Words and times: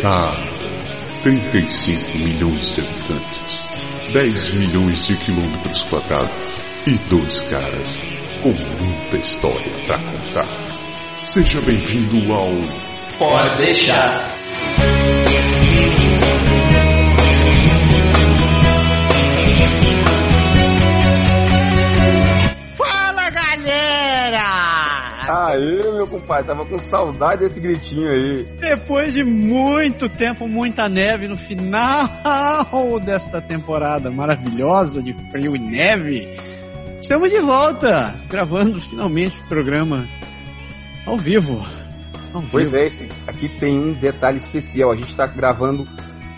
Cara, 0.00 0.56
35 1.22 2.18
milhões 2.18 2.74
de 2.74 2.80
habitantes, 2.80 3.66
10 4.14 4.52
milhões 4.54 5.06
de 5.06 5.14
quilômetros 5.14 5.82
quadrados 5.82 6.40
e 6.86 6.94
dois 7.10 7.42
caras 7.42 7.98
com 8.42 8.48
muita 8.48 9.18
história 9.18 9.84
pra 9.84 9.98
contar. 9.98 10.48
Seja 11.24 11.60
bem-vindo 11.60 12.32
ao 12.32 12.48
Pode 13.18 13.58
deixar. 13.58 14.34
Compadre, 26.20 26.46
tava 26.46 26.64
com 26.64 26.78
saudade 26.78 27.42
desse 27.42 27.60
gritinho 27.60 28.10
aí. 28.10 28.44
Depois 28.58 29.14
de 29.14 29.24
muito 29.24 30.08
tempo, 30.08 30.46
muita 30.48 30.88
neve 30.88 31.26
no 31.26 31.36
final 31.36 33.00
desta 33.04 33.40
temporada 33.40 34.10
maravilhosa 34.10 35.02
de 35.02 35.12
frio 35.30 35.56
e 35.56 35.58
neve, 35.58 36.28
estamos 37.00 37.30
de 37.30 37.40
volta, 37.40 38.14
gravando 38.28 38.80
finalmente 38.80 39.38
o 39.40 39.48
programa 39.48 40.06
ao 41.06 41.16
vivo. 41.16 41.60
Ao 42.32 42.42
Pois 42.42 42.70
vivo. 42.70 42.82
é, 42.82 42.86
esse, 42.86 43.08
aqui 43.26 43.48
tem 43.56 43.78
um 43.78 43.92
detalhe 43.92 44.36
especial. 44.36 44.92
A 44.92 44.96
gente 44.96 45.16
tá 45.16 45.26
gravando 45.26 45.84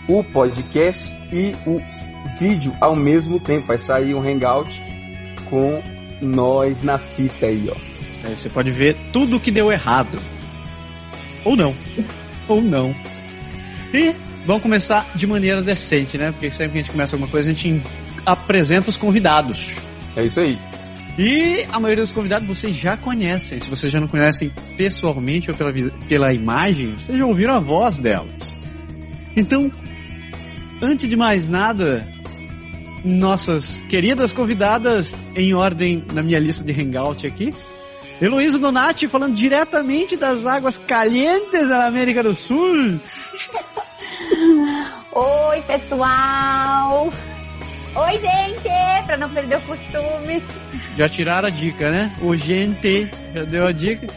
o 0.07 0.23
podcast 0.23 1.13
e 1.31 1.53
o 1.67 1.79
vídeo 2.39 2.71
ao 2.81 2.95
mesmo 2.95 3.39
tempo. 3.39 3.67
Vai 3.67 3.77
sair 3.77 4.15
um 4.15 4.21
hangout 4.21 4.81
com 5.49 5.81
nós 6.21 6.81
na 6.81 6.97
fita 6.97 7.45
aí, 7.45 7.69
ó. 7.69 7.92
Aí 8.23 8.35
você 8.35 8.49
pode 8.49 8.71
ver 8.71 8.95
tudo 9.11 9.39
que 9.39 9.51
deu 9.51 9.71
errado. 9.71 10.19
Ou 11.45 11.55
não. 11.55 11.75
Ou 12.47 12.61
não. 12.61 12.93
E 13.93 14.13
vamos 14.45 14.61
começar 14.61 15.07
de 15.15 15.27
maneira 15.27 15.61
decente, 15.61 16.17
né? 16.17 16.31
Porque 16.31 16.49
sempre 16.49 16.73
que 16.73 16.79
a 16.79 16.81
gente 16.81 16.91
começa 16.91 17.15
alguma 17.15 17.31
coisa, 17.31 17.49
a 17.49 17.53
gente 17.53 17.81
apresenta 18.25 18.89
os 18.89 18.97
convidados. 18.97 19.77
É 20.15 20.25
isso 20.25 20.39
aí. 20.39 20.57
E 21.17 21.65
a 21.71 21.79
maioria 21.79 22.03
dos 22.03 22.11
convidados 22.11 22.47
vocês 22.47 22.75
já 22.75 22.97
conhecem. 22.97 23.59
Se 23.59 23.69
vocês 23.69 23.91
já 23.91 23.99
não 23.99 24.07
conhecem 24.07 24.51
pessoalmente 24.75 25.51
ou 25.51 25.55
pela, 25.55 25.71
pela 26.07 26.33
imagem, 26.33 26.95
vocês 26.95 27.17
já 27.17 27.25
ouviram 27.25 27.53
a 27.53 27.59
voz 27.59 27.99
delas. 27.99 28.57
Então, 29.35 29.71
antes 30.81 31.07
de 31.07 31.15
mais 31.15 31.47
nada, 31.47 32.09
nossas 33.03 33.83
queridas 33.89 34.33
convidadas 34.33 35.15
em 35.35 35.53
ordem 35.53 36.03
na 36.13 36.23
minha 36.23 36.39
lista 36.39 36.63
de 36.63 36.71
hangout 36.71 37.27
aqui. 37.27 37.53
Heloísa 38.21 38.59
Donati 38.59 39.07
falando 39.07 39.35
diretamente 39.35 40.15
das 40.15 40.45
águas 40.45 40.77
calientes 40.77 41.67
da 41.67 41.85
América 41.87 42.23
do 42.23 42.35
Sul. 42.35 42.99
Oi, 45.15 45.61
pessoal! 45.61 47.11
Oi, 47.95 48.17
gente! 48.17 49.05
Pra 49.05 49.17
não 49.17 49.29
perder 49.29 49.57
o 49.57 49.61
costume. 49.61 50.43
Já 50.95 51.07
tiraram 51.07 51.47
a 51.47 51.51
dica, 51.51 51.91
né? 51.91 52.15
O 52.21 52.35
gente 52.35 53.09
já 53.33 53.43
deu 53.43 53.67
a 53.67 53.71
dica. 53.71 54.07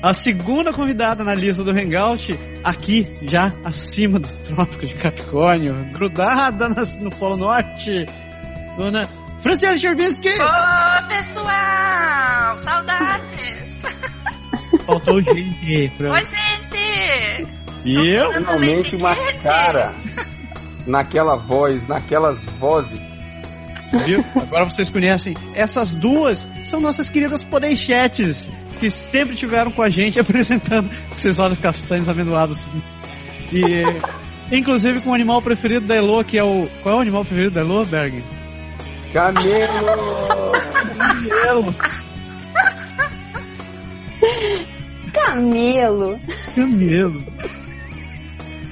A 0.00 0.14
segunda 0.14 0.72
convidada 0.72 1.24
na 1.24 1.34
lista 1.34 1.64
do 1.64 1.70
Hangout, 1.70 2.38
aqui, 2.62 3.12
já 3.22 3.52
acima 3.64 4.20
do 4.20 4.28
Trópico 4.44 4.86
de 4.86 4.94
Capricórnio, 4.94 5.90
grudada 5.92 6.68
no 7.00 7.10
Polo 7.10 7.36
Norte, 7.36 8.06
dona 8.78 9.08
Franciele 9.40 9.80
Chervinsky. 9.80 10.30
Ô, 10.30 11.08
pessoal! 11.08 12.58
Saudades! 12.58 13.82
Faltou 14.84 15.22
gente. 15.22 15.92
Pra... 15.96 16.12
Oi, 16.12 16.22
gente! 16.24 17.58
E 17.84 18.16
eu? 18.16 18.32
Finalmente 18.32 18.96
uma 18.96 19.14
cara 19.42 19.94
naquela 20.86 21.36
voz, 21.36 21.86
naquelas 21.86 22.44
vozes. 22.58 23.00
Viu? 24.04 24.24
Agora 24.34 24.64
vocês 24.64 24.90
conhecem. 24.90 25.34
Essas 25.54 25.94
duas 25.94 26.46
são 26.64 26.80
nossas 26.80 27.08
queridas 27.08 27.42
podeixetes, 27.42 28.50
que 28.80 28.90
sempre 28.90 29.34
estiveram 29.34 29.70
com 29.70 29.82
a 29.82 29.88
gente 29.88 30.18
apresentando 30.20 30.90
esses 31.16 31.38
olhos 31.38 31.58
castanhos 31.58 32.08
amendoados. 32.08 32.66
E, 33.52 34.54
inclusive, 34.54 35.00
com 35.00 35.10
o 35.10 35.14
animal 35.14 35.40
preferido 35.40 35.86
da 35.86 35.94
Elo, 35.94 36.24
que 36.24 36.36
é 36.36 36.44
o. 36.44 36.68
Qual 36.82 36.96
é 36.96 36.98
o 36.98 37.00
animal 37.00 37.24
preferido 37.24 37.54
da 37.54 37.60
Elo, 37.60 37.86
Berg? 37.86 38.22
Camelo! 39.12 39.74
Camelo. 40.96 41.74
Camelo! 45.12 46.20
Camelo. 46.54 47.24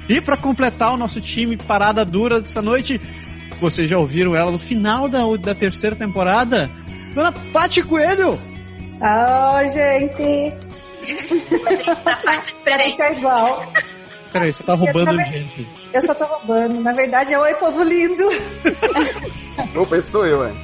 E 0.09 0.21
para 0.21 0.37
completar 0.37 0.93
o 0.93 0.97
nosso 0.97 1.21
time 1.21 1.57
parada 1.57 2.05
dura 2.05 2.41
dessa 2.41 2.63
noite, 2.63 3.01
vocês 3.61 3.89
já 3.89 3.99
ouviram 3.99 4.37
ela 4.37 4.53
no 4.53 4.59
final 4.59 5.09
da, 5.09 5.23
da 5.37 5.55
terceira 5.55 5.97
temporada? 5.97 6.71
Dona 7.15 7.33
Pati 7.33 7.83
Coelho! 7.83 8.39
Oi, 9.01 9.69
gente. 9.71 10.55
Gente, 11.05 11.85
da 11.87 12.17
parte 12.17 12.55
diferente. 12.55 13.19
igual. 13.19 13.73
Peraí, 14.33 14.53
você 14.53 14.63
tá 14.63 14.75
roubando 14.75 15.07
também- 15.07 15.27
gente. 15.27 15.69
Eu 15.93 16.03
só 16.03 16.15
tô 16.15 16.25
roubando. 16.27 16.81
Na 16.81 16.93
verdade 16.93 17.33
é 17.33 17.39
oi, 17.39 17.55
povo 17.55 17.83
lindo. 17.83 18.25
Opa, 19.75 19.97
esse 19.97 20.11
sou 20.11 20.27
eu, 20.27 20.47
hein? 20.47 20.55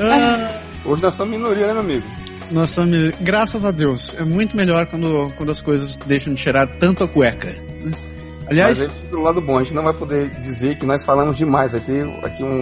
Ah, 0.00 0.60
Hoje 0.84 1.02
nós 1.02 1.14
somos 1.14 1.36
minoria, 1.36 1.66
né, 1.66 1.72
meu 1.72 1.82
amigo? 1.82 2.06
nós 2.50 2.70
somos, 2.70 3.10
graças 3.20 3.62
a 3.64 3.70
Deus, 3.70 4.14
é 4.18 4.24
muito 4.24 4.56
melhor 4.56 4.86
quando, 4.86 5.26
quando 5.36 5.50
as 5.50 5.60
coisas 5.60 5.96
deixam 5.96 6.32
de 6.32 6.40
cheirar 6.40 6.66
tanto 6.78 7.04
a 7.04 7.08
cueca. 7.08 7.50
né? 7.50 7.92
Aliás, 8.48 8.82
Mas 8.82 8.94
aí, 9.02 9.10
do 9.10 9.20
lado 9.20 9.42
bom, 9.42 9.56
a 9.58 9.60
gente 9.60 9.74
não 9.74 9.82
vai 9.82 9.92
poder 9.92 10.30
dizer 10.40 10.78
que 10.78 10.86
nós 10.86 11.04
falamos 11.04 11.36
demais. 11.36 11.72
Vai 11.72 11.80
ter 11.82 12.06
aqui 12.24 12.42
um, 12.42 12.60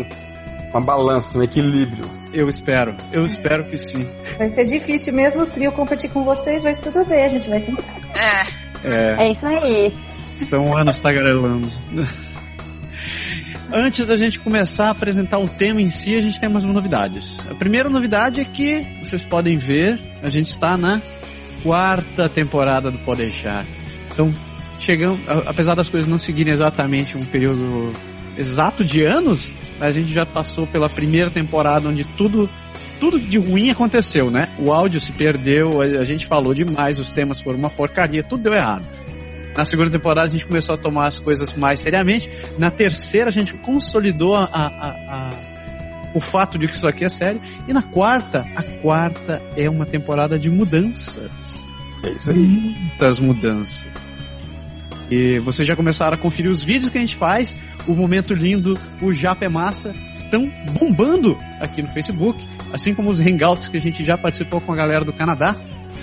uma 0.71 0.81
balança, 0.81 1.38
um 1.38 1.43
equilíbrio. 1.43 2.05
eu 2.33 2.49
espero, 2.49 2.97
eu 3.12 3.25
espero 3.25 3.69
que 3.69 3.78
sim. 3.78 4.11
Vai 4.37 4.49
ser 4.49 4.65
difícil 4.65 5.15
mesmo 5.15 5.43
o 5.43 5.47
trio 5.47 5.71
competir 5.71 6.11
com 6.11 6.25
vocês, 6.25 6.65
mas 6.65 6.78
tudo 6.78 7.05
bem, 7.05 7.23
a 7.25 7.28
gente 7.28 7.49
vai 7.49 7.61
tentar. 7.61 8.00
É, 8.19 8.66
É, 8.84 9.26
É 9.26 9.32
isso 9.32 9.47
aí. 9.47 9.92
são 10.48 10.76
anos 10.76 10.98
tagarelando. 10.98 11.69
Antes 13.72 14.06
da 14.06 14.16
gente 14.16 14.38
começar 14.38 14.87
a 14.87 14.91
apresentar 14.91 15.38
o 15.38 15.48
tema 15.48 15.82
em 15.82 15.91
si, 15.91 16.14
a 16.14 16.20
gente 16.20 16.38
tem 16.38 16.48
umas 16.48 16.62
novidades. 16.62 17.38
A 17.50 17.54
primeira 17.54 17.88
novidade 17.91 18.41
é 18.41 18.44
que 18.44 18.87
vocês 19.03 19.25
podem 19.25 19.59
ver, 19.59 20.00
a 20.22 20.31
gente 20.31 20.48
está 20.48 20.76
na 20.76 21.03
quarta 21.64 22.28
temporada 22.28 22.92
do 22.92 22.98
Pode 22.98 23.22
Deixar. 23.22 23.66
Então, 24.12 24.32
chegamos, 24.78 25.19
apesar 25.47 25.75
das 25.75 25.88
coisas 25.88 26.06
não 26.08 26.19
seguirem 26.19 26.53
exatamente 26.53 27.19
um 27.19 27.25
período 27.25 27.93
exato 28.37 28.84
de 28.84 29.03
anos, 29.03 29.53
a 29.81 29.91
gente 29.91 30.12
já 30.12 30.25
passou 30.25 30.66
pela 30.66 30.88
primeira 30.88 31.31
temporada 31.31 31.88
onde 31.88 32.04
tudo 32.04 32.48
tudo 33.00 33.18
de 33.20 33.38
ruim 33.38 33.70
aconteceu, 33.70 34.30
né? 34.30 34.48
O 34.58 34.72
áudio 34.72 35.00
se 35.00 35.12
perdeu, 35.12 35.80
a 35.80 36.04
gente 36.04 36.26
falou 36.26 36.52
demais, 36.54 36.98
os 36.98 37.12
temas 37.12 37.40
foram 37.40 37.58
uma 37.58 37.70
porcaria, 37.70 38.22
tudo 38.22 38.42
deu 38.44 38.52
errado. 38.54 38.86
Na 39.56 39.64
segunda 39.64 39.90
temporada 39.90 40.26
a 40.26 40.30
gente 40.30 40.46
começou 40.46 40.74
a 40.74 40.78
tomar 40.78 41.06
as 41.06 41.18
coisas 41.18 41.52
mais 41.54 41.80
seriamente. 41.80 42.28
Na 42.58 42.70
terceira 42.70 43.28
a 43.28 43.32
gente 43.32 43.54
consolidou 43.54 44.34
a, 44.34 44.44
a- 44.44 44.66
a- 44.66 44.96
a- 45.30 46.10
o 46.14 46.20
fato 46.20 46.58
de 46.58 46.66
que 46.68 46.74
isso 46.74 46.86
aqui 46.86 47.04
é 47.04 47.08
sério. 47.08 47.40
E 47.66 47.72
na 47.72 47.82
quarta, 47.82 48.44
a 48.54 48.62
quarta 48.80 49.38
é 49.56 49.68
uma 49.68 49.84
temporada 49.86 50.38
de 50.38 50.50
mudanças. 50.50 51.30
É 52.06 52.10
isso 52.10 52.30
aí. 52.30 52.38
Muitas 52.38 53.18
mudanças. 53.20 53.86
E 55.10 55.38
vocês 55.40 55.66
já 55.66 55.76
começaram 55.76 56.18
a 56.18 56.20
conferir 56.20 56.50
os 56.50 56.62
vídeos 56.62 56.90
que 56.90 56.98
a 56.98 57.00
gente 57.00 57.16
faz. 57.16 57.54
O 57.86 57.94
Momento 57.94 58.34
Lindo, 58.34 58.78
o 59.02 59.12
Japa 59.12 59.44
é 59.44 59.48
Massa, 59.48 59.92
estão 60.26 60.50
bombando 60.78 61.37
aqui 61.60 61.82
no 61.82 61.88
Facebook. 61.88 62.44
Assim 62.72 62.94
como 62.94 63.10
os 63.10 63.19
hangouts 63.19 63.69
que 63.69 63.76
a 63.76 63.81
gente 63.81 64.04
já 64.04 64.19
participou 64.19 64.60
com 64.60 64.72
a 64.72 64.76
galera 64.76 65.04
do 65.04 65.12
Canadá. 65.12 65.56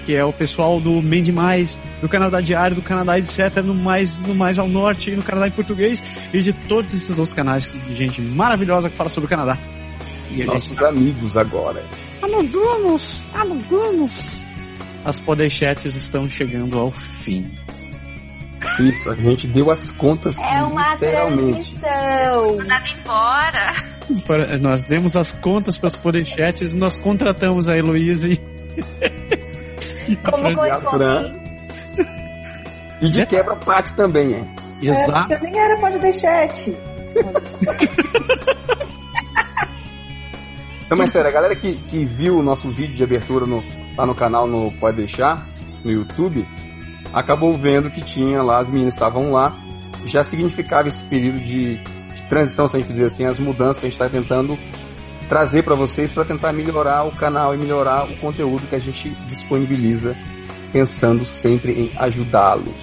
Que 0.06 0.16
é 0.16 0.26
o 0.26 0.34
pessoal 0.34 0.82
do 0.82 1.02
Mende 1.02 1.32
Mais, 1.32 1.80
do 2.02 2.10
Canadá 2.10 2.42
Diário, 2.42 2.76
do 2.76 2.82
Canadá 2.82 3.18
etc, 3.18 3.64
no 3.64 3.74
mais, 3.74 4.20
no 4.20 4.36
mais 4.36 4.60
ao 4.60 4.68
norte 4.68 5.12
e 5.12 5.16
no 5.16 5.24
Canadá 5.24 5.48
em 5.48 5.52
português, 5.52 6.04
e 6.34 6.42
de 6.42 6.52
todos 6.52 6.94
esses 6.94 7.12
outros 7.12 7.32
canais 7.34 7.72
de 7.72 7.96
gente 7.96 8.22
maravilhosa 8.22 8.90
que 8.90 8.98
fala 8.98 9.10
sobre 9.10 9.28
o 9.28 9.30
Canadá. 9.30 9.58
E 10.30 10.34
a 10.34 10.38
gente 10.40 10.48
Nossos 10.48 10.84
amigos 10.84 11.38
agora. 11.38 11.82
Alugamos! 12.22 13.22
Alugamos! 13.34 14.44
As 15.06 15.22
podeixetes 15.22 15.96
estão 15.96 16.28
chegando 16.28 16.78
ao 16.78 16.92
fim. 16.92 17.50
Isso, 18.80 19.10
a 19.10 19.14
gente 19.14 19.48
deu 19.48 19.72
as 19.72 19.92
contas 19.92 20.38
É 20.38 20.64
uma 20.64 20.94
literalmente. 20.96 21.76
transmissão. 21.76 22.58
nada 22.66 22.86
embora. 22.90 23.74
Nós 24.62 24.84
demos 24.84 25.16
as 25.16 25.32
contas 25.32 25.78
para 25.78 25.88
as 25.88 25.96
podeixetes 25.96 26.74
e 26.74 26.78
nós 26.78 26.98
contratamos 26.98 27.68
a 27.68 27.78
Heloísa 27.78 28.30
e. 28.30 28.34
e 30.10 30.18
a 30.24 30.32
Como 30.32 30.52
Fran- 30.54 30.68
E 30.68 30.72
a 30.72 30.76
Fran. 30.82 31.34
E 33.02 33.10
de 33.10 33.26
quebra 33.26 33.56
parte 33.58 33.96
também, 33.96 34.34
hein? 34.36 34.44
Exato. 34.82 35.34
É, 35.34 35.38
porque 35.38 35.48
eu 35.48 35.52
nem 35.52 35.60
era 35.62 35.76
pode 35.80 36.00
deixete. 36.00 36.78
Não, 40.90 40.98
mas 40.98 41.12
sério, 41.12 41.30
a 41.30 41.34
galera 41.34 41.56
que, 41.56 41.76
que 41.76 42.06
viu 42.06 42.38
o 42.38 42.44
nosso 42.44 42.70
vídeo 42.72 42.96
de 42.96 43.04
abertura 43.04 43.46
no- 43.46 43.64
lá 43.98 44.06
no 44.06 44.14
canal 44.16 44.48
no 44.48 44.72
Pode 44.80 44.98
Deixar, 44.98 45.48
no 45.84 45.92
YouTube, 45.92 46.46
acabou 47.14 47.54
vendo 47.58 47.90
que 47.90 48.02
tinha 48.02 48.42
lá, 48.44 48.60
as 48.60 48.70
meninas 48.70 48.94
estavam 48.94 49.32
lá, 49.32 49.58
já 50.06 50.22
significava 50.24 50.88
esse 50.88 51.04
período 51.04 51.42
de 51.42 51.80
transição, 52.28 52.68
se 52.68 52.78
a 52.78 52.80
gente 52.80 52.92
dizer 52.92 53.06
assim, 53.06 53.26
as 53.26 53.40
mudanças 53.40 53.78
que 53.78 53.86
a 53.86 53.90
gente 53.90 54.02
está 54.02 54.10
tentando 54.10 54.58
trazer 55.28 55.64
para 55.64 55.76
vocês 55.76 56.12
para 56.12 56.26
tentar 56.26 56.54
melhorar 56.54 57.04
o 57.04 57.12
canal 57.12 57.56
e 57.56 57.58
melhorar 57.58 58.06
o 58.10 58.16
conteúdo 58.18 58.68
que 58.68 58.76
a 58.76 58.80
gente 58.80 59.10
disponibiliza, 59.28 60.16
pensando 60.72 61.26
sempre 61.26 61.72
em 61.72 61.92
ajudá-los. 61.98 62.76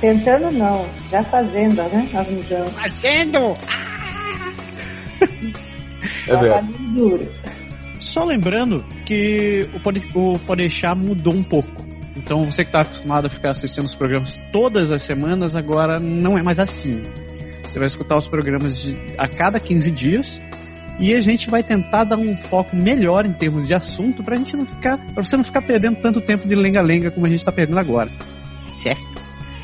Tentando 0.00 0.50
não, 0.50 0.86
já 1.08 1.24
fazendo, 1.24 1.76
né? 1.76 2.08
As 2.14 2.30
mudanças. 2.30 2.76
Fazendo! 2.76 3.56
É 6.26 6.36
verdade. 6.36 6.68
Trabalhando 6.68 6.94
duro. 6.94 7.32
Só 7.98 8.24
lembrando 8.24 8.84
que 9.04 9.68
o 9.74 9.80
Pode, 9.80 10.06
o 10.14 10.38
Podeixar 10.38 10.96
mudou 10.96 11.34
um 11.34 11.42
pouco. 11.42 11.84
Então 12.16 12.44
você 12.44 12.64
que 12.64 12.68
está 12.68 12.80
acostumado 12.80 13.26
a 13.26 13.30
ficar 13.30 13.50
assistindo 13.50 13.84
os 13.84 13.94
programas 13.94 14.38
todas 14.52 14.90
as 14.90 15.02
semanas, 15.02 15.56
agora 15.56 15.98
não 15.98 16.38
é 16.38 16.42
mais 16.42 16.58
assim. 16.58 17.02
Você 17.74 17.80
vai 17.80 17.86
escutar 17.88 18.16
os 18.16 18.28
programas 18.28 18.80
de, 18.80 18.96
a 19.18 19.26
cada 19.26 19.58
15 19.58 19.90
dias 19.90 20.40
e 21.00 21.12
a 21.12 21.20
gente 21.20 21.50
vai 21.50 21.60
tentar 21.60 22.04
dar 22.04 22.16
um 22.16 22.40
foco 22.40 22.76
melhor 22.76 23.26
em 23.26 23.32
termos 23.32 23.66
de 23.66 23.74
assunto 23.74 24.22
pra 24.22 24.36
gente 24.36 24.56
não 24.56 24.64
ficar, 24.64 24.96
para 24.96 25.24
você 25.24 25.36
não 25.36 25.42
ficar 25.42 25.60
perdendo 25.60 25.96
tanto 25.96 26.20
tempo 26.20 26.46
de 26.46 26.54
lenga-lenga 26.54 27.10
como 27.10 27.26
a 27.26 27.28
gente 27.28 27.40
está 27.40 27.50
perdendo 27.50 27.80
agora. 27.80 28.08
Certo? 28.72 29.20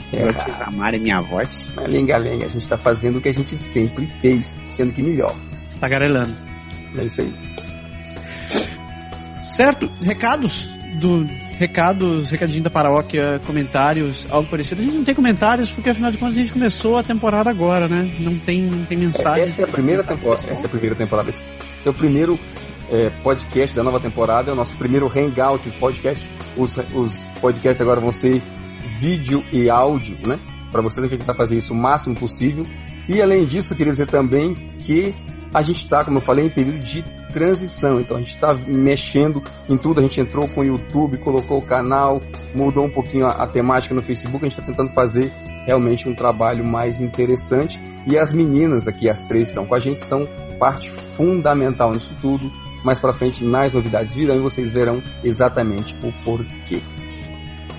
Apesar 0.09 0.33
de 0.33 0.43
vocês 0.43 0.61
amarem 0.61 1.01
minha 1.01 1.21
voz, 1.21 1.73
Mas 1.77 1.85
lenga-lenga, 1.85 2.47
a 2.47 2.49
gente 2.49 2.63
está 2.63 2.77
fazendo 2.77 3.19
o 3.19 3.21
que 3.21 3.29
a 3.29 3.33
gente 3.33 3.57
sempre 3.57 4.09
fez, 4.21 4.57
sendo 4.67 4.93
que 4.93 5.05
melhor. 5.05 5.33
tagarelando. 5.79 6.35
É 6.99 7.05
isso 7.05 7.21
aí. 7.21 7.33
Certo? 9.41 9.89
Recados 10.03 10.69
do 10.99 11.27
recados, 11.59 12.31
recadinho 12.31 12.63
da 12.63 12.71
paróquia, 12.71 13.41
comentários, 13.47 14.27
algo 14.31 14.49
parecido. 14.49 14.81
A 14.81 14.85
gente 14.85 14.97
não 14.97 15.05
tem 15.05 15.15
comentários 15.15 15.71
porque 15.71 15.91
afinal 15.91 16.11
de 16.11 16.19
contas 16.19 16.37
a 16.37 16.39
gente 16.39 16.53
começou 16.53 16.97
a 16.97 17.03
temporada 17.03 17.51
agora, 17.51 17.87
né? 17.87 18.11
Não 18.19 18.39
tem, 18.39 18.63
não 18.63 18.85
tem 18.85 18.97
mensagem. 18.97 19.45
Essa 19.45 19.63
é 19.63 19.65
a 19.65 19.69
primeira 19.69 20.03
temporada. 20.03 20.51
Essa 20.51 20.65
é 20.65 20.67
a 20.67 20.69
primeira 20.71 20.97
temporada. 20.97 21.29
Esse 21.29 21.43
é 21.85 21.91
o 21.91 21.95
primeiro 21.95 22.39
é, 22.91 23.11
podcast 23.23 23.77
da 23.77 23.83
nova 23.83 24.01
temporada. 24.01 24.51
É 24.51 24.53
o 24.53 24.57
nosso 24.57 24.77
primeiro 24.77 25.07
hangout 25.07 25.71
podcast. 25.73 26.29
Os, 26.57 26.79
os 26.95 27.15
podcasts 27.41 27.81
agora 27.81 28.01
vão 28.01 28.13
ser 28.13 28.41
vídeo 28.99 29.45
e 29.53 29.69
áudio, 29.69 30.17
né? 30.27 30.39
Para 30.71 30.83
vocês 30.83 31.11
tentar 31.11 31.35
fazer 31.35 31.57
isso 31.57 31.75
o 31.75 31.77
máximo 31.77 32.15
possível. 32.15 32.65
E 33.09 33.21
além 33.21 33.45
disso, 33.45 33.73
eu 33.73 33.77
queria 33.77 33.93
dizer 33.93 34.07
também 34.07 34.55
que 34.79 35.15
a 35.53 35.63
gente 35.63 35.79
está, 35.79 36.05
como 36.05 36.19
eu 36.19 36.23
falei, 36.23 36.47
em 36.47 36.49
período 36.49 36.79
de 36.79 37.03
transição. 37.33 37.99
Então 37.99 38.17
a 38.17 38.21
gente 38.21 38.35
está 38.35 38.55
mexendo 38.67 39.43
em 39.69 39.77
tudo. 39.77 39.99
A 39.99 40.03
gente 40.03 40.21
entrou 40.21 40.49
com 40.49 40.61
o 40.61 40.65
YouTube, 40.65 41.19
colocou 41.19 41.59
o 41.59 41.63
canal, 41.63 42.21
mudou 42.55 42.87
um 42.87 42.91
pouquinho 42.91 43.27
a, 43.27 43.31
a 43.31 43.47
temática 43.47 43.95
no 43.95 44.03
Facebook. 44.03 44.45
A 44.45 44.49
gente 44.49 44.59
está 44.59 44.65
tentando 44.65 44.93
fazer 44.93 45.33
realmente 45.67 46.09
um 46.09 46.15
trabalho 46.15 46.69
mais 46.69 47.01
interessante. 47.01 47.81
E 48.07 48.17
as 48.17 48.33
meninas 48.33 48.87
aqui, 48.87 49.09
as 49.09 49.25
três 49.25 49.49
estão 49.49 49.67
com 49.67 49.75
a 49.75 49.81
gente, 49.81 50.01
são 50.01 50.25
parte 50.59 50.91
fundamental 51.17 51.93
nisso 51.93 52.15
tudo. 52.21 52.51
Mais 52.85 52.99
para 52.99 53.13
frente, 53.13 53.45
mais 53.45 53.75
novidades 53.75 54.13
virão 54.13 54.37
e 54.37 54.41
vocês 54.41 54.73
verão 54.73 55.03
exatamente 55.23 55.95
o 56.03 56.13
porquê. 56.25 56.81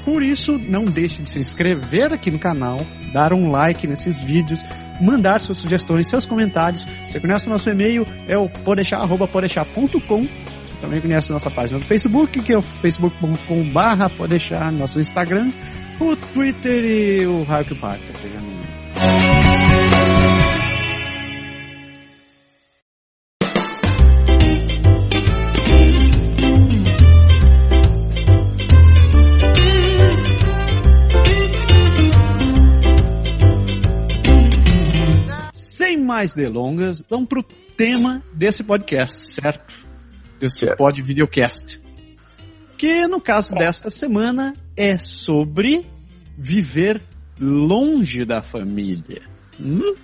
Por 0.05 0.23
isso, 0.23 0.59
não 0.67 0.83
deixe 0.83 1.21
de 1.21 1.29
se 1.29 1.39
inscrever 1.39 2.11
aqui 2.11 2.31
no 2.31 2.39
canal, 2.39 2.77
dar 3.13 3.33
um 3.33 3.51
like 3.51 3.87
nesses 3.87 4.19
vídeos, 4.19 4.63
mandar 5.01 5.41
suas 5.41 5.57
sugestões, 5.57 6.07
seus 6.07 6.25
comentários. 6.25 6.85
Você 7.07 7.19
conhece 7.19 7.47
o 7.47 7.49
nosso 7.49 7.69
e-mail, 7.69 8.05
é 8.27 8.37
o 8.37 8.47
podeixar.podeixar.com. 8.47 10.27
Também 10.79 10.99
conhece 10.99 11.31
nossa 11.31 11.51
página 11.51 11.79
do 11.79 11.85
Facebook, 11.85 12.41
que 12.41 12.53
é 12.53 12.57
o 12.57 12.61
facebook.com.br 12.61 14.15
podeixar, 14.17 14.71
nosso 14.71 14.99
Instagram, 14.99 15.51
o 15.99 16.15
Twitter 16.15 16.83
e 16.83 17.27
o 17.27 17.43
Raio 17.43 17.65
que 17.65 17.75
Parque. 17.75 18.11
Mais 36.21 36.33
delongas, 36.35 37.03
vamos 37.09 37.27
pro 37.27 37.41
tema 37.75 38.21
desse 38.31 38.63
podcast, 38.63 39.19
certo? 39.33 39.73
Desse 40.39 40.59
Certo. 40.59 40.77
pod 40.77 41.01
videocast. 41.01 41.81
Que 42.77 43.07
no 43.07 43.19
caso 43.19 43.55
desta 43.55 43.89
semana 43.89 44.53
é 44.77 44.99
sobre 44.99 45.89
viver 46.37 47.01
longe 47.39 48.23
da 48.23 48.43
família. 48.43 49.23
Hum? 49.59 49.95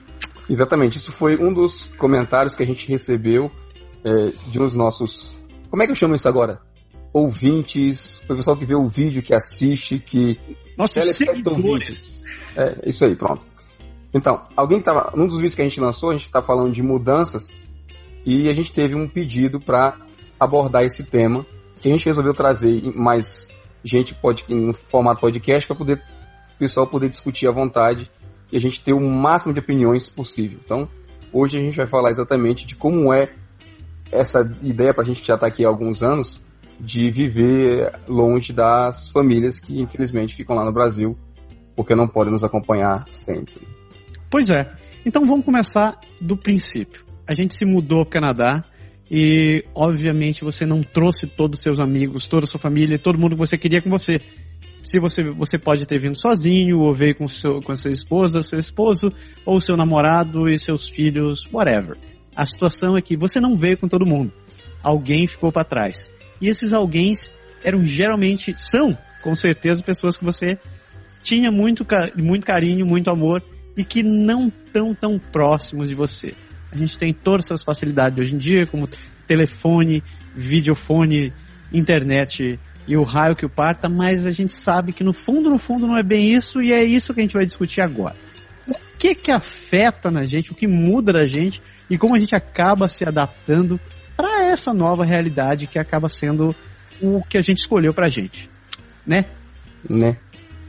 Exatamente, 0.49 0.97
isso 0.97 1.11
foi 1.11 1.37
um 1.37 1.53
dos 1.53 1.85
comentários 1.99 2.55
que 2.55 2.63
a 2.63 2.65
gente 2.65 2.87
recebeu 2.87 3.51
é, 4.03 4.31
de 4.49 4.59
uns 4.59 4.73
nossos. 4.73 5.39
Como 5.69 5.83
é 5.83 5.85
que 5.85 5.91
eu 5.91 5.95
chamo 5.95 6.15
isso 6.15 6.27
agora? 6.27 6.59
Ouvintes, 7.13 8.23
o 8.27 8.35
pessoal 8.35 8.57
que 8.57 8.65
vê 8.65 8.75
o 8.75 8.87
vídeo, 8.87 9.21
que 9.21 9.35
assiste, 9.35 9.99
que. 9.99 10.39
Nossos 10.75 11.15
seguidores. 11.15 12.23
É, 12.55 12.89
isso 12.89 13.05
aí, 13.05 13.15
pronto. 13.15 13.56
Então, 14.17 14.43
alguém 14.55 14.79
que 14.79 14.85
tava. 14.85 15.11
Num 15.15 15.27
dos 15.27 15.35
vídeos 15.35 15.55
que 15.55 15.61
a 15.61 15.65
gente 15.65 15.79
lançou, 15.79 16.09
a 16.09 16.13
gente 16.13 16.25
está 16.25 16.41
falando 16.41 16.71
de 16.71 16.81
mudanças 16.81 17.55
e 18.25 18.49
a 18.49 18.53
gente 18.53 18.73
teve 18.73 18.95
um 18.95 19.07
pedido 19.07 19.59
para 19.59 19.95
abordar 20.39 20.83
esse 20.83 21.03
tema, 21.03 21.45
que 21.79 21.87
a 21.87 21.91
gente 21.91 22.05
resolveu 22.05 22.33
trazer 22.33 22.81
mais 22.95 23.47
gente 23.83 24.13
pode, 24.15 24.43
no 24.49 24.73
formato 24.73 25.21
podcast 25.21 25.65
para 25.67 25.77
poder 25.77 26.03
o 26.55 26.59
pessoal 26.59 26.87
poder 26.87 27.07
discutir 27.07 27.47
à 27.47 27.51
vontade 27.51 28.09
e 28.51 28.57
a 28.57 28.59
gente 28.59 28.83
ter 28.83 28.93
o 28.93 28.99
máximo 28.99 29.53
de 29.53 29.59
opiniões 29.59 30.09
possível. 30.09 30.59
Então, 30.63 30.89
hoje 31.31 31.57
a 31.57 31.61
gente 31.61 31.77
vai 31.77 31.85
falar 31.85 32.09
exatamente 32.09 32.65
de 32.65 32.75
como 32.75 33.13
é 33.13 33.31
essa 34.11 34.41
ideia 34.61 34.93
para 34.93 35.03
a 35.03 35.05
gente 35.05 35.21
que 35.21 35.27
já 35.27 35.35
está 35.35 35.47
aqui 35.47 35.63
há 35.63 35.67
alguns 35.67 36.01
anos 36.01 36.45
de 36.79 37.09
viver 37.11 37.99
longe 38.07 38.51
das 38.51 39.09
famílias 39.09 39.59
que 39.59 39.79
infelizmente 39.79 40.35
ficam 40.35 40.55
lá 40.55 40.65
no 40.65 40.71
Brasil 40.71 41.17
porque 41.75 41.95
não 41.95 42.07
podem 42.07 42.33
nos 42.33 42.43
acompanhar 42.43 43.05
sempre. 43.09 43.76
Pois 44.29 44.49
é. 44.51 44.69
Então 45.05 45.25
vamos 45.25 45.45
começar 45.45 45.99
do 46.21 46.35
princípio. 46.35 47.05
A 47.25 47.33
gente 47.33 47.53
se 47.53 47.65
mudou 47.65 48.05
para 48.05 48.07
o 48.07 48.21
Canadá 48.21 48.63
e, 49.09 49.63
obviamente, 49.73 50.43
você 50.43 50.65
não 50.65 50.81
trouxe 50.81 51.27
todos 51.27 51.59
os 51.59 51.63
seus 51.63 51.79
amigos, 51.79 52.27
toda 52.27 52.43
a 52.45 52.47
sua 52.47 52.59
família, 52.59 52.99
todo 52.99 53.17
mundo 53.17 53.31
que 53.31 53.39
você 53.39 53.57
queria 53.57 53.81
com 53.81 53.89
você. 53.89 54.19
Se 54.83 54.99
você, 54.99 55.23
você 55.31 55.57
pode 55.57 55.85
ter 55.85 55.99
vindo 55.99 56.15
sozinho, 56.15 56.79
ou 56.79 56.93
veio 56.93 57.15
com, 57.15 57.27
seu, 57.27 57.61
com 57.61 57.71
a 57.71 57.75
sua 57.75 57.91
esposa, 57.91 58.41
seu 58.41 58.59
esposo, 58.59 59.11
ou 59.45 59.59
seu 59.59 59.75
namorado 59.75 60.47
e 60.47 60.57
seus 60.57 60.89
filhos, 60.89 61.47
whatever. 61.51 61.97
A 62.35 62.45
situação 62.45 62.97
é 62.97 63.01
que 63.01 63.17
você 63.17 63.39
não 63.39 63.55
veio 63.55 63.77
com 63.77 63.87
todo 63.87 64.05
mundo. 64.05 64.31
Alguém 64.83 65.25
ficou 65.25 65.51
para 65.51 65.63
trás. 65.63 66.11
E 66.41 66.49
esses 66.49 66.73
alguém 66.73 67.13
eram 67.63 67.83
geralmente, 67.83 68.53
são, 68.55 68.97
com 69.23 69.33
certeza, 69.33 69.83
pessoas 69.83 70.15
que 70.15 70.23
você 70.23 70.57
tinha 71.23 71.51
muito, 71.51 71.85
muito 72.15 72.45
carinho, 72.45 72.85
muito 72.85 73.09
amor 73.09 73.41
e 73.77 73.85
que 73.85 74.01
não 74.01 74.49
tão 74.49 74.93
tão 74.95 75.19
próximos 75.19 75.87
de 75.87 75.95
você. 75.95 76.33
A 76.71 76.75
gente 76.75 76.97
tem 76.97 77.13
todas 77.13 77.45
essas 77.45 77.63
facilidades 77.63 78.19
hoje 78.19 78.35
em 78.35 78.37
dia, 78.37 78.65
como 78.65 78.89
telefone, 79.27 80.03
videofone, 80.35 81.31
internet 81.71 82.59
e 82.87 82.97
o 82.97 83.03
raio 83.03 83.35
que 83.35 83.45
o 83.45 83.49
parta, 83.49 83.87
mas 83.87 84.25
a 84.25 84.31
gente 84.31 84.51
sabe 84.51 84.93
que 84.93 85.03
no 85.03 85.13
fundo, 85.13 85.49
no 85.49 85.57
fundo 85.57 85.85
não 85.85 85.97
é 85.97 86.03
bem 86.03 86.33
isso 86.33 86.61
e 86.61 86.71
é 86.71 86.83
isso 86.83 87.13
que 87.13 87.19
a 87.19 87.23
gente 87.23 87.33
vai 87.33 87.45
discutir 87.45 87.81
agora. 87.81 88.15
O 88.67 88.73
que 88.97 89.13
que 89.13 89.31
afeta 89.31 90.09
na 90.09 90.25
gente, 90.25 90.51
o 90.51 90.55
que 90.55 90.67
muda 90.67 91.13
da 91.13 91.25
gente 91.25 91.61
e 91.89 91.97
como 91.97 92.15
a 92.15 92.19
gente 92.19 92.35
acaba 92.35 92.89
se 92.89 93.05
adaptando 93.05 93.79
para 94.15 94.45
essa 94.45 94.73
nova 94.73 95.05
realidade 95.05 95.67
que 95.67 95.77
acaba 95.77 96.09
sendo 96.09 96.55
o 97.01 97.21
que 97.23 97.37
a 97.37 97.41
gente 97.41 97.59
escolheu 97.59 97.93
pra 97.93 98.09
gente, 98.09 98.49
né? 99.05 99.25
Né? 99.87 100.17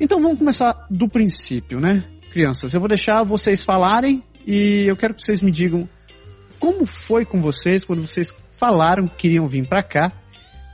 Então 0.01 0.21
vamos 0.21 0.39
começar 0.39 0.87
do 0.91 1.09
princípio, 1.09 1.81
né? 1.81 2.05
Crianças, 2.39 2.73
eu 2.73 2.79
vou 2.79 2.89
deixar 2.89 3.25
vocês 3.25 3.65
falarem 3.65 4.23
e 4.47 4.85
eu 4.87 4.97
quero 4.97 5.13
que 5.13 5.21
vocês 5.21 5.43
me 5.43 5.51
digam 5.51 5.89
como 6.61 6.87
foi 6.87 7.25
com 7.25 7.41
vocês 7.41 7.85
quando 7.85 8.01
vocês 8.01 8.33
falaram 8.53 9.09
que 9.09 9.17
queriam 9.17 9.49
vir 9.49 9.69
pra 9.69 9.83
cá. 9.83 10.13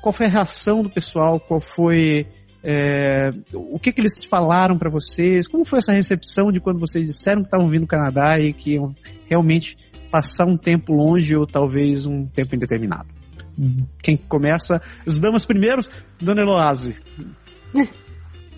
Qual 0.02 0.12
foi 0.12 0.26
a 0.26 0.28
reação 0.28 0.82
do 0.82 0.90
pessoal? 0.90 1.40
Qual 1.40 1.58
foi 1.62 2.26
é, 2.62 3.30
o 3.54 3.78
que, 3.78 3.92
que 3.92 4.02
eles 4.02 4.22
falaram 4.26 4.76
pra 4.76 4.90
vocês? 4.90 5.48
Como 5.48 5.64
foi 5.64 5.78
essa 5.78 5.94
recepção 5.94 6.52
de 6.52 6.60
quando 6.60 6.78
vocês 6.78 7.06
disseram 7.06 7.40
que 7.40 7.46
estavam 7.46 7.70
vindo 7.70 7.84
do 7.84 7.86
Canadá 7.86 8.38
e 8.38 8.52
que 8.52 8.74
iam 8.74 8.94
realmente 9.24 9.74
passar 10.10 10.44
um 10.44 10.58
tempo 10.58 10.92
longe 10.92 11.34
ou 11.34 11.46
talvez 11.46 12.04
um 12.04 12.26
tempo 12.26 12.54
indeterminado? 12.54 13.08
Quem 14.02 14.18
começa? 14.18 14.82
As 15.06 15.18
damas 15.18 15.46
primeiro, 15.46 15.80
Dona 16.20 16.42
Eloase. 16.42 16.94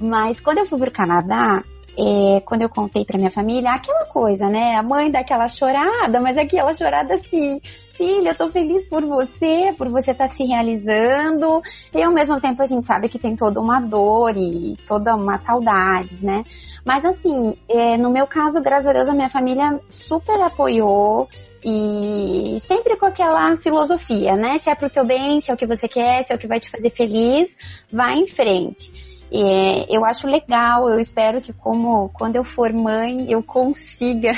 Mas 0.00 0.40
quando 0.40 0.58
eu 0.58 0.66
fui 0.66 0.80
pro 0.80 0.90
Canadá, 0.90 1.62
é, 1.98 2.40
quando 2.40 2.62
eu 2.62 2.68
contei 2.68 3.04
pra 3.04 3.16
minha 3.16 3.30
família, 3.30 3.72
aquela 3.72 4.04
coisa, 4.04 4.48
né? 4.48 4.74
A 4.74 4.82
mãe 4.82 5.10
dá 5.10 5.20
aquela 5.20 5.48
chorada, 5.48 6.20
mas 6.20 6.36
aquela 6.36 6.74
chorada 6.74 7.16
se, 7.18 7.62
filho, 7.94 8.28
eu 8.28 8.34
tô 8.36 8.50
feliz 8.50 8.86
por 8.88 9.04
você, 9.06 9.74
por 9.78 9.88
você 9.88 10.10
estar 10.10 10.28
tá 10.28 10.34
se 10.34 10.44
realizando. 10.44 11.62
E 11.94 12.02
ao 12.02 12.12
mesmo 12.12 12.38
tempo 12.40 12.60
a 12.62 12.66
gente 12.66 12.86
sabe 12.86 13.08
que 13.08 13.18
tem 13.18 13.34
toda 13.34 13.60
uma 13.60 13.80
dor 13.80 14.36
e 14.36 14.76
toda 14.86 15.14
uma 15.14 15.38
saudade, 15.38 16.24
né? 16.24 16.44
Mas 16.84 17.04
assim, 17.04 17.56
é, 17.68 17.96
no 17.96 18.10
meu 18.10 18.26
caso, 18.26 18.60
graças 18.60 18.86
a 18.86 18.92
Deus, 18.92 19.08
a 19.08 19.14
minha 19.14 19.30
família 19.30 19.80
super 19.90 20.40
apoiou. 20.40 21.28
E 21.68 22.60
sempre 22.60 22.96
com 22.96 23.06
aquela 23.06 23.56
filosofia, 23.56 24.36
né? 24.36 24.56
Se 24.58 24.70
é 24.70 24.74
pro 24.74 24.88
teu 24.88 25.04
bem, 25.04 25.40
se 25.40 25.50
é 25.50 25.54
o 25.54 25.56
que 25.56 25.66
você 25.66 25.88
quer, 25.88 26.22
se 26.22 26.32
é 26.32 26.36
o 26.36 26.38
que 26.38 26.46
vai 26.46 26.60
te 26.60 26.70
fazer 26.70 26.90
feliz, 26.90 27.56
vai 27.90 28.14
em 28.14 28.28
frente. 28.28 29.05
E 29.30 29.86
eu 29.94 30.04
acho 30.04 30.26
legal, 30.26 30.88
eu 30.88 31.00
espero 31.00 31.40
que 31.40 31.52
como 31.52 32.08
quando 32.10 32.36
eu 32.36 32.44
for 32.44 32.72
mãe, 32.72 33.30
eu 33.30 33.42
consiga 33.42 34.32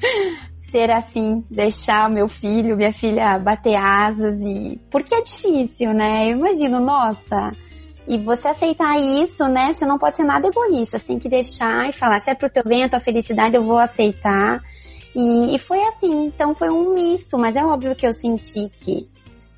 ser 0.70 0.90
assim, 0.90 1.44
deixar 1.50 2.08
meu 2.08 2.28
filho, 2.28 2.76
minha 2.76 2.92
filha 2.92 3.38
bater 3.38 3.76
asas 3.76 4.40
e 4.40 4.80
porque 4.90 5.14
é 5.14 5.22
difícil, 5.22 5.92
né? 5.92 6.28
Eu 6.28 6.38
imagino, 6.38 6.80
nossa, 6.80 7.52
e 8.06 8.18
você 8.18 8.48
aceitar 8.48 8.98
isso, 8.98 9.46
né? 9.46 9.72
Você 9.72 9.86
não 9.86 9.98
pode 9.98 10.16
ser 10.16 10.24
nada 10.24 10.48
egoísta. 10.48 10.98
Você 10.98 11.06
tem 11.06 11.18
que 11.18 11.28
deixar 11.28 11.88
e 11.88 11.92
falar: 11.92 12.20
se 12.20 12.30
é 12.30 12.34
pro 12.34 12.50
teu 12.50 12.64
bem, 12.64 12.84
a 12.84 12.88
tua 12.88 13.00
felicidade, 13.00 13.56
eu 13.56 13.64
vou 13.64 13.78
aceitar. 13.78 14.60
E, 15.14 15.54
e 15.54 15.58
foi 15.58 15.82
assim. 15.84 16.26
Então 16.26 16.54
foi 16.54 16.68
um 16.68 16.94
misto, 16.94 17.38
mas 17.38 17.54
é 17.54 17.64
óbvio 17.64 17.94
que 17.94 18.06
eu 18.06 18.12
senti 18.12 18.68
que, 18.78 19.08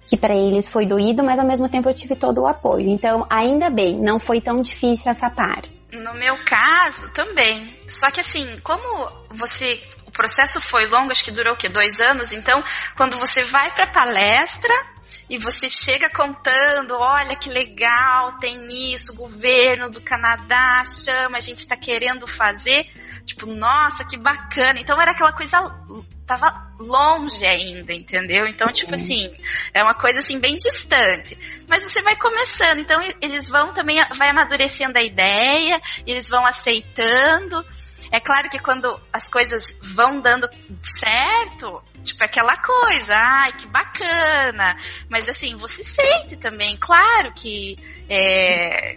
que 0.07 0.17
para 0.17 0.37
eles 0.37 0.69
foi 0.69 0.87
doído, 0.87 1.23
mas 1.23 1.39
ao 1.39 1.47
mesmo 1.47 1.69
tempo 1.69 1.89
eu 1.89 1.95
tive 1.95 2.15
todo 2.15 2.43
o 2.43 2.47
apoio. 2.47 2.89
Então, 2.89 3.27
ainda 3.31 3.71
bem, 3.71 3.99
não 3.99 4.19
foi 4.19 4.41
tão 4.41 4.61
difícil 4.61 5.11
essa 5.11 5.31
parte. 5.31 5.73
No 5.93 6.15
meu 6.15 6.37
caso, 6.45 7.13
também. 7.13 7.77
Só 7.89 8.11
que 8.11 8.21
assim, 8.21 8.59
como 8.61 9.11
você. 9.31 9.83
O 10.07 10.11
processo 10.11 10.61
foi 10.61 10.87
longo, 10.87 11.11
acho 11.11 11.25
que 11.25 11.31
durou 11.31 11.55
o 11.55 11.57
quê? 11.57 11.69
Dois 11.69 12.01
anos. 12.01 12.33
Então, 12.33 12.63
quando 12.97 13.17
você 13.17 13.45
vai 13.45 13.73
para 13.75 13.91
palestra, 13.91 14.73
e 15.29 15.39
você 15.39 15.69
chega 15.69 16.11
contando, 16.11 16.95
olha 16.95 17.35
que 17.37 17.49
legal, 17.49 18.39
tem 18.39 18.69
isso, 18.93 19.13
o 19.13 19.17
governo 19.17 19.91
do 19.91 20.01
Canadá 20.01 20.83
chama, 20.85 21.39
a 21.39 21.41
gente 21.41 21.61
está 21.61 21.77
querendo 21.77 22.27
fazer, 22.27 22.87
tipo, 23.25 23.47
nossa, 23.47 24.05
que 24.05 24.19
bacana. 24.19 24.79
Então 24.81 25.01
era 25.01 25.13
aquela 25.13 25.33
coisa 25.33 25.59
tava 26.27 26.73
longe 26.79 27.45
ainda, 27.47 27.93
entendeu? 27.93 28.47
Então, 28.47 28.69
tipo 28.69 28.91
uhum. 28.91 28.97
assim, 28.97 29.31
é 29.73 29.83
uma 29.83 29.95
coisa 29.95 30.19
assim 30.19 30.39
bem 30.39 30.57
distante. 30.57 31.39
Mas 31.69 31.83
você 31.83 32.03
vai 32.03 32.17
começando, 32.17 32.79
então 32.79 33.01
eles 33.21 33.49
vão 33.49 33.73
também 33.73 33.99
vai 34.17 34.31
amadurecendo 34.31 34.99
a 34.99 35.03
ideia, 35.03 35.81
eles 36.07 36.29
vão 36.29 36.45
aceitando. 36.47 37.65
É 38.11 38.21
claro 38.21 38.49
que 38.49 38.59
quando 38.59 39.01
as 39.13 39.29
coisas 39.29 39.79
vão 39.83 40.21
dando 40.21 40.49
certo, 40.83 41.83
tipo, 42.03 42.23
é 42.23 42.27
aquela 42.27 42.57
coisa, 42.57 43.17
ai, 43.17 43.53
que 43.55 43.67
bacana. 43.67 44.77
Mas 45.09 45.29
assim, 45.29 45.57
você 45.57 45.83
sente 45.83 46.37
também, 46.37 46.77
claro 46.77 47.33
que, 47.35 47.77
é, 48.09 48.97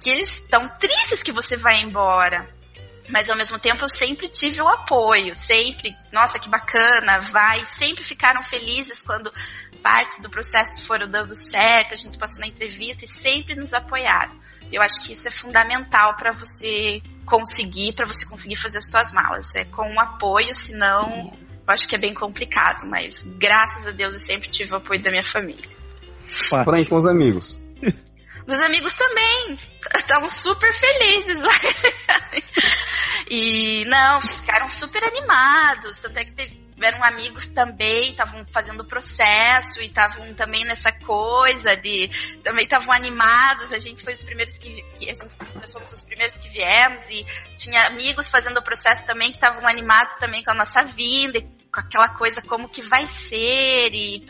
que 0.00 0.10
eles 0.10 0.40
estão 0.40 0.68
tristes 0.78 1.22
que 1.22 1.32
você 1.32 1.56
vai 1.56 1.80
embora. 1.80 2.55
Mas 3.08 3.30
ao 3.30 3.36
mesmo 3.36 3.58
tempo 3.58 3.84
eu 3.84 3.88
sempre 3.88 4.28
tive 4.28 4.60
o 4.60 4.68
apoio, 4.68 5.34
sempre, 5.34 5.96
nossa, 6.12 6.38
que 6.38 6.48
bacana, 6.48 7.20
vai, 7.20 7.64
sempre 7.64 8.02
ficaram 8.02 8.42
felizes 8.42 9.02
quando 9.02 9.32
partes 9.82 10.20
do 10.20 10.28
processo 10.28 10.84
foram 10.84 11.08
dando 11.08 11.34
certo, 11.36 11.92
a 11.92 11.96
gente 11.96 12.18
passou 12.18 12.40
na 12.40 12.48
entrevista 12.48 13.04
e 13.04 13.08
sempre 13.08 13.54
nos 13.54 13.72
apoiaram. 13.72 14.34
Eu 14.72 14.82
acho 14.82 15.00
que 15.06 15.12
isso 15.12 15.28
é 15.28 15.30
fundamental 15.30 16.16
para 16.16 16.32
você 16.32 17.00
conseguir, 17.24 17.94
para 17.94 18.04
você 18.04 18.26
conseguir 18.26 18.56
fazer 18.56 18.78
as 18.78 18.86
suas 18.86 19.12
malas. 19.12 19.54
É 19.54 19.64
com 19.64 19.88
um 19.88 20.00
apoio, 20.00 20.52
senão 20.54 21.32
eu 21.38 21.72
acho 21.72 21.88
que 21.88 21.94
é 21.94 21.98
bem 21.98 22.14
complicado, 22.14 22.86
mas 22.86 23.22
graças 23.38 23.86
a 23.86 23.90
Deus 23.92 24.14
eu 24.14 24.20
sempre 24.20 24.48
tive 24.48 24.72
o 24.72 24.76
apoio 24.76 25.00
da 25.00 25.10
minha 25.10 25.24
família. 25.24 25.70
Porém, 26.64 26.84
com 26.84 26.96
os 26.96 27.06
amigos. 27.06 27.60
Meus 28.46 28.60
amigos 28.60 28.94
também 28.94 29.58
estavam 29.96 30.28
super 30.28 30.72
felizes 30.72 31.42
lá. 31.42 31.58
e 33.28 33.84
não, 33.86 34.20
ficaram 34.20 34.68
super 34.68 35.02
animados. 35.02 35.98
Tanto 35.98 36.16
é 36.18 36.24
que 36.24 36.32
tiveram 36.76 37.02
amigos 37.02 37.48
também, 37.48 38.10
estavam 38.10 38.46
fazendo 38.52 38.80
o 38.80 38.84
processo 38.84 39.80
e 39.80 39.86
estavam 39.86 40.32
também 40.34 40.64
nessa 40.64 40.92
coisa 40.92 41.76
de. 41.76 42.08
Também 42.44 42.64
estavam 42.64 42.92
animados. 42.92 43.72
A 43.72 43.78
gente 43.80 44.04
foi 44.04 44.12
os 44.12 44.22
primeiros 44.22 44.58
que. 44.58 44.82
que 44.94 45.10
a 45.10 45.14
gente, 45.14 45.34
nós 45.54 45.72
fomos 45.72 45.92
os 45.92 46.02
primeiros 46.02 46.36
que 46.36 46.48
viemos 46.48 47.08
e 47.10 47.24
tinha 47.56 47.88
amigos 47.88 48.28
fazendo 48.30 48.58
o 48.58 48.62
processo 48.62 49.04
também 49.06 49.30
que 49.30 49.36
estavam 49.36 49.66
animados 49.66 50.16
também 50.18 50.44
com 50.44 50.52
a 50.52 50.54
nossa 50.54 50.84
vinda 50.84 51.55
com 51.76 51.80
aquela 51.80 52.08
coisa 52.08 52.40
como 52.40 52.68
que 52.68 52.80
vai 52.80 53.04
ser 53.06 53.90
e 53.92 54.24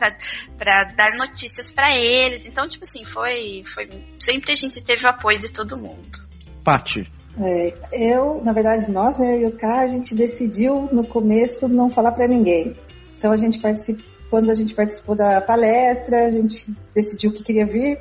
para 0.59 0.85
dar 0.85 1.17
notícias 1.17 1.71
para 1.71 1.97
eles. 1.97 2.45
Então, 2.45 2.69
tipo 2.69 2.83
assim, 2.83 3.05
foi, 3.05 3.63
foi. 3.65 3.89
Sempre 4.19 4.51
a 4.51 4.55
gente 4.57 4.85
teve 4.85 5.07
o 5.07 5.09
apoio 5.09 5.41
de 5.41 5.53
todo 5.53 5.77
mundo. 5.77 6.19
Pati. 6.65 7.09
É, 7.39 7.75
eu, 7.93 8.43
na 8.43 8.53
verdade, 8.53 8.91
nós, 8.91 9.19
né, 9.19 9.37
eu 9.37 9.41
e 9.43 9.47
o 9.47 9.57
K, 9.57 9.81
a 9.81 9.87
gente 9.87 10.15
decidiu 10.15 10.89
no 10.91 11.07
começo 11.07 11.69
não 11.69 11.89
falar 11.89 12.13
para 12.13 12.27
ninguém. 12.27 12.77
Então 13.17 13.31
a 13.31 13.37
gente 13.37 13.61
participou, 13.61 14.05
quando 14.29 14.51
a 14.51 14.55
gente 14.55 14.75
participou 14.75 15.15
da 15.15 15.41
palestra, 15.41 16.27
a 16.27 16.31
gente 16.31 16.67
decidiu 16.93 17.33
que 17.33 17.45
queria 17.45 17.65
vir. 17.65 18.01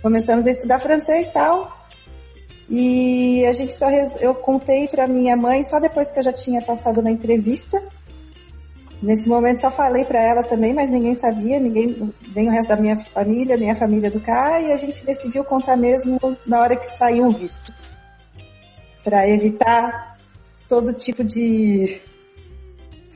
Começamos 0.00 0.46
a 0.46 0.50
estudar 0.50 0.78
francês 0.78 1.28
e 1.28 1.32
tal. 1.32 1.76
E 2.70 3.44
a 3.46 3.52
gente 3.52 3.74
só 3.74 3.90
eu 4.20 4.34
contei 4.34 4.88
para 4.88 5.06
minha 5.06 5.36
mãe 5.36 5.62
só 5.62 5.80
depois 5.80 6.10
que 6.10 6.18
eu 6.18 6.22
já 6.22 6.32
tinha 6.32 6.62
passado 6.62 7.02
na 7.02 7.10
entrevista. 7.10 7.82
Nesse 9.00 9.28
momento 9.28 9.60
só 9.60 9.70
falei 9.70 10.04
para 10.04 10.20
ela 10.20 10.42
também, 10.42 10.74
mas 10.74 10.90
ninguém 10.90 11.14
sabia, 11.14 11.60
ninguém, 11.60 12.12
nem 12.34 12.48
o 12.48 12.50
resto 12.50 12.70
da 12.70 12.76
minha 12.76 12.96
família, 12.96 13.56
nem 13.56 13.70
a 13.70 13.76
família 13.76 14.10
do 14.10 14.20
Kai, 14.20 14.66
e 14.66 14.72
a 14.72 14.76
gente 14.76 15.06
decidiu 15.06 15.44
contar 15.44 15.76
mesmo 15.76 16.18
na 16.44 16.60
hora 16.60 16.76
que 16.76 16.86
saiu 16.86 17.26
o 17.26 17.32
visto. 17.32 17.72
Para 19.04 19.28
evitar 19.28 20.18
todo 20.68 20.92
tipo 20.92 21.22
de 21.22 22.02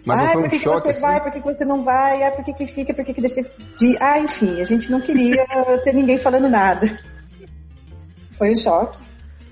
mas 0.05 0.21
ah, 0.21 0.29
foi 0.33 0.43
por 0.43 0.51
que, 0.51 0.57
um 0.57 0.61
choque, 0.61 0.77
que 0.77 0.83
você 0.83 0.91
assim? 0.91 1.01
vai, 1.01 1.23
por 1.23 1.31
que, 1.31 1.41
que 1.41 1.55
você 1.55 1.65
não 1.65 1.83
vai, 1.83 2.23
ah, 2.25 2.33
por 2.33 2.45
que, 2.45 2.53
que 2.53 2.67
fica, 2.67 2.93
por 2.93 3.05
que, 3.05 3.15
que 3.15 3.21
deixa 3.21 3.43
de. 3.79 3.97
Ah, 4.01 4.19
enfim, 4.19 4.61
a 4.61 4.65
gente 4.65 4.91
não 4.91 5.01
queria 5.01 5.47
ter 5.85 5.95
ninguém 5.95 6.19
falando 6.19 6.49
nada. 6.49 6.99
Foi 8.33 8.51
um 8.51 8.57
choque. 8.57 8.99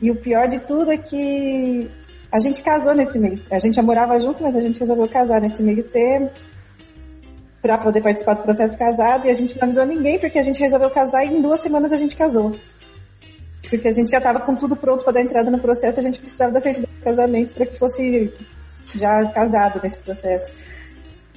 E 0.02 0.10
o 0.10 0.16
pior 0.16 0.48
de 0.48 0.60
tudo 0.60 0.90
é 0.90 0.96
que 0.96 1.90
a 2.32 2.38
gente 2.38 2.62
casou 2.62 2.94
nesse 2.94 3.18
meio. 3.18 3.42
A 3.50 3.58
gente 3.58 3.74
já 3.74 3.82
morava 3.82 4.18
junto, 4.20 4.42
mas 4.42 4.56
a 4.56 4.60
gente 4.60 4.78
resolveu 4.78 5.08
casar 5.08 5.40
nesse 5.40 5.62
meio 5.62 5.82
tempo 5.82 6.32
para 7.60 7.76
poder 7.76 8.02
participar 8.02 8.34
do 8.34 8.42
processo 8.42 8.78
casado 8.78 9.26
e 9.26 9.30
a 9.30 9.34
gente 9.34 9.56
não 9.56 9.64
avisou 9.64 9.84
ninguém 9.84 10.18
porque 10.18 10.38
a 10.38 10.42
gente 10.42 10.60
resolveu 10.60 10.90
casar 10.90 11.24
e 11.24 11.28
em 11.28 11.40
duas 11.40 11.60
semanas 11.60 11.92
a 11.92 11.96
gente 11.96 12.16
casou. 12.16 12.56
Porque 13.68 13.86
a 13.86 13.92
gente 13.92 14.10
já 14.10 14.18
estava 14.18 14.40
com 14.40 14.54
tudo 14.54 14.76
pronto 14.76 15.04
para 15.04 15.14
dar 15.14 15.22
entrada 15.22 15.50
no 15.50 15.58
processo, 15.58 16.00
a 16.00 16.02
gente 16.02 16.18
precisava 16.18 16.52
da 16.52 16.60
certidão 16.60 16.90
de 16.92 17.00
casamento 17.00 17.54
para 17.54 17.66
que 17.66 17.78
fosse 17.78 18.32
já 18.94 19.26
casado 19.32 19.80
nesse 19.82 19.98
processo. 19.98 20.50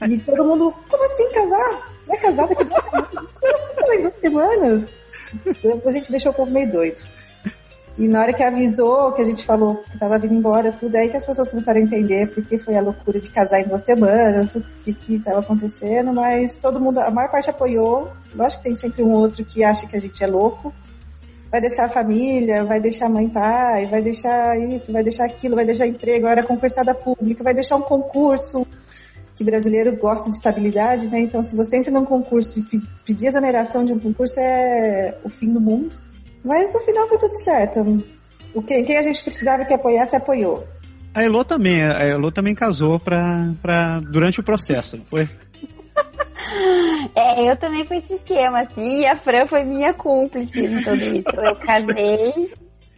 E 0.07 0.17
todo 0.19 0.45
mundo, 0.45 0.73
como 0.89 1.03
assim 1.03 1.31
casar? 1.31 1.93
Você 1.99 2.07
vai 2.07 2.17
casar 2.19 2.47
daqui 2.47 2.63
duas 2.63 2.83
semanas? 2.83 3.09
Como 3.11 3.91
assim, 3.91 4.01
duas 4.01 4.15
semanas? 4.15 4.87
A 5.85 5.91
gente 5.91 6.11
deixou 6.11 6.31
o 6.31 6.35
povo 6.35 6.51
meio 6.51 6.71
doido. 6.71 7.01
E 7.95 8.07
na 8.07 8.21
hora 8.21 8.33
que 8.33 8.41
avisou, 8.41 9.11
que 9.11 9.21
a 9.21 9.25
gente 9.25 9.45
falou 9.45 9.83
que 9.83 9.93
estava 9.93 10.17
vindo 10.17 10.33
embora, 10.33 10.71
tudo, 10.71 10.95
aí 10.95 11.09
que 11.09 11.17
as 11.17 11.25
pessoas 11.25 11.47
começaram 11.47 11.79
a 11.79 11.83
entender 11.83 12.33
porque 12.33 12.57
foi 12.57 12.75
a 12.75 12.81
loucura 12.81 13.19
de 13.19 13.29
casar 13.29 13.61
em 13.61 13.67
duas 13.67 13.83
semanas, 13.83 14.55
o 14.55 14.61
que 14.83 15.15
estava 15.15 15.39
acontecendo, 15.41 16.11
mas 16.11 16.57
todo 16.57 16.79
mundo, 16.79 16.99
a 16.99 17.11
maior 17.11 17.29
parte 17.29 17.51
apoiou. 17.51 18.11
Lógico 18.33 18.63
que 18.63 18.69
tem 18.69 18.75
sempre 18.75 19.03
um 19.03 19.11
outro 19.11 19.45
que 19.45 19.63
acha 19.63 19.85
que 19.85 19.95
a 19.95 20.01
gente 20.01 20.23
é 20.23 20.27
louco. 20.27 20.73
Vai 21.51 21.61
deixar 21.61 21.85
a 21.85 21.89
família, 21.89 22.65
vai 22.65 22.81
deixar 22.81 23.05
a 23.05 23.09
mãe 23.09 23.29
pai, 23.29 23.85
vai 23.85 24.01
deixar 24.01 24.59
isso, 24.59 24.91
vai 24.91 25.03
deixar 25.03 25.25
aquilo, 25.25 25.55
vai 25.55 25.65
deixar 25.65 25.85
emprego, 25.85 26.25
era 26.25 26.41
concursada 26.41 26.95
pública, 26.95 27.43
vai 27.43 27.53
deixar 27.53 27.75
um 27.75 27.81
concurso, 27.83 28.65
que 29.35 29.43
brasileiro 29.43 29.95
gosta 29.95 30.31
de 30.31 30.37
estabilidade, 30.37 31.07
né? 31.07 31.19
Então, 31.19 31.43
se 31.43 31.55
você 31.55 31.77
entra 31.77 31.91
num 31.91 32.05
concurso 32.05 32.59
e 32.59 32.81
pedir 33.05 33.27
exoneração 33.27 33.85
de 33.85 33.93
um 33.93 33.99
concurso, 33.99 34.39
é 34.39 35.15
o 35.23 35.29
fim 35.29 35.53
do 35.53 35.61
mundo. 35.61 35.95
Mas 36.43 36.73
no 36.73 36.81
final 36.81 37.07
foi 37.07 37.17
tudo 37.17 37.35
certo. 37.35 38.03
O 38.53 38.61
que, 38.61 38.83
quem 38.83 38.97
a 38.97 39.01
gente 39.01 39.23
precisava 39.23 39.65
que 39.65 39.73
apoiasse, 39.73 40.15
apoiou. 40.15 40.67
A 41.13 41.23
Elo 41.23 41.43
também, 41.43 41.81
a 41.83 42.03
Elo 42.03 42.31
também 42.31 42.55
casou 42.55 42.99
pra, 42.99 43.53
pra, 43.61 43.99
durante 43.99 44.39
o 44.39 44.43
processo, 44.43 44.97
não 44.97 45.05
foi? 45.05 45.27
É, 47.15 47.49
eu 47.49 47.55
também 47.55 47.85
fui 47.85 47.97
esse 47.97 48.15
esquema, 48.15 48.61
assim, 48.61 49.01
e 49.01 49.05
a 49.05 49.15
Fran 49.15 49.47
foi 49.47 49.63
minha 49.63 49.93
cúmplice 49.93 50.65
em 50.65 50.81
tudo 50.81 50.95
isso. 50.95 51.35
Eu 51.35 51.55
casei 51.55 52.51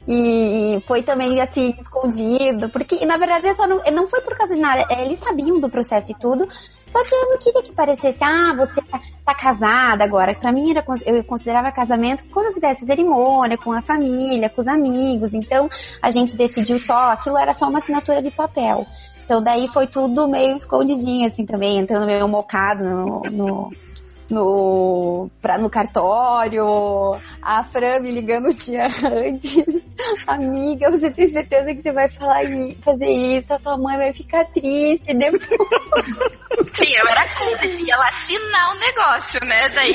e 0.08 0.84
foi 0.88 1.02
também 1.02 1.42
assim, 1.42 1.76
escondido, 1.80 2.70
porque 2.70 3.04
na 3.06 3.18
verdade 3.18 3.54
só 3.56 3.66
não, 3.66 3.82
não 3.92 4.08
foi 4.08 4.22
por 4.22 4.38
causa 4.38 4.54
de 4.54 4.62
nada, 4.62 4.86
é, 4.90 5.04
eles 5.04 5.20
sabiam 5.20 5.60
do 5.60 5.70
processo 5.70 6.12
e 6.12 6.16
tudo, 6.16 6.48
só 6.86 7.04
que 7.04 7.14
eu 7.14 7.30
não 7.30 7.38
queria 7.38 7.64
que 7.64 7.72
parecesse, 7.72 8.24
ah, 8.24 8.54
você 8.56 8.82
tá, 8.82 9.02
tá 9.26 9.36
casada 9.36 10.04
agora. 10.04 10.34
Pra 10.36 10.52
mim, 10.52 10.70
era, 10.72 10.86
eu 11.06 11.24
considerava 11.24 11.72
casamento 11.72 12.24
quando 12.32 12.48
eu 12.48 12.54
fizesse 12.54 12.86
cerimônia, 12.86 13.58
com 13.58 13.72
a 13.72 13.82
família, 13.82 14.50
com 14.50 14.62
os 14.62 14.68
amigos. 14.68 15.34
Então, 15.34 15.70
a 16.02 16.10
gente 16.10 16.38
decidiu 16.38 16.80
só, 16.80 17.12
aquilo 17.12 17.38
era 17.38 17.54
só 17.54 17.68
uma 17.68 17.80
assinatura 17.80 18.22
de 18.22 18.32
papel. 18.32 18.86
Então 19.26 19.42
daí 19.42 19.68
foi 19.68 19.88
tudo 19.88 20.28
meio 20.28 20.56
escondidinho, 20.56 21.28
assim, 21.28 21.46
também, 21.46 21.80
entrando 21.80 22.06
meio 22.06 22.28
mocado 22.28 22.84
no, 22.84 23.22
no, 23.32 23.72
no, 24.30 25.30
pra, 25.42 25.58
no 25.58 25.70
cartório, 25.70 27.18
a 27.42 27.64
Fran 27.64 28.00
me 28.00 28.12
ligando 28.12 28.48
o 28.48 28.54
dia 28.54 28.86
antes. 28.86 29.64
Amiga, 30.28 30.90
você 30.90 31.12
tem 31.12 31.30
certeza 31.30 31.74
que 31.74 31.82
você 31.82 31.92
vai 31.92 32.10
falar 32.10 32.42
fazer 32.82 33.10
isso? 33.10 33.54
A 33.54 33.60
tua 33.60 33.78
mãe 33.78 33.98
vai 33.98 34.14
ficar 34.14 34.46
triste 34.46 35.14
depois. 35.14 35.48
Sim, 36.74 36.92
eu 36.98 37.08
era 37.08 37.28
contra, 37.30 37.68
ia 37.68 37.94
ela 37.94 38.08
assinar 38.08 38.70
o 38.70 38.76
um 38.76 38.80
negócio, 38.80 39.40
né? 39.46 39.70
Daí 39.70 39.94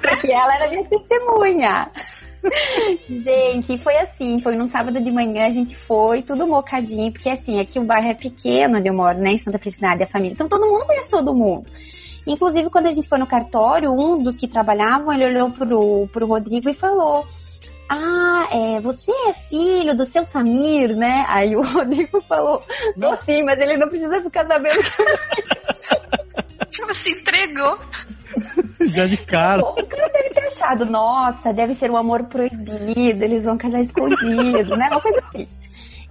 Porque 0.00 0.32
ela 0.32 0.54
era 0.54 0.68
minha 0.68 0.84
testemunha. 0.84 1.90
gente, 3.08 3.78
foi 3.78 3.96
assim, 3.96 4.40
foi 4.40 4.54
num 4.54 4.66
sábado 4.66 5.02
de 5.02 5.10
manhã, 5.10 5.46
a 5.46 5.50
gente 5.50 5.74
foi, 5.74 6.22
tudo 6.22 6.46
mocadinho, 6.46 7.10
porque 7.10 7.30
assim, 7.30 7.58
aqui 7.58 7.78
o 7.78 7.84
bairro 7.84 8.08
é 8.08 8.14
pequeno 8.14 8.78
onde 8.78 8.88
eu 8.88 8.94
moro, 8.94 9.18
né, 9.18 9.30
em 9.30 9.38
Santa 9.38 9.58
Felicidade, 9.58 10.02
a 10.02 10.06
família, 10.06 10.34
então 10.34 10.46
todo 10.46 10.66
mundo 10.66 10.84
conhece 10.84 11.08
todo 11.08 11.34
mundo. 11.34 11.66
Inclusive, 12.26 12.70
quando 12.70 12.86
a 12.86 12.90
gente 12.90 13.08
foi 13.08 13.18
no 13.18 13.26
cartório, 13.26 13.92
um 13.92 14.22
dos 14.22 14.36
que 14.36 14.48
trabalhavam, 14.48 15.12
ele 15.12 15.26
olhou 15.26 15.50
pro, 15.50 16.08
pro 16.08 16.26
Rodrigo 16.26 16.68
e 16.70 16.74
falou: 16.74 17.26
Ah, 17.88 18.48
é, 18.50 18.80
você 18.80 19.12
é 19.28 19.32
filho 19.32 19.96
do 19.96 20.04
seu 20.04 20.24
Samir, 20.24 20.96
né? 20.96 21.24
Aí 21.28 21.54
o 21.54 21.62
Rodrigo 21.66 22.22
falou: 22.22 22.62
Sou 22.98 23.16
sim, 23.18 23.42
mas 23.42 23.58
ele 23.58 23.76
não 23.76 23.88
precisa 23.88 24.22
ficar 24.22 24.46
sabendo. 24.46 24.80
tipo, 26.70 26.94
se 26.94 27.10
entregou. 27.10 27.78
Já 28.86 29.06
de 29.06 29.16
cara. 29.18 29.62
O 29.62 29.86
cara 29.86 30.08
deve 30.08 30.30
ter 30.30 30.46
achado, 30.46 30.84
nossa, 30.84 31.52
deve 31.52 31.74
ser 31.74 31.90
um 31.90 31.96
amor 31.96 32.24
proibido, 32.24 33.24
eles 33.24 33.44
vão 33.44 33.56
casar 33.56 33.80
escondido, 33.80 34.76
né? 34.76 34.88
Uma 34.90 35.00
coisa 35.00 35.22
assim. 35.28 35.48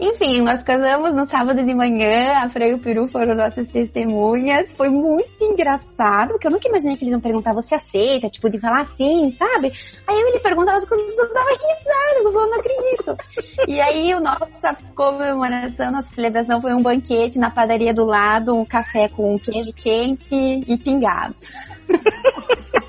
Enfim, 0.04 0.42
nós 0.42 0.62
casamos 0.62 1.16
no 1.16 1.26
sábado 1.26 1.64
de 1.64 1.74
manhã, 1.74 2.40
a 2.40 2.50
Freio 2.50 2.72
e 2.72 2.74
o 2.74 2.80
Peru 2.80 3.08
foram 3.08 3.36
nossas 3.36 3.66
testemunhas. 3.68 4.70
Foi 4.74 4.90
muito 4.90 5.42
engraçado, 5.42 6.32
porque 6.32 6.46
eu 6.46 6.52
nunca 6.52 6.68
imaginei 6.68 6.98
que 6.98 7.06
eles 7.06 7.14
iam 7.14 7.22
perguntar, 7.22 7.54
você 7.54 7.76
aceita? 7.76 8.30
Tipo, 8.30 8.50
de 8.50 8.60
falar 8.60 8.82
assim, 8.82 9.32
sabe? 9.32 9.72
Aí 10.06 10.18
ele 10.18 10.40
perguntava 10.42 10.78
as 10.78 10.84
coisas, 10.84 11.18
eu 11.18 11.24
aqui, 11.24 11.84
sério, 11.84 12.26
eu 12.26 12.32
não 12.34 12.60
acredito. 12.60 13.18
E 13.66 13.80
aí, 13.80 14.14
o 14.14 14.20
nossa 14.20 14.76
comemoração, 14.94 15.90
nossa 15.90 16.14
celebração 16.14 16.60
foi 16.60 16.74
um 16.74 16.84
banquete 16.84 17.40
na 17.40 17.50
padaria 17.50 17.94
do 17.94 18.04
lado, 18.04 18.54
um 18.54 18.66
café 18.66 19.08
com 19.08 19.40
queijo 19.40 19.72
quente 19.72 20.36
e 20.36 20.78
pingado. 20.78 21.34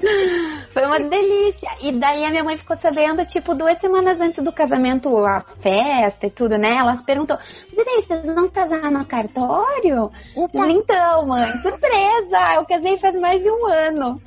Foi 0.72 0.84
uma 0.84 1.00
delícia. 1.00 1.70
E 1.80 1.92
daí 1.92 2.24
a 2.24 2.30
minha 2.30 2.44
mãe 2.44 2.56
ficou 2.56 2.76
sabendo, 2.76 3.24
tipo, 3.26 3.54
duas 3.54 3.78
semanas 3.78 4.20
antes 4.20 4.42
do 4.42 4.52
casamento, 4.52 5.16
a 5.18 5.40
festa 5.58 6.26
e 6.26 6.30
tudo, 6.30 6.56
né? 6.56 6.76
Ela 6.76 6.94
perguntou: 7.04 7.38
Mas 7.76 8.04
vocês 8.06 8.34
vão 8.34 8.48
casar 8.48 8.90
no 8.90 9.04
cartório? 9.04 10.10
Opa. 10.36 10.68
Então, 10.68 11.26
mãe, 11.26 11.50
surpresa! 11.58 12.54
Eu 12.54 12.64
casei 12.64 12.96
faz 12.98 13.14
mais 13.16 13.42
de 13.42 13.50
um 13.50 13.66
ano. 13.66 14.20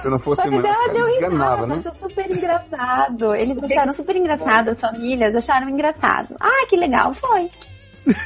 Se 0.00 0.08
não 0.08 0.18
fosse 0.20 0.48
mãe, 0.48 0.64
ela 0.64 0.92
deu 0.92 1.08
enganava, 1.08 1.66
né? 1.66 1.76
Achou 1.76 1.92
super 1.98 2.30
engraçado. 2.30 3.34
Eles 3.34 3.62
acharam 3.62 3.92
super 3.92 4.16
engraçado, 4.16 4.68
as 4.68 4.80
famílias 4.80 5.34
acharam 5.34 5.68
engraçado. 5.68 6.36
Ah, 6.40 6.66
que 6.68 6.76
legal, 6.76 7.12
foi. 7.12 7.50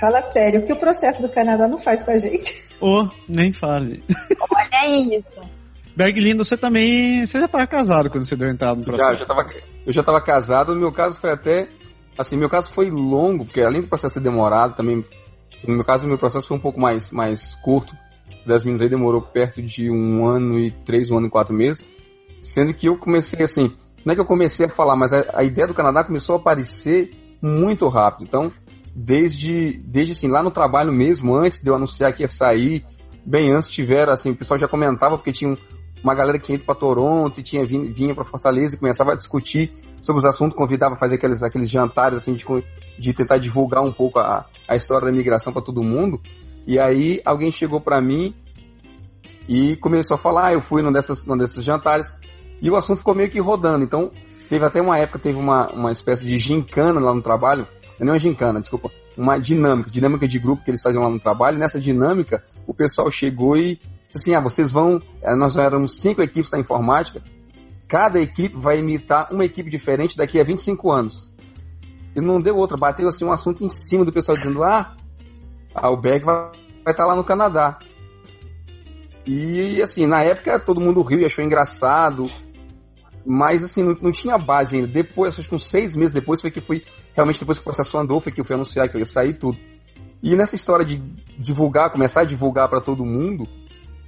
Fala 0.01 0.23
sério, 0.23 0.61
o 0.61 0.65
que 0.65 0.73
o 0.73 0.79
processo 0.79 1.21
do 1.21 1.29
Canadá 1.29 1.69
não 1.69 1.79
faz 1.79 2.03
com 2.03 2.11
a 2.11 2.19
gente? 2.19 2.65
Ô, 2.81 3.03
oh, 3.03 3.11
nem 3.29 3.53
fale. 3.53 4.03
Olha 4.51 5.17
isso. 5.17 5.57
Berg 5.97 6.21
Lindo, 6.21 6.45
você 6.45 6.57
também. 6.57 7.27
Você 7.27 7.39
já 7.39 7.47
estava 7.47 7.67
casado 7.67 8.11
quando 8.11 8.25
você 8.25 8.37
deu 8.37 8.51
entrada 8.51 8.77
no 8.77 8.85
processo? 8.85 9.07
Já, 9.07 9.13
eu 9.15 9.19
já 9.19 9.27
tava, 9.27 9.43
eu 9.87 9.93
já 9.93 10.01
estava 10.01 10.23
casado. 10.23 10.75
No 10.75 10.81
meu 10.81 10.93
caso 10.93 11.19
foi 11.19 11.31
até. 11.31 11.69
Assim, 12.19 12.37
meu 12.37 12.51
caso 12.51 12.71
foi 12.73 12.91
longo, 12.91 13.45
porque 13.45 13.63
além 13.63 13.81
do 13.81 13.89
processo 13.89 14.15
ter 14.15 14.21
demorado, 14.21 14.75
também. 14.75 15.05
Assim, 15.55 15.69
no 15.69 15.75
meu 15.75 15.85
caso, 15.85 16.07
meu 16.07 16.19
processo 16.19 16.49
foi 16.49 16.57
um 16.57 16.61
pouco 16.61 16.79
mais, 16.79 17.11
mais 17.11 17.55
curto. 17.57 17.95
Das 18.47 18.63
minhas 18.63 18.83
aí 18.83 18.89
demorou 18.89 19.23
perto 19.23 19.63
de 19.63 19.91
um 19.91 20.27
ano 20.27 20.59
e 20.59 20.71
três, 20.71 21.11
um 21.11 21.17
ano 21.17 21.29
e 21.29 21.31
quatro 21.31 21.55
meses. 21.55 21.89
Sendo 22.43 22.75
que 22.75 22.89
eu 22.89 22.99
comecei 22.99 23.43
assim. 23.43 23.75
Não 24.05 24.13
é 24.13 24.15
que 24.15 24.21
eu 24.21 24.27
comecei 24.27 24.67
a 24.67 24.69
falar, 24.69 24.97
mas 24.97 25.13
a, 25.13 25.25
a 25.33 25.43
ideia 25.43 25.67
do 25.67 25.75
Canadá 25.75 26.05
começou 26.05 26.37
a 26.37 26.39
aparecer 26.39 27.11
muito 27.43 27.89
rápido. 27.89 28.25
Então, 28.25 28.53
desde, 28.97 29.77
desde 29.85 30.13
assim, 30.13 30.27
lá 30.27 30.43
no 30.43 30.51
trabalho 30.51 30.91
mesmo, 30.91 31.35
antes 31.35 31.63
de 31.63 31.69
eu 31.69 31.75
anunciar 31.75 32.15
que 32.15 32.23
ia 32.23 32.29
sair, 32.29 32.83
bem 33.27 33.53
antes 33.53 33.69
tiveram, 33.69 34.11
assim, 34.11 34.31
o 34.31 34.37
pessoal 34.37 34.57
já 34.57 34.67
comentava, 34.67 35.19
porque 35.19 35.33
tinha 35.33 35.55
uma 36.03 36.15
galera 36.15 36.39
que 36.39 36.55
ido 36.55 36.65
para 36.65 36.75
Toronto 36.75 37.39
e 37.39 37.43
tinha, 37.43 37.67
vinha, 37.67 37.93
vinha 37.93 38.15
para 38.15 38.25
Fortaleza 38.25 38.75
e 38.75 38.79
começava 38.79 39.13
a 39.13 39.15
discutir 39.15 39.71
sobre 40.01 40.21
os 40.21 40.25
assuntos, 40.25 40.57
convidava 40.57 40.95
a 40.95 40.97
fazer 40.97 41.17
aqueles, 41.17 41.43
aqueles 41.43 41.69
jantares, 41.69 42.17
assim, 42.19 42.33
de, 42.33 42.45
de 42.99 43.13
tentar 43.13 43.37
divulgar 43.37 43.83
um 43.85 43.93
pouco 43.93 44.19
a, 44.19 44.47
a 44.67 44.75
história 44.75 45.07
da 45.07 45.13
imigração 45.13 45.53
para 45.53 45.61
todo 45.61 45.83
mundo. 45.83 46.19
E 46.67 46.79
aí 46.81 47.21
alguém 47.23 47.51
chegou 47.51 47.81
para 47.81 48.01
mim 48.01 48.35
e 49.47 49.77
começou 49.77 50.15
a 50.15 50.19
falar, 50.19 50.47
ah, 50.47 50.53
eu 50.55 50.63
fui 50.63 50.81
num, 50.81 50.91
dessas, 50.91 51.27
num 51.27 51.37
desses 51.37 51.63
jantares, 51.63 52.07
e 52.63 52.71
o 52.71 52.77
assunto 52.77 52.99
ficou 52.99 53.15
meio 53.15 53.29
que 53.29 53.41
rodando. 53.41 53.85
Então, 53.85 54.11
teve 54.49 54.65
até 54.65 54.81
uma 54.81 54.99
época, 54.99 55.19
teve 55.19 55.39
uma, 55.39 55.71
uma 55.71 55.93
espécie 55.93 56.25
de 56.25 56.39
gincana 56.39 56.99
lá 56.99 57.15
no 57.15 57.21
trabalho, 57.21 57.67
não 58.05 58.11
é 58.11 58.13
uma 58.13 58.19
gincana, 58.19 58.61
desculpa, 58.61 58.91
uma 59.17 59.39
dinâmica, 59.39 59.91
dinâmica 59.91 60.29
de 60.29 60.39
grupo 60.39 60.63
que 60.63 60.71
eles 60.71 60.83
faziam 60.83 61.03
lá 61.03 61.09
no 61.09 61.19
trabalho. 61.19 61.59
Nessa 61.59 61.81
dinâmica, 61.81 62.43
o 62.67 62.75
pessoal 62.75 63.11
chegou 63.11 63.57
e 63.57 63.77
disse 64.07 64.17
assim: 64.17 64.35
ah, 64.35 64.41
vocês 64.41 64.71
vão. 64.71 65.01
Eh, 65.23 65.35
nós 65.37 65.57
éramos 65.57 65.99
cinco 65.99 66.23
equipes 66.23 66.51
da 66.51 66.59
informática, 66.59 67.23
cada 67.89 68.19
equipe 68.19 68.57
vai 68.57 68.79
imitar 68.79 69.33
uma 69.33 69.45
equipe 69.45 69.71
diferente 69.71 70.17
daqui 70.17 70.39
a 70.39 70.45
25 70.45 70.91
anos. 70.93 71.35
E 72.15 72.21
não 72.21 72.41
deu 72.41 72.57
outra, 72.57 72.77
bateu 72.77 73.09
assim 73.09 73.25
um 73.25 73.33
assunto 73.33 73.65
em 73.65 73.71
cima 73.71 74.05
do 74.05 74.13
pessoal 74.13 74.37
dizendo: 74.37 74.63
ah, 74.63 74.95
o 75.75 75.97
Beck 75.97 76.25
vai, 76.25 76.51
estar 76.87 77.07
lá 77.07 77.17
no 77.17 77.25
Canadá. 77.25 77.79
E 79.27 79.83
assim, 79.83 80.07
na 80.07 80.23
época 80.23 80.61
todo 80.61 80.81
mundo 80.81 81.03
riu 81.03 81.21
e 81.21 81.25
achou 81.25 81.45
engraçado. 81.45 82.31
Mas 83.27 83.65
assim, 83.65 83.83
não, 83.83 83.97
não, 84.01 84.13
tinha 84.13 84.39
base 84.39 84.77
ainda. 84.77 84.87
Depois, 84.87 85.37
acho 85.37 85.49
que 85.49 85.55
uns 85.55 85.69
seis 85.69 85.97
meses 85.97 86.13
depois 86.13 86.41
foi 86.41 86.51
que 86.51 86.61
fui. 86.61 86.85
Realmente 87.13 87.41
depois 87.41 87.59
que 87.59 87.63
o 87.63 87.65
processo 87.65 87.99
andou, 87.99 88.21
foi 88.21 88.31
que 88.31 88.41
eu 88.41 88.45
fui 88.45 88.55
anunciar 88.55 88.89
que 88.89 88.97
eu 88.97 89.01
ia 89.01 89.07
sair 89.07 89.35
tudo. 89.35 89.59
E 90.23 90.37
nessa 90.37 90.55
história 90.55 90.85
de 90.85 90.97
divulgar, 91.37 91.91
começar 91.91 92.21
a 92.21 92.25
divulgar 92.25 92.69
para 92.69 92.81
todo 92.81 93.05
mundo, 93.05 93.47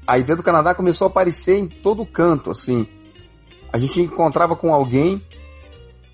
a 0.06 0.18
ideia 0.18 0.36
do 0.36 0.42
Canadá 0.42 0.74
começou 0.74 1.06
a 1.06 1.10
aparecer 1.10 1.58
em 1.58 1.68
todo 1.68 2.06
canto, 2.06 2.50
assim. 2.50 2.86
A 3.72 3.76
gente 3.76 4.00
encontrava 4.00 4.56
com 4.56 4.72
alguém 4.72 5.20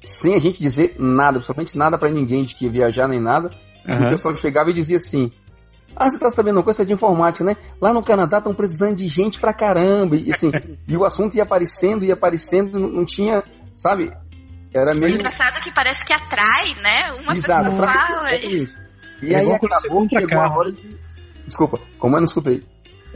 sem 0.03 0.35
a 0.35 0.39
gente 0.39 0.59
dizer 0.59 0.97
nada, 0.99 1.39
absolutamente 1.39 1.77
nada 1.77 1.99
para 1.99 2.11
ninguém 2.11 2.45
de 2.45 2.55
que 2.55 2.65
ia 2.65 2.71
viajar 2.71 3.07
nem 3.07 3.21
nada. 3.21 3.51
Uhum. 3.87 3.95
E 3.95 4.07
o 4.07 4.11
pessoal 4.11 4.35
chegava 4.35 4.71
e 4.71 4.73
dizia 4.73 4.97
assim: 4.97 5.31
ah, 5.97 6.11
você 6.11 6.19
tá 6.19 6.31
sabendo 6.31 6.57
uma 6.57 6.65
coisa 6.65 6.85
de 6.85 6.93
informática, 6.93 7.45
né? 7.45 7.57
Lá 7.81 7.93
no 7.93 8.03
Canadá 8.03 8.39
estão 8.39 8.55
precisando 8.55 8.97
de 8.97 9.09
gente 9.09 9.41
pra 9.41 9.53
caramba. 9.53 10.17
E, 10.17 10.33
assim, 10.33 10.51
e 10.89 10.97
o 10.97 11.05
assunto 11.05 11.37
ia 11.37 11.43
aparecendo, 11.43 12.05
ia 12.05 12.15
aparecendo, 12.15 12.79
não, 12.79 12.89
não 12.89 13.05
tinha, 13.05 13.43
sabe? 13.77 14.13
Era 14.75 14.93
meio. 14.93 15.15
engraçado 15.15 15.61
que 15.61 15.73
parece 15.73 16.05
que 16.05 16.13
atrai, 16.13 16.75
né? 16.83 17.13
Uma 17.23 17.37
Exato, 17.37 17.71
pessoa 17.71 17.89
fala. 17.89 18.35
E, 18.35 18.69
e 19.23 19.33
é 19.33 19.39
aí 19.39 19.53
acabou 19.53 20.09
que 20.09 20.19
chegou 20.19 20.41
a 20.41 20.59
hora 20.59 20.73
de. 20.73 20.99
Desculpa, 21.47 21.79
como 21.99 22.17
eu 22.17 22.21
não 22.21 22.25
escutei? 22.25 22.65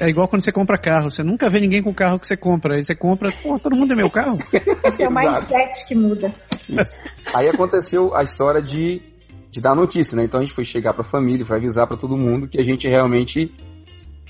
É 0.01 0.09
igual 0.09 0.29
quando 0.29 0.43
você 0.43 0.53
compra 0.53 0.79
carro, 0.79 1.11
você 1.11 1.25
nunca 1.25 1.51
vê 1.51 1.59
ninguém 1.59 1.83
com 1.83 1.91
o 1.91 1.95
carro 1.95 2.21
que 2.21 2.27
você 2.27 2.37
compra. 2.37 2.77
Aí 2.77 2.85
você 2.85 2.95
compra, 2.95 3.33
pô, 3.43 3.59
todo 3.59 3.75
mundo 3.75 3.93
é 3.93 3.97
meu 3.97 4.09
carro. 4.09 4.39
Esse 4.85 5.03
é 5.03 5.09
o 5.09 5.13
mindset 5.13 5.87
que 5.89 5.95
muda. 5.97 6.33
Isso. 6.69 6.97
Aí 7.35 7.49
aconteceu 7.49 8.15
a 8.15 8.23
história 8.23 8.63
de 8.63 9.03
de 9.51 9.61
dar 9.61 9.75
notícia, 9.75 10.17
né? 10.17 10.25
Então 10.25 10.41
a 10.41 10.45
gente 10.45 10.55
foi 10.55 10.65
chegar 10.65 10.93
para 10.93 11.03
a 11.03 11.09
família, 11.09 11.45
foi 11.45 11.57
avisar 11.57 11.87
para 11.87 11.97
todo 11.97 12.17
mundo 12.17 12.49
que 12.49 12.61
a 12.61 12.65
gente 12.65 12.87
realmente 12.87 13.53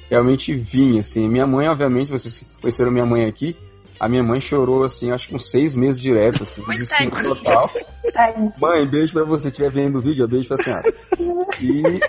realmente 0.09 0.55
vinha, 0.55 1.01
assim. 1.01 1.29
Minha 1.29 1.47
mãe, 1.47 1.69
obviamente, 1.69 2.11
vocês 2.11 2.47
conheceram 2.61 2.91
minha 2.91 3.05
mãe 3.05 3.27
aqui, 3.27 3.57
a 4.01 4.09
minha 4.09 4.23
mãe 4.23 4.41
chorou, 4.41 4.85
assim, 4.85 5.11
acho 5.11 5.29
que 5.29 5.35
uns 5.35 5.51
seis 5.51 5.75
meses 5.75 6.01
direto, 6.01 6.43
assim, 6.45 6.63
total. 7.23 7.71
mãe, 8.61 8.89
beijo 8.89 9.13
pra 9.13 9.25
você, 9.25 9.49
estiver 9.49 9.71
vendo 9.71 9.99
o 9.99 10.03
vídeo, 10.03 10.27
beijo 10.27 10.49
pra 10.49 10.57
senhora. 10.57 10.83
E 11.61 12.01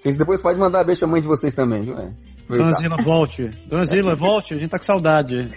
vocês 0.00 0.16
depois 0.16 0.40
podem 0.40 0.58
mandar 0.58 0.84
beijo 0.84 1.00
pra 1.00 1.08
mãe 1.08 1.20
de 1.20 1.28
vocês 1.28 1.54
também, 1.54 1.82
viu? 1.82 1.96
É. 1.96 2.12
Dona 2.48 2.72
Zila, 2.72 2.96
volte. 3.02 3.50
Dona 3.68 3.84
Zila, 3.84 4.14
volte, 4.14 4.54
a 4.54 4.58
gente 4.58 4.70
tá 4.70 4.78
com 4.78 4.84
saudade. 4.84 5.50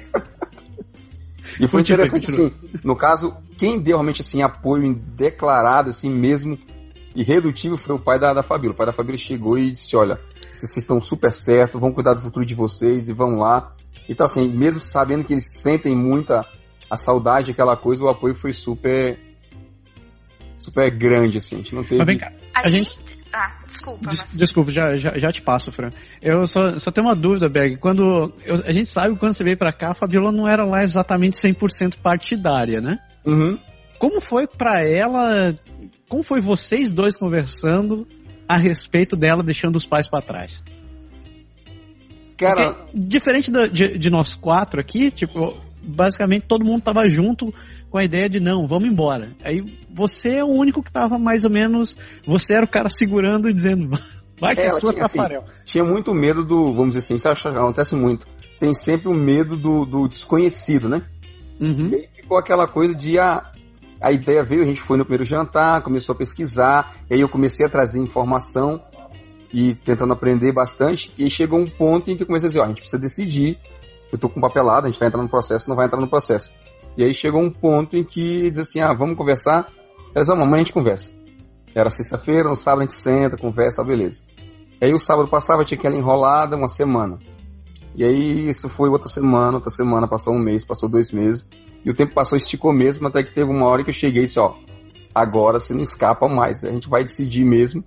E 1.60 1.68
foi 1.68 1.82
interessante, 1.82 2.30
assim, 2.30 2.52
no 2.84 2.96
caso, 2.96 3.36
quem 3.58 3.80
deu 3.80 3.96
realmente, 3.98 4.22
assim, 4.22 4.42
apoio 4.42 4.96
declarado, 5.16 5.90
assim, 5.90 6.10
mesmo 6.10 6.58
irredutível 7.20 7.78
foi 7.78 7.96
o 7.96 8.00
pai 8.00 8.18
da, 8.18 8.34
da 8.34 8.42
Fabíola. 8.42 8.74
O 8.74 8.78
pai 8.78 8.86
da 8.86 8.94
Fabíola 8.94 9.18
chegou 9.18 9.58
e 9.58 9.72
disse: 9.72 9.96
Olha, 9.96 10.18
vocês 10.56 10.76
estão 10.78 11.00
super 11.02 11.32
certos, 11.32 11.80
vão 11.80 11.92
cuidar 11.92 12.14
do 12.14 12.22
futuro 12.22 12.46
de 12.46 12.56
vocês 12.56 13.10
e 13.10 13.14
vão 13.14 13.38
lá. 13.38 13.74
Então, 14.08 14.26
assim, 14.26 14.48
mesmo 14.48 14.80
sabendo 14.80 15.24
que 15.24 15.34
eles 15.34 15.46
sentem 15.62 15.96
muita 15.96 16.46
a 16.90 16.96
saudade, 16.96 17.52
aquela 17.52 17.78
coisa, 17.78 18.04
o 18.04 18.10
apoio 18.10 18.34
foi 18.34 18.54
super. 18.54 19.20
super 20.58 20.90
grande, 20.98 21.38
assim. 21.38 21.56
A 21.56 21.58
gente 21.60 21.76
não 21.76 21.84
teve. 21.84 21.98
Mas 21.98 22.08
vem 22.08 22.18
cá, 22.18 22.32
a, 22.54 22.62
a 22.62 22.70
gente... 22.70 22.96
gente... 22.96 23.20
Ah, 23.32 23.60
desculpa. 23.64 24.10
Des, 24.10 24.24
desculpa, 24.34 24.72
já, 24.72 24.98
já, 24.98 25.16
já, 25.20 25.32
te 25.32 25.44
passo, 25.44 25.72
Fran. 25.72 25.92
Eu 26.20 26.48
só, 26.48 26.80
só 26.80 26.90
tenho 26.90 27.06
uma 27.06 27.16
dúvida, 27.16 27.48
Berg. 27.48 27.78
Quando, 27.78 28.34
eu, 28.44 28.56
a 28.66 28.72
gente 28.72 28.90
sabe 28.90 29.14
que 29.14 29.20
quando 29.20 29.34
você 29.34 29.44
veio 29.44 29.56
pra 29.56 29.72
cá, 29.72 29.92
a 29.92 29.94
Fabiola 29.94 30.32
não 30.32 30.48
era 30.48 30.66
lá 30.66 30.82
exatamente 30.82 31.38
100% 31.38 32.00
partidária, 32.02 32.82
né? 32.82 32.98
Uhum. 33.24 33.60
Como 34.00 34.22
foi 34.22 34.48
para 34.48 34.84
ela, 34.84 35.54
como 36.08 36.24
foi 36.24 36.42
vocês 36.42 36.92
dois 36.94 37.18
conversando 37.18 38.08
a 38.48 38.58
respeito 38.58 39.16
dela 39.16 39.44
deixando 39.44 39.76
os 39.76 39.86
pais 39.86 40.08
para 40.10 40.26
trás? 40.26 40.64
Cara, 42.38 42.74
Porque, 42.74 42.92
diferente 42.98 43.52
da- 43.52 43.68
de, 43.68 43.98
de 43.98 44.10
nós 44.10 44.34
quatro 44.34 44.80
aqui, 44.80 45.12
tipo, 45.12 45.58
basicamente 45.84 46.46
todo 46.48 46.64
mundo 46.66 46.82
tava 46.82 47.08
junto 47.10 47.54
com 47.90 47.98
a 47.98 48.04
ideia 48.04 48.30
de 48.30 48.40
não, 48.40 48.66
vamos 48.68 48.90
embora. 48.90 49.36
Aí 49.44 49.62
você 49.94 50.36
é 50.38 50.44
o 50.44 50.48
único 50.48 50.82
que 50.82 50.92
tava 50.92 51.18
mais 51.20 51.44
ou 51.44 51.52
menos, 51.52 51.98
você 52.26 52.54
era 52.56 52.66
o 52.66 52.70
cara 52.70 52.88
segurando 52.90 53.50
e 53.50 53.54
dizendo, 53.54 53.90
vai 54.40 54.56
que 54.56 54.62
É, 54.62 54.68
ela 54.68 54.80
sua, 54.80 54.94
tinha, 54.94 55.04
assim, 55.06 55.20
tinha 55.66 55.84
muito 55.84 56.14
medo 56.14 56.46
do, 56.46 56.74
vamos 56.74 56.96
dizer 56.96 57.00
assim, 57.00 57.16
isso 57.16 57.28
acontece 57.28 57.96
muito. 57.96 58.26
Tem 58.60 58.74
sempre 58.74 59.10
o 59.10 59.14
medo 59.14 59.58
do, 59.58 59.86
do 59.86 60.08
desconhecido, 60.08 60.88
né? 60.88 61.02
Uhum. 61.60 61.92
E 61.94 62.08
ficou 62.22 62.38
aquela 62.38 62.68
coisa 62.68 62.96
de 62.96 63.20
a, 63.20 63.52
a 64.02 64.12
ideia 64.12 64.44
veio, 64.44 64.64
a 64.64 64.66
gente 64.66 64.82
foi 64.82 64.98
no 64.98 65.04
primeiro 65.04 65.26
jantar, 65.26 65.84
começou 65.84 66.14
a 66.14 66.18
pesquisar, 66.18 66.96
e 67.10 67.16
aí 67.16 67.22
eu 67.22 67.30
comecei 67.30 67.66
a 67.66 67.70
trazer 67.70 68.00
informação 68.00 68.82
e 69.52 69.76
tentando 69.76 70.14
aprender 70.14 70.54
bastante, 70.54 71.12
e 71.18 71.30
chegou 71.30 71.60
um 71.60 71.70
ponto 71.70 72.10
em 72.10 72.16
que 72.16 72.24
eu 72.24 72.28
comecei 72.28 72.48
a 72.48 72.50
dizer, 72.50 72.60
ó, 72.60 72.66
a 72.66 72.68
gente 72.68 72.82
precisa 72.82 73.02
decidir, 73.02 73.58
eu 74.12 74.18
tô 74.18 74.30
com 74.30 74.40
papelada, 74.40 74.88
a 74.88 74.92
gente 74.92 75.00
vai 75.00 75.10
entrar 75.10 75.22
no 75.22 75.30
processo, 75.30 75.68
não 75.68 75.76
vai 75.76 75.88
entrar 75.88 76.00
no 76.00 76.10
processo. 76.10 76.52
E 76.98 77.04
aí 77.04 77.14
chegou 77.14 77.42
um 77.42 77.52
ponto 77.52 77.96
em 77.96 78.04
que 78.04 78.50
diz 78.50 78.60
assim, 78.60 78.80
ah, 78.80 78.94
vamos 78.94 79.18
conversar? 79.18 79.68
Vamos, 80.14 80.30
amanhã 80.30 80.56
a 80.56 80.58
gente 80.60 80.74
conversa. 80.74 81.12
Era 81.76 81.90
sexta-feira, 81.90 82.50
no 82.50 82.56
sábado 82.56 82.82
a 82.82 82.86
gente 82.86 83.00
senta, 83.00 83.38
conversa, 83.38 83.78
tá 83.78 83.84
beleza. 83.84 84.24
E 84.82 84.86
aí 84.86 84.94
o 84.94 85.00
sábado 85.00 85.30
passava, 85.30 85.64
tinha 85.64 85.78
aquela 85.78 85.96
enrolada, 85.96 86.56
uma 86.56 86.68
semana. 86.68 87.20
E 87.96 88.04
aí 88.04 88.50
isso 88.50 88.70
foi 88.70 88.90
outra 88.90 89.10
semana, 89.10 89.58
outra 89.58 89.70
semana, 89.70 90.08
passou 90.08 90.34
um 90.34 90.40
mês, 90.40 90.66
passou 90.66 90.90
dois 90.90 91.12
meses. 91.12 91.48
E 91.84 91.90
o 91.90 91.96
tempo 91.96 92.14
passou, 92.14 92.36
esticou 92.36 92.74
mesmo, 92.74 93.08
até 93.08 93.24
que 93.24 93.32
teve 93.32 93.50
uma 93.50 93.68
hora 93.68 93.84
que 93.84 93.90
eu 93.90 93.94
cheguei 93.94 94.24
e 94.24 94.26
disse, 94.26 94.40
ó, 94.40 94.56
agora 95.14 95.60
você 95.60 95.74
não 95.74 95.82
escapa 95.82 96.28
mais, 96.28 96.64
a 96.64 96.70
gente 96.70 96.90
vai 96.90 97.04
decidir 97.04 97.46
mesmo, 97.46 97.84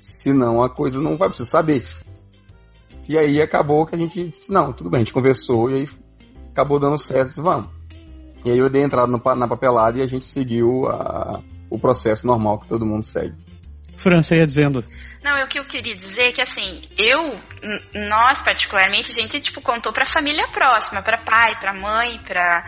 senão 0.00 0.62
a 0.62 0.70
coisa 0.70 1.00
não 1.00 1.16
vai 1.16 1.28
precisar 1.28 1.50
saber. 1.50 1.82
E 3.08 3.18
aí 3.18 3.42
acabou 3.42 3.84
que 3.84 3.94
a 3.94 3.98
gente 3.98 4.28
disse, 4.28 4.50
não, 4.50 4.72
tudo 4.72 4.88
bem, 4.88 4.98
a 4.98 5.00
gente 5.04 5.12
conversou 5.12 5.70
e 5.70 5.74
aí 5.74 5.88
acabou 6.50 6.78
dando 6.78 6.96
certo, 6.96 7.28
disse, 7.28 7.42
vamos. 7.42 7.68
E 8.44 8.50
aí 8.50 8.58
eu 8.58 8.70
dei 8.70 8.82
entrada 8.82 9.10
no 9.10 9.20
na 9.36 9.48
papelada 9.48 9.98
e 9.98 10.02
a 10.02 10.06
gente 10.06 10.24
seguiu 10.24 10.86
a- 10.86 11.42
o 11.70 11.78
processo 11.78 12.26
normal 12.26 12.60
que 12.60 12.68
todo 12.68 12.86
mundo 12.86 13.04
segue. 13.04 13.34
França 13.96 14.36
ia 14.36 14.46
dizendo, 14.46 14.84
Não, 15.22 15.42
o 15.42 15.48
que 15.48 15.58
eu 15.58 15.64
queria 15.64 15.94
dizer 15.94 16.28
é 16.28 16.32
que 16.32 16.42
assim, 16.42 16.82
eu, 16.98 17.38
nós 18.08 18.42
particularmente, 18.42 19.10
a 19.10 19.22
gente 19.22 19.40
tipo 19.40 19.62
contou 19.62 19.92
pra 19.92 20.04
família 20.04 20.46
próxima, 20.48 21.00
pra 21.02 21.16
pai, 21.18 21.58
pra 21.58 21.72
mãe, 21.72 22.18
pra 22.18 22.66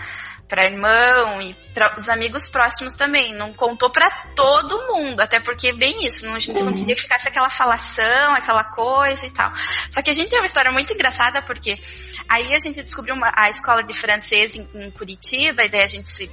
para 0.49 0.65
irmão 0.65 1.43
e 1.43 1.55
para 1.75 1.97
os 1.99 2.09
amigos 2.09 2.49
próximos 2.49 2.95
também, 2.95 3.35
não 3.35 3.53
contou 3.53 3.91
pra 3.91 4.09
todo 4.35 4.87
mundo, 4.95 5.21
até 5.21 5.41
porque 5.41 5.73
bem 5.73 6.07
isso, 6.07 6.25
não- 6.27 6.35
a 6.35 6.39
gente 6.39 6.63
não 6.63 6.73
queria 6.73 6.95
que 6.95 7.01
ficasse 7.03 7.27
aquela 7.29 7.51
falação, 7.51 8.35
aquela 8.35 8.63
coisa 8.65 9.27
e 9.27 9.31
tal. 9.31 9.53
Só 9.91 10.01
que 10.03 10.11
a 10.11 10.13
gente 10.13 10.31
tem 10.31 10.39
uma 10.39 10.47
história 10.47 10.71
muito 10.71 10.93
engraçada 10.93 11.43
porque 11.43 11.79
aí 12.29 12.55
a 12.55 12.59
gente 12.59 12.83
descobriu 12.83 13.15
uma- 13.15 13.33
a 13.35 13.51
escola 13.51 13.83
de 13.83 13.93
francês 13.93 14.55
em, 14.57 14.69
em 14.75 14.91
Curitiba, 14.93 15.65
e 15.65 15.69
daí 15.69 15.83
a 15.83 15.87
gente 15.87 16.09
se 16.09 16.31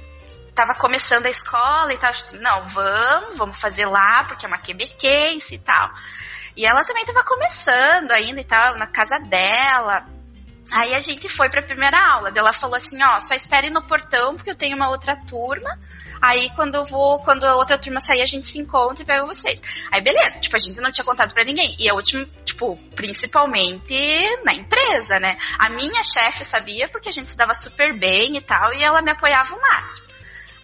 tava 0.54 0.74
começando 0.74 1.26
a 1.26 1.30
escola 1.30 1.92
e 1.92 1.98
tal, 1.98 2.12
não, 2.34 2.64
vamos, 2.64 3.36
vamos 3.38 3.56
fazer 3.58 3.86
lá, 3.86 4.24
porque 4.24 4.46
é 4.46 4.48
uma 4.48 4.58
quebequense 4.58 5.56
e 5.56 5.58
tal. 5.58 5.90
E 6.56 6.64
ela 6.64 6.84
também 6.84 7.04
tava 7.04 7.24
começando 7.24 8.12
ainda 8.12 8.40
e 8.40 8.44
tal, 8.44 8.76
na 8.76 8.86
casa 8.86 9.18
dela. 9.18 10.06
Aí 10.70 10.94
a 10.94 11.00
gente 11.00 11.28
foi 11.28 11.48
pra 11.48 11.62
primeira 11.62 11.98
aula. 12.12 12.32
Ela 12.34 12.52
falou 12.52 12.76
assim, 12.76 13.02
ó, 13.02 13.20
só 13.20 13.34
espere 13.34 13.70
no 13.70 13.82
portão, 13.82 14.34
porque 14.34 14.50
eu 14.50 14.56
tenho 14.56 14.76
uma 14.76 14.88
outra 14.88 15.16
turma. 15.16 15.78
Aí 16.20 16.50
quando 16.56 16.74
eu 16.74 16.84
vou, 16.84 17.18
quando 17.20 17.44
a 17.44 17.54
outra 17.56 17.76
turma 17.76 18.00
sair, 18.00 18.22
a 18.22 18.26
gente 18.26 18.46
se 18.46 18.58
encontra 18.58 19.02
e 19.02 19.06
pega 19.06 19.26
vocês. 19.26 19.60
Aí 19.92 20.00
beleza, 20.00 20.40
tipo, 20.40 20.56
a 20.56 20.58
gente 20.58 20.80
não 20.80 20.90
tinha 20.90 21.04
contado 21.04 21.34
pra 21.34 21.44
ninguém. 21.44 21.76
E 21.78 21.88
a 21.88 21.94
última, 21.94 22.26
tipo, 22.44 22.76
principalmente 22.94 23.94
na 24.44 24.54
empresa, 24.54 25.20
né? 25.20 25.36
A 25.58 25.68
minha 25.68 26.02
chefe 26.02 26.44
sabia 26.44 26.88
porque 26.88 27.08
a 27.08 27.12
gente 27.12 27.28
se 27.28 27.36
dava 27.36 27.54
super 27.54 27.98
bem 27.98 28.36
e 28.36 28.40
tal, 28.40 28.72
e 28.72 28.82
ela 28.82 29.02
me 29.02 29.10
apoiava 29.10 29.54
o 29.54 29.60
máximo. 29.60 30.13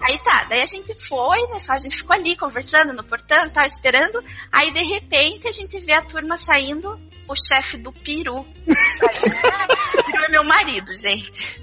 Aí 0.00 0.18
tá, 0.22 0.44
daí 0.48 0.62
a 0.62 0.66
gente 0.66 0.94
foi, 0.94 1.40
né, 1.48 1.58
só 1.58 1.72
a 1.72 1.78
gente 1.78 1.96
ficou 1.96 2.14
ali 2.14 2.36
conversando 2.36 2.92
no 2.92 3.04
portão 3.04 3.46
e 3.46 3.50
tal, 3.50 3.64
esperando. 3.64 4.22
Aí 4.50 4.72
de 4.72 4.84
repente 4.84 5.46
a 5.46 5.52
gente 5.52 5.78
vê 5.80 5.92
a 5.92 6.02
turma 6.02 6.36
saindo, 6.36 6.98
o 7.28 7.34
chefe 7.36 7.76
do 7.76 7.92
Peru. 7.92 8.44
Peru 8.64 10.24
é 10.24 10.30
meu 10.30 10.44
marido, 10.44 10.94
gente. 10.94 11.62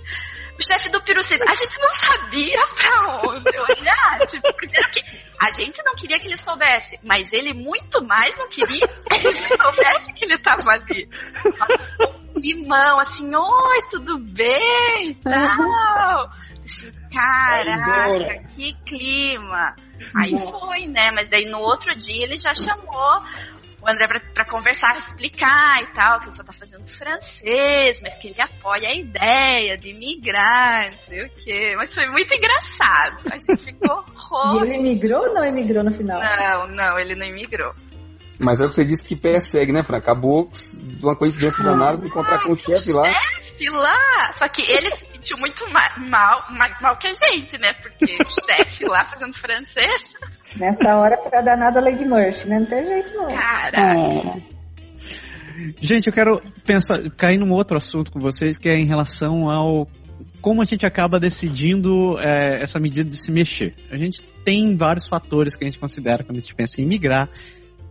O 0.57 0.65
chefe 0.65 0.89
do 0.89 1.01
Peru 1.01 1.21
saindo. 1.21 1.45
A 1.47 1.55
gente 1.55 1.79
não 1.79 1.91
sabia 1.91 2.65
pra 2.67 3.17
onde 3.27 3.57
olhar. 3.57 4.19
Tipo, 4.27 4.53
primeiro 4.53 4.89
que 4.91 5.03
a 5.39 5.51
gente 5.51 5.83
não 5.83 5.93
queria 5.95 6.19
que 6.19 6.27
ele 6.27 6.37
soubesse, 6.37 6.99
mas 7.03 7.33
ele 7.33 7.53
muito 7.53 8.03
mais 8.03 8.37
não 8.37 8.49
queria 8.49 8.87
que 8.87 9.27
ele 9.27 9.47
soubesse 9.47 10.13
que 10.13 10.25
ele 10.25 10.37
tava 10.37 10.71
ali. 10.71 11.09
Nossa, 11.43 12.27
limão, 12.35 12.99
assim, 12.99 13.33
oi, 13.35 13.81
tudo 13.89 14.17
bem? 14.19 15.15
Tal. 15.23 16.31
Caraca, 17.17 18.43
que 18.55 18.73
clima. 18.85 19.75
Aí 20.15 20.31
foi, 20.49 20.87
né? 20.87 21.11
Mas 21.11 21.27
daí 21.29 21.45
no 21.45 21.59
outro 21.59 21.95
dia 21.95 22.23
ele 22.23 22.37
já 22.37 22.53
chamou 22.53 23.21
o 23.81 23.89
André 23.89 24.07
pra, 24.07 24.19
pra 24.33 24.45
conversar, 24.45 24.97
explicar 24.97 25.81
e 25.81 25.87
tal, 25.87 26.19
que 26.19 26.27
ele 26.27 26.35
só 26.35 26.43
tá 26.43 26.53
fazendo 26.53 26.87
francês, 26.87 28.01
mas 28.01 28.15
que 28.15 28.29
ele 28.29 28.41
apoia 28.41 28.89
a 28.89 28.95
ideia 28.95 29.77
de 29.77 29.93
migrar, 29.93 30.91
não 30.91 30.99
sei 30.99 31.25
o 31.25 31.29
quê. 31.29 31.73
Mas 31.77 31.93
foi 31.93 32.07
muito 32.09 32.33
engraçado. 32.33 33.17
A 33.31 33.37
gente 33.37 33.57
ficou 33.63 34.03
E 34.27 34.33
horror. 34.33 34.63
ele 34.63 34.77
emigrou 34.77 35.21
ou 35.27 35.33
não 35.33 35.43
emigrou 35.43 35.83
no 35.83 35.91
final? 35.91 36.19
Não, 36.21 36.67
não, 36.67 36.99
ele 36.99 37.15
não 37.15 37.25
imigrou. 37.25 37.73
Mas 38.39 38.61
é 38.61 38.65
o 38.65 38.69
que 38.69 38.75
você 38.75 38.85
disse 38.85 39.07
que 39.07 39.15
persegue, 39.15 39.71
né, 39.71 39.83
Fran? 39.83 39.97
Acabou 39.97 40.51
de 40.51 41.03
uma 41.03 41.15
coincidência 41.15 41.63
danada 41.63 41.97
se 41.97 42.07
encontrar 42.07 42.43
com 42.43 42.51
o 42.51 42.55
chefe 42.55 42.91
lá. 42.91 43.03
E 43.59 43.69
lá, 43.71 44.31
só 44.33 44.47
que 44.47 44.61
ele 44.71 44.91
sentiu 45.17 45.37
muito 45.37 45.69
ma- 45.71 45.97
mal, 46.09 46.45
mais 46.51 46.79
mal 46.81 46.97
que 46.97 47.07
a 47.07 47.13
gente, 47.13 47.57
né? 47.57 47.73
Porque 47.73 48.05
o 48.05 48.29
chefe 48.45 48.85
lá 48.85 49.03
fazendo 49.03 49.33
francês, 49.33 50.15
Nessa 50.55 50.97
hora 50.97 51.17
foi 51.17 51.37
a 51.37 51.41
danada 51.41 51.79
Lady 51.81 52.05
Murphy, 52.05 52.47
né? 52.47 52.59
Não 52.59 52.65
tem 52.65 52.85
jeito 52.87 53.13
não. 53.15 53.27
cara. 53.27 53.77
É. 53.77 54.57
Gente, 55.79 56.07
eu 56.07 56.13
quero 56.13 56.41
pensar, 56.65 56.99
cair 57.11 57.37
num 57.37 57.51
outro 57.51 57.77
assunto 57.77 58.11
com 58.11 58.19
vocês, 58.19 58.57
que 58.57 58.69
é 58.69 58.77
em 58.77 58.85
relação 58.85 59.49
ao 59.49 59.87
como 60.41 60.61
a 60.61 60.65
gente 60.65 60.85
acaba 60.85 61.19
decidindo 61.19 62.17
é, 62.19 62.61
essa 62.61 62.79
medida 62.79 63.09
de 63.09 63.17
se 63.17 63.31
mexer. 63.31 63.75
A 63.91 63.97
gente 63.97 64.21
tem 64.45 64.77
vários 64.77 65.07
fatores 65.07 65.55
que 65.55 65.63
a 65.63 65.67
gente 65.67 65.79
considera 65.79 66.23
quando 66.23 66.37
a 66.37 66.39
gente 66.39 66.55
pensa 66.55 66.79
em 66.79 66.85
migrar. 66.85 67.29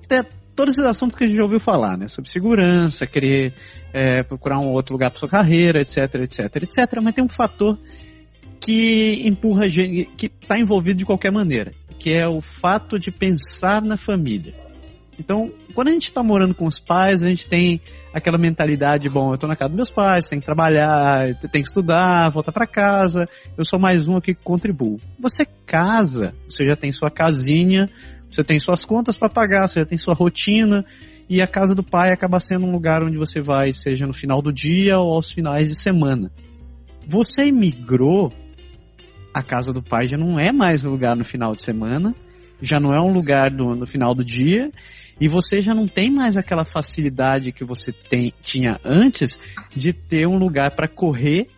Tem 0.08 0.22
todos 0.56 0.76
esses 0.76 0.90
assuntos 0.90 1.16
que 1.16 1.24
a 1.24 1.26
gente 1.28 1.36
já 1.36 1.42
ouviu 1.42 1.60
falar, 1.60 1.96
né? 1.98 2.08
Sobre 2.08 2.30
segurança, 2.30 3.06
querer 3.06 3.54
é, 3.92 4.22
procurar 4.22 4.58
um 4.58 4.72
outro 4.72 4.94
lugar 4.94 5.10
para 5.10 5.20
sua 5.20 5.28
carreira, 5.28 5.80
etc, 5.80 6.14
etc, 6.22 6.56
etc. 6.56 7.00
Mas 7.02 7.12
tem 7.14 7.22
um 7.22 7.28
fator 7.28 7.78
que 8.58 9.22
empurra 9.28 9.66
a 9.66 9.68
gente, 9.68 10.10
que 10.16 10.26
está 10.26 10.58
envolvido 10.58 10.98
de 10.98 11.04
qualquer 11.04 11.30
maneira, 11.30 11.72
que 11.98 12.10
é 12.10 12.26
o 12.26 12.40
fato 12.40 12.98
de 12.98 13.10
pensar 13.10 13.82
na 13.82 13.98
família. 13.98 14.66
Então, 15.18 15.50
quando 15.74 15.88
a 15.88 15.92
gente 15.92 16.04
está 16.04 16.22
morando 16.22 16.54
com 16.54 16.66
os 16.66 16.78
pais, 16.78 17.22
a 17.22 17.28
gente 17.28 17.48
tem 17.48 17.80
aquela 18.12 18.38
mentalidade, 18.38 19.08
bom, 19.08 19.30
eu 19.30 19.34
estou 19.34 19.48
na 19.48 19.56
casa 19.56 19.70
dos 19.70 19.76
meus 19.76 19.90
pais, 19.90 20.26
tenho 20.26 20.40
que 20.40 20.46
trabalhar, 20.46 21.34
tenho 21.50 21.64
que 21.64 21.68
estudar, 21.68 22.30
voltar 22.30 22.52
para 22.52 22.66
casa, 22.66 23.28
eu 23.56 23.64
sou 23.64 23.78
mais 23.78 24.08
um 24.08 24.16
aqui 24.16 24.34
que 24.34 24.42
contribuo. 24.42 25.00
Você 25.18 25.46
casa, 25.66 26.34
você 26.48 26.64
já 26.64 26.76
tem 26.76 26.92
sua 26.92 27.10
casinha, 27.10 27.90
você 28.36 28.44
tem 28.44 28.58
suas 28.58 28.84
contas 28.84 29.16
para 29.16 29.30
pagar, 29.30 29.66
você 29.66 29.84
tem 29.86 29.96
sua 29.96 30.12
rotina, 30.12 30.84
e 31.28 31.40
a 31.40 31.46
casa 31.46 31.74
do 31.74 31.82
pai 31.82 32.12
acaba 32.12 32.38
sendo 32.38 32.66
um 32.66 32.70
lugar 32.70 33.02
onde 33.02 33.16
você 33.16 33.40
vai, 33.40 33.72
seja 33.72 34.06
no 34.06 34.12
final 34.12 34.42
do 34.42 34.52
dia 34.52 34.98
ou 34.98 35.14
aos 35.14 35.32
finais 35.32 35.68
de 35.68 35.74
semana. 35.74 36.30
Você 37.06 37.46
imigrou, 37.46 38.30
a 39.32 39.42
casa 39.42 39.72
do 39.72 39.82
pai 39.82 40.06
já 40.06 40.18
não 40.18 40.38
é 40.38 40.52
mais 40.52 40.84
um 40.84 40.90
lugar 40.90 41.16
no 41.16 41.24
final 41.24 41.54
de 41.54 41.62
semana, 41.62 42.14
já 42.60 42.78
não 42.78 42.92
é 42.92 43.00
um 43.00 43.12
lugar 43.12 43.50
no, 43.50 43.74
no 43.74 43.86
final 43.86 44.14
do 44.14 44.22
dia, 44.22 44.70
e 45.18 45.28
você 45.28 45.62
já 45.62 45.74
não 45.74 45.88
tem 45.88 46.10
mais 46.10 46.36
aquela 46.36 46.64
facilidade 46.64 47.52
que 47.52 47.64
você 47.64 47.90
tem, 47.90 48.34
tinha 48.42 48.78
antes 48.84 49.38
de 49.74 49.94
ter 49.94 50.26
um 50.26 50.36
lugar 50.36 50.76
para 50.76 50.86
correr, 50.86 51.48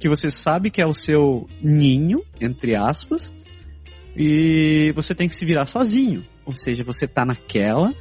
que 0.00 0.08
você 0.08 0.28
sabe 0.28 0.72
que 0.72 0.82
é 0.82 0.86
o 0.86 0.94
seu 0.94 1.48
ninho, 1.62 2.24
entre 2.40 2.74
aspas, 2.74 3.32
e 4.22 4.92
você 4.94 5.14
tem 5.14 5.26
que 5.26 5.34
se 5.34 5.46
virar 5.46 5.64
sozinho. 5.64 6.22
Ou 6.44 6.54
seja, 6.54 6.84
você 6.84 7.08
tá 7.08 7.24
naquela, 7.24 7.94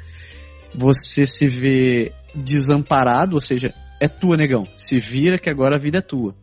você 0.75 1.25
se 1.25 1.47
vê 1.47 2.12
desamparado, 2.36 3.36
ou 3.36 3.39
seja, 3.39 3.73
é 4.01 4.10
tua, 4.10 4.36
negão. 4.36 4.67
Se 4.75 4.97
vira 4.97 5.39
que 5.39 5.49
agora 5.49 5.77
a 5.77 5.79
vida 5.79 5.99
é 5.99 6.01
tua. 6.01 6.36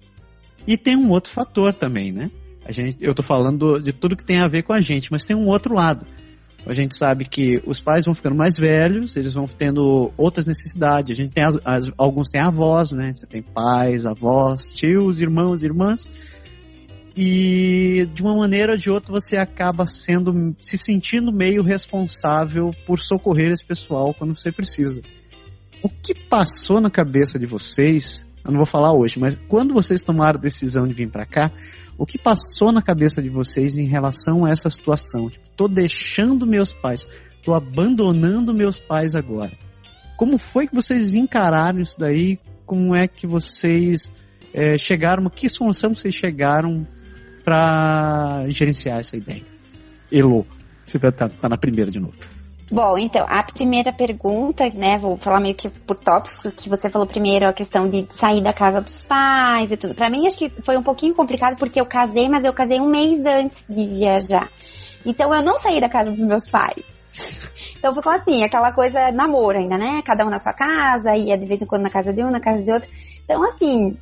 E 0.67 0.79
tem 0.79 0.97
um 0.97 1.11
outro 1.11 1.31
fator 1.31 1.75
também, 1.75 2.11
né? 2.11 2.31
A 2.65 2.73
gente, 2.73 2.97
eu 3.03 3.15
tô 3.15 3.23
falando 3.23 3.79
de 3.79 3.93
tudo 3.93 4.17
que 4.17 4.25
tem 4.25 4.41
a 4.41 4.49
ver 4.49 4.63
com 4.63 4.73
a 4.73 4.81
gente, 4.81 5.13
mas 5.13 5.27
tem 5.27 5.37
um 5.37 5.47
outro 5.47 5.75
lado. 5.75 6.07
A 6.67 6.73
gente 6.73 6.97
sabe 6.97 7.27
que 7.27 7.63
os 7.67 7.79
pais 7.79 8.07
vão 8.07 8.15
ficando 8.15 8.35
mais 8.35 8.57
velhos, 8.59 9.15
eles 9.15 9.35
vão 9.35 9.45
tendo 9.47 10.11
outras 10.17 10.47
necessidades. 10.47 11.17
A 11.17 11.23
gente 11.23 11.35
tem 11.35 11.45
as, 11.45 11.57
as- 11.65 11.93
alguns 11.99 12.31
têm 12.31 12.41
avós, 12.41 12.93
né? 12.93 13.13
Você 13.15 13.27
tem 13.27 13.43
pais, 13.43 14.07
avós, 14.07 14.67
tios, 14.75 15.21
irmãos, 15.21 15.63
irmãs. 15.63 16.11
E 17.17 18.07
de 18.13 18.23
uma 18.23 18.37
maneira 18.37 18.73
ou 18.73 18.79
de 18.79 18.91
outra 18.91 19.11
você 19.11 19.37
acaba 19.37 19.87
sendo 19.87 20.55
se 20.61 20.77
sentindo 20.77 21.33
meio 21.33 21.63
responsável 21.63 22.73
por 22.87 22.99
socorrer 22.99 23.51
esse 23.51 23.65
pessoal 23.65 24.13
quando 24.13 24.37
você 24.37 24.53
precisa. 24.53 25.01
O 25.83 25.89
que 25.89 26.15
passou 26.29 26.79
na 26.79 26.91
cabeça 26.91 27.39
de 27.39 27.47
vocês? 27.47 28.27
Eu 28.45 28.51
não 28.51 28.59
vou 28.59 28.67
falar 28.67 28.93
hoje, 28.93 29.19
mas 29.19 29.39
quando 29.49 29.73
vocês 29.73 30.03
tomaram 30.03 30.39
a 30.39 30.43
decisão 30.43 30.87
de 30.87 30.93
vir 30.93 31.11
para 31.11 31.25
cá, 31.25 31.51
o 31.97 32.05
que 32.05 32.19
passou 32.19 32.71
na 32.71 32.83
cabeça 32.83 33.23
de 33.23 33.31
vocês 33.31 33.77
em 33.77 33.87
relação 33.87 34.45
a 34.45 34.51
essa 34.51 34.69
situação? 34.69 35.31
Tipo, 35.31 35.49
tô 35.57 35.69
deixando 35.69 36.47
meus 36.47 36.73
pais, 36.73 37.07
tô 37.43 37.55
abandonando 37.55 38.55
meus 38.55 38.79
pais 38.79 39.15
agora. 39.15 39.57
Como 40.19 40.37
foi 40.37 40.67
que 40.67 40.75
vocês 40.75 41.15
encararam 41.15 41.81
isso 41.81 41.99
daí? 41.99 42.39
Como 42.67 42.95
é 42.95 43.09
que 43.09 43.27
vocês 43.27 44.13
é, 44.53 44.77
chegaram? 44.77 45.29
Que 45.31 45.49
solução 45.49 45.95
vocês 45.95 46.15
chegaram 46.15 46.87
para 47.47 48.45
gerenciar 48.49 48.99
essa 48.99 49.17
ideia? 49.17 49.45
Elo, 50.11 50.45
você 50.85 50.97
estar 50.97 51.13
tá, 51.13 51.29
tá 51.29 51.49
na 51.49 51.57
primeira 51.57 51.93
de 51.93 52.01
novo. 52.01 52.15
Bom, 52.69 52.99
então, 52.99 53.25
a 53.29 53.45
primeira 53.45 53.93
pergunta, 53.93 54.69
né, 54.71 54.99
vou 54.99 55.17
falar 55.17 55.39
meio 55.39 55.55
que 55.55 55.69
por 55.69 55.97
tópicos, 55.97 56.53
que 56.57 56.69
você 56.69 56.91
falou 56.91 57.07
primeiro, 57.07 57.47
a 57.47 57.53
questão 57.53 57.89
de 57.89 58.09
sair 58.11 58.43
da 58.43 58.53
casa 58.53 58.81
dos 58.81 59.01
pais 59.05 59.71
e 59.71 59.77
tudo. 59.77 59.95
Para 59.95 60.11
mim, 60.11 60.27
acho 60.27 60.37
que 60.37 60.51
foi 60.63 60.77
um 60.77 60.83
pouquinho 60.83 61.15
complicado 61.15 61.57
porque 61.57 61.81
eu 61.81 61.87
casei, 61.87 62.29
mas 62.29 62.45
eu 62.45 62.53
casei 62.53 62.81
um 62.81 62.91
mês 62.91 63.25
antes 63.25 63.65
de 63.69 63.87
viajar. 63.87 64.51
Então, 65.05 65.33
eu 65.33 65.41
não 65.41 65.57
saí 65.57 65.81
da 65.81 65.89
casa 65.89 66.11
dos 66.11 66.25
meus 66.25 66.49
pais. 66.49 66.83
Então, 67.79 67.95
ficou 67.95 68.11
assim, 68.11 68.43
aquela 68.43 68.73
coisa 68.73 69.13
namoro 69.13 69.59
ainda, 69.59 69.79
né? 69.79 70.03
Cada 70.05 70.27
um 70.27 70.31
na 70.31 70.41
sua 70.41 70.53
casa, 70.53 71.15
ia 71.15 71.39
de 71.39 71.47
vez 71.47 71.63
em 71.63 71.67
quando 71.67 71.83
na 71.83 71.91
casa 71.91 72.13
de 72.13 72.25
um, 72.25 72.31
na 72.31 72.41
casa 72.41 72.65
de 72.65 72.73
outro. 72.73 72.89
Então, 73.23 73.45
assim, 73.45 73.97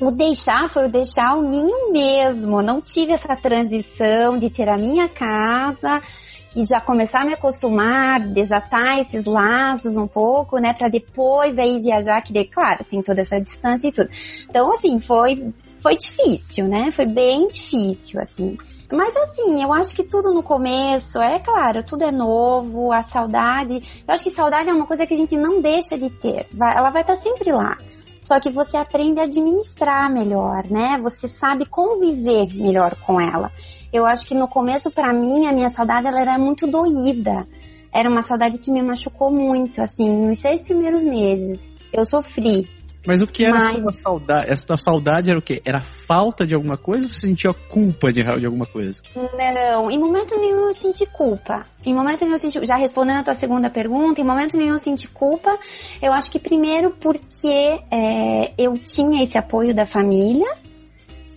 o 0.00 0.10
deixar 0.10 0.68
foi 0.68 0.86
o 0.86 0.90
deixar 0.90 1.36
o 1.36 1.42
ninho 1.42 1.92
mesmo. 1.92 2.62
Não 2.62 2.80
tive 2.80 3.12
essa 3.12 3.36
transição 3.36 4.38
de 4.38 4.50
ter 4.50 4.68
a 4.68 4.76
minha 4.76 5.08
casa, 5.08 6.02
que 6.50 6.64
já 6.66 6.80
começar 6.80 7.22
a 7.22 7.24
me 7.24 7.34
acostumar, 7.34 8.20
desatar 8.20 8.98
esses 8.98 9.24
laços 9.24 9.96
um 9.96 10.06
pouco, 10.06 10.58
né, 10.58 10.72
para 10.72 10.88
depois 10.88 11.58
aí 11.58 11.80
viajar, 11.80 12.22
que 12.22 12.32
daí, 12.32 12.46
claro, 12.46 12.84
tem 12.84 13.02
toda 13.02 13.20
essa 13.20 13.40
distância 13.40 13.88
e 13.88 13.92
tudo. 13.92 14.08
Então, 14.48 14.72
assim, 14.72 15.00
foi 15.00 15.52
foi 15.84 15.98
difícil, 15.98 16.66
né? 16.66 16.90
Foi 16.90 17.04
bem 17.04 17.46
difícil, 17.46 18.18
assim. 18.18 18.56
Mas 18.90 19.14
assim, 19.14 19.62
eu 19.62 19.70
acho 19.70 19.94
que 19.94 20.02
tudo 20.02 20.32
no 20.32 20.42
começo, 20.42 21.18
é 21.18 21.38
claro, 21.38 21.84
tudo 21.84 22.04
é 22.04 22.10
novo, 22.10 22.90
a 22.90 23.02
saudade. 23.02 23.82
Eu 24.06 24.14
acho 24.14 24.24
que 24.24 24.30
saudade 24.30 24.70
é 24.70 24.72
uma 24.72 24.86
coisa 24.86 25.06
que 25.06 25.12
a 25.12 25.16
gente 25.16 25.36
não 25.36 25.60
deixa 25.60 25.98
de 25.98 26.08
ter. 26.08 26.46
Vai, 26.54 26.74
ela 26.74 26.90
vai 26.90 27.02
estar 27.02 27.16
sempre 27.16 27.52
lá. 27.52 27.76
Só 28.24 28.40
que 28.40 28.50
você 28.50 28.78
aprende 28.78 29.20
a 29.20 29.24
administrar 29.24 30.10
melhor, 30.10 30.64
né? 30.70 30.98
Você 31.02 31.28
sabe 31.28 31.66
conviver 31.66 32.54
melhor 32.54 32.96
com 33.06 33.20
ela. 33.20 33.52
Eu 33.92 34.06
acho 34.06 34.26
que 34.26 34.34
no 34.34 34.48
começo, 34.48 34.90
para 34.90 35.12
mim, 35.12 35.46
a 35.46 35.52
minha 35.52 35.68
saudade 35.68 36.06
ela 36.06 36.20
era 36.20 36.38
muito 36.38 36.66
doída. 36.66 37.46
Era 37.92 38.08
uma 38.08 38.22
saudade 38.22 38.56
que 38.56 38.70
me 38.70 38.82
machucou 38.82 39.30
muito, 39.30 39.82
assim, 39.82 40.08
nos 40.26 40.38
seis 40.38 40.62
primeiros 40.62 41.04
meses. 41.04 41.76
Eu 41.92 42.06
sofri, 42.06 42.66
mas 43.06 43.20
o 43.20 43.26
que 43.26 43.44
era 43.44 43.54
Mas... 43.54 43.68
a 43.68 43.80
sua 43.80 43.92
saudade? 43.92 44.50
Essa 44.50 44.66
sua 44.66 44.76
saudade 44.78 45.30
era 45.30 45.38
o 45.38 45.42
quê? 45.42 45.60
Era 45.64 45.80
falta 45.80 46.46
de 46.46 46.54
alguma 46.54 46.76
coisa 46.76 47.06
ou 47.06 47.12
você 47.12 47.26
sentia 47.26 47.52
culpa 47.52 48.10
de, 48.10 48.22
de 48.22 48.46
alguma 48.46 48.66
coisa? 48.66 49.02
Não, 49.14 49.90
em 49.90 49.98
momento 49.98 50.38
nenhum 50.38 50.66
eu 50.66 50.72
senti 50.72 51.04
culpa. 51.06 51.66
Em 51.84 51.94
momento 51.94 52.22
nenhum 52.22 52.34
eu 52.34 52.38
senti. 52.38 52.64
Já 52.64 52.76
respondendo 52.76 53.18
a 53.18 53.22
tua 53.22 53.34
segunda 53.34 53.68
pergunta, 53.68 54.20
em 54.20 54.24
momento 54.24 54.56
nenhum 54.56 54.72
eu 54.72 54.78
senti 54.78 55.08
culpa. 55.08 55.58
Eu 56.00 56.12
acho 56.12 56.30
que 56.30 56.38
primeiro 56.38 56.92
porque 56.92 57.80
é, 57.90 58.52
eu 58.56 58.78
tinha 58.78 59.22
esse 59.22 59.36
apoio 59.36 59.74
da 59.74 59.84
família. 59.84 60.48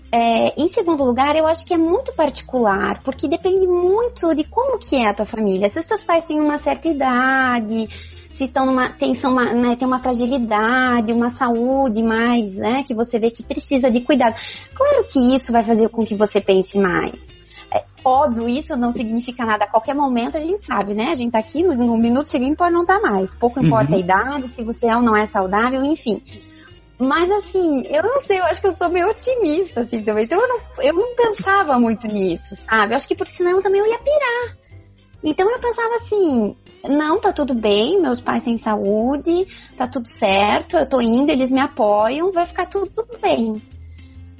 É, 0.10 0.54
em 0.60 0.70
segundo 0.70 1.04
lugar, 1.04 1.36
eu 1.36 1.46
acho 1.46 1.66
que 1.66 1.74
é 1.74 1.78
muito 1.78 2.14
particular, 2.14 3.04
porque 3.04 3.28
depende 3.28 3.68
muito 3.68 4.34
de 4.34 4.46
como 4.46 4.80
que 4.80 4.96
é 4.96 5.10
a 5.10 5.14
tua 5.14 5.26
família. 5.26 5.70
Se 5.70 5.80
os 5.80 5.86
teus 5.86 6.02
pais 6.02 6.24
têm 6.24 6.40
uma 6.40 6.58
certa 6.58 6.88
idade, 6.88 7.90
se 8.38 8.46
estão 8.46 8.68
numa 8.68 8.90
tensão, 8.90 9.34
né, 9.34 9.76
tem 9.76 9.88
uma 9.88 9.98
fragilidade, 9.98 11.12
uma 11.12 11.32
saúde 11.32 12.04
mais, 12.04 12.56
né, 12.56 12.84
que 12.84 12.94
você 12.94 13.18
vê 13.18 13.32
que 13.32 13.42
precisa 13.42 13.90
de 13.90 14.02
cuidado. 14.02 14.36
Claro 14.76 15.04
que 15.12 15.20
isso 15.36 15.52
vai 15.52 15.64
fazer 15.64 15.90
com 15.90 16.06
que 16.06 16.14
você 16.14 16.40
pense 16.40 16.78
mais. 16.78 17.36
É, 17.74 17.84
óbvio, 18.06 18.48
isso 18.48 18.78
não 18.78 18.92
significa 18.92 19.44
nada. 19.44 19.66
A 19.66 19.68
qualquer 19.68 19.96
momento 19.96 20.38
a 20.38 20.40
gente 20.40 20.64
sabe, 20.64 20.94
né? 20.94 21.10
A 21.10 21.16
gente 21.16 21.32
tá 21.32 21.40
aqui, 21.40 21.64
no, 21.64 21.74
no 21.74 21.98
minuto 21.98 22.28
seguinte 22.28 22.56
pode 22.56 22.74
não 22.74 22.84
estar 22.84 23.00
tá 23.00 23.12
mais. 23.12 23.36
Pouco 23.36 23.60
importa 23.60 23.92
uhum. 23.92 23.98
a 23.98 24.00
idade, 24.00 24.48
se 24.50 24.64
você 24.64 24.86
é 24.86 24.96
ou 24.96 25.02
não 25.02 25.18
é 25.18 25.26
saudável, 25.26 25.84
enfim. 25.84 26.22
Mas 27.00 27.30
assim, 27.32 27.88
eu 27.88 28.04
não 28.04 28.22
sei, 28.22 28.40
eu 28.40 28.46
acho 28.46 28.62
que 28.62 28.68
eu 28.68 28.72
sou 28.72 28.88
meio 28.88 29.10
otimista, 29.10 29.82
assim, 29.82 30.04
também. 30.04 30.26
Então 30.26 30.40
eu 30.40 30.48
não, 30.48 30.60
eu 30.84 30.94
não 30.94 31.16
pensava 31.16 31.80
muito 31.80 32.08
nisso, 32.08 32.56
sabe? 32.70 32.94
Eu 32.94 32.98
acho 32.98 33.08
que 33.08 33.16
por 33.16 33.28
senão 33.28 33.64
também 33.64 33.82
eu 33.82 33.88
ia 33.88 34.00
pirar. 34.00 34.58
Então 35.24 35.50
eu 35.52 35.60
pensava 35.60 35.96
assim, 35.96 36.56
não, 36.84 37.20
tá 37.20 37.34
tudo 37.34 37.54
bem, 37.54 38.02
meus 38.02 38.22
pais 38.22 38.44
têm 38.44 38.58
saúde, 38.58 39.48
tá 39.76 39.88
tudo 39.88 40.08
certo, 40.08 40.78
eu 40.78 40.88
tô 40.88 41.02
indo, 41.02 41.32
eles 41.32 41.52
me 41.52 41.60
apoiam, 41.60 42.32
vai 42.32 42.46
ficar 42.46 42.66
tudo 42.66 43.06
bem. 43.22 43.62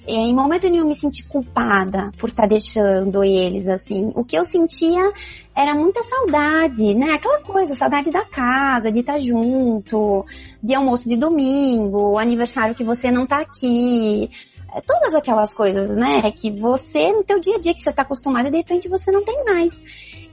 E 0.08 0.16
em 0.16 0.34
momento 0.34 0.70
nenhum 0.70 0.88
me 0.88 0.96
senti 0.96 1.28
culpada 1.28 2.12
por 2.18 2.30
estar 2.30 2.44
tá 2.44 2.48
deixando 2.48 3.26
eles 3.26 3.68
assim. 3.68 4.14
O 4.16 4.24
que 4.24 4.38
eu 4.38 4.46
sentia 4.46 5.12
era 5.54 5.76
muita 5.76 6.02
saudade, 6.02 6.96
né? 6.96 7.12
Aquela 7.12 7.42
coisa, 7.42 7.76
saudade 7.76 8.10
da 8.10 8.24
casa, 8.24 8.90
de 8.90 9.02
estar 9.02 9.14
tá 9.14 9.20
junto, 9.20 10.26
de 10.64 10.74
almoço 10.74 11.10
de 11.10 11.18
domingo, 11.18 12.18
aniversário 12.18 12.74
que 12.74 12.86
você 12.86 13.12
não 13.12 13.26
tá 13.26 13.40
aqui. 13.40 14.32
É, 14.74 14.80
todas 14.80 15.14
aquelas 15.14 15.54
coisas, 15.54 15.94
né? 15.94 16.32
Que 16.32 16.52
você, 16.52 17.12
no 17.12 17.26
teu 17.26 17.38
dia 17.40 17.56
a 17.56 17.60
dia 17.60 17.74
que 17.74 17.82
você 17.82 17.92
tá 17.92 18.04
acostumado, 18.04 18.50
de 18.50 18.58
repente 18.58 18.88
você 18.88 19.12
não 19.12 19.26
tem 19.26 19.44
mais. 19.44 19.84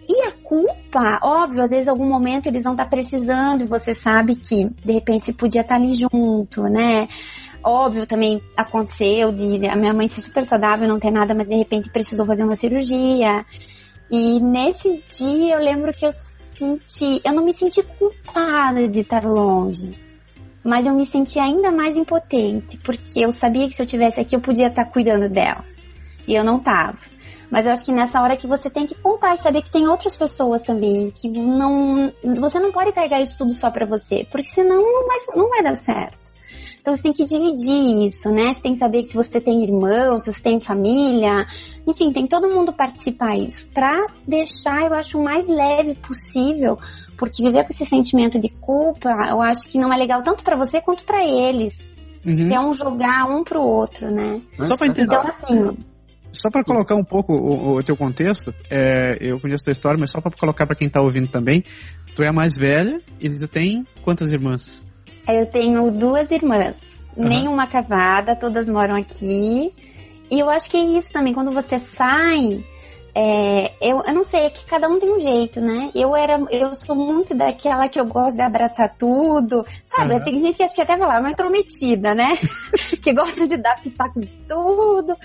E 0.09 0.23
a 0.27 0.33
culpa, 0.33 1.19
óbvio, 1.23 1.63
às 1.63 1.71
vezes 1.71 1.89
algum 1.89 2.07
momento 2.07 2.47
eles 2.47 2.63
vão 2.63 2.73
estar 2.73 2.85
tá 2.85 2.91
precisando 2.91 3.65
e 3.65 3.67
você 3.67 3.95
sabe 3.95 4.37
que 4.37 4.69
de 4.85 4.93
repente 4.93 5.27
você 5.27 5.33
podia 5.33 5.63
estar 5.63 5.77
tá 5.77 5.81
ali 5.81 5.95
junto, 5.95 6.63
né? 6.65 7.09
Óbvio, 7.65 8.07
também 8.07 8.43
aconteceu 8.55 9.33
de 9.33 9.67
a 9.67 9.75
minha 9.75 9.95
mãe 9.95 10.07
ser 10.07 10.21
super 10.21 10.45
saudável, 10.45 10.87
não 10.87 10.99
ter 10.99 11.11
nada, 11.11 11.35
mas 11.35 11.49
de 11.49 11.57
repente 11.57 11.91
precisou 11.91 12.27
fazer 12.27 12.45
uma 12.45 12.57
cirurgia. 12.57 13.47
E 14.11 14.39
nesse 14.41 15.03
dia 15.11 15.55
eu 15.55 15.61
lembro 15.61 15.95
que 15.95 16.05
eu 16.05 16.11
senti, 16.59 17.23
eu 17.25 17.33
não 17.33 17.43
me 17.43 17.55
senti 17.55 17.83
culpada 17.83 18.87
de 18.87 19.01
estar 19.01 19.25
longe, 19.25 19.99
mas 20.63 20.85
eu 20.85 20.95
me 20.95 21.07
senti 21.07 21.39
ainda 21.39 21.71
mais 21.71 21.97
impotente, 21.97 22.77
porque 22.79 23.25
eu 23.25 23.33
sabia 23.33 23.67
que 23.67 23.75
se 23.75 23.83
eu 23.83 23.87
tivesse 23.87 24.21
aqui 24.21 24.37
eu 24.37 24.41
podia 24.41 24.69
estar 24.69 24.85
cuidando 24.85 25.31
dela. 25.31 25.65
E 26.29 26.35
eu 26.35 26.45
não 26.45 26.59
estava. 26.59 26.99
Mas 27.55 27.67
eu 27.67 27.73
acho 27.73 27.85
que 27.85 27.93
nessa 27.93 28.21
hora 28.21 28.37
que 28.37 28.49
você 28.49 28.69
tem 28.69 28.85
que 28.85 28.97
contar 28.97 29.35
e 29.35 29.37
saber 29.37 29.63
que 29.63 29.71
tem 29.71 29.87
outras 29.87 30.17
pessoas 30.17 30.61
também, 30.61 31.13
que 31.13 31.29
não. 31.29 32.13
Você 32.41 32.59
não 32.59 32.73
pode 32.73 32.91
carregar 32.91 33.23
isso 33.23 33.39
tudo 33.39 33.55
só 33.55 33.71
para 33.71 33.87
você, 33.87 34.27
porque 34.29 34.49
senão 34.49 34.83
não 34.83 35.07
vai, 35.07 35.19
não 35.37 35.49
vai 35.49 35.63
dar 35.63 35.77
certo. 35.77 36.19
Então 36.81 36.97
você 36.97 37.05
tem 37.05 37.13
que 37.13 37.25
dividir 37.25 38.05
isso, 38.05 38.29
né? 38.33 38.53
Você 38.53 38.61
tem 38.61 38.73
que 38.73 38.79
saber 38.81 39.05
se 39.05 39.15
você 39.15 39.41
tem 39.41 39.63
irmãos, 39.63 40.25
se 40.25 40.33
você 40.33 40.43
tem 40.43 40.59
família, 40.59 41.47
enfim, 41.87 42.13
tem 42.13 42.27
todo 42.27 42.51
mundo 42.51 42.73
participar 42.73 43.39
isso 43.39 43.69
para 43.73 44.05
deixar, 44.27 44.87
eu 44.87 44.95
acho, 44.95 45.17
o 45.17 45.23
mais 45.23 45.47
leve 45.47 45.95
possível, 45.95 46.77
porque 47.17 47.41
viver 47.41 47.63
com 47.63 47.71
esse 47.71 47.87
sentimento 47.87 48.37
de 48.37 48.49
culpa, 48.49 49.11
eu 49.31 49.41
acho 49.41 49.69
que 49.69 49.79
não 49.79 49.93
é 49.93 49.97
legal 49.97 50.25
tanto 50.25 50.43
para 50.43 50.57
você 50.57 50.81
quanto 50.81 51.05
para 51.05 51.25
eles. 51.25 51.95
Uhum. 52.27 52.53
É 52.53 52.59
um 52.59 52.73
jogar 52.73 53.27
um 53.31 53.45
pro 53.45 53.63
outro, 53.63 54.11
né? 54.11 54.43
Só 54.67 54.77
pra 54.77 54.89
entender. 54.89 55.15
Então, 55.15 55.29
assim, 55.29 55.77
só 56.35 56.51
para 56.51 56.65
colocar 56.65 56.95
um 56.97 57.05
pouco 57.05 57.33
o, 57.33 57.77
o 57.77 57.83
teu 57.83 57.97
contexto, 57.97 58.53
é, 58.71 59.17
eu 59.21 59.41
conheço 59.41 59.63
a 59.63 59.67
tua 59.67 59.73
história, 59.73 59.99
mas 59.99 60.11
só 60.11 60.21
para 60.21 60.37
colocar 60.37 60.67
para 60.67 60.77
quem 60.77 60.89
tá 60.89 61.01
ouvindo 61.01 61.29
também, 61.29 61.65
tu 62.15 62.23
é 62.23 62.29
a 62.29 62.33
mais 62.33 62.57
velha 62.57 63.01
e 63.21 63.31
tu 63.31 63.49
tem 63.49 63.87
quantas 64.03 64.33
irmãs? 64.33 64.83
Eu 65.29 65.47
tenho 65.47 65.91
duas 65.91 66.31
irmãs, 66.31 66.75
uhum. 67.17 67.29
nenhuma 67.29 67.67
casada, 67.67 68.37
todas 68.37 68.69
moram 68.69 68.95
aqui. 68.97 69.73
E 70.31 70.39
eu 70.39 70.51
acho 70.51 70.71
que 70.71 70.77
é 70.77 70.85
isso 70.99 71.13
também, 71.13 71.33
quando 71.33 71.53
você 71.53 71.79
sai, 71.79 72.65
é, 73.15 73.73
eu, 73.81 74.03
eu 74.05 74.15
não 74.15 74.25
sei, 74.25 74.41
é 74.41 74.51
que 74.51 74.67
cada 74.67 74.89
um 74.89 74.99
tem 74.99 75.11
um 75.11 75.21
jeito, 75.21 75.61
né? 75.61 75.91
Eu 75.95 76.17
era, 76.17 76.39
eu 76.51 76.75
sou 76.75 76.97
muito 76.97 77.35
daquela 77.35 77.89
que 77.89 78.01
eu 78.01 78.05
gosto 78.05 78.37
de 78.37 78.43
abraçar 78.43 78.97
tudo, 78.99 79.65
sabe? 79.87 80.15
Uhum. 80.15 80.25
Tem 80.25 80.39
gente 80.39 80.57
que 80.57 80.63
acha 80.63 80.75
que 80.75 80.83
até 80.83 80.97
falar, 80.97 81.21
uma 81.21 81.31
intrometida, 81.31 82.15
né? 82.15 82.37
que 83.01 83.13
gosta 83.13 83.47
de 83.47 83.57
dar 83.57 83.81
pitaco 83.81 84.21
em 84.21 84.27
tudo 84.49 85.17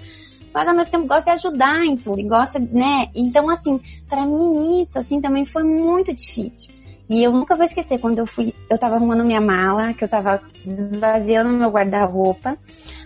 mas 0.53 0.67
ao 0.67 0.75
mesmo 0.75 0.91
tempo 0.91 1.07
gosta 1.07 1.23
de 1.23 1.31
ajudar 1.31 1.85
em 1.85 1.95
tudo, 1.95 2.19
e 2.19 2.27
gosta, 2.27 2.59
né? 2.59 3.07
Então, 3.15 3.49
assim, 3.49 3.79
para 4.07 4.25
mim 4.25 4.81
isso, 4.81 4.97
assim, 4.97 5.21
também 5.21 5.45
foi 5.45 5.63
muito 5.63 6.13
difícil. 6.13 6.73
E 7.09 7.23
eu 7.23 7.31
nunca 7.31 7.55
vou 7.55 7.65
esquecer 7.65 7.97
quando 7.97 8.19
eu 8.19 8.27
fui, 8.27 8.53
eu 8.69 8.77
tava 8.77 8.95
arrumando 8.95 9.25
minha 9.25 9.41
mala, 9.41 9.93
que 9.95 10.03
eu 10.03 10.07
tava 10.07 10.41
esvaziando 10.63 11.49
meu 11.49 11.71
guarda-roupa. 11.71 12.55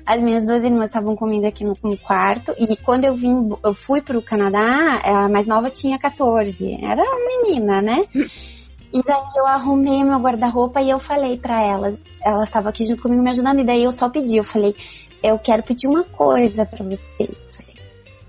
As 0.06 0.22
minhas 0.22 0.46
duas 0.46 0.62
irmãs 0.62 0.88
estavam 0.88 1.16
comigo 1.16 1.48
aqui 1.48 1.64
no, 1.64 1.78
no, 1.82 1.98
quarto, 1.98 2.54
e 2.60 2.76
quando 2.76 3.06
eu 3.06 3.16
vim, 3.16 3.50
eu 3.64 3.74
fui 3.74 4.02
pro 4.02 4.22
Canadá, 4.22 5.00
a 5.06 5.30
mais 5.30 5.48
nova 5.48 5.70
tinha 5.70 5.98
14. 5.98 6.80
Era 6.84 7.02
uma 7.02 7.28
menina, 7.28 7.82
né? 7.82 8.06
E 8.94 9.02
daí 9.02 9.24
eu 9.38 9.48
arrumei 9.48 10.04
meu 10.04 10.20
guarda-roupa 10.20 10.82
e 10.82 10.90
eu 10.90 11.00
falei 11.00 11.38
para 11.38 11.64
elas, 11.64 11.96
elas 12.22 12.44
estavam 12.44 12.70
aqui 12.70 12.86
junto 12.86 13.02
comigo 13.02 13.24
me 13.24 13.30
ajudando, 13.30 13.62
e 13.62 13.64
daí 13.64 13.84
eu 13.84 13.92
só 13.94 14.10
pedi, 14.10 14.38
eu 14.38 14.44
falei, 14.44 14.76
eu 15.24 15.40
quero 15.40 15.64
pedir 15.64 15.88
uma 15.88 16.04
coisa 16.04 16.66
para 16.66 16.84
vocês. 16.84 17.38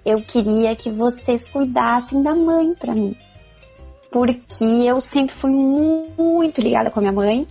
eu 0.07 0.23
queria 0.23 0.77
que 0.77 0.89
vocês 0.91 1.49
cuidassem 1.49 2.23
da 2.23 2.35
mãe 2.35 2.73
para 2.75 2.95
mim. 2.95 3.17
Porque 4.13 4.65
eu 4.65 5.01
sempre 5.01 5.35
fui 5.35 5.51
muito 5.51 6.61
ligada 6.61 6.91
com 6.91 7.01
a 7.01 7.03
minha 7.03 7.13
mãe. 7.13 7.49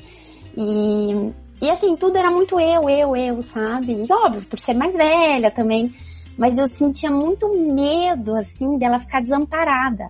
E, 0.56 1.34
e 1.62 1.70
assim, 1.70 1.98
tudo 1.98 2.18
era 2.18 2.32
muito 2.32 2.58
eu, 2.58 2.90
eu, 2.90 3.16
eu, 3.18 3.42
sabe? 3.42 3.94
E 3.94 4.14
óbvio, 4.14 4.48
por 4.48 4.60
ser 4.60 4.76
mais 4.76 4.96
velha 4.96 5.52
também. 5.52 5.94
Mas 6.38 6.58
eu 6.58 6.66
sentia 6.68 7.12
muito 7.12 7.50
medo, 7.50 8.34
assim, 8.36 8.78
dela 8.78 9.00
ficar 9.00 9.22
desamparada. 9.22 10.10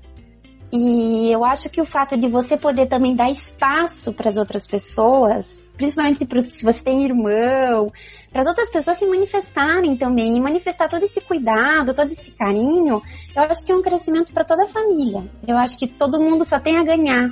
E 0.72 1.32
eu 1.32 1.44
acho 1.44 1.70
que 1.70 1.82
o 1.82 1.86
fato 1.86 2.16
de 2.18 2.28
você 2.28 2.56
poder 2.56 2.88
também 2.88 3.16
dar 3.16 3.32
espaço 3.32 4.14
para 4.14 4.30
as 4.30 4.38
outras 4.38 4.68
pessoas, 4.68 5.66
principalmente 5.76 6.26
se 6.52 6.64
você 6.64 6.82
tem 6.82 7.04
irmão, 7.04 7.92
para 8.34 8.42
as 8.42 8.48
outras 8.48 8.72
pessoas 8.72 8.98
se 8.98 9.06
manifestarem 9.06 9.96
também 9.96 10.36
e 10.36 10.42
manifestar 10.42 10.90
todo 10.90 11.04
esse 11.04 11.22
cuidado, 11.22 11.94
todo 11.94 12.12
esse 12.12 12.32
carinho, 12.32 13.00
eu 13.36 13.44
acho 13.44 13.64
que 13.64 13.72
é 13.72 13.76
um 13.76 13.82
crescimento 13.84 14.34
para 14.34 14.44
toda 14.44 14.64
a 14.64 14.68
família. 14.68 15.30
Eu 15.48 15.56
acho 15.56 15.78
que 15.78 15.88
todo 15.88 16.20
mundo 16.20 16.44
só 16.44 16.60
tem 16.60 16.78
a 16.78 16.84
ganhar. 16.84 17.30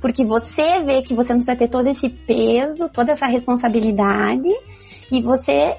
Porque 0.00 0.24
você 0.24 0.82
vê 0.82 1.02
que 1.02 1.14
você 1.14 1.32
não 1.32 1.38
precisa 1.38 1.56
ter 1.56 1.68
todo 1.68 1.86
esse 1.86 2.08
peso, 2.08 2.88
toda 2.88 3.12
essa 3.12 3.26
responsabilidade, 3.26 4.48
e 5.12 5.22
você 5.22 5.76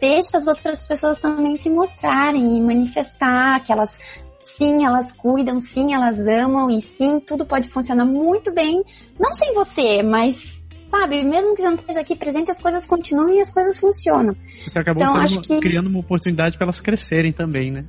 deixa 0.00 0.38
as 0.38 0.46
outras 0.46 0.82
pessoas 0.82 1.18
também 1.18 1.56
se 1.58 1.68
mostrarem 1.68 2.56
e 2.56 2.60
manifestar 2.62 3.62
que 3.62 3.72
elas 3.72 3.98
sim, 4.40 4.86
elas 4.86 5.12
cuidam, 5.12 5.60
sim, 5.60 5.92
elas 5.92 6.18
amam 6.18 6.70
e 6.70 6.80
sim, 6.80 7.20
tudo 7.20 7.44
pode 7.44 7.68
funcionar 7.68 8.06
muito 8.06 8.54
bem, 8.54 8.82
não 9.18 9.34
sem 9.34 9.52
você, 9.52 10.02
mas 10.02 10.59
sabe, 10.90 11.22
mesmo 11.22 11.54
que 11.54 11.62
você 11.62 11.68
não 11.68 11.76
esteja 11.76 12.00
aqui 12.00 12.16
presente, 12.16 12.50
as 12.50 12.60
coisas 12.60 12.86
continuam 12.86 13.30
e 13.30 13.40
as 13.40 13.50
coisas 13.50 13.78
funcionam. 13.78 14.34
Você 14.66 14.78
acabou 14.78 15.02
então, 15.02 15.28
sendo, 15.28 15.42
que... 15.42 15.60
criando 15.60 15.88
uma 15.88 16.00
oportunidade 16.00 16.56
para 16.56 16.66
elas 16.66 16.80
crescerem 16.80 17.32
também, 17.32 17.70
né? 17.70 17.84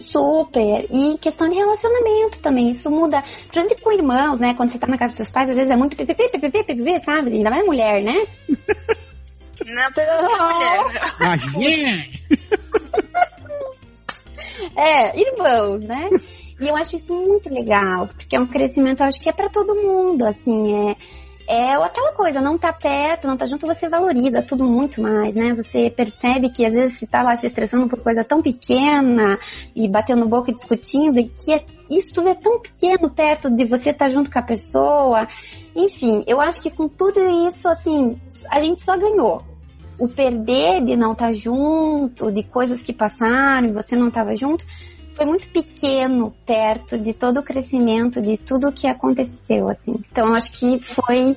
Super. 0.00 0.86
E 0.90 1.18
questão 1.18 1.46
de 1.48 1.56
relacionamento 1.56 2.40
também. 2.40 2.70
Isso 2.70 2.90
muda. 2.90 3.22
Principalmente 3.22 3.82
com 3.82 3.92
irmãos, 3.92 4.40
né? 4.40 4.54
Quando 4.54 4.70
você 4.70 4.78
tá 4.78 4.86
na 4.86 4.96
casa 4.96 5.10
dos 5.10 5.18
seus 5.18 5.30
pais, 5.30 5.50
às 5.50 5.56
vezes 5.56 5.70
é 5.70 5.76
muito 5.76 5.94
pipipi, 5.94 6.30
pipipi, 6.30 6.64
pipipi, 6.64 7.00
sabe? 7.04 7.30
Ainda 7.32 7.50
mais 7.50 7.66
mulher, 7.66 8.02
né? 8.02 8.26
Não, 9.66 9.90
não. 11.20 11.52
mulher. 11.52 12.08
É, 14.76 15.18
irmãos, 15.18 15.80
né? 15.80 16.08
E 16.60 16.68
eu 16.68 16.76
acho 16.76 16.96
isso 16.96 17.14
muito 17.14 17.52
legal, 17.52 18.08
porque 18.08 18.36
é 18.36 18.40
um 18.40 18.46
crescimento, 18.46 19.02
acho 19.02 19.20
que 19.20 19.28
é 19.28 19.32
para 19.32 19.48
todo 19.48 19.74
mundo, 19.74 20.24
assim, 20.24 20.90
é 20.90 20.96
é 21.50 21.74
aquela 21.74 22.12
coisa, 22.12 22.40
não 22.40 22.56
tá 22.56 22.72
perto, 22.72 23.26
não 23.26 23.36
tá 23.36 23.44
junto, 23.44 23.66
você 23.66 23.88
valoriza 23.88 24.40
tudo 24.40 24.64
muito 24.64 25.02
mais, 25.02 25.34
né? 25.34 25.52
Você 25.52 25.90
percebe 25.90 26.48
que 26.48 26.64
às 26.64 26.72
vezes 26.72 26.96
você 26.96 27.08
tá 27.08 27.24
lá 27.24 27.34
se 27.34 27.44
estressando 27.44 27.88
por 27.88 27.98
coisa 27.98 28.22
tão 28.22 28.40
pequena 28.40 29.36
e 29.74 29.88
batendo 29.88 30.28
boca 30.28 30.52
e 30.52 30.54
discutindo, 30.54 31.18
e 31.18 31.24
que 31.24 31.52
é, 31.52 31.64
isso 31.90 32.14
tudo 32.14 32.28
é 32.28 32.34
tão 32.34 32.60
pequeno 32.60 33.10
perto 33.10 33.50
de 33.50 33.64
você 33.64 33.90
estar 33.90 34.06
tá 34.06 34.10
junto 34.12 34.30
com 34.30 34.38
a 34.38 34.42
pessoa. 34.42 35.26
Enfim, 35.74 36.22
eu 36.24 36.40
acho 36.40 36.62
que 36.62 36.70
com 36.70 36.88
tudo 36.88 37.18
isso, 37.48 37.68
assim, 37.68 38.20
a 38.48 38.60
gente 38.60 38.80
só 38.80 38.96
ganhou. 38.96 39.42
O 39.98 40.08
perder 40.08 40.84
de 40.84 40.94
não 40.94 41.12
estar 41.12 41.26
tá 41.26 41.34
junto, 41.34 42.30
de 42.30 42.44
coisas 42.44 42.80
que 42.80 42.92
passaram 42.92 43.66
e 43.66 43.72
você 43.72 43.96
não 43.96 44.06
estava 44.06 44.36
junto, 44.36 44.64
foi 45.14 45.26
muito 45.26 45.48
pequeno 45.48 46.34
perto 46.46 46.98
de 46.98 47.12
todo 47.12 47.40
o 47.40 47.42
crescimento, 47.42 48.20
de 48.22 48.36
tudo 48.36 48.68
o 48.68 48.72
que 48.72 48.86
aconteceu, 48.86 49.68
assim. 49.68 50.00
Então, 50.10 50.34
acho 50.34 50.52
que 50.52 50.80
foi 50.80 51.36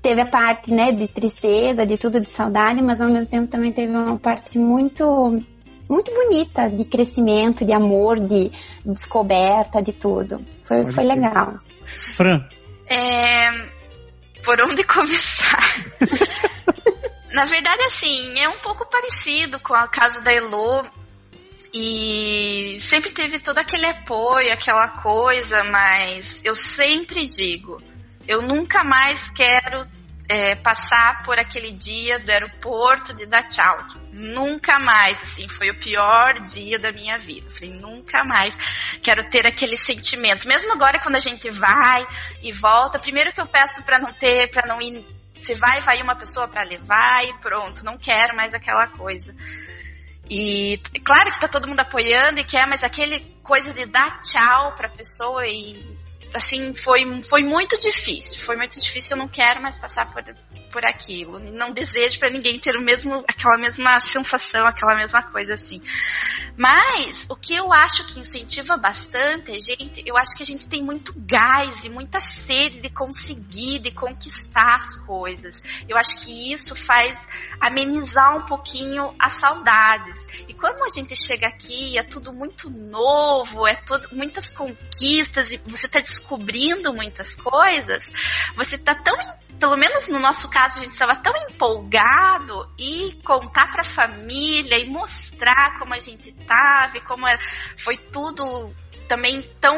teve 0.00 0.20
a 0.20 0.26
parte, 0.26 0.70
né, 0.70 0.92
de 0.92 1.08
tristeza, 1.08 1.84
de 1.84 1.98
tudo 1.98 2.20
de 2.20 2.30
saudade, 2.30 2.80
mas 2.80 3.00
ao 3.00 3.08
mesmo 3.08 3.30
tempo 3.30 3.48
também 3.48 3.72
teve 3.72 3.92
uma 3.92 4.18
parte 4.18 4.58
muito 4.58 5.42
muito 5.88 6.12
bonita 6.12 6.68
de 6.68 6.84
crescimento, 6.84 7.64
de 7.64 7.72
amor, 7.72 8.20
de 8.20 8.52
descoberta, 8.84 9.82
de 9.82 9.92
tudo. 9.92 10.44
Foi, 10.64 10.92
foi 10.92 11.04
legal. 11.04 11.58
Fran. 12.14 12.46
É, 12.86 13.50
por 14.44 14.60
onde 14.60 14.84
começar? 14.84 15.58
Na 17.32 17.44
verdade, 17.44 17.82
assim, 17.84 18.38
é 18.38 18.48
um 18.48 18.58
pouco 18.58 18.86
parecido 18.86 19.58
com 19.60 19.74
o 19.74 19.88
caso 19.88 20.22
da 20.22 20.32
Elo. 20.32 20.86
E 21.80 22.76
sempre 22.80 23.12
teve 23.12 23.38
todo 23.38 23.58
aquele 23.58 23.86
apoio, 23.86 24.52
aquela 24.52 24.88
coisa, 24.88 25.62
mas 25.62 26.42
eu 26.44 26.56
sempre 26.56 27.28
digo, 27.28 27.80
eu 28.26 28.42
nunca 28.42 28.82
mais 28.82 29.30
quero 29.30 29.86
é, 30.28 30.56
passar 30.56 31.22
por 31.22 31.38
aquele 31.38 31.70
dia 31.70 32.18
do 32.18 32.32
aeroporto 32.32 33.14
de 33.14 33.26
dar 33.26 33.46
tchau. 33.46 33.78
Nunca 34.10 34.80
mais, 34.80 35.22
assim, 35.22 35.46
foi 35.46 35.70
o 35.70 35.78
pior 35.78 36.40
dia 36.40 36.80
da 36.80 36.90
minha 36.90 37.16
vida. 37.16 37.48
Falei, 37.48 37.70
nunca 37.70 38.24
mais 38.24 38.56
quero 39.00 39.30
ter 39.30 39.46
aquele 39.46 39.76
sentimento. 39.76 40.48
Mesmo 40.48 40.72
agora, 40.72 40.98
quando 41.00 41.14
a 41.14 41.20
gente 41.20 41.48
vai 41.48 42.04
e 42.42 42.50
volta, 42.50 42.98
primeiro 42.98 43.32
que 43.32 43.40
eu 43.40 43.46
peço 43.46 43.84
para 43.84 44.00
não 44.00 44.12
ter, 44.12 44.50
para 44.50 44.66
não 44.66 44.82
ir. 44.82 45.06
Se 45.40 45.54
vai, 45.54 45.80
vai 45.82 46.02
uma 46.02 46.16
pessoa 46.16 46.48
para 46.48 46.64
levar 46.64 47.22
e 47.22 47.38
pronto. 47.38 47.84
Não 47.84 47.96
quero 47.96 48.34
mais 48.34 48.52
aquela 48.52 48.88
coisa. 48.88 49.32
E 50.30 50.78
claro 51.04 51.30
que 51.30 51.40
tá 51.40 51.48
todo 51.48 51.68
mundo 51.68 51.80
apoiando 51.80 52.40
e 52.40 52.44
quer, 52.44 52.66
mas 52.66 52.84
aquele 52.84 53.20
coisa 53.42 53.72
de 53.72 53.86
dar 53.86 54.20
tchau 54.20 54.74
pra 54.76 54.88
pessoa 54.88 55.46
e 55.46 55.97
assim, 56.34 56.74
foi, 56.74 57.22
foi 57.22 57.42
muito 57.42 57.78
difícil. 57.78 58.38
Foi 58.40 58.56
muito 58.56 58.80
difícil, 58.80 59.16
eu 59.16 59.20
não 59.20 59.28
quero 59.28 59.60
mais 59.62 59.78
passar 59.78 60.12
por, 60.12 60.22
por 60.70 60.84
aquilo. 60.84 61.38
Não 61.38 61.72
desejo 61.72 62.18
para 62.18 62.30
ninguém 62.30 62.58
ter 62.58 62.76
o 62.76 62.80
mesmo, 62.80 63.24
aquela 63.26 63.56
mesma 63.56 63.98
sensação, 64.00 64.66
aquela 64.66 64.96
mesma 64.96 65.22
coisa 65.22 65.54
assim. 65.54 65.80
Mas 66.56 67.26
o 67.30 67.36
que 67.36 67.54
eu 67.54 67.72
acho 67.72 68.06
que 68.08 68.20
incentiva 68.20 68.76
bastante, 68.76 69.58
gente, 69.60 70.02
eu 70.04 70.16
acho 70.16 70.36
que 70.36 70.42
a 70.42 70.46
gente 70.46 70.68
tem 70.68 70.82
muito 70.82 71.14
gás 71.16 71.84
e 71.84 71.88
muita 71.88 72.20
sede 72.20 72.80
de 72.80 72.90
conseguir, 72.90 73.78
de 73.78 73.92
conquistar 73.92 74.76
as 74.76 74.96
coisas. 74.96 75.62
Eu 75.88 75.96
acho 75.96 76.24
que 76.24 76.52
isso 76.52 76.74
faz 76.74 77.28
amenizar 77.60 78.36
um 78.36 78.44
pouquinho 78.44 79.14
as 79.18 79.34
saudades. 79.34 80.26
E 80.48 80.54
quando 80.54 80.82
a 80.82 80.88
gente 80.88 81.14
chega 81.14 81.46
aqui, 81.46 81.96
é 81.96 82.02
tudo 82.02 82.32
muito 82.32 82.68
novo, 82.68 83.66
é 83.66 83.76
tudo, 83.76 84.08
muitas 84.12 84.52
conquistas 84.52 85.52
e 85.52 85.58
você 85.58 85.86
está 85.86 86.00
descobrindo 86.18 86.92
muitas 86.92 87.34
coisas, 87.36 88.12
você 88.54 88.76
está 88.76 88.94
tão 88.94 89.14
pelo 89.58 89.76
menos 89.76 90.08
no 90.08 90.20
nosso 90.20 90.48
caso, 90.50 90.78
a 90.78 90.82
gente 90.82 90.92
estava 90.92 91.16
tão 91.16 91.34
empolgado 91.48 92.70
e 92.78 93.14
contar 93.24 93.72
para 93.72 93.80
a 93.80 93.84
família 93.84 94.78
e 94.78 94.88
mostrar 94.88 95.78
como 95.78 95.92
a 95.94 95.98
gente 95.98 96.30
estava 96.30 96.96
e 96.96 97.00
como 97.00 97.26
era, 97.26 97.40
foi 97.76 97.96
tudo 97.96 98.72
também 99.08 99.42
tão 99.60 99.76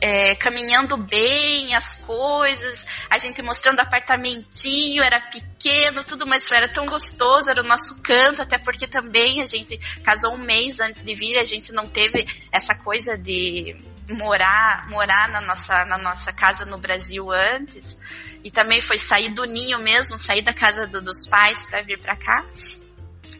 é, 0.00 0.34
caminhando 0.34 0.96
bem 0.96 1.74
as 1.74 1.98
coisas, 1.98 2.86
a 3.08 3.18
gente 3.18 3.42
mostrando 3.42 3.80
apartamentinho, 3.80 5.02
era 5.02 5.20
pequeno, 5.20 6.02
tudo, 6.02 6.26
mas 6.26 6.50
era 6.50 6.72
tão 6.72 6.86
gostoso, 6.86 7.50
era 7.50 7.60
o 7.60 7.66
nosso 7.66 8.02
canto, 8.02 8.40
até 8.40 8.58
porque 8.58 8.88
também 8.88 9.42
a 9.42 9.44
gente 9.44 9.78
casou 10.02 10.34
um 10.34 10.38
mês 10.38 10.80
antes 10.80 11.04
de 11.04 11.14
vir, 11.14 11.38
a 11.38 11.44
gente 11.44 11.70
não 11.72 11.86
teve 11.86 12.26
essa 12.50 12.74
coisa 12.74 13.16
de 13.16 13.76
morar 14.10 14.86
morar 14.88 15.28
na 15.28 15.40
nossa, 15.40 15.84
na 15.84 15.98
nossa 15.98 16.32
casa 16.32 16.64
no 16.64 16.78
Brasil 16.78 17.30
antes 17.30 17.98
e 18.42 18.50
também 18.50 18.80
foi 18.80 18.98
sair 18.98 19.30
do 19.30 19.44
ninho 19.44 19.78
mesmo, 19.78 20.16
sair 20.18 20.42
da 20.42 20.52
casa 20.52 20.86
do, 20.86 21.00
dos 21.00 21.28
pais 21.28 21.64
para 21.66 21.82
vir 21.82 22.00
para 22.00 22.16
cá. 22.16 22.44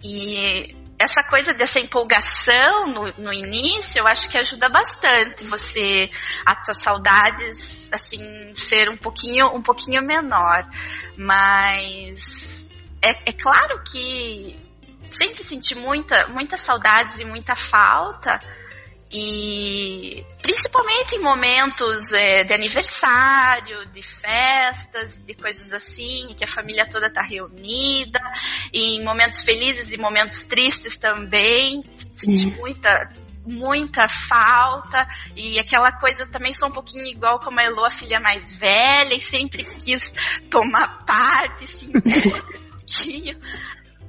E 0.02 0.76
essa 0.98 1.22
coisa 1.22 1.54
dessa 1.54 1.80
empolgação 1.80 2.87
no, 2.87 3.12
no, 3.16 3.33
início, 3.33 3.98
eu 3.98 4.06
acho 4.06 4.28
que 4.28 4.37
ajuda 4.37 4.68
bastante 4.68 5.44
você 5.44 6.11
a 6.44 6.54
tuas 6.54 6.78
saudades 6.78 7.90
assim 7.92 8.54
ser 8.54 8.90
um 8.90 8.96
pouquinho 8.98 9.46
um 9.54 9.62
pouquinho 9.62 10.02
menor, 10.02 10.68
mas 11.16 12.70
é, 13.02 13.30
é 13.30 13.33
claro 13.33 13.83
que 13.90 14.59
sempre 15.09 15.42
senti 15.42 15.74
muita 15.74 16.28
muitas 16.28 16.61
saudades 16.61 17.18
e 17.18 17.24
muita 17.24 17.56
falta 17.56 18.38
e 19.12 20.24
principalmente 20.40 21.16
em 21.16 21.20
momentos 21.20 22.12
é, 22.12 22.44
de 22.44 22.54
aniversário, 22.54 23.86
de 23.86 24.02
festas, 24.02 25.22
de 25.24 25.34
coisas 25.34 25.72
assim, 25.72 26.32
que 26.36 26.44
a 26.44 26.48
família 26.48 26.88
toda 26.88 27.08
está 27.08 27.20
reunida, 27.20 28.20
em 28.72 29.02
momentos 29.02 29.42
felizes 29.42 29.92
e 29.92 29.98
momentos 29.98 30.44
tristes 30.46 30.96
também, 30.96 31.82
senti 32.14 32.46
muita 32.46 33.11
muita 33.42 34.06
falta 34.06 35.08
e 35.34 35.58
aquela 35.58 35.90
coisa 35.90 36.26
também 36.26 36.52
sou 36.52 36.68
um 36.68 36.72
pouquinho 36.72 37.06
igual 37.06 37.40
como 37.40 37.58
a 37.58 37.64
Elo, 37.64 37.84
a 37.84 37.90
filha 37.90 38.20
mais 38.20 38.54
velha 38.54 39.14
e 39.14 39.20
sempre 39.20 39.64
quis 39.64 40.14
tomar 40.50 41.04
parte, 41.04 41.64
assim, 41.64 41.88
um 41.88 42.00
pouquinho. 42.80 43.40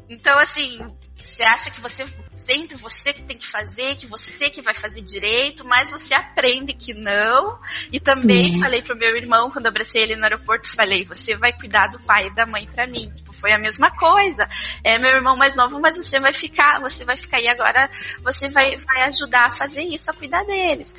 Então, 0.10 0.38
assim, 0.38 0.78
você 1.24 1.43
acha 1.43 1.72
que 1.72 1.80
você 1.80 2.06
sempre 2.44 2.76
você 2.76 3.14
que 3.14 3.22
tem 3.24 3.38
que 3.38 3.48
fazer, 3.48 3.96
que 3.96 4.06
você 4.06 4.50
que 4.50 4.62
vai 4.62 4.74
fazer 4.74 5.02
direito, 5.02 5.66
mas 5.66 5.89
você 5.89 6.14
aprende 6.14 6.74
que 6.74 6.94
não. 6.94 7.60
E 7.92 8.00
também 8.00 8.54
uhum. 8.54 8.60
falei 8.60 8.82
pro 8.82 8.96
meu 8.96 9.16
irmão, 9.16 9.50
quando 9.50 9.68
abracei 9.68 10.04
ele 10.04 10.16
no 10.16 10.24
aeroporto, 10.24 10.74
falei, 10.76 11.06
você 11.06 11.36
vai 11.36 11.54
cuidar 11.54 11.88
do 11.88 12.00
pai 12.00 12.28
e 12.28 12.36
da 12.36 12.46
mãe 12.46 12.68
para 12.68 12.88
mim. 12.88 13.12
Tipo, 13.14 13.34
foi 13.34 13.52
a 13.52 13.60
mesma 13.60 13.92
coisa. 13.92 14.48
É 14.84 14.98
meu 14.98 15.12
irmão 15.12 15.36
mais 15.36 15.56
novo, 15.56 15.80
mas 15.80 15.98
você 15.98 16.20
vai 16.20 16.34
ficar, 16.34 16.80
você 16.80 17.04
vai 17.06 17.18
ficar 17.18 17.38
aí 17.38 17.48
agora, 17.48 17.89
você 18.24 18.50
vai, 18.50 18.78
vai 18.78 19.04
ajudar 19.04 19.46
a 19.46 19.52
fazer 19.52 19.84
isso, 19.84 20.10
a 20.12 20.14
cuidar 20.14 20.44
deles. 20.46 20.94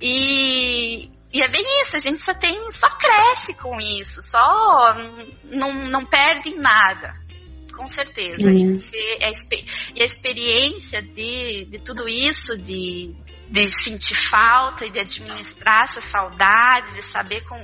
E, 0.00 1.10
e 1.32 1.42
é 1.42 1.48
bem 1.48 1.82
isso, 1.82 1.96
a 1.96 2.00
gente 2.00 2.22
só 2.22 2.34
tem, 2.34 2.70
só 2.70 2.88
cresce 2.90 3.54
com 3.54 3.80
isso, 3.80 4.22
só 4.22 4.94
não, 5.44 5.72
não 5.72 6.04
perde 6.04 6.50
em 6.50 6.58
nada. 6.58 7.27
Com 7.78 7.86
certeza. 7.86 8.48
Uhum. 8.48 8.74
E, 8.92 9.24
a, 9.24 9.30
e 9.94 10.02
a 10.02 10.04
experiência 10.04 11.00
de, 11.00 11.64
de 11.66 11.78
tudo 11.78 12.08
isso, 12.08 12.58
de, 12.58 13.14
de 13.48 13.68
sentir 13.68 14.16
falta 14.16 14.84
e 14.84 14.90
de 14.90 14.98
administrar 14.98 15.84
essas 15.84 16.02
saudades, 16.02 16.96
de 16.96 17.04
saber 17.04 17.42
com 17.42 17.56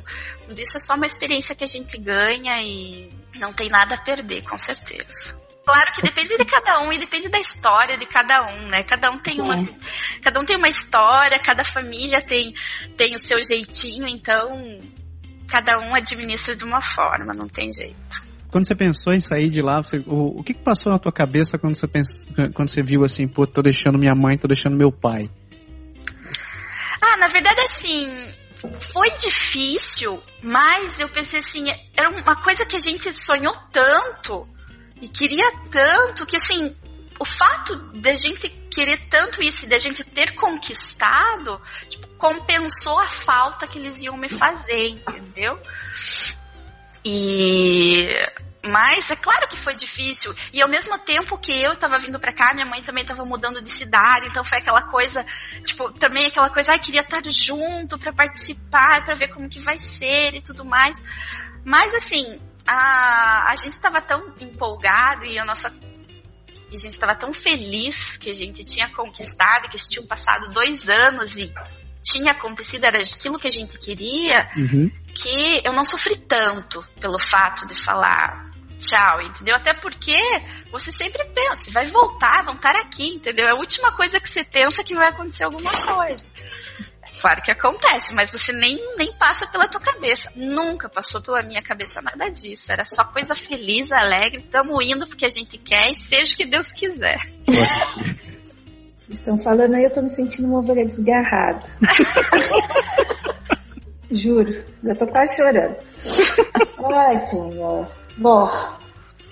tudo 0.46 0.60
isso 0.60 0.76
é 0.76 0.80
só 0.80 0.94
uma 0.94 1.04
experiência 1.04 1.56
que 1.56 1.64
a 1.64 1.66
gente 1.66 1.98
ganha 1.98 2.62
e 2.62 3.12
não 3.34 3.52
tem 3.52 3.68
nada 3.68 3.96
a 3.96 4.00
perder, 4.00 4.44
com 4.44 4.56
certeza. 4.56 5.36
Claro 5.66 5.92
que 5.92 6.02
depende 6.02 6.38
de 6.38 6.44
cada 6.44 6.80
um 6.82 6.92
e 6.92 6.98
depende 7.00 7.28
da 7.28 7.40
história 7.40 7.98
de 7.98 8.06
cada 8.06 8.46
um, 8.46 8.68
né? 8.68 8.84
Cada 8.84 9.10
um 9.10 9.18
tem 9.18 9.40
uma, 9.40 9.68
cada 10.22 10.38
um 10.38 10.44
tem 10.44 10.56
uma 10.56 10.68
história, 10.68 11.40
cada 11.40 11.64
família 11.64 12.20
tem, 12.20 12.54
tem 12.96 13.16
o 13.16 13.18
seu 13.18 13.42
jeitinho, 13.42 14.06
então 14.06 14.80
cada 15.48 15.80
um 15.80 15.92
administra 15.92 16.54
de 16.54 16.62
uma 16.62 16.80
forma, 16.80 17.32
não 17.34 17.48
tem 17.48 17.72
jeito. 17.72 18.33
Quando 18.54 18.68
você 18.68 18.76
pensou 18.76 19.12
em 19.12 19.20
sair 19.20 19.50
de 19.50 19.60
lá, 19.60 19.82
você, 19.82 19.96
o, 20.06 20.38
o 20.38 20.44
que, 20.44 20.54
que 20.54 20.62
passou 20.62 20.92
na 20.92 20.98
tua 21.00 21.10
cabeça 21.10 21.58
quando 21.58 21.74
você, 21.74 21.88
quando 22.54 22.68
você 22.68 22.84
viu 22.84 23.02
assim, 23.02 23.26
pô, 23.26 23.48
tô 23.48 23.60
deixando 23.60 23.98
minha 23.98 24.14
mãe, 24.14 24.38
tô 24.38 24.46
deixando 24.46 24.76
meu 24.76 24.92
pai? 24.92 25.28
Ah, 27.02 27.16
na 27.16 27.26
verdade, 27.26 27.60
assim, 27.62 28.08
foi 28.92 29.10
difícil, 29.16 30.22
mas 30.40 31.00
eu 31.00 31.08
pensei 31.08 31.40
assim, 31.40 31.64
era 31.96 32.08
uma 32.10 32.36
coisa 32.36 32.64
que 32.64 32.76
a 32.76 32.78
gente 32.78 33.12
sonhou 33.12 33.52
tanto 33.72 34.46
e 35.02 35.08
queria 35.08 35.50
tanto 35.72 36.24
que 36.24 36.36
assim, 36.36 36.76
o 37.18 37.24
fato 37.24 37.74
de 37.92 38.08
a 38.08 38.14
gente 38.14 38.48
querer 38.72 39.08
tanto 39.10 39.42
isso 39.42 39.64
e 39.64 39.68
de 39.68 39.74
a 39.74 39.80
gente 39.80 40.04
ter 40.04 40.32
conquistado, 40.36 41.60
tipo, 41.88 42.06
compensou 42.16 43.00
a 43.00 43.08
falta 43.08 43.66
que 43.66 43.80
eles 43.80 44.00
iam 44.00 44.16
me 44.16 44.28
fazer, 44.28 44.90
entendeu? 44.90 45.58
E 47.04 48.08
mas 48.66 49.10
é 49.10 49.16
claro 49.16 49.46
que 49.46 49.56
foi 49.56 49.74
difícil. 49.74 50.34
E 50.52 50.62
ao 50.62 50.68
mesmo 50.68 50.98
tempo 50.98 51.36
que 51.36 51.52
eu 51.52 51.72
estava 51.72 51.98
vindo 51.98 52.18
para 52.18 52.32
cá, 52.32 52.54
minha 52.54 52.64
mãe 52.64 52.82
também 52.82 53.02
estava 53.02 53.22
mudando 53.24 53.60
de 53.60 53.70
cidade. 53.70 54.26
Então 54.26 54.42
foi 54.42 54.58
aquela 54.58 54.82
coisa, 54.82 55.24
tipo, 55.64 55.92
também 55.92 56.26
aquela 56.26 56.48
coisa, 56.48 56.72
ai, 56.72 56.78
queria 56.78 57.02
estar 57.02 57.22
junto 57.26 57.98
para 57.98 58.12
participar, 58.12 59.04
para 59.04 59.14
ver 59.14 59.28
como 59.28 59.50
que 59.50 59.60
vai 59.60 59.78
ser 59.78 60.34
e 60.34 60.40
tudo 60.40 60.64
mais. 60.64 61.02
Mas 61.62 61.94
assim, 61.94 62.40
a, 62.66 63.50
a 63.50 63.56
gente 63.56 63.74
estava 63.74 64.00
tão 64.00 64.34
empolgado 64.40 65.26
e 65.26 65.38
a 65.38 65.44
nossa 65.44 65.68
e 66.70 66.76
a 66.76 66.78
gente 66.78 66.92
estava 66.92 67.14
tão 67.14 67.32
feliz 67.32 68.16
que 68.16 68.30
a 68.30 68.34
gente 68.34 68.64
tinha 68.64 68.88
conquistado, 68.88 69.68
que 69.68 69.76
tinham 69.76 70.06
passado 70.06 70.50
dois 70.50 70.88
anos 70.88 71.36
e 71.36 71.52
tinha 72.02 72.32
acontecido, 72.32 72.84
era 72.84 72.98
aquilo 72.98 73.38
que 73.38 73.46
a 73.46 73.50
gente 73.50 73.78
queria, 73.78 74.50
uhum. 74.56 74.90
Que 75.14 75.62
eu 75.64 75.72
não 75.72 75.84
sofri 75.84 76.16
tanto 76.16 76.84
pelo 77.00 77.18
fato 77.18 77.66
de 77.66 77.74
falar, 77.74 78.50
tchau, 78.78 79.22
entendeu? 79.22 79.54
Até 79.54 79.72
porque 79.74 80.16
você 80.70 80.90
sempre 80.90 81.24
pensa, 81.32 81.70
vai 81.70 81.86
voltar, 81.86 82.44
vão 82.44 82.54
estar 82.54 82.76
aqui, 82.76 83.14
entendeu? 83.14 83.46
É 83.46 83.52
a 83.52 83.56
última 83.56 83.92
coisa 83.92 84.20
que 84.20 84.28
você 84.28 84.44
pensa 84.44 84.82
que 84.82 84.94
vai 84.94 85.08
acontecer 85.08 85.44
alguma 85.44 85.70
coisa. 85.70 86.26
Claro 87.20 87.40
que 87.42 87.50
acontece, 87.50 88.12
mas 88.12 88.30
você 88.30 88.52
nem, 88.52 88.76
nem 88.96 89.12
passa 89.12 89.46
pela 89.46 89.68
tua 89.68 89.80
cabeça. 89.80 90.30
Nunca 90.36 90.88
passou 90.88 91.22
pela 91.22 91.42
minha 91.42 91.62
cabeça 91.62 92.02
nada 92.02 92.28
disso. 92.28 92.72
Era 92.72 92.84
só 92.84 93.04
coisa 93.04 93.34
feliz, 93.34 93.92
alegre, 93.92 94.38
estamos 94.38 94.84
indo 94.84 95.06
porque 95.06 95.24
a 95.24 95.30
gente 95.30 95.56
quer 95.56 95.86
e 95.86 95.96
seja 95.96 96.34
o 96.34 96.36
que 96.36 96.44
Deus 96.44 96.72
quiser. 96.72 97.16
Estão 99.08 99.38
falando 99.38 99.74
aí, 99.74 99.84
eu 99.84 99.92
tô 99.92 100.02
me 100.02 100.08
sentindo 100.08 100.48
uma 100.48 100.58
ovelha 100.58 100.84
desgarrada. 100.84 101.62
Juro, 104.10 104.64
eu 104.82 104.96
tô 104.96 105.06
quase 105.06 105.36
chorando. 105.36 105.76
Ai, 106.92 107.18
senhor. 107.18 107.90
Bom, 108.16 108.48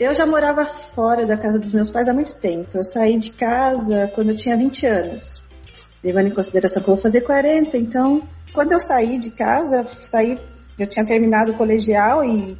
eu 0.00 0.12
já 0.14 0.26
morava 0.26 0.66
fora 0.66 1.26
da 1.26 1.36
casa 1.36 1.58
dos 1.58 1.72
meus 1.72 1.90
pais 1.90 2.08
há 2.08 2.12
muito 2.12 2.34
tempo. 2.34 2.70
Eu 2.74 2.84
saí 2.84 3.18
de 3.18 3.32
casa 3.32 4.10
quando 4.14 4.30
eu 4.30 4.36
tinha 4.36 4.56
20 4.56 4.86
anos. 4.86 5.42
Levando 6.02 6.26
em 6.26 6.34
consideração 6.34 6.82
que 6.82 6.88
eu 6.88 6.94
vou 6.94 7.02
fazer 7.02 7.20
40, 7.20 7.76
então, 7.76 8.22
quando 8.52 8.72
eu 8.72 8.80
saí 8.80 9.18
de 9.18 9.30
casa, 9.30 9.84
saí, 9.84 10.40
eu 10.78 10.86
tinha 10.86 11.06
terminado 11.06 11.52
o 11.52 11.56
colegial 11.56 12.24
e 12.24 12.58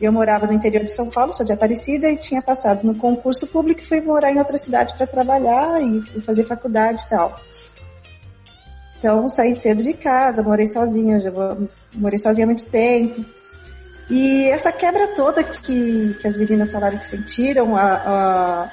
eu 0.00 0.10
morava 0.10 0.46
no 0.46 0.52
interior 0.52 0.82
de 0.82 0.90
São 0.90 1.10
Paulo, 1.10 1.32
sou 1.32 1.44
de 1.44 1.52
Aparecida, 1.52 2.10
e 2.10 2.16
tinha 2.16 2.42
passado 2.42 2.84
no 2.84 2.94
concurso 2.94 3.46
público 3.46 3.82
e 3.82 3.86
fui 3.86 4.00
morar 4.00 4.32
em 4.32 4.38
outra 4.38 4.56
cidade 4.56 4.96
para 4.96 5.06
trabalhar 5.06 5.80
e 5.80 6.20
fazer 6.22 6.42
faculdade 6.44 7.02
e 7.02 7.08
tal. 7.08 7.38
Então, 9.02 9.28
saí 9.28 9.52
cedo 9.52 9.82
de 9.82 9.94
casa, 9.94 10.44
morei 10.44 10.64
sozinha, 10.64 11.18
já 11.18 11.32
morei 11.92 12.20
sozinha 12.20 12.44
há 12.44 12.46
muito 12.46 12.64
tempo. 12.66 13.24
E 14.08 14.44
essa 14.44 14.70
quebra 14.70 15.08
toda 15.08 15.42
que, 15.42 16.14
que 16.20 16.24
as 16.24 16.36
meninas 16.36 16.70
falaram 16.70 16.98
que 16.98 17.04
sentiram, 17.04 17.76
a, 17.76 17.94
a, 17.94 18.70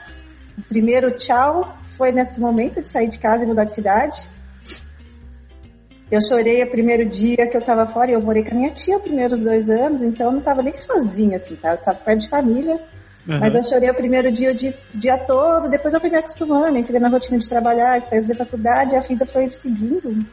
o 0.55 0.61
primeiro 0.61 1.09
tchau 1.15 1.75
foi 1.97 2.11
nesse 2.11 2.39
momento 2.39 2.79
de 2.79 2.87
sair 2.87 3.07
de 3.07 3.17
casa 3.17 3.43
e 3.43 3.47
mudar 3.47 3.63
de 3.63 3.73
cidade. 3.73 4.29
Eu 6.11 6.21
chorei 6.21 6.61
o 6.61 6.69
primeiro 6.69 7.09
dia 7.09 7.47
que 7.47 7.57
eu 7.57 7.61
estava 7.61 7.87
fora, 7.87 8.11
e 8.11 8.13
eu 8.13 8.21
morei 8.21 8.43
com 8.43 8.51
a 8.51 8.57
minha 8.59 8.69
tia 8.69 8.97
os 8.97 9.01
primeiros 9.01 9.39
dois 9.39 9.67
anos, 9.67 10.03
então 10.03 10.27
eu 10.27 10.31
não 10.33 10.39
estava 10.39 10.61
nem 10.61 10.77
sozinha, 10.77 11.37
assim, 11.37 11.55
tá? 11.55 11.71
Eu 11.71 11.75
estava 11.75 11.97
perto 11.97 12.19
de 12.19 12.29
família. 12.29 12.79
Uhum. 13.29 13.39
Mas 13.39 13.53
eu 13.53 13.63
chorei 13.63 13.89
o 13.89 13.93
primeiro 13.93 14.31
dia, 14.31 14.51
o 14.51 14.55
dia, 14.55 14.75
dia, 14.93 15.17
todo, 15.17 15.69
depois 15.69 15.93
eu 15.93 16.01
fui 16.01 16.09
me 16.09 16.17
acostumando, 16.17 16.77
entrei 16.77 16.99
na 16.99 17.09
rotina 17.09 17.37
de 17.37 17.47
trabalhar, 17.47 18.01
fazer 18.01 18.35
faculdade, 18.35 18.95
e 18.95 18.97
a 18.97 19.01
vida 19.01 19.25
foi 19.25 19.49
seguindo 19.51 20.25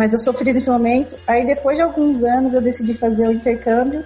mas 0.00 0.14
eu 0.14 0.18
sofri 0.18 0.50
nesse 0.50 0.70
momento. 0.70 1.14
Aí 1.26 1.46
depois 1.46 1.76
de 1.76 1.82
alguns 1.82 2.22
anos 2.22 2.54
eu 2.54 2.62
decidi 2.62 2.94
fazer 2.94 3.28
o 3.28 3.32
intercâmbio 3.32 4.02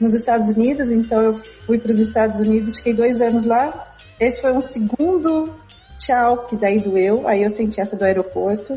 nos 0.00 0.14
Estados 0.14 0.48
Unidos, 0.48 0.90
então 0.90 1.22
eu 1.22 1.34
fui 1.34 1.78
para 1.78 1.92
os 1.92 2.00
Estados 2.00 2.40
Unidos, 2.40 2.78
fiquei 2.78 2.92
dois 2.92 3.20
anos 3.20 3.44
lá. 3.44 3.94
Esse 4.18 4.40
foi 4.40 4.52
um 4.52 4.60
segundo 4.60 5.54
tchau 5.96 6.46
que 6.46 6.56
daí 6.56 6.80
doeu, 6.80 7.28
aí 7.28 7.44
eu 7.44 7.50
senti 7.50 7.80
essa 7.80 7.96
do 7.96 8.04
aeroporto. 8.04 8.76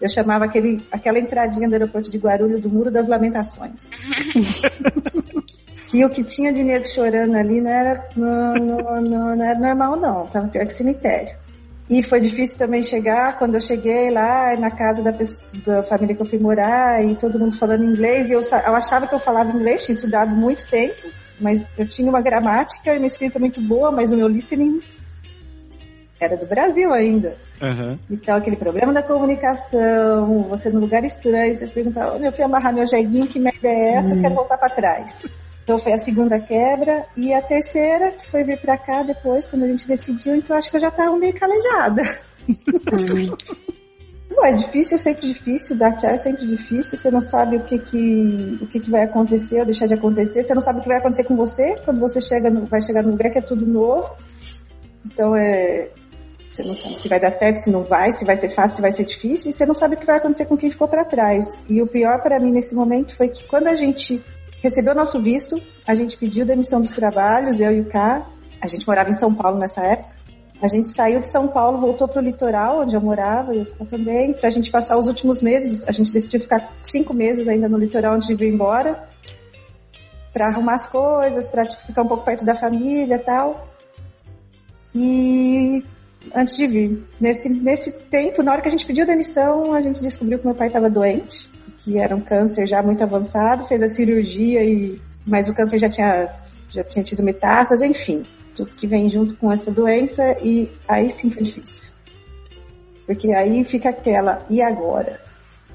Eu 0.00 0.08
chamava 0.08 0.44
aquele, 0.44 0.86
aquela 0.92 1.18
entradinha 1.18 1.68
do 1.68 1.72
aeroporto 1.72 2.08
de 2.08 2.18
Guarulhos 2.18 2.60
do 2.60 2.70
Muro 2.70 2.92
das 2.92 3.08
Lamentações. 3.08 3.90
que 5.86 6.04
o 6.04 6.10
que 6.10 6.24
tinha 6.24 6.52
de 6.52 6.64
negro 6.64 6.88
chorando 6.88 7.36
ali 7.36 7.60
não 7.60 7.70
era, 7.70 8.08
não, 8.16 8.54
não, 8.54 9.00
não, 9.00 9.36
não 9.36 9.44
era 9.44 9.58
normal, 9.58 9.96
não. 9.96 10.26
Tava 10.26 10.48
pior 10.48 10.66
que 10.66 10.72
cemitério. 10.72 11.36
E 11.88 12.02
foi 12.02 12.20
difícil 12.20 12.58
também 12.58 12.82
chegar, 12.82 13.38
quando 13.38 13.54
eu 13.54 13.60
cheguei 13.60 14.10
lá 14.10 14.56
na 14.56 14.72
casa 14.72 15.02
da, 15.02 15.12
da 15.12 15.82
família 15.84 16.16
que 16.16 16.22
eu 16.22 16.26
fui 16.26 16.38
morar 16.38 17.04
e 17.04 17.14
todo 17.14 17.38
mundo 17.38 17.56
falando 17.56 17.84
inglês, 17.84 18.28
e 18.28 18.32
eu, 18.32 18.40
eu 18.40 18.74
achava 18.74 19.06
que 19.06 19.14
eu 19.14 19.20
falava 19.20 19.52
inglês, 19.52 19.84
tinha 19.84 19.94
estudado 19.94 20.34
muito 20.34 20.68
tempo, 20.68 21.08
mas 21.40 21.68
eu 21.78 21.86
tinha 21.86 22.08
uma 22.08 22.20
gramática 22.20 22.92
e 22.92 22.98
uma 22.98 23.06
escrita 23.06 23.38
muito 23.38 23.60
boa, 23.60 23.92
mas 23.92 24.10
o 24.10 24.16
meu 24.16 24.26
listening 24.26 24.82
era 26.18 26.36
do 26.36 26.46
Brasil 26.46 26.92
ainda. 26.92 27.36
Uhum. 27.62 27.96
Então, 28.10 28.36
aquele 28.36 28.56
problema 28.56 28.92
da 28.92 29.02
comunicação, 29.02 30.42
você 30.48 30.70
no 30.70 30.80
lugar 30.80 31.04
estranho, 31.04 31.56
vocês 31.56 31.70
perguntavam, 31.70 32.18
meu 32.18 32.32
filho 32.32 32.46
amarrar 32.46 32.74
meu 32.74 32.86
jeguinho, 32.86 33.28
que 33.28 33.38
merda 33.38 33.68
é 33.68 33.94
essa? 33.94 34.10
Uhum. 34.10 34.16
Eu 34.16 34.22
quero 34.22 34.34
voltar 34.34 34.58
para 34.58 34.74
trás. 34.74 35.24
Então 35.66 35.80
foi 35.80 35.94
a 35.94 35.98
segunda 35.98 36.38
quebra. 36.38 37.06
E 37.16 37.34
a 37.34 37.42
terceira, 37.42 38.12
que 38.12 38.30
foi 38.30 38.44
vir 38.44 38.60
pra 38.60 38.78
cá 38.78 39.02
depois, 39.02 39.48
quando 39.48 39.64
a 39.64 39.66
gente 39.66 39.84
decidiu, 39.88 40.36
então 40.36 40.56
acho 40.56 40.70
que 40.70 40.76
eu 40.76 40.80
já 40.80 40.92
tava 40.92 41.16
meio 41.18 41.34
calejada. 41.34 42.20
Não, 44.30 44.44
é 44.44 44.52
difícil, 44.52 44.94
é 44.94 44.98
sempre 44.98 45.26
difícil, 45.26 45.76
dar 45.76 45.96
tchau 45.96 46.10
é 46.10 46.16
sempre 46.18 46.46
difícil, 46.46 46.98
você 46.98 47.10
não 47.10 47.22
sabe 47.22 47.56
o 47.56 47.64
que 47.64 47.78
que, 47.78 48.58
o 48.60 48.66
que 48.66 48.80
que 48.80 48.90
vai 48.90 49.04
acontecer 49.04 49.60
ou 49.60 49.64
deixar 49.64 49.86
de 49.86 49.94
acontecer, 49.94 50.42
você 50.42 50.52
não 50.52 50.60
sabe 50.60 50.80
o 50.80 50.82
que 50.82 50.88
vai 50.88 50.98
acontecer 50.98 51.24
com 51.24 51.34
você 51.34 51.76
quando 51.86 52.00
você 52.00 52.20
chega 52.20 52.50
no, 52.50 52.66
vai 52.66 52.82
chegar 52.82 53.02
num 53.02 53.12
lugar 53.12 53.30
que 53.30 53.38
é 53.38 53.40
tudo 53.40 53.64
novo. 53.64 54.14
Então 55.06 55.34
é, 55.34 55.88
você 56.52 56.62
não 56.64 56.74
sabe 56.74 56.98
se 56.98 57.08
vai 57.08 57.18
dar 57.18 57.30
certo, 57.30 57.56
se 57.56 57.70
não 57.70 57.82
vai, 57.82 58.12
se 58.12 58.26
vai 58.26 58.36
ser 58.36 58.50
fácil, 58.50 58.76
se 58.76 58.82
vai 58.82 58.92
ser 58.92 59.04
difícil, 59.04 59.48
e 59.48 59.52
você 59.54 59.64
não 59.64 59.72
sabe 59.72 59.94
o 59.94 59.98
que 59.98 60.04
vai 60.04 60.18
acontecer 60.18 60.44
com 60.44 60.56
quem 60.56 60.70
ficou 60.70 60.86
para 60.86 61.06
trás. 61.06 61.46
E 61.66 61.80
o 61.80 61.86
pior 61.86 62.20
para 62.20 62.38
mim 62.38 62.52
nesse 62.52 62.74
momento 62.74 63.16
foi 63.16 63.28
que 63.28 63.42
quando 63.44 63.68
a 63.68 63.74
gente 63.74 64.22
recebeu 64.62 64.94
nosso 64.94 65.20
visto, 65.20 65.60
a 65.86 65.94
gente 65.94 66.16
pediu 66.16 66.44
demissão 66.44 66.80
dos 66.80 66.94
trabalhos, 66.94 67.60
eu 67.60 67.70
e 67.70 67.80
o 67.80 67.84
K. 67.86 68.26
A 68.60 68.66
gente 68.66 68.86
morava 68.86 69.10
em 69.10 69.14
São 69.14 69.34
Paulo 69.34 69.58
nessa 69.58 69.82
época. 69.82 70.16
A 70.60 70.68
gente 70.68 70.88
saiu 70.88 71.20
de 71.20 71.30
São 71.30 71.48
Paulo, 71.48 71.78
voltou 71.78 72.08
para 72.08 72.20
o 72.20 72.24
litoral, 72.24 72.80
onde 72.80 72.96
eu 72.96 73.00
morava, 73.00 73.54
e 73.54 73.58
eu 73.58 73.86
também, 73.86 74.32
para 74.32 74.46
a 74.48 74.50
gente 74.50 74.70
passar 74.70 74.96
os 74.96 75.06
últimos 75.06 75.42
meses. 75.42 75.86
A 75.86 75.92
gente 75.92 76.10
decidiu 76.10 76.40
ficar 76.40 76.72
cinco 76.82 77.12
meses 77.12 77.46
ainda 77.46 77.68
no 77.68 77.76
litoral 77.76 78.14
antes 78.14 78.26
de 78.26 78.34
vir 78.34 78.52
embora, 78.52 79.06
para 80.32 80.48
arrumar 80.48 80.74
as 80.74 80.86
coisas, 80.86 81.46
para 81.48 81.66
tipo, 81.66 81.84
ficar 81.84 82.02
um 82.02 82.08
pouco 82.08 82.24
perto 82.24 82.44
da 82.44 82.54
família 82.54 83.18
tal. 83.18 83.68
E 84.94 85.84
antes 86.34 86.56
de 86.56 86.66
vir, 86.66 87.06
nesse, 87.20 87.50
nesse 87.50 87.92
tempo, 87.92 88.42
na 88.42 88.52
hora 88.52 88.62
que 88.62 88.68
a 88.68 88.70
gente 88.70 88.86
pediu 88.86 89.04
demissão, 89.04 89.74
a 89.74 89.82
gente 89.82 90.00
descobriu 90.00 90.38
que 90.38 90.46
meu 90.46 90.54
pai 90.54 90.68
estava 90.68 90.88
doente 90.88 91.54
que 91.86 91.98
era 91.98 92.16
um 92.16 92.20
câncer 92.20 92.66
já 92.66 92.82
muito 92.82 93.04
avançado, 93.04 93.64
fez 93.64 93.80
a 93.80 93.88
cirurgia 93.88 94.64
e 94.64 95.00
mas 95.24 95.48
o 95.48 95.54
câncer 95.54 95.78
já 95.78 95.88
tinha, 95.88 96.28
já 96.68 96.82
tinha 96.82 97.04
tido 97.04 97.22
metástase, 97.22 97.86
enfim, 97.86 98.26
tudo 98.56 98.74
que 98.74 98.88
vem 98.88 99.08
junto 99.08 99.36
com 99.36 99.52
essa 99.52 99.70
doença, 99.70 100.36
e 100.42 100.68
aí 100.88 101.08
sim 101.08 101.30
foi 101.30 101.44
difícil. 101.44 101.88
Porque 103.06 103.32
aí 103.32 103.62
fica 103.62 103.90
aquela, 103.90 104.44
e 104.50 104.60
agora? 104.60 105.20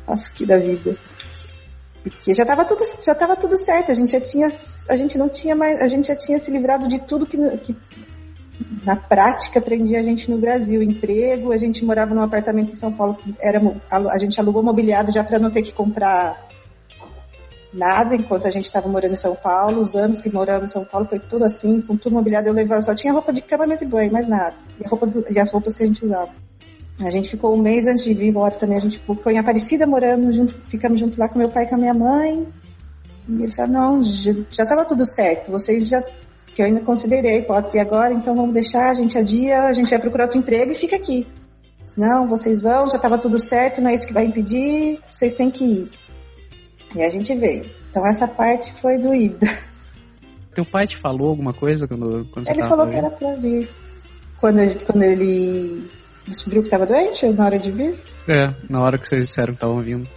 Nossa, 0.05 0.33
que 0.33 0.45
da 0.45 0.57
vida. 0.57 0.97
Porque 2.03 2.33
já 2.33 2.43
estava 2.43 2.65
tudo, 2.65 2.83
já 3.01 3.15
tava 3.15 3.35
tudo 3.37 3.55
certo, 3.57 3.91
a 3.91 3.95
gente 3.95 4.11
já 4.11 4.19
tinha, 4.19 4.47
a 4.89 4.95
gente 4.97 5.17
não 5.17 5.29
tinha 5.29 5.55
mais, 5.55 5.79
a 5.79 5.87
gente 5.87 6.09
já 6.09 6.15
tinha 6.15 6.37
se 6.39 6.51
livrado 6.51 6.89
de 6.89 6.99
tudo 6.99 7.25
que, 7.25 7.37
que 7.59 7.73
na 8.83 8.95
prática 8.95 9.61
prendia 9.61 9.99
a 9.99 10.03
gente 10.03 10.29
no 10.29 10.37
Brasil, 10.37 10.81
emprego, 10.81 11.51
a 11.51 11.57
gente 11.57 11.85
morava 11.85 12.13
num 12.13 12.21
apartamento 12.21 12.71
em 12.71 12.75
São 12.75 12.91
Paulo 12.91 13.15
que 13.15 13.35
era 13.39 13.61
a 13.89 14.17
gente 14.17 14.39
alugou 14.39 14.63
mobiliado 14.63 15.11
já 15.11 15.23
para 15.23 15.39
não 15.39 15.51
ter 15.51 15.61
que 15.61 15.71
comprar 15.71 16.49
nada 17.73 18.15
enquanto 18.15 18.47
a 18.47 18.49
gente 18.49 18.65
estava 18.65 18.89
morando 18.89 19.13
em 19.13 19.17
São 19.17 19.35
Paulo, 19.35 19.81
os 19.81 19.95
anos 19.95 20.21
que 20.21 20.31
moramos 20.31 20.69
em 20.69 20.73
São 20.73 20.83
Paulo 20.83 21.07
foi 21.07 21.19
tudo 21.19 21.45
assim, 21.45 21.81
com 21.81 21.95
tudo 21.95 22.13
mobiliado, 22.13 22.47
eu 22.47 22.53
levava, 22.53 22.81
só 22.81 22.93
tinha 22.93 23.13
roupa 23.13 23.31
de 23.31 23.41
cama, 23.41 23.65
mesa 23.65 23.85
e 23.85 23.87
banho, 23.87 24.11
mais 24.11 24.27
nada, 24.27 24.55
e, 24.79 24.87
roupa 24.87 25.07
do, 25.07 25.25
e 25.29 25.39
as 25.39 25.51
roupas 25.51 25.75
que 25.75 25.83
a 25.83 25.85
gente 25.85 26.03
usava. 26.03 26.31
A 26.99 27.09
gente 27.09 27.29
ficou 27.31 27.55
um 27.55 27.61
mês 27.61 27.87
antes 27.87 28.03
de 28.03 28.13
vir 28.13 28.27
embora 28.27 28.53
também. 28.53 28.77
A 28.77 28.81
gente 28.81 28.99
ficou 28.99 29.31
em 29.31 29.39
Aparecida 29.39 29.87
morando 29.87 30.31
junto, 30.31 30.53
ficamos 30.67 30.99
junto 30.99 31.19
lá 31.19 31.27
com 31.27 31.39
meu 31.39 31.49
pai 31.49 31.63
e 31.63 31.67
com 31.67 31.75
a 31.75 31.77
minha 31.77 31.93
mãe. 31.93 32.47
E 33.27 33.41
eles 33.41 33.55
falaram, 33.55 33.73
não, 33.73 34.03
já 34.03 34.63
estava 34.63 34.85
tudo 34.85 35.05
certo. 35.05 35.51
Vocês 35.51 35.87
já. 35.87 36.03
Que 36.55 36.61
eu 36.61 36.65
ainda 36.65 36.81
considerei 36.81 37.35
a 37.35 37.37
hipótese 37.37 37.79
agora, 37.79 38.13
então 38.13 38.35
vamos 38.35 38.53
deixar, 38.53 38.89
a 38.89 38.93
gente 38.93 39.17
adia, 39.17 39.63
a 39.63 39.73
gente 39.73 39.89
vai 39.89 39.99
procurar 39.99 40.25
outro 40.25 40.39
emprego 40.39 40.71
e 40.71 40.75
fica 40.75 40.95
aqui. 40.95 41.27
Não, 41.97 42.27
vocês 42.27 42.61
vão, 42.61 42.87
já 42.87 42.97
estava 42.97 43.17
tudo 43.17 43.39
certo, 43.39 43.81
não 43.81 43.89
é 43.89 43.93
isso 43.93 44.07
que 44.07 44.13
vai 44.13 44.25
impedir, 44.25 44.99
vocês 45.09 45.33
têm 45.33 45.49
que 45.49 45.63
ir. 45.63 45.91
E 46.95 47.01
a 47.01 47.09
gente 47.09 47.33
veio. 47.35 47.69
Então 47.89 48.05
essa 48.07 48.27
parte 48.27 48.73
foi 48.73 48.97
doída. 48.97 49.47
Teu 50.53 50.65
pai 50.65 50.85
te 50.85 50.97
falou 50.97 51.29
alguma 51.29 51.53
coisa 51.53 51.87
quando, 51.87 52.25
quando 52.31 52.47
Ele 52.49 52.63
falou 52.63 52.87
que 52.87 52.95
era 52.95 53.09
pra 53.09 53.35
vir. 53.35 53.69
Quando, 54.39 54.85
quando 54.85 55.03
ele 55.03 55.89
descobriu 56.27 56.61
que 56.61 56.67
estava 56.67 56.85
doente 56.85 57.25
na 57.27 57.45
hora 57.45 57.59
de 57.59 57.71
vir? 57.71 57.99
É, 58.27 58.53
na 58.69 58.83
hora 58.83 58.97
que 58.97 59.07
vocês 59.07 59.25
disseram 59.25 59.49
que 59.49 59.53
estavam 59.53 59.81
vindo. 59.81 60.09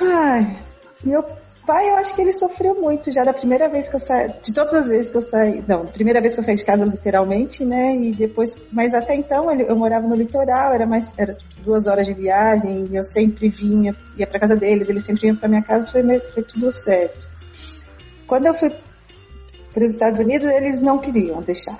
Ai, 0.00 0.56
meu 1.04 1.22
pai, 1.66 1.90
eu 1.90 1.96
acho 1.96 2.14
que 2.14 2.22
ele 2.22 2.32
sofreu 2.32 2.80
muito 2.80 3.12
já 3.12 3.24
da 3.24 3.32
primeira 3.32 3.68
vez 3.68 3.88
que 3.88 3.96
eu 3.96 4.00
saí, 4.00 4.32
de 4.40 4.54
todas 4.54 4.72
as 4.72 4.88
vezes 4.88 5.10
que 5.10 5.16
eu 5.16 5.22
saí, 5.22 5.62
não, 5.66 5.86
primeira 5.86 6.20
vez 6.20 6.34
que 6.34 6.40
eu 6.40 6.44
saí 6.44 6.54
de 6.54 6.64
casa 6.64 6.84
literalmente, 6.84 7.64
né, 7.64 7.94
e 7.96 8.12
depois, 8.12 8.56
mas 8.72 8.94
até 8.94 9.14
então 9.14 9.50
eu 9.50 9.76
morava 9.76 10.06
no 10.06 10.14
litoral, 10.14 10.72
era 10.72 10.86
mais, 10.86 11.12
era 11.18 11.36
duas 11.64 11.86
horas 11.86 12.06
de 12.06 12.14
viagem, 12.14 12.86
e 12.90 12.96
eu 12.96 13.02
sempre 13.02 13.48
vinha, 13.48 13.94
ia 14.16 14.26
para 14.26 14.40
casa 14.40 14.54
deles, 14.54 14.88
eles 14.88 15.02
sempre 15.02 15.26
iam 15.26 15.36
para 15.36 15.48
minha 15.48 15.62
casa, 15.62 15.90
foi, 15.90 16.02
foi 16.32 16.42
tudo 16.44 16.70
certo. 16.70 17.26
Quando 18.26 18.46
eu 18.46 18.54
fui 18.54 18.70
para 19.74 19.84
os 19.84 19.90
Estados 19.90 20.20
Unidos, 20.20 20.46
eles 20.46 20.80
não 20.80 20.98
queriam 20.98 21.42
deixar. 21.42 21.78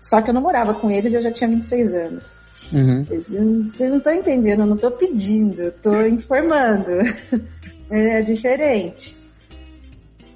Só 0.00 0.22
que 0.22 0.30
eu 0.30 0.34
não 0.34 0.40
morava 0.40 0.74
com 0.74 0.90
eles, 0.90 1.12
eu 1.12 1.20
já 1.20 1.30
tinha 1.30 1.50
26 1.50 1.94
anos. 1.94 2.38
Uhum. 2.72 3.04
Vocês 3.04 3.90
não 3.90 3.98
estão 3.98 4.14
entendendo, 4.14 4.60
eu 4.60 4.66
não 4.66 4.76
estou 4.76 4.90
pedindo, 4.92 5.64
estou 5.64 6.06
informando. 6.06 6.92
é 7.90 8.22
diferente. 8.22 9.16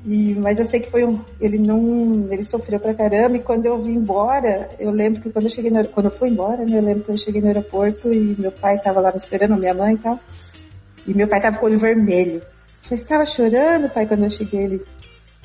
E, 0.05 0.35
mas 0.35 0.59
eu 0.59 0.65
sei 0.65 0.81
que 0.81 0.91
foi 0.91 1.05
um, 1.05 1.25
ele 1.41 1.59
não, 1.59 2.27
ele 2.31 2.43
sofreu 2.43 2.81
pra 2.81 2.95
caramba. 2.95 3.37
E 3.37 3.41
quando 3.41 3.67
eu 3.67 3.79
vim 3.81 3.95
embora, 3.95 4.69
eu 4.79 4.91
lembro 4.91 5.23
que 5.23 5.31
quando 5.31 5.45
eu 5.45 5.51
cheguei, 5.51 5.71
no, 5.71 5.87
quando 5.89 6.07
eu 6.07 6.11
fui 6.11 6.29
embora, 6.29 6.65
né, 6.65 6.79
eu 6.79 6.83
lembro 6.83 7.05
que 7.05 7.13
eu 7.13 7.19
cheguei 7.19 7.41
no 7.41 7.47
aeroporto 7.47 8.13
e 8.13 8.35
meu 8.39 8.51
pai 8.51 8.77
estava 8.77 9.01
lá 9.01 9.11
me 9.11 9.17
esperando, 9.17 9.57
minha 9.57 9.75
mãe 9.75 9.95
e 9.95 9.99
tal. 9.99 10.19
E 11.07 11.15
meu 11.15 11.29
pai 11.29 11.39
estava 11.39 11.59
com 11.59 11.67
o 11.67 11.69
olho 11.69 11.79
vermelho. 11.79 12.37
Eu 12.37 12.43
falei, 12.83 13.03
estava 13.03 13.27
chorando, 13.27 13.91
pai, 13.91 14.07
quando 14.07 14.25
eu 14.25 14.31
cheguei? 14.31 14.65
Ele, 14.65 14.83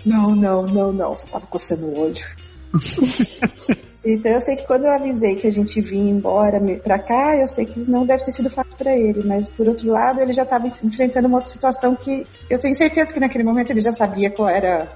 não, 0.06 0.36
não, 0.36 0.66
não, 0.66 0.92
não, 0.92 1.16
só 1.16 1.26
estava 1.26 1.46
coçando 1.46 1.86
o 1.86 2.00
olho. 2.00 2.26
Então 4.10 4.32
eu 4.32 4.40
sei 4.40 4.56
que 4.56 4.66
quando 4.66 4.86
eu 4.86 4.92
avisei 4.92 5.36
que 5.36 5.46
a 5.46 5.52
gente 5.52 5.82
vinha 5.82 6.10
embora 6.10 6.62
para 6.82 6.98
cá, 6.98 7.36
eu 7.36 7.48
sei 7.48 7.66
que 7.66 7.82
não 7.82 8.06
deve 8.06 8.24
ter 8.24 8.32
sido 8.32 8.50
fácil 8.50 8.78
para 8.78 8.98
ele, 8.98 9.22
mas 9.22 9.50
por 9.50 9.68
outro 9.68 9.92
lado 9.92 10.22
ele 10.22 10.32
já 10.32 10.44
estava 10.44 10.66
enfrentando 10.66 11.28
uma 11.28 11.40
outra 11.40 11.52
situação 11.52 11.94
que 11.94 12.26
eu 12.50 12.58
tenho 12.58 12.74
certeza 12.74 13.14
que 13.14 13.20
naquele 13.20 13.44
momento 13.44 13.72
ele 13.72 13.82
já 13.82 13.92
sabia 13.92 14.32
qual 14.32 14.48
era 14.48 14.96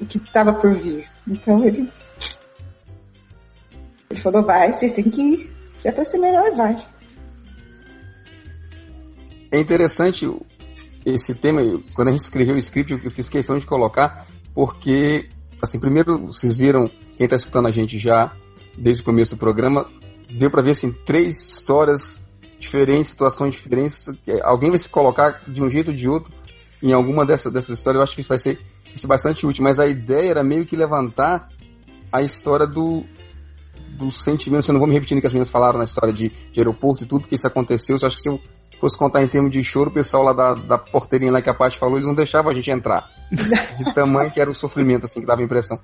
o 0.00 0.06
que 0.06 0.18
estava 0.18 0.52
por 0.54 0.74
vir. 0.74 1.08
Então 1.28 1.64
ele 1.64 1.88
ele 4.10 4.20
falou 4.20 4.42
vai, 4.42 4.72
vocês 4.72 4.90
têm 4.90 5.08
que 5.08 5.22
ir, 5.22 5.50
se 5.78 5.86
é 5.86 5.92
para 5.92 6.04
ser 6.04 6.18
melhor 6.18 6.52
vai. 6.56 6.74
É 9.52 9.60
interessante 9.60 10.28
esse 11.04 11.32
tema, 11.32 11.60
quando 11.94 12.08
a 12.08 12.10
gente 12.10 12.22
escreveu 12.22 12.56
o 12.56 12.58
script, 12.58 12.92
eu 12.92 13.10
fiz 13.12 13.28
questão 13.28 13.56
de 13.56 13.64
colocar 13.64 14.26
porque 14.52 15.28
assim, 15.62 15.78
primeiro 15.78 16.18
vocês 16.26 16.58
viram 16.58 16.88
quem 17.16 17.24
está 17.24 17.36
escutando 17.36 17.68
a 17.68 17.70
gente 17.70 17.98
já 17.98 18.34
desde 18.76 19.02
o 19.02 19.04
começo 19.04 19.34
do 19.34 19.38
programa, 19.38 19.86
deu 20.30 20.50
para 20.50 20.62
ver 20.62 20.72
assim, 20.72 20.92
três 20.92 21.34
histórias 21.52 22.24
diferentes, 22.58 23.08
situações 23.08 23.54
diferentes. 23.54 24.06
Alguém 24.42 24.70
vai 24.70 24.78
se 24.78 24.88
colocar 24.88 25.42
de 25.46 25.62
um 25.62 25.68
jeito 25.68 25.88
ou 25.90 25.94
de 25.94 26.08
outro 26.08 26.32
em 26.82 26.92
alguma 26.92 27.24
dessas, 27.24 27.52
dessas 27.52 27.78
histórias. 27.78 27.98
Eu 27.98 28.02
acho 28.02 28.14
que 28.14 28.20
isso 28.20 28.28
vai 28.28 28.38
ser, 28.38 28.60
isso 28.94 29.06
bastante 29.06 29.46
útil. 29.46 29.64
Mas 29.64 29.78
a 29.78 29.86
ideia 29.86 30.30
era 30.30 30.44
meio 30.44 30.66
que 30.66 30.76
levantar 30.76 31.48
a 32.12 32.20
história 32.22 32.66
do, 32.66 33.04
do 33.98 34.10
sentimento. 34.10 34.68
Eu 34.68 34.74
não 34.74 34.80
vou 34.80 34.88
me 34.88 34.94
repetindo 34.94 35.20
que 35.20 35.26
as 35.26 35.32
meninas 35.32 35.50
falaram 35.50 35.78
na 35.78 35.84
história 35.84 36.12
de, 36.12 36.28
de 36.28 36.60
aeroporto 36.60 37.04
e 37.04 37.06
tudo, 37.06 37.22
porque 37.22 37.34
isso 37.34 37.46
aconteceu. 37.46 37.96
Eu 38.00 38.06
acho 38.06 38.16
que 38.16 38.22
se 38.22 38.28
eu 38.28 38.40
fosse 38.80 38.98
contar 38.98 39.22
em 39.22 39.28
termos 39.28 39.50
de 39.50 39.62
choro, 39.62 39.90
o 39.90 39.92
pessoal 39.92 40.22
lá 40.22 40.32
da, 40.32 40.54
da 40.54 40.78
porteirinha 40.78 41.32
lá 41.32 41.40
que 41.40 41.50
a 41.50 41.54
Paty 41.54 41.78
falou, 41.78 41.96
eles 41.96 42.06
não 42.06 42.14
deixavam 42.14 42.50
a 42.50 42.54
gente 42.54 42.70
entrar. 42.70 43.08
De 43.78 43.92
tamanho 43.92 44.30
que 44.30 44.40
era 44.40 44.50
o 44.50 44.54
sofrimento, 44.54 45.06
assim, 45.06 45.20
que 45.20 45.26
dava 45.26 45.40
a 45.40 45.44
impressão 45.44 45.80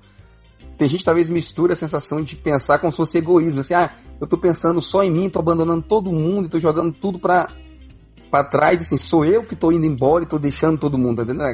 tem 0.77 0.87
gente 0.87 0.99
que 0.99 1.05
talvez 1.05 1.29
mistura 1.29 1.73
a 1.73 1.75
sensação 1.75 2.21
de 2.21 2.35
pensar 2.35 2.79
como 2.79 2.91
se 2.91 2.97
fosse 2.97 3.17
egoísmo, 3.17 3.59
assim, 3.59 3.73
ah, 3.73 3.93
eu 4.19 4.27
tô 4.27 4.37
pensando 4.37 4.81
só 4.81 5.03
em 5.03 5.11
mim, 5.11 5.29
tô 5.29 5.39
abandonando 5.39 5.83
todo 5.83 6.11
mundo, 6.11 6.49
tô 6.49 6.59
jogando 6.59 6.91
tudo 6.91 7.19
pra, 7.19 7.47
pra 8.31 8.43
trás, 8.43 8.81
assim, 8.81 8.97
sou 8.97 9.23
eu 9.23 9.45
que 9.45 9.55
tô 9.55 9.71
indo 9.71 9.85
embora 9.85 10.23
e 10.23 10.27
tô 10.27 10.39
deixando 10.39 10.79
todo 10.79 10.97
mundo, 10.97 11.21
entendeu? 11.21 11.45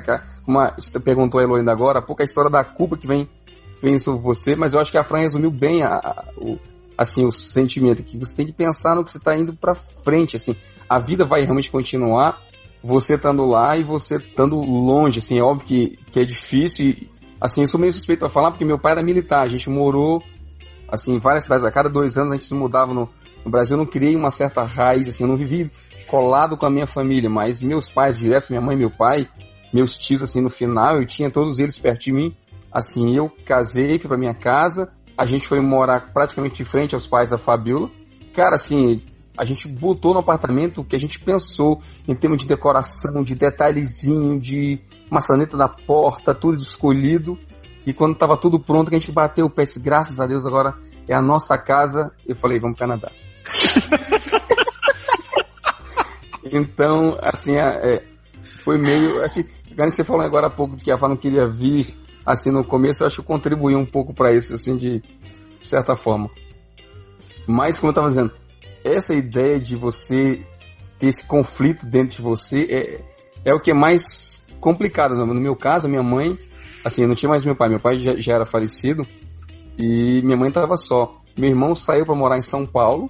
Como 0.45 0.59
a, 0.59 0.75
você 0.75 0.99
perguntou 0.99 1.39
a 1.39 1.43
Elo 1.43 1.55
ainda 1.55 1.71
agora, 1.71 1.99
há 1.99 2.01
pouco 2.01 2.21
a 2.21 2.25
história 2.25 2.49
da 2.49 2.63
culpa 2.63 2.97
que 2.97 3.07
vem, 3.07 3.29
vem 3.81 3.97
sobre 3.97 4.21
você, 4.21 4.55
mas 4.55 4.73
eu 4.73 4.79
acho 4.79 4.91
que 4.91 4.97
a 4.97 5.03
Fran 5.03 5.19
resumiu 5.19 5.51
bem 5.51 5.83
a, 5.83 5.89
a, 5.89 6.25
o, 6.37 6.57
assim, 6.97 7.25
o 7.25 7.31
sentimento, 7.31 8.03
que 8.03 8.17
você 8.17 8.35
tem 8.35 8.45
que 8.45 8.53
pensar 8.53 8.95
no 8.95 9.03
que 9.03 9.11
você 9.11 9.19
tá 9.19 9.35
indo 9.35 9.53
pra 9.53 9.75
frente, 9.75 10.37
assim, 10.37 10.55
a 10.89 10.99
vida 10.99 11.23
vai 11.23 11.41
realmente 11.41 11.69
continuar, 11.69 12.41
você 12.83 13.15
estando 13.15 13.45
lá 13.45 13.77
e 13.77 13.83
você 13.83 14.17
estando 14.17 14.55
longe, 14.55 15.19
assim, 15.19 15.37
é 15.37 15.43
óbvio 15.43 15.67
que, 15.67 15.99
que 16.11 16.19
é 16.19 16.23
difícil 16.23 16.89
e, 16.89 17.09
Assim, 17.41 17.61
eu 17.61 17.67
sou 17.67 17.79
meio 17.79 17.93
suspeito 17.93 18.19
para 18.19 18.29
falar 18.29 18.51
porque 18.51 18.65
meu 18.65 18.77
pai 18.77 18.91
era 18.93 19.03
militar. 19.03 19.41
A 19.41 19.47
gente 19.47 19.69
morou, 19.69 20.21
assim, 20.89 21.15
em 21.15 21.19
várias 21.19 21.45
cidades. 21.45 21.63
A 21.65 21.71
cada 21.71 21.89
dois 21.89 22.17
anos 22.17 22.31
a 22.31 22.35
gente 22.35 22.45
se 22.45 22.53
mudava 22.53 22.93
no, 22.93 23.09
no 23.45 23.51
Brasil. 23.51 23.75
Eu 23.75 23.77
não 23.77 23.85
criei 23.85 24.15
uma 24.15 24.29
certa 24.29 24.63
raiz, 24.63 25.07
assim, 25.07 25.23
eu 25.23 25.29
não 25.29 25.37
vivi 25.37 25.71
colado 26.07 26.57
com 26.57 26.65
a 26.65 26.69
minha 26.69 26.87
família, 26.87 27.29
mas 27.29 27.61
meus 27.61 27.89
pais 27.89 28.17
diretos, 28.17 28.49
minha 28.49 28.61
mãe 28.61 28.75
meu 28.75 28.89
pai, 28.89 29.29
meus 29.71 29.97
tios, 29.97 30.23
assim, 30.23 30.41
no 30.41 30.49
final, 30.49 30.97
eu 30.97 31.05
tinha 31.05 31.29
todos 31.29 31.59
eles 31.59 31.79
perto 31.79 32.01
de 32.01 32.11
mim. 32.11 32.35
Assim, 32.71 33.15
eu 33.15 33.31
casei, 33.45 33.97
fui 33.97 34.09
para 34.09 34.17
minha 34.17 34.33
casa, 34.33 34.91
a 35.17 35.25
gente 35.25 35.47
foi 35.47 35.59
morar 35.61 36.11
praticamente 36.11 36.55
de 36.55 36.65
frente 36.65 36.93
aos 36.93 37.07
pais 37.07 37.29
da 37.29 37.37
Fabiola. 37.37 37.89
Cara, 38.33 38.55
assim, 38.55 39.01
a 39.39 39.45
gente 39.45 39.69
botou 39.69 40.13
no 40.13 40.19
apartamento 40.19 40.81
o 40.81 40.85
que 40.85 40.97
a 40.97 40.99
gente 40.99 41.17
pensou 41.17 41.79
em 42.05 42.13
termos 42.13 42.39
de 42.39 42.47
decoração, 42.47 43.23
de 43.23 43.35
detalhezinho, 43.35 44.37
de 44.37 44.81
maçaneta 45.09 45.55
da 45.55 45.69
porta, 45.69 46.35
tudo 46.35 46.57
escolhido. 46.57 47.39
E 47.85 47.93
quando 47.93 48.15
estava 48.15 48.35
tudo 48.35 48.59
pronto, 48.59 48.89
que 48.89 48.97
a 48.97 48.99
gente 48.99 49.13
bateu 49.13 49.45
o 49.45 49.49
pé, 49.49 49.63
disse, 49.63 49.81
graças 49.81 50.19
a 50.19 50.27
Deus, 50.27 50.45
agora 50.45 50.75
é 51.07 51.15
a 51.15 51.21
nossa 51.21 51.57
casa. 51.57 52.11
Eu 52.27 52.35
falei, 52.35 52.59
vamos 52.59 52.77
para 52.77 52.87
o 52.87 52.89
Canadá. 52.89 53.11
então, 56.51 57.17
assim, 57.21 57.55
é, 57.55 57.95
é, 57.95 58.03
foi 58.65 58.77
meio. 58.77 59.23
Acho 59.23 59.35
que, 59.35 59.43
que 59.43 59.95
você 59.95 60.03
falou 60.03 60.21
agora 60.21 60.47
há 60.47 60.51
pouco 60.51 60.75
de 60.75 60.83
que 60.83 60.91
a 60.91 60.97
Fá 60.97 61.07
não 61.07 61.15
queria 61.15 61.47
vir, 61.47 61.97
assim, 62.25 62.51
no 62.51 62.65
começo, 62.65 63.03
eu 63.03 63.07
acho 63.07 63.21
que 63.21 63.27
contribuiu 63.27 63.79
um 63.79 63.85
pouco 63.85 64.13
para 64.13 64.33
isso, 64.33 64.53
assim, 64.53 64.75
de, 64.75 64.99
de 64.99 65.65
certa 65.65 65.95
forma. 65.95 66.29
Mas, 67.47 67.79
como 67.79 67.87
eu 67.87 67.91
estava 67.91 68.07
dizendo, 68.07 68.33
essa 68.83 69.13
ideia 69.13 69.59
de 69.59 69.75
você 69.75 70.45
ter 70.97 71.07
esse 71.07 71.25
conflito 71.25 71.85
dentro 71.85 72.17
de 72.17 72.21
você 72.21 72.67
é, 72.69 73.51
é 73.51 73.53
o 73.53 73.59
que 73.59 73.71
é 73.71 73.73
mais 73.73 74.43
complicado. 74.59 75.15
No 75.15 75.33
meu 75.33 75.55
caso, 75.55 75.87
minha 75.87 76.03
mãe, 76.03 76.37
assim, 76.83 77.03
eu 77.03 77.07
não 77.07 77.15
tinha 77.15 77.29
mais 77.29 77.45
meu 77.45 77.55
pai, 77.55 77.69
meu 77.69 77.79
pai 77.79 77.99
já, 77.99 78.15
já 78.17 78.35
era 78.35 78.45
falecido 78.45 79.05
e 79.77 80.21
minha 80.23 80.37
mãe 80.37 80.49
estava 80.49 80.75
só. 80.75 81.21
Meu 81.37 81.49
irmão 81.49 81.73
saiu 81.73 82.05
para 82.05 82.15
morar 82.15 82.37
em 82.37 82.41
São 82.41 82.65
Paulo, 82.65 83.09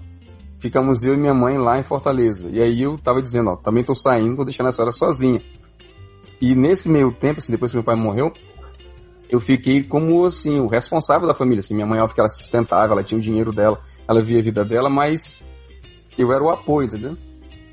ficamos 0.60 1.04
eu 1.04 1.16
e 1.16 1.18
minha 1.18 1.34
mãe 1.34 1.58
lá 1.58 1.80
em 1.80 1.84
Fortaleza. 1.84 2.50
E 2.52 2.62
aí 2.62 2.84
eu 2.84 2.98
tava 2.98 3.22
dizendo, 3.22 3.50
ó, 3.50 3.56
também 3.56 3.84
tô 3.84 3.96
saindo, 3.96 4.36
tô 4.36 4.44
deixando 4.44 4.68
a 4.68 4.72
senhora 4.72 4.92
sozinha. 4.92 5.42
E 6.40 6.56
nesse 6.56 6.90
meio 6.90 7.12
tempo, 7.12 7.40
assim, 7.40 7.52
depois 7.52 7.72
que 7.72 7.78
meu 7.78 7.84
pai 7.84 7.96
morreu, 7.96 8.32
eu 9.30 9.40
fiquei 9.40 9.84
como, 9.84 10.26
assim, 10.26 10.60
o 10.60 10.68
responsável 10.68 11.28
da 11.28 11.34
família. 11.34 11.60
Assim, 11.60 11.74
minha 11.74 11.88
mãe, 11.88 12.00
óbvio 12.00 12.16
que 12.16 12.22
ela 12.22 12.30
se 12.30 12.38
sustentava, 12.38 12.94
ela 12.94 13.04
tinha 13.04 13.18
o 13.18 13.22
dinheiro 13.22 13.52
dela, 13.52 13.80
ela 14.08 14.22
via 14.22 14.40
a 14.40 14.44
vida 14.44 14.64
dela, 14.64 14.90
mas 14.90 15.46
eu 16.20 16.34
era 16.34 16.44
o 16.44 16.50
apoio, 16.50 16.88
entendeu? 16.88 17.18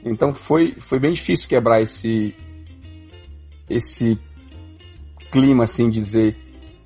Então 0.05 0.33
foi, 0.33 0.77
foi 0.79 1.01
bem 1.01 1.13
difícil 1.13 1.49
quebrar 1.49 1.83
esse, 1.83 2.33
esse 3.69 4.17
clima 5.33 5.65
assim, 5.65 5.91
dizer, 5.91 6.37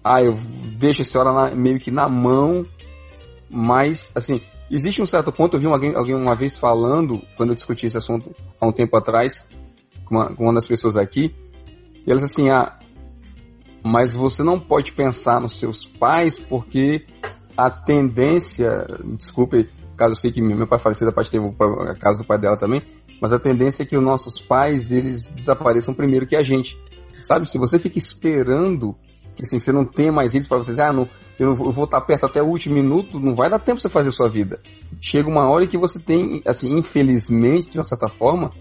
ah, 0.03 0.23
eu 0.23 0.35
deixo 0.79 1.03
a 1.03 1.05
senhora 1.05 1.33
na, 1.33 1.55
meio 1.55 1.79
que 1.79 1.91
na 1.91 2.09
mão, 2.09 2.65
mas, 3.51 4.11
assim, 4.17 4.41
existe 4.71 5.03
um 5.03 5.07
certo 5.07 5.31
ponto, 5.31 5.57
eu 5.57 5.61
vi 5.61 5.67
alguém, 5.67 5.95
alguém 5.95 6.15
uma 6.15 6.35
vez 6.35 6.57
falando, 6.57 7.21
quando 7.37 7.51
eu 7.51 7.55
discuti 7.55 7.85
esse 7.85 7.99
assunto 7.99 8.35
há 8.59 8.67
um 8.67 8.73
tempo 8.73 8.97
atrás, 8.97 9.47
com 10.07 10.15
uma, 10.15 10.35
com 10.35 10.45
uma 10.45 10.55
das 10.55 10.67
pessoas 10.67 10.97
aqui, 10.97 11.35
e 12.07 12.11
elas 12.11 12.23
assim, 12.23 12.49
ah, 12.49 12.79
mas 13.85 14.15
você 14.15 14.43
não 14.43 14.59
pode 14.59 14.93
pensar 14.93 15.41
nos 15.43 15.59
seus 15.59 15.85
pais 15.85 16.39
porque 16.39 17.05
a 17.55 17.71
tendência, 17.71 18.87
desculpe, 19.19 19.69
caso 20.01 20.12
eu 20.12 20.16
sei 20.16 20.32
que 20.32 20.40
meu 20.40 20.66
pai 20.66 20.78
falecido, 20.78 21.11
a 21.11 21.12
parte 21.12 21.30
teve 21.30 21.44
a 21.46 21.94
casa 21.94 22.20
do 22.20 22.26
pai 22.26 22.38
dela 22.38 22.57
também, 22.57 22.82
mas 23.20 23.34
a 23.34 23.38
tendência 23.38 23.82
é 23.82 23.86
que 23.86 23.94
os 23.94 24.03
nossos 24.03 24.40
pais 24.40 24.90
eles 24.90 25.30
desapareçam 25.30 25.92
primeiro 25.92 26.26
que 26.26 26.34
a 26.34 26.40
gente, 26.40 26.78
sabe? 27.22 27.46
Se 27.46 27.59
você 27.59 27.78
fica 27.78 27.98
esperando 27.98 28.96
que 29.36 29.42
assim, 29.42 29.59
você 29.59 29.72
não 29.72 29.84
tem 29.84 30.11
mais 30.11 30.34
eles 30.34 30.48
para 30.48 30.57
você 30.57 30.70
dizer, 30.70 30.82
ah, 30.84 30.92
não, 30.92 31.09
eu, 31.38 31.55
vou 31.55 31.84
estar 31.84 32.01
perto 32.01 32.26
até 32.26 32.42
o 32.42 32.46
último 32.46 32.74
minuto, 32.74 33.20
não 33.20 33.34
vai 33.34 33.48
dar 33.48 33.59
tempo 33.59 33.78
você 33.78 33.88
fazer 33.88 34.09
a 34.09 34.12
sua 34.12 34.28
vida. 34.28 34.61
Chega 35.01 35.28
uma 35.28 35.48
hora 35.48 35.66
que 35.66 35.78
você 35.78 35.98
tem, 35.98 36.42
assim, 36.46 36.76
infelizmente, 36.76 37.70
de 37.70 37.78
uma 37.78 37.84
certa 37.84 38.09
forma, 38.09 38.53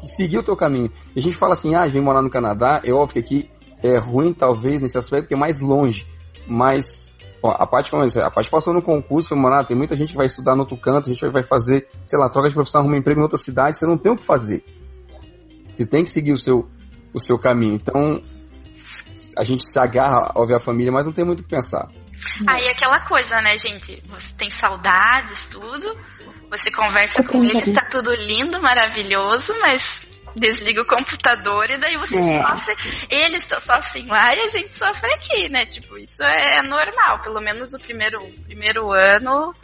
que 0.00 0.06
seguir 0.06 0.38
o 0.38 0.42
teu 0.42 0.56
caminho. 0.56 0.90
E 1.14 1.18
a 1.18 1.22
gente 1.22 1.36
fala 1.36 1.54
assim, 1.54 1.74
ah, 1.74 1.86
vem 1.86 2.00
morar 2.02 2.22
no 2.22 2.30
Canadá, 2.30 2.80
é 2.84 2.92
óbvio 2.92 3.14
que 3.14 3.18
aqui 3.18 3.50
é 3.82 3.98
ruim, 3.98 4.32
talvez, 4.32 4.80
nesse 4.80 4.96
aspecto, 4.96 5.24
porque 5.24 5.34
é 5.34 5.38
mais 5.38 5.60
longe. 5.60 6.06
Mas 6.46 7.13
a 7.50 7.66
parte 7.66 7.90
como 7.90 8.02
a 8.02 8.30
parte 8.30 8.50
passou 8.50 8.72
no 8.72 8.82
concurso, 8.82 9.28
foi 9.28 9.38
morar, 9.38 9.64
tem 9.64 9.76
muita 9.76 9.94
gente 9.96 10.12
que 10.12 10.16
vai 10.16 10.26
estudar 10.26 10.54
no 10.54 10.62
outro 10.62 10.76
canto, 10.76 11.08
a 11.08 11.12
gente 11.12 11.26
vai 11.30 11.42
fazer, 11.42 11.86
sei 12.06 12.18
lá, 12.18 12.28
troca 12.28 12.48
de 12.48 12.54
profissão, 12.54 12.80
arruma 12.80 12.96
emprego 12.96 13.20
em 13.20 13.22
outra 13.22 13.38
cidade, 13.38 13.78
você 13.78 13.86
não 13.86 13.98
tem 13.98 14.12
o 14.12 14.16
que 14.16 14.24
fazer. 14.24 14.64
Você 15.72 15.84
tem 15.84 16.04
que 16.04 16.10
seguir 16.10 16.32
o 16.32 16.38
seu, 16.38 16.68
o 17.12 17.20
seu 17.20 17.38
caminho. 17.38 17.74
Então, 17.74 18.20
a 19.36 19.44
gente 19.44 19.64
se 19.64 19.78
agarra 19.78 20.32
ao 20.34 20.46
ver 20.46 20.56
a 20.56 20.60
família, 20.60 20.92
mas 20.92 21.06
não 21.06 21.12
tem 21.12 21.24
muito 21.24 21.40
o 21.40 21.42
que 21.42 21.50
pensar. 21.50 21.88
Aí 22.46 22.68
aquela 22.68 23.00
coisa, 23.00 23.40
né, 23.40 23.58
gente? 23.58 24.02
Você 24.06 24.34
tem 24.36 24.50
saudades, 24.50 25.48
tudo. 25.48 25.96
Você 26.50 26.70
conversa 26.70 27.22
com 27.24 27.42
eles, 27.42 27.72
tá 27.72 27.86
tudo 27.90 28.12
lindo, 28.14 28.60
maravilhoso, 28.60 29.54
mas 29.60 30.03
desliga 30.36 30.82
o 30.82 30.86
computador 30.86 31.70
e 31.70 31.78
daí 31.78 31.96
você 31.96 32.18
é. 32.18 32.42
sofre. 32.42 32.74
Eles 33.10 33.46
sofrem 33.60 34.06
lá 34.06 34.34
e 34.34 34.40
a 34.40 34.48
gente 34.48 34.74
sofre 34.74 35.12
aqui, 35.12 35.48
né? 35.48 35.66
Tipo, 35.66 35.96
isso 35.98 36.22
é 36.22 36.62
normal. 36.62 37.20
Pelo 37.22 37.40
menos 37.40 37.72
o 37.74 37.78
primeiro, 37.78 38.20
primeiro 38.44 38.90
ano, 38.90 39.54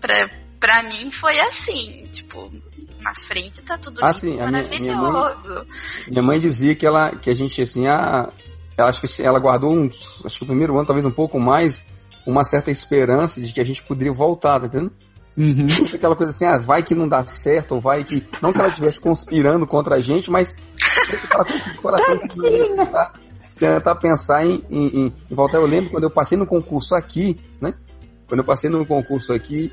pra, 0.00 0.30
pra 0.60 0.82
mim, 0.82 1.10
foi 1.10 1.38
assim. 1.40 2.08
Tipo, 2.10 2.50
na 3.00 3.14
frente 3.14 3.62
tá 3.62 3.76
tudo 3.76 4.04
ah, 4.04 4.12
sim, 4.12 4.36
maravilhoso. 4.36 4.80
Minha, 4.80 4.96
minha, 4.96 5.12
mãe, 5.12 5.66
minha 6.08 6.22
mãe 6.22 6.38
dizia 6.38 6.74
que 6.74 6.86
ela 6.86 7.14
que 7.16 7.28
a 7.30 7.34
gente 7.34 7.60
assim, 7.60 7.86
ah, 7.86 8.32
ela, 8.76 8.88
acho 8.88 9.00
que 9.00 9.22
ela 9.22 9.38
guardou 9.38 9.72
uns, 9.72 10.24
acho 10.24 10.38
que 10.38 10.44
o 10.44 10.48
primeiro 10.48 10.74
ano, 10.76 10.86
talvez 10.86 11.04
um 11.04 11.10
pouco 11.10 11.38
mais, 11.38 11.84
uma 12.26 12.44
certa 12.44 12.70
esperança 12.70 13.40
de 13.40 13.52
que 13.52 13.60
a 13.60 13.64
gente 13.64 13.82
poderia 13.82 14.12
voltar, 14.12 14.60
tá 14.60 14.66
entendendo? 14.66 14.92
Uhum. 15.36 15.66
Aquela 15.94 16.16
coisa 16.16 16.30
assim, 16.30 16.44
ah, 16.44 16.58
vai 16.58 16.82
que 16.82 16.94
não 16.94 17.08
dá 17.08 17.26
certo, 17.26 17.74
ou 17.74 17.80
vai 17.80 18.04
que. 18.04 18.24
Não 18.40 18.52
que 18.52 18.58
ela 18.58 18.68
estivesse 18.68 19.00
conspirando 19.00 19.66
contra 19.66 19.96
a 19.96 19.98
gente, 19.98 20.30
mas 20.30 20.54
de 20.54 21.78
coração 21.78 22.18
que 22.28 22.28
tentar, 22.28 23.12
tentar 23.58 23.94
pensar 23.96 24.46
em, 24.46 24.64
em, 24.70 25.06
em, 25.06 25.12
voltar. 25.30 25.58
Eu 25.58 25.66
lembro 25.66 25.90
quando 25.90 26.04
eu 26.04 26.10
passei 26.10 26.38
no 26.38 26.46
concurso 26.46 26.94
aqui, 26.94 27.40
né? 27.60 27.74
Quando 28.26 28.40
eu 28.40 28.44
passei 28.44 28.70
no 28.70 28.86
concurso 28.86 29.32
aqui, 29.32 29.72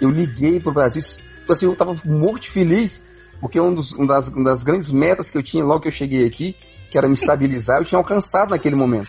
eu 0.00 0.10
liguei 0.10 0.60
pro 0.60 0.72
Brasil. 0.72 1.02
Então, 1.42 1.54
assim, 1.54 1.66
eu 1.66 1.74
tava 1.74 1.94
muito 2.04 2.48
feliz, 2.50 3.04
porque 3.40 3.60
um 3.60 3.74
dos, 3.74 3.96
um 3.96 4.06
das, 4.06 4.28
uma 4.28 4.44
das 4.44 4.62
grandes 4.62 4.90
metas 4.90 5.30
que 5.30 5.38
eu 5.38 5.42
tinha 5.42 5.64
logo 5.64 5.80
que 5.80 5.88
eu 5.88 5.92
cheguei 5.92 6.26
aqui, 6.26 6.54
que 6.90 6.98
era 6.98 7.08
me 7.08 7.14
estabilizar, 7.14 7.78
eu 7.78 7.84
tinha 7.84 7.98
alcançado 7.98 8.50
naquele 8.50 8.76
momento. 8.76 9.08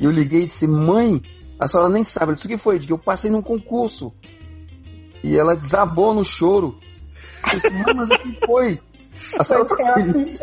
E 0.00 0.04
eu 0.04 0.10
liguei 0.10 0.42
e 0.42 0.44
disse, 0.46 0.66
mãe, 0.66 1.22
a 1.58 1.68
senhora 1.68 1.88
nem 1.88 2.02
sabe, 2.02 2.32
isso 2.32 2.48
que 2.48 2.58
foi? 2.58 2.78
De 2.78 2.86
que 2.86 2.92
eu 2.92 2.98
passei 2.98 3.30
num 3.30 3.42
concurso. 3.42 4.12
E 5.24 5.38
ela 5.38 5.56
desabou 5.56 6.12
no 6.12 6.22
choro. 6.22 6.78
Eu 7.50 7.58
disse, 7.58 7.70
mas 7.94 8.10
o 8.10 8.18
que 8.18 8.38
foi? 8.44 8.78
A 9.38 9.42
senhora 9.42 9.66
tá 9.66 9.94
feliz. 9.94 10.38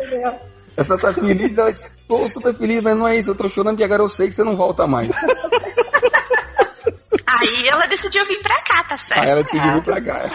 A 0.76 0.82
senhora 0.82 1.02
tá 1.02 1.14
feliz? 1.14 1.56
Ela 1.56 1.72
disse, 1.72 1.88
tô 2.08 2.26
super 2.26 2.52
feliz, 2.52 2.82
mas 2.82 2.96
não 2.96 3.06
é 3.06 3.16
isso, 3.16 3.30
eu 3.30 3.36
tô 3.36 3.48
chorando 3.48 3.74
porque 3.74 3.84
agora 3.84 4.02
eu 4.02 4.08
sei 4.08 4.26
que 4.26 4.34
você 4.34 4.42
não 4.42 4.56
volta 4.56 4.84
mais. 4.84 5.14
Aí 7.24 7.68
ela 7.68 7.86
decidiu 7.86 8.24
vir 8.24 8.42
pra 8.42 8.60
cá, 8.62 8.82
tá 8.82 8.96
certo? 8.96 9.22
Aí 9.22 9.30
ela 9.30 9.44
decidiu 9.44 9.72
vir 9.72 9.84
pra 9.84 10.00
cá. 10.02 10.30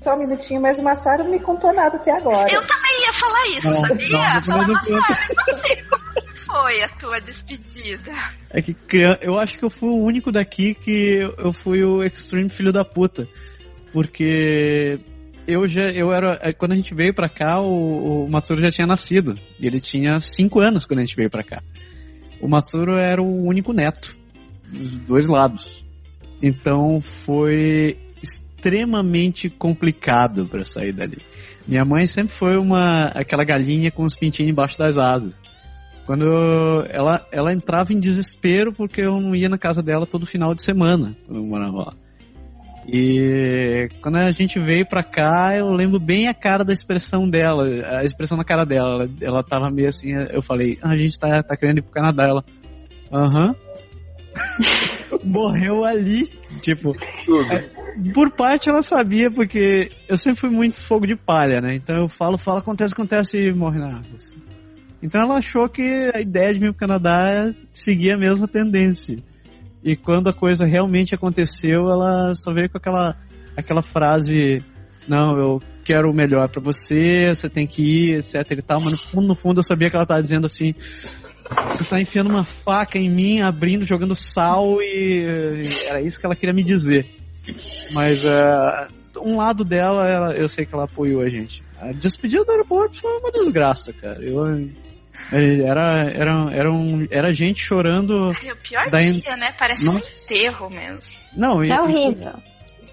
Só 0.00 0.14
um 0.14 0.18
minutinho, 0.20 0.62
mas 0.62 0.78
o 0.78 0.82
Massaro 0.82 1.24
não 1.24 1.30
me 1.30 1.40
contou 1.40 1.74
nada 1.74 1.96
até 1.96 2.10
agora. 2.10 2.50
Eu 2.50 2.66
também 2.66 3.02
ia 3.02 3.12
falar 3.12 3.46
isso, 3.48 3.70
não, 3.70 3.80
sabia? 3.80 4.18
Não, 4.18 4.40
Fala, 4.40 4.66
Massaro, 4.66 5.04
foi 6.44 6.82
a 6.82 6.88
tua 6.88 7.20
despedida? 7.20 8.12
É 8.50 8.60
que 8.60 8.76
eu 9.20 9.38
acho 9.38 9.58
que 9.58 9.64
eu 9.64 9.70
fui 9.70 9.88
o 9.88 10.02
único 10.02 10.30
daqui 10.30 10.74
que 10.74 11.20
eu 11.38 11.52
fui 11.52 11.82
o 11.82 12.02
extreme 12.02 12.50
filho 12.50 12.72
da 12.72 12.84
puta. 12.84 13.26
Porque 13.92 14.98
eu 15.46 15.66
já 15.66 15.90
eu 15.90 16.12
era 16.12 16.38
é, 16.42 16.52
quando 16.52 16.72
a 16.72 16.76
gente 16.76 16.94
veio 16.94 17.14
para 17.14 17.28
cá 17.28 17.60
o, 17.60 18.24
o, 18.24 18.30
Matsuro 18.30 18.60
já 18.60 18.70
tinha 18.70 18.86
nascido. 18.86 19.38
E 19.58 19.66
ele 19.66 19.80
tinha 19.80 20.20
5 20.20 20.60
anos 20.60 20.86
quando 20.86 21.00
a 21.00 21.04
gente 21.04 21.16
veio 21.16 21.30
para 21.30 21.44
cá. 21.44 21.62
O 22.40 22.48
Matsuro 22.48 22.94
era 22.96 23.22
o 23.22 23.46
único 23.46 23.72
neto 23.72 24.16
dos 24.70 24.98
dois 24.98 25.26
lados. 25.26 25.84
Então 26.42 27.00
foi 27.00 27.98
extremamente 28.22 29.48
complicado 29.48 30.46
para 30.46 30.64
sair 30.64 30.92
dali. 30.92 31.18
Minha 31.66 31.84
mãe 31.84 32.06
sempre 32.06 32.34
foi 32.34 32.58
uma 32.58 33.06
aquela 33.06 33.44
galinha 33.44 33.90
com 33.90 34.04
os 34.04 34.14
pintinhos 34.14 34.50
embaixo 34.50 34.78
das 34.78 34.98
asas 34.98 35.43
quando 36.06 36.26
ela, 36.88 37.26
ela 37.32 37.52
entrava 37.52 37.92
em 37.92 37.98
desespero 37.98 38.72
porque 38.72 39.00
eu 39.00 39.20
não 39.20 39.34
ia 39.34 39.48
na 39.48 39.58
casa 39.58 39.82
dela 39.82 40.06
todo 40.06 40.26
final 40.26 40.54
de 40.54 40.62
semana, 40.62 41.16
quando 41.26 41.38
eu 41.38 41.46
morava 41.46 41.76
lá. 41.76 41.92
E 42.86 43.88
quando 44.02 44.16
a 44.16 44.30
gente 44.30 44.58
veio 44.60 44.86
pra 44.86 45.02
cá, 45.02 45.54
eu 45.56 45.70
lembro 45.70 45.98
bem 45.98 46.28
a 46.28 46.34
cara 46.34 46.64
da 46.64 46.72
expressão 46.72 47.28
dela, 47.28 47.64
a 47.98 48.04
expressão 48.04 48.36
na 48.36 48.44
cara 48.44 48.64
dela. 48.64 49.04
Ela, 49.04 49.10
ela 49.22 49.42
tava 49.42 49.70
meio 49.70 49.88
assim, 49.88 50.12
eu 50.12 50.42
falei, 50.42 50.78
ah, 50.82 50.90
a 50.90 50.96
gente 50.96 51.18
tá, 51.18 51.42
tá 51.42 51.56
querendo 51.56 51.78
ir 51.78 51.82
pro 51.82 51.92
Canadá. 51.92 52.24
Ela, 52.24 52.44
aham. 53.10 53.54
Morreu 55.24 55.84
ali. 55.84 56.28
Tipo, 56.60 56.94
é, 57.50 57.70
por 58.12 58.30
parte 58.32 58.68
ela 58.68 58.82
sabia, 58.82 59.30
porque 59.30 59.90
eu 60.06 60.16
sempre 60.16 60.40
fui 60.40 60.50
muito 60.50 60.76
fogo 60.76 61.06
de 61.06 61.16
palha, 61.16 61.60
né? 61.60 61.74
Então 61.74 61.96
eu 61.96 62.08
falo, 62.08 62.36
falo, 62.36 62.58
acontece, 62.58 62.92
acontece 62.92 63.38
e 63.38 63.52
morre 63.52 63.78
na 63.78 63.96
água. 63.96 64.16
Assim. 64.16 64.34
Então 65.04 65.20
ela 65.20 65.36
achou 65.36 65.68
que 65.68 66.10
a 66.14 66.18
ideia 66.18 66.54
de 66.54 66.60
vir 66.60 66.72
para 66.72 66.76
o 66.76 66.78
Canadá 66.78 67.52
seguia 67.70 68.14
a 68.14 68.18
mesma 68.18 68.48
tendência. 68.48 69.18
E 69.82 69.94
quando 69.94 70.30
a 70.30 70.32
coisa 70.32 70.64
realmente 70.64 71.14
aconteceu, 71.14 71.90
ela 71.90 72.34
só 72.34 72.54
veio 72.54 72.70
com 72.70 72.78
aquela, 72.78 73.14
aquela 73.54 73.82
frase: 73.82 74.64
Não, 75.06 75.36
eu 75.36 75.62
quero 75.84 76.10
o 76.10 76.14
melhor 76.14 76.48
para 76.48 76.62
você, 76.62 77.28
você 77.34 77.50
tem 77.50 77.66
que 77.66 77.82
ir, 77.82 78.16
etc 78.16 78.50
e 78.50 78.62
tal. 78.62 78.80
Mas 78.80 78.92
no 78.92 78.98
fundo, 78.98 79.28
no 79.28 79.36
fundo, 79.36 79.58
eu 79.58 79.62
sabia 79.62 79.90
que 79.90 79.94
ela 79.94 80.04
estava 80.04 80.22
dizendo 80.22 80.46
assim: 80.46 80.74
Você 81.72 81.82
está 81.82 82.00
enfiando 82.00 82.30
uma 82.30 82.44
faca 82.44 82.98
em 82.98 83.10
mim, 83.10 83.42
abrindo, 83.42 83.86
jogando 83.86 84.16
sal, 84.16 84.80
e, 84.80 85.66
e 85.66 85.86
era 85.86 86.00
isso 86.00 86.18
que 86.18 86.24
ela 86.24 86.34
queria 86.34 86.54
me 86.54 86.64
dizer. 86.64 87.14
Mas 87.92 88.24
uh, 88.24 89.20
um 89.20 89.36
lado 89.36 89.66
dela, 89.66 90.08
ela, 90.08 90.34
eu 90.34 90.48
sei 90.48 90.64
que 90.64 90.74
ela 90.74 90.84
apoiou 90.84 91.20
a 91.20 91.28
gente. 91.28 91.62
A 91.78 91.92
despedida 91.92 92.42
do 92.42 92.50
aeroporto 92.52 92.98
foi 92.98 93.18
uma 93.18 93.30
desgraça, 93.30 93.92
cara. 93.92 94.24
Eu 94.24 94.42
era, 95.32 96.10
era, 96.10 96.50
era, 96.52 96.72
um, 96.72 97.06
era 97.10 97.32
gente 97.32 97.60
chorando. 97.60 98.32
Ai, 98.42 98.52
o 98.52 98.56
pior 98.56 98.90
da 98.90 98.98
dia, 98.98 99.36
né? 99.36 99.52
Parece 99.58 99.84
Não... 99.84 99.94
um 99.94 99.98
enterro 99.98 100.70
mesmo. 100.70 101.10
Não, 101.36 101.62
é 101.62 101.80
horrível. 101.80 102.34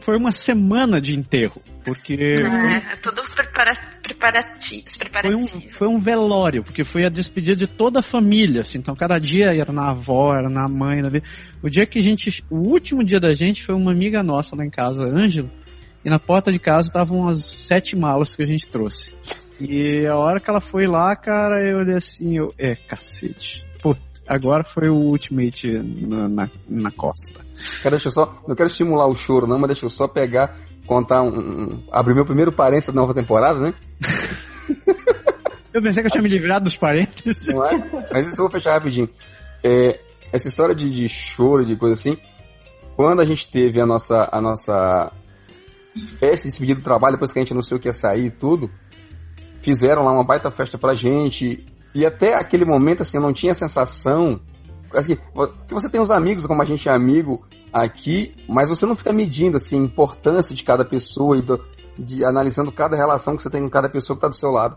Foi 0.02 0.18
uma 0.18 0.32
semana 0.32 1.00
de 1.00 1.18
enterro, 1.18 1.62
porque. 1.84 2.16
É, 2.16 2.94
é 2.94 2.96
todo 2.96 3.22
prepara 3.36 3.74
preparativo. 4.02 4.84
Foi 5.22 5.36
um, 5.36 5.48
foi 5.78 5.88
um 5.88 6.00
velório, 6.00 6.64
porque 6.64 6.84
foi 6.84 7.06
a 7.06 7.10
despedida 7.10 7.56
de 7.56 7.68
toda 7.68 8.00
a 8.00 8.04
família. 8.04 8.62
Assim, 8.62 8.80
então, 8.80 8.96
cada 8.96 9.20
dia 9.20 9.56
era 9.56 9.72
na 9.72 9.92
avó, 9.92 10.34
era 10.34 10.50
na 10.50 10.68
mãe. 10.68 11.02
Na... 11.02 11.10
O 11.62 11.70
dia 11.70 11.86
que 11.86 12.00
a 12.00 12.02
gente. 12.02 12.44
O 12.50 12.58
último 12.58 13.04
dia 13.04 13.20
da 13.20 13.36
gente 13.36 13.64
foi 13.64 13.76
uma 13.76 13.92
amiga 13.92 14.24
nossa 14.24 14.56
lá 14.56 14.66
em 14.66 14.72
casa, 14.72 15.04
Ângelo, 15.04 15.52
e 16.04 16.10
na 16.10 16.20
porta 16.20 16.52
de 16.52 16.58
casa 16.58 16.88
estavam 16.88 17.28
as 17.28 17.46
sete 17.46 17.96
malas 17.96 18.36
que 18.36 18.42
a 18.42 18.48
gente 18.48 18.68
trouxe. 18.68 19.16
E 19.62 20.08
a 20.08 20.18
hora 20.18 20.40
que 20.40 20.50
ela 20.50 20.60
foi 20.60 20.88
lá, 20.88 21.16
cara, 21.16 21.62
eu 21.62 21.78
olhei 21.78 21.96
assim, 21.96 22.38
eu, 22.38 22.52
é, 22.58 22.76
cacete. 22.76 23.64
Putz, 23.82 24.24
agora 24.28 24.64
foi 24.64 24.90
o 24.90 24.96
Ultimate 24.96 25.68
na, 25.72 26.28
na, 26.28 26.50
na, 26.68 26.92
costa. 26.92 27.42
Cara, 27.84 27.92
deixa 27.92 28.08
eu 28.08 28.12
só, 28.12 28.42
não 28.48 28.56
quero 28.56 28.68
estimular 28.68 29.06
o 29.06 29.14
choro 29.14 29.46
não, 29.46 29.60
mas 29.60 29.68
deixa 29.68 29.86
eu 29.86 29.90
só 29.90 30.08
pegar, 30.08 30.56
contar 30.88 31.22
um, 31.22 31.30
um 31.30 31.88
abrir 31.92 32.16
meu 32.16 32.26
primeiro 32.26 32.52
parênteses 32.52 32.94
da 32.94 33.00
nova 33.00 33.14
temporada, 33.14 33.60
né? 33.60 33.74
eu 35.72 35.82
pensei 35.82 36.02
que 36.02 36.08
eu 36.08 36.12
tinha 36.12 36.24
me 36.24 36.30
livrado 36.30 36.66
dos 36.66 36.76
parênteses. 36.76 37.48
Não 37.48 37.64
é? 37.64 37.78
Mas 38.12 38.30
isso 38.30 38.42
eu 38.42 38.46
vou 38.46 38.52
fechar 38.52 38.74
rapidinho. 38.74 39.10
É, 39.64 40.00
essa 40.34 40.48
história 40.48 40.74
de, 40.74 40.90
de 40.90 41.08
choro, 41.08 41.64
de 41.64 41.76
coisa 41.76 41.94
assim, 41.94 42.18
quando 42.96 43.22
a 43.22 43.26
gente 43.26 43.50
teve 43.52 43.80
a 43.80 43.86
nossa, 43.86 44.28
a 44.32 44.42
nossa 44.42 45.12
festa 46.20 46.44
de 46.44 46.50
despedida 46.50 46.80
do 46.80 46.84
trabalho, 46.84 47.14
depois 47.14 47.32
que 47.32 47.40
a 47.40 47.42
gente 47.42 47.54
anunciou 47.54 47.80
que 47.80 47.88
ia 47.88 47.94
sair 47.94 48.26
e 48.26 48.32
tudo, 48.32 48.72
fizeram 49.62 50.04
lá 50.04 50.12
uma 50.12 50.26
baita 50.26 50.52
festa 50.52 50.78
pra 50.78 50.94
gente. 50.94 51.66
E 51.94 52.06
até 52.06 52.36
aquele 52.36 52.66
momento, 52.66 53.02
assim, 53.02 53.18
eu 53.18 53.24
não 53.24 53.34
tinha 53.34 53.52
a 53.52 53.56
sensação. 53.56 54.40
Assim, 54.94 55.16
que 55.68 55.74
você 55.74 55.90
tem 55.90 56.02
os 56.02 56.12
amigos, 56.12 56.46
como 56.46 56.62
a 56.62 56.66
gente 56.66 56.90
é 56.90 56.92
amigo 56.92 57.46
aqui, 57.72 58.36
mas 58.50 58.68
você 58.68 58.86
não 58.86 58.96
fica 58.96 59.14
medindo 59.14 59.56
assim, 59.56 59.80
a 59.80 59.84
importância 59.84 60.54
de 60.54 60.64
cada 60.64 60.84
pessoa 60.84 61.38
e 61.38 61.42
do, 61.42 61.64
de 61.98 62.26
analisando 62.26 62.72
cada 62.72 62.98
relação 62.98 63.38
que 63.38 63.44
você 63.44 63.50
tem 63.50 63.62
com 63.62 63.70
cada 63.70 63.90
pessoa 63.90 64.16
que 64.16 64.20
está 64.20 64.28
do 64.28 64.36
seu 64.36 64.50
lado. 64.50 64.76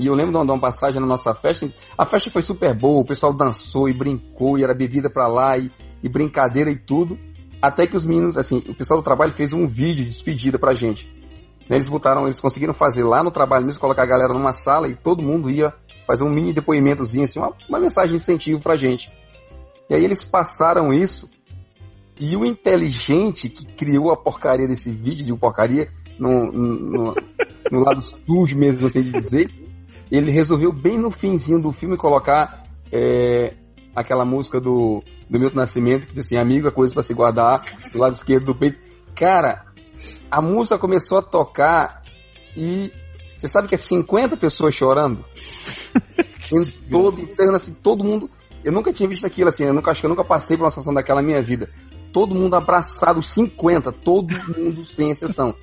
E 0.00 0.06
eu 0.06 0.14
lembro 0.14 0.32
de 0.32 0.38
uma, 0.38 0.60
passagem 0.60 1.00
na 1.00 1.06
nossa 1.06 1.34
festa. 1.34 1.70
A 1.96 2.06
festa 2.06 2.30
foi 2.30 2.40
super 2.40 2.72
boa, 2.74 3.00
o 3.00 3.04
pessoal 3.04 3.34
dançou 3.34 3.88
e 3.88 3.92
brincou, 3.92 4.56
e 4.56 4.62
era 4.62 4.72
bebida 4.72 5.10
para 5.10 5.26
lá, 5.26 5.58
e, 5.58 5.72
e, 6.02 6.08
brincadeira 6.08 6.70
e 6.70 6.76
tudo. 6.76 7.18
Até 7.60 7.84
que 7.84 7.96
os 7.96 8.06
meninos, 8.06 8.38
assim, 8.38 8.58
o 8.68 8.74
pessoal 8.74 9.00
do 9.00 9.04
trabalho 9.04 9.32
fez 9.32 9.52
um 9.52 9.66
vídeo 9.66 10.04
de 10.04 10.10
despedida 10.10 10.56
pra 10.56 10.72
gente. 10.72 11.12
Eles 11.68 11.88
botaram, 11.88 12.24
eles 12.24 12.40
conseguiram 12.40 12.72
fazer 12.72 13.04
lá 13.04 13.22
no 13.22 13.30
trabalho 13.30 13.66
mesmo, 13.66 13.80
colocar 13.80 14.02
a 14.02 14.06
galera 14.06 14.32
numa 14.32 14.52
sala 14.52 14.88
e 14.88 14.94
todo 14.94 15.22
mundo 15.22 15.50
ia 15.50 15.72
fazer 16.06 16.24
um 16.24 16.30
mini 16.30 16.52
depoimentozinho, 16.52 17.24
assim, 17.24 17.38
uma, 17.38 17.52
uma 17.68 17.78
mensagem 17.78 18.10
de 18.10 18.16
incentivo 18.16 18.62
pra 18.62 18.76
gente. 18.76 19.12
E 19.90 19.94
aí 19.94 20.02
eles 20.02 20.24
passaram 20.24 20.92
isso, 20.92 21.30
e 22.18 22.34
o 22.36 22.44
inteligente 22.44 23.48
que 23.48 23.66
criou 23.66 24.10
a 24.10 24.16
porcaria 24.16 24.66
desse 24.66 24.90
vídeo, 24.90 25.24
de 25.24 25.34
porcaria, 25.36 25.88
no, 26.18 26.50
no, 26.50 27.14
no 27.70 27.80
lado 27.84 28.00
sujo 28.00 28.56
mesmo, 28.56 28.86
assim 28.86 29.02
de 29.02 29.12
dizer, 29.12 29.50
ele 30.10 30.30
resolveu 30.30 30.72
bem 30.72 30.98
no 30.98 31.10
finzinho 31.10 31.60
do 31.60 31.70
filme 31.70 31.96
colocar 31.96 32.64
é, 32.90 33.54
aquela 33.94 34.24
música 34.24 34.60
do, 34.60 35.02
do 35.28 35.38
Milton 35.38 35.56
Nascimento, 35.56 36.08
que 36.08 36.14
diz 36.14 36.26
assim, 36.26 36.38
amigo, 36.38 36.66
é 36.68 36.70
coisa 36.70 36.92
para 36.94 37.02
se 37.02 37.14
guardar 37.14 37.62
do 37.92 37.98
lado 37.98 38.14
esquerdo 38.14 38.46
do 38.46 38.54
peito. 38.54 38.78
Cara, 39.14 39.64
a 40.30 40.40
música 40.40 40.78
começou 40.78 41.18
a 41.18 41.22
tocar 41.22 42.02
e 42.56 42.92
você 43.36 43.46
sabe 43.46 43.68
que 43.68 43.74
é 43.74 43.78
50 43.78 44.36
pessoas 44.36 44.74
chorando? 44.74 45.24
em 47.20 47.26
todo 47.26 47.54
assim, 47.54 47.74
todo 47.74 48.02
mundo. 48.02 48.30
Eu 48.64 48.72
nunca 48.72 48.92
tinha 48.92 49.08
visto 49.08 49.26
aquilo 49.26 49.48
assim, 49.48 49.64
eu 49.64 49.72
nunca, 49.72 49.90
acho 49.90 50.00
que 50.00 50.06
eu 50.06 50.10
nunca 50.10 50.24
passei 50.24 50.56
por 50.56 50.64
uma 50.64 50.70
situação 50.70 50.92
daquela 50.92 51.22
na 51.22 51.26
minha 51.26 51.40
vida. 51.40 51.70
Todo 52.12 52.34
mundo 52.34 52.54
abraçado, 52.54 53.22
50, 53.22 53.92
todo 53.92 54.34
mundo 54.56 54.84
sem 54.84 55.10
exceção. 55.10 55.54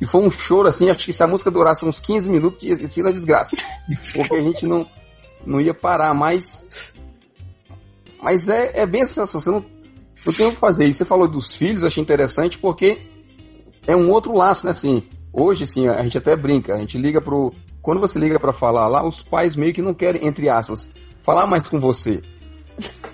E 0.00 0.06
foi 0.06 0.22
um 0.22 0.30
choro 0.30 0.68
assim, 0.68 0.88
acho 0.88 1.04
que 1.04 1.12
se 1.12 1.22
a 1.22 1.26
música 1.26 1.50
durasse 1.50 1.84
uns 1.84 2.00
15 2.00 2.30
minutos, 2.30 2.62
ia 2.62 2.86
ser 2.86 3.02
uma 3.02 3.12
desgraça. 3.12 3.56
Porque 4.14 4.34
a 4.34 4.40
gente 4.40 4.66
não, 4.66 4.86
não 5.44 5.60
ia 5.60 5.74
parar, 5.74 6.14
mas. 6.14 6.68
Mas 8.22 8.48
é, 8.48 8.80
é 8.80 8.86
bem 8.86 9.02
a 9.02 9.06
sensação, 9.06 9.40
você 9.40 9.50
não, 9.50 9.64
não 10.26 10.34
tem 10.34 10.46
o 10.46 10.50
que 10.50 10.56
fazer. 10.56 10.86
E 10.88 10.92
você 10.92 11.04
falou 11.04 11.28
dos 11.28 11.56
filhos, 11.56 11.82
eu 11.82 11.88
achei 11.88 12.02
interessante 12.02 12.58
porque 12.58 12.98
é 13.86 13.94
um 13.94 14.10
outro 14.10 14.36
laço, 14.36 14.66
né? 14.66 14.72
Assim, 14.72 15.04
hoje, 15.32 15.62
assim, 15.62 15.86
a 15.86 16.02
gente 16.02 16.18
até 16.18 16.34
brinca, 16.36 16.74
a 16.74 16.78
gente 16.78 16.98
liga 16.98 17.20
pro. 17.20 17.54
Quando 17.80 18.00
você 18.00 18.18
liga 18.18 18.40
para 18.40 18.52
falar 18.52 18.88
lá, 18.88 19.06
os 19.06 19.22
pais 19.22 19.54
meio 19.54 19.72
que 19.72 19.80
não 19.80 19.94
querem, 19.94 20.26
entre 20.26 20.48
aspas, 20.48 20.90
falar 21.22 21.46
mais 21.46 21.68
com 21.68 21.78
você. 21.78 22.20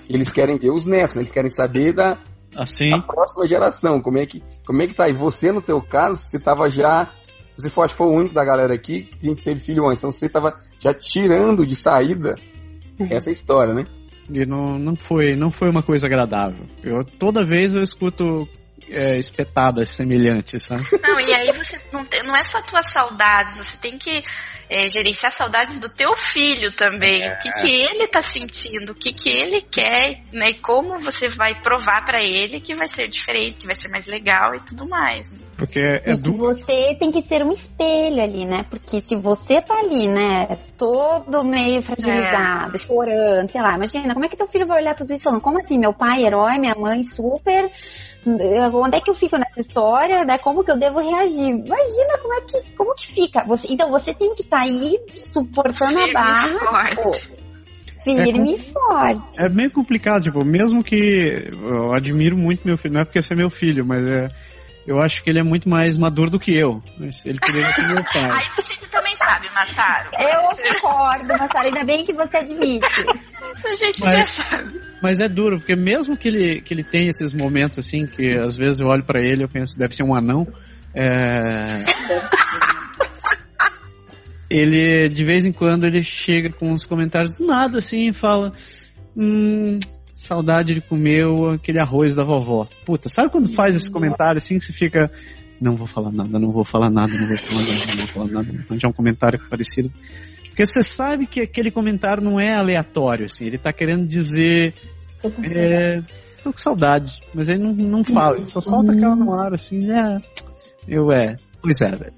Eles 0.09 0.31
querem 0.31 0.59
ver 0.59 0.71
os 0.71 0.87
netos, 0.87 1.15
né? 1.15 1.21
eles 1.21 1.31
querem 1.31 1.51
saber 1.51 1.93
da, 1.93 2.19
assim. 2.57 2.89
da 2.89 3.01
próxima 3.01 3.47
geração, 3.47 4.01
como 4.01 4.19
é 4.19 4.27
que, 4.27 4.43
como 4.67 4.81
é 4.81 4.87
que 4.87 4.95
tá. 4.95 5.09
E 5.09 5.13
você, 5.13 5.53
no 5.53 5.61
teu 5.61 5.81
caso, 5.83 6.21
você 6.21 6.39
tava 6.39 6.71
já. 6.71 7.13
Você 7.57 7.69
foi, 7.69 7.85
acho 7.85 7.95
que 7.95 7.99
foi 7.99 8.07
o 8.07 8.17
único 8.17 8.35
da 8.35 8.45
galera 8.45 8.73
aqui 8.73 9.03
que 9.03 9.19
tinha 9.19 9.37
que 9.37 9.45
ter 9.45 9.59
filho 9.59 9.87
antes. 9.87 10.01
Então 10.01 10.11
você 10.11 10.29
tava 10.29 10.59
já 10.79 10.95
tirando 10.95 11.67
de 11.67 11.77
saída 11.77 12.35
essa 13.11 13.31
história, 13.31 13.75
né? 13.75 13.85
E 14.31 14.47
não, 14.47 14.79
não, 14.79 14.97
foi, 14.97 15.37
não 15.37 15.51
foi 15.51 15.69
uma 15.69 15.83
coisa 15.83 16.07
agradável. 16.07 16.67
Eu, 16.83 17.05
toda 17.05 17.45
vez 17.45 17.75
eu 17.75 17.83
escuto 17.83 18.49
é, 18.89 19.19
espetadas 19.19 19.91
semelhantes, 19.91 20.65
sabe? 20.65 20.85
Não, 21.03 21.19
e 21.19 21.33
aí 21.33 21.51
você 21.53 21.81
não, 21.93 22.05
tem, 22.05 22.23
não 22.23 22.37
é 22.37 22.45
só 22.45 22.61
tuas 22.63 22.91
saudades, 22.93 23.57
você 23.57 23.77
tem 23.79 23.97
que 23.97 24.23
é, 24.69 24.89
gerenciar 24.89 25.33
saudades 25.33 25.79
do 25.79 25.89
teu 25.89 26.15
filho 26.17 26.73
também. 26.73 27.23
É. 27.23 27.35
O 27.35 27.39
que, 27.39 27.51
que 27.53 27.69
ele 27.69 28.07
tá 28.09 28.23
sentindo, 28.23 28.93
o 28.93 28.95
que, 28.95 29.13
que 29.13 29.29
ele 29.29 29.61
quer, 29.61 30.23
né? 30.33 30.51
E 30.51 30.61
como 30.61 30.99
você 30.99 31.29
vai 31.29 31.61
provar 31.61 32.05
para 32.05 32.23
ele 32.23 32.61
que 32.61 32.75
vai 32.75 32.89
ser 32.89 33.09
diferente, 33.09 33.59
que 33.59 33.67
vai 33.67 33.75
ser 33.75 33.89
mais 33.89 34.07
legal 34.07 34.55
e 34.55 34.61
tudo 34.61 34.89
mais. 34.89 35.31
Né? 35.31 35.39
Porque 35.63 35.79
é 35.79 36.17
do... 36.17 36.33
você 36.35 36.97
tem 36.99 37.13
que 37.13 37.23
ser 37.23 37.45
um 37.45 37.53
espelho 37.53 38.21
ali, 38.21 38.45
né? 38.45 38.67
Porque 38.69 39.01
se 39.01 39.15
você 39.15 39.63
tá 39.63 39.79
ali, 39.79 40.09
né, 40.09 40.59
todo 40.77 41.45
meio 41.45 41.81
fragilizado, 41.83 42.75
é. 42.75 42.79
chorando, 42.79 43.49
sei 43.49 43.63
lá, 43.63 43.77
imagina, 43.77 44.13
como 44.13 44.25
é 44.25 44.29
que 44.29 44.37
teu 44.37 44.49
filho 44.49 44.67
vai 44.67 44.83
olhar 44.83 44.97
tudo 44.97 45.13
isso 45.13 45.23
falando, 45.23 45.41
como 45.41 45.61
assim, 45.61 45.79
meu 45.79 45.93
pai 45.93 46.25
herói, 46.25 46.59
minha 46.59 46.75
mãe 46.75 47.05
super 47.05 47.71
onde 48.75 48.97
é 48.97 49.01
que 49.01 49.11
eu 49.11 49.15
fico 49.15 49.37
nessa 49.37 49.61
história, 49.61 50.25
né? 50.25 50.39
Como 50.39 50.65
que 50.65 50.71
eu 50.71 50.79
devo 50.79 51.01
reagir? 51.01 51.49
Imagina 51.49 52.19
como 52.21 52.35
é 52.35 52.41
que, 52.43 52.77
como 52.77 52.95
que 52.95 53.07
fica. 53.13 53.45
Você, 53.45 53.67
então 53.69 53.91
você 53.91 54.15
tem 54.15 54.35
que 54.35 54.43
estar 54.43 54.59
tá 54.59 54.63
aí 54.63 54.97
suportando 55.17 55.93
firme 55.93 56.11
a 56.11 56.13
barra. 56.13 56.97
Pô, 57.03 57.11
firme 58.05 58.53
é, 58.53 58.55
e 58.55 58.59
forte. 58.59 59.23
É 59.39 59.49
meio 59.49 59.71
complicado, 59.73 60.23
tipo, 60.23 60.45
mesmo 60.45 60.85
que 60.85 61.51
eu 61.51 61.93
admiro 61.93 62.37
muito 62.37 62.67
meu 62.67 62.77
filho, 62.77 62.95
não 62.95 63.01
é 63.01 63.05
porque 63.05 63.21
você 63.21 63.33
é 63.33 63.37
meu 63.37 63.51
filho, 63.51 63.85
mas 63.85 64.07
é. 64.07 64.29
Eu 64.87 65.01
acho 65.01 65.23
que 65.23 65.31
ele 65.31 65.39
é 65.39 65.43
muito 65.43 65.69
mais 65.69 65.97
maduro 65.97 66.31
do 66.31 66.41
que 66.41 66.53
eu. 66.53 66.83
Ele 67.25 67.39
poderia 67.39 67.73
ser 67.73 67.87
meu 67.87 68.03
pai. 68.13 68.31
ah, 68.33 68.43
isso 68.43 68.61
a 68.61 68.63
gente 68.63 68.89
também 68.91 69.17
sabe, 69.17 69.49
Massaro. 69.55 70.11
Eu 70.19 70.75
concordo, 70.81 71.29
Massaro. 71.29 71.67
Ainda 71.69 71.85
bem 71.85 72.05
que 72.05 72.13
você 72.13 72.39
admite. 72.39 72.87
a 73.65 73.75
gente 73.75 74.01
mas, 74.01 74.19
já 74.19 74.25
sabe. 74.25 74.81
Mas 75.01 75.21
é 75.21 75.29
duro, 75.29 75.59
porque 75.59 75.77
mesmo 75.77 76.17
que 76.17 76.29
ele, 76.29 76.61
que 76.61 76.75
ele 76.75 76.83
tenha 76.83 77.11
esses 77.11 77.33
momentos 77.33 77.79
assim, 77.79 78.07
que 78.07 78.37
às 78.37 78.57
vezes 78.57 78.81
eu 78.81 78.89
olho 78.89 79.05
para 79.05 79.21
ele 79.21 79.43
e 79.43 79.45
eu 79.45 79.49
penso, 79.49 79.79
deve 79.79 79.95
ser 79.95 80.03
um 80.03 80.15
anão. 80.15 80.47
É... 80.95 81.85
ele, 84.51 85.09
de 85.09 85.25
vez 85.25 85.47
em 85.47 85.53
quando, 85.53 85.87
ele 85.87 86.03
chega 86.03 86.51
com 86.51 86.73
uns 86.73 86.85
comentários 86.85 87.39
do 87.39 87.47
nada 87.47 87.79
assim 87.79 88.09
e 88.09 88.13
fala. 88.13 88.53
Hum, 89.17 89.79
saudade 90.15 90.75
de 90.75 90.81
comer 90.81 91.25
aquele 91.55 91.79
arroz 91.79 92.15
da 92.15 92.25
vovó. 92.25 92.69
Puta, 92.85 93.09
sabe 93.09 93.31
quando 93.31 93.51
faz 93.51 93.75
esse 93.75 93.91
comentário 93.91 94.39
assim 94.39 94.59
que 94.59 94.65
você 94.65 94.73
fica. 94.73 95.11
Não 95.61 95.77
vou 95.77 95.87
falar 95.87 96.11
nada, 96.11 96.39
não 96.39 96.51
vou 96.51 96.65
falar 96.65 96.91
nada, 96.91 97.13
não 97.13 97.29
vou 97.29 97.37
falar 97.37 97.63
nada, 97.63 97.87
não 97.87 97.97
vou 97.97 98.07
falar 98.07 98.27
nada. 98.27 98.67
Já 98.79 98.89
um 98.89 98.93
comentário 98.93 99.41
parecido. 99.49 99.93
Porque 100.49 100.67
você 100.67 100.83
sabe 100.83 101.27
que 101.27 101.41
aquele 101.41 101.71
comentário 101.71 102.23
não 102.23 102.39
é 102.39 102.55
aleatório, 102.55 103.25
assim. 103.25 103.47
Ele 103.47 103.59
tá 103.59 103.73
querendo 103.73 104.07
dizer. 104.07 104.75
Tô 105.21 105.31
com, 105.31 105.43
é, 105.45 106.03
tô 106.43 106.53
com 106.53 106.59
saudade. 106.59 107.23
Mas 107.33 107.49
ele 107.49 107.63
não, 107.63 107.73
não 107.73 108.05
fala, 108.05 108.37
ele 108.37 108.47
só 108.47 108.61
solta 108.61 108.93
aquela 108.93 109.17
no 109.17 109.33
ar, 109.33 109.55
assim, 109.55 109.91
é. 109.91 110.21
Eu 110.87 111.11
é. 111.13 111.37
Pois 111.63 111.81
é, 111.81 111.97
velho. 111.97 112.13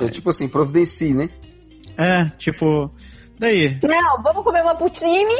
É 0.00 0.08
tipo 0.08 0.30
assim, 0.30 0.48
providencie, 0.48 1.12
né? 1.12 1.28
É, 1.98 2.30
tipo. 2.38 2.90
Daí? 3.38 3.78
Não, 3.82 4.22
vamos 4.22 4.44
comer 4.44 4.62
uma 4.62 4.76
poutine. 4.76 5.34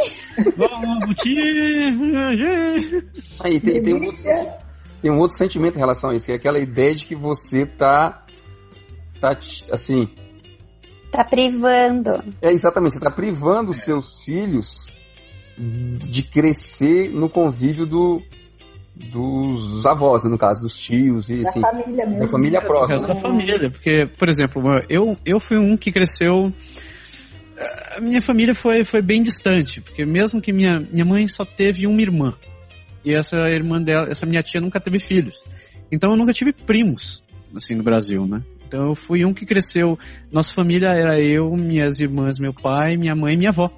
Vamos 0.57 0.79
uma 0.79 1.01
poutine. 1.07 1.93
Aí 3.41 3.61
tem, 3.61 3.83
tem, 3.83 3.95
um 3.95 4.05
outro, 4.05 4.23
tem 5.01 5.11
um 5.11 5.19
outro 5.19 5.37
sentimento 5.37 5.77
em 5.77 5.81
relação 5.81 6.11
a 6.11 6.15
isso, 6.15 6.27
que 6.27 6.33
é 6.33 6.35
aquela 6.35 6.59
ideia 6.59 6.95
de 6.95 7.07
que 7.07 7.15
você 7.15 7.65
tá. 7.65 8.25
tá 9.21 9.39
assim. 9.71 10.09
Tá 11.13 11.25
privando. 11.25 12.11
É, 12.43 12.51
exatamente, 12.51 12.95
você 12.95 13.01
tá 13.01 13.11
privando 13.11 13.71
os 13.71 13.81
seus 13.81 14.25
filhos 14.25 14.93
de 15.57 16.23
crescer 16.25 17.11
no 17.11 17.31
convívio 17.31 17.87
do, 17.87 18.21
dos 18.97 19.87
avós, 19.87 20.25
né, 20.25 20.31
no 20.31 20.39
caso, 20.39 20.61
dos 20.63 20.77
tios 20.79 21.31
e 21.31 21.43
da 21.43 21.49
assim. 21.49 21.61
Família 21.61 22.07
mesmo. 22.07 22.21
Da 22.21 22.29
família 22.29 22.61
próxima. 22.61 23.07
Da 23.07 23.17
família, 23.17 23.71
porque, 23.71 24.07
por 24.19 24.29
exemplo, 24.29 24.63
eu, 24.89 25.17
eu 25.25 25.39
fui 25.39 25.59
um 25.59 25.77
que 25.77 25.93
cresceu 25.93 26.53
a 27.97 28.01
minha 28.01 28.21
família 28.21 28.55
foi, 28.55 28.85
foi 28.85 29.01
bem 29.01 29.23
distante, 29.23 29.81
porque 29.81 30.05
mesmo 30.05 30.41
que 30.41 30.53
minha, 30.53 30.81
minha 30.81 31.05
mãe 31.05 31.27
só 31.29 31.45
teve 31.45 31.87
uma 31.87 32.01
irmã, 32.01 32.35
e 33.05 33.13
essa 33.13 33.51
irmã 33.51 33.81
dela, 33.81 34.09
essa 34.11 34.27
minha 34.27 34.43
tia 34.43 34.61
nunca 34.61 34.81
teve 34.81 34.99
filhos. 34.99 35.45
Então 35.93 36.11
eu 36.11 36.17
nunca 36.17 36.33
tive 36.33 36.53
primos, 36.53 37.23
assim, 37.55 37.75
no 37.75 37.83
Brasil, 37.83 38.27
né? 38.27 38.43
Então 38.67 38.89
eu 38.89 38.95
fui 38.95 39.25
um 39.25 39.35
que 39.35 39.47
cresceu. 39.47 39.99
Nossa 40.33 40.53
família 40.53 40.89
era 40.89 41.21
eu, 41.21 41.51
minhas 41.55 42.01
irmãs, 42.01 42.39
meu 42.39 42.53
pai, 42.53 42.97
minha 42.97 43.15
mãe 43.15 43.35
e 43.35 43.37
minha 43.37 43.51
avó. 43.51 43.71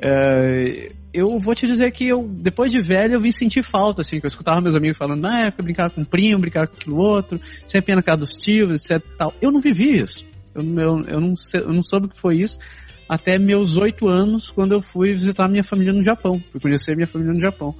É, 0.00 0.92
eu 1.12 1.38
vou 1.38 1.54
te 1.54 1.66
dizer 1.66 1.90
que 1.92 2.08
eu, 2.08 2.28
depois 2.28 2.72
de 2.72 2.82
velho, 2.82 3.14
eu 3.14 3.20
vim 3.20 3.30
sentir 3.30 3.62
falta, 3.62 4.02
assim, 4.02 4.18
que 4.18 4.26
eu 4.26 4.28
escutava 4.28 4.60
meus 4.60 4.74
amigos 4.74 4.98
falando, 4.98 5.22
na 5.22 5.46
época, 5.46 5.62
brincar 5.62 5.90
com 5.90 6.02
o 6.02 6.06
primo, 6.06 6.40
brincar 6.40 6.66
com 6.66 6.74
aquilo 6.74 6.96
outro, 6.96 7.40
sempre 7.66 7.92
ia 7.92 7.96
na 7.96 8.02
casa 8.02 8.18
dos 8.18 8.32
tios, 8.32 8.90
etc. 8.90 9.02
Tal. 9.16 9.32
Eu 9.40 9.52
não 9.52 9.60
vivi 9.60 9.96
isso. 9.96 10.26
Eu, 10.54 10.62
eu, 10.62 11.04
eu, 11.06 11.20
não, 11.20 11.34
eu 11.54 11.72
não 11.72 11.82
soube 11.82 12.06
o 12.06 12.10
que 12.10 12.20
foi 12.20 12.36
isso 12.36 12.58
até 13.08 13.38
meus 13.38 13.76
oito 13.76 14.08
anos, 14.08 14.50
quando 14.50 14.72
eu 14.72 14.80
fui 14.80 15.12
visitar 15.12 15.48
minha 15.48 15.64
família 15.64 15.92
no 15.92 16.02
Japão. 16.02 16.42
Fui 16.50 16.60
conhecer 16.60 16.96
minha 16.96 17.06
família 17.06 17.32
no 17.32 17.40
Japão. 17.40 17.74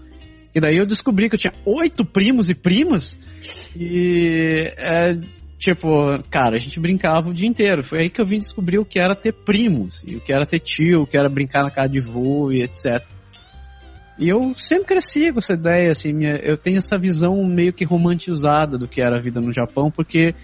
E 0.55 0.61
daí 0.61 0.77
eu 0.77 0.87
descobri 0.87 1.29
que 1.29 1.35
eu 1.35 1.39
tinha 1.39 1.53
oito 1.66 2.05
primos 2.05 2.49
e 2.49 2.55
primas. 2.55 3.18
E 3.75 4.70
é, 4.77 5.18
tipo, 5.59 5.89
cara, 6.31 6.55
a 6.55 6.59
gente 6.59 6.79
brincava 6.79 7.29
o 7.29 7.35
dia 7.35 7.49
inteiro. 7.49 7.83
Foi 7.83 8.03
aí 8.03 8.11
que 8.11 8.20
eu 8.20 8.27
vim 8.27 8.39
descobrir 8.39 8.79
o 8.79 8.85
que 8.85 9.01
era 9.01 9.16
ter 9.16 9.33
primos, 9.33 10.05
e 10.07 10.16
o 10.16 10.20
que 10.20 10.33
era 10.33 10.47
ter 10.47 10.61
tio, 10.61 11.03
o 11.03 11.07
que 11.07 11.16
era 11.16 11.29
brincar 11.29 11.64
na 11.64 11.70
casa 11.70 11.89
de 11.89 12.01
vô 12.01 12.53
e 12.53 12.62
etc. 12.62 13.03
E 14.16 14.29
eu 14.29 14.55
sempre 14.55 14.87
cresci 14.87 15.33
com 15.33 15.39
essa 15.39 15.55
ideia, 15.55 15.91
assim, 15.91 16.12
minha, 16.12 16.37
eu 16.37 16.57
tenho 16.57 16.79
essa 16.79 16.97
visão 16.97 17.45
meio 17.45 17.72
que 17.72 17.85
romantizada 17.85 18.79
do 18.79 18.87
que 18.87 19.01
era 19.01 19.18
a 19.18 19.20
vida 19.20 19.41
no 19.41 19.53
Japão, 19.53 19.91
porque 19.91 20.37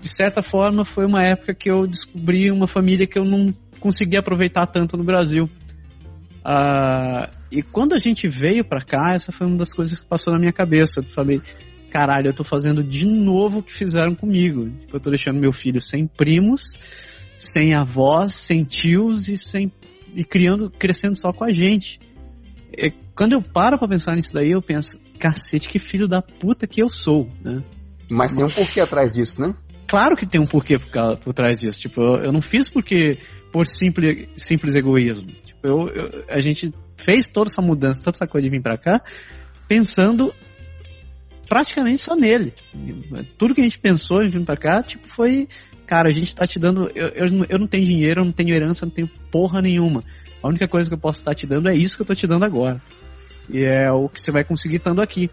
de 0.00 0.08
certa 0.08 0.42
forma, 0.42 0.84
foi 0.84 1.04
uma 1.06 1.22
época 1.22 1.54
que 1.54 1.70
eu 1.70 1.86
descobri 1.86 2.50
uma 2.50 2.66
família 2.66 3.06
que 3.06 3.18
eu 3.18 3.24
não 3.24 3.52
consegui 3.80 4.16
aproveitar 4.16 4.66
tanto 4.66 4.96
no 4.96 5.04
Brasil. 5.04 5.48
Uh, 6.44 7.30
e 7.50 7.62
quando 7.62 7.94
a 7.94 7.98
gente 7.98 8.28
veio 8.28 8.64
para 8.64 8.80
cá, 8.80 9.12
essa 9.14 9.32
foi 9.32 9.46
uma 9.46 9.56
das 9.56 9.72
coisas 9.72 9.98
que 9.98 10.06
passou 10.06 10.32
na 10.32 10.38
minha 10.38 10.52
cabeça. 10.52 11.00
Eu 11.00 11.08
falei, 11.08 11.40
caralho, 11.90 12.28
eu 12.28 12.34
tô 12.34 12.44
fazendo 12.44 12.82
de 12.82 13.06
novo 13.06 13.58
o 13.58 13.62
que 13.62 13.72
fizeram 13.72 14.14
comigo. 14.14 14.68
Tipo, 14.70 14.96
eu 14.96 15.00
tô 15.00 15.10
deixando 15.10 15.40
meu 15.40 15.52
filho 15.52 15.80
sem 15.80 16.06
primos, 16.06 16.72
sem 17.36 17.74
avós, 17.74 18.34
sem 18.34 18.64
tios 18.64 19.28
e 19.28 19.36
sem 19.36 19.72
e 20.14 20.24
criando, 20.24 20.70
crescendo 20.70 21.16
só 21.16 21.32
com 21.32 21.44
a 21.44 21.52
gente. 21.52 22.00
E 22.76 22.90
quando 23.14 23.32
eu 23.32 23.42
paro 23.42 23.78
para 23.78 23.88
pensar 23.88 24.16
nisso 24.16 24.32
daí, 24.32 24.50
eu 24.50 24.62
penso, 24.62 24.98
cacete, 25.18 25.68
que 25.68 25.78
filho 25.78 26.08
da 26.08 26.22
puta 26.22 26.66
que 26.66 26.82
eu 26.82 26.88
sou, 26.88 27.28
né? 27.42 27.62
Mas 28.10 28.32
tem 28.32 28.44
um 28.44 28.48
porquê 28.48 28.80
atrás 28.80 29.12
disso, 29.12 29.40
né? 29.40 29.54
Claro 29.88 30.16
que 30.16 30.26
tem 30.26 30.40
um 30.40 30.46
porquê 30.46 30.78
por, 30.78 31.16
por 31.16 31.32
trás 31.32 31.60
disso. 31.60 31.80
Tipo, 31.80 32.02
eu, 32.02 32.24
eu, 32.24 32.32
não 32.32 32.42
fiz 32.42 32.68
porque 32.68 33.18
por 33.50 33.66
simples, 33.66 34.28
simples 34.36 34.76
egoísmo. 34.76 35.32
Tipo, 35.44 35.66
eu, 35.66 35.88
eu, 35.88 36.24
a 36.28 36.38
gente 36.40 36.72
fez 36.96 37.28
toda 37.28 37.50
essa 37.50 37.62
mudança, 37.62 38.04
toda 38.04 38.14
essa 38.14 38.26
coisa 38.26 38.46
de 38.46 38.50
vir 38.50 38.62
para 38.62 38.76
cá, 38.76 39.02
pensando 39.66 40.34
praticamente 41.48 42.02
só 42.02 42.14
nele. 42.14 42.52
Tudo 43.38 43.54
que 43.54 43.62
a 43.62 43.64
gente 43.64 43.78
pensou 43.78 44.22
em 44.22 44.28
vir 44.28 44.44
para 44.44 44.58
cá, 44.58 44.82
tipo, 44.82 45.08
foi, 45.08 45.48
cara, 45.86 46.08
a 46.08 46.12
gente 46.12 46.36
tá 46.36 46.46
te 46.46 46.58
dando, 46.58 46.90
eu, 46.94 47.08
eu, 47.08 47.46
eu 47.48 47.58
não 47.58 47.66
tenho 47.66 47.86
dinheiro, 47.86 48.20
eu 48.20 48.24
não 48.26 48.32
tenho 48.32 48.54
herança, 48.54 48.84
não 48.84 48.92
tenho 48.92 49.08
porra 49.32 49.62
nenhuma. 49.62 50.04
A 50.42 50.48
única 50.48 50.68
coisa 50.68 50.90
que 50.90 50.94
eu 50.94 51.00
posso 51.00 51.20
estar 51.20 51.34
te 51.34 51.46
dando 51.46 51.68
é 51.68 51.74
isso 51.74 51.96
que 51.96 52.02
eu 52.02 52.06
tô 52.06 52.14
te 52.14 52.26
dando 52.26 52.44
agora. 52.44 52.80
E 53.48 53.64
é 53.64 53.90
o 53.90 54.06
que 54.08 54.20
você 54.20 54.30
vai 54.30 54.44
conseguir 54.44 54.76
estando 54.76 55.00
aqui. 55.00 55.30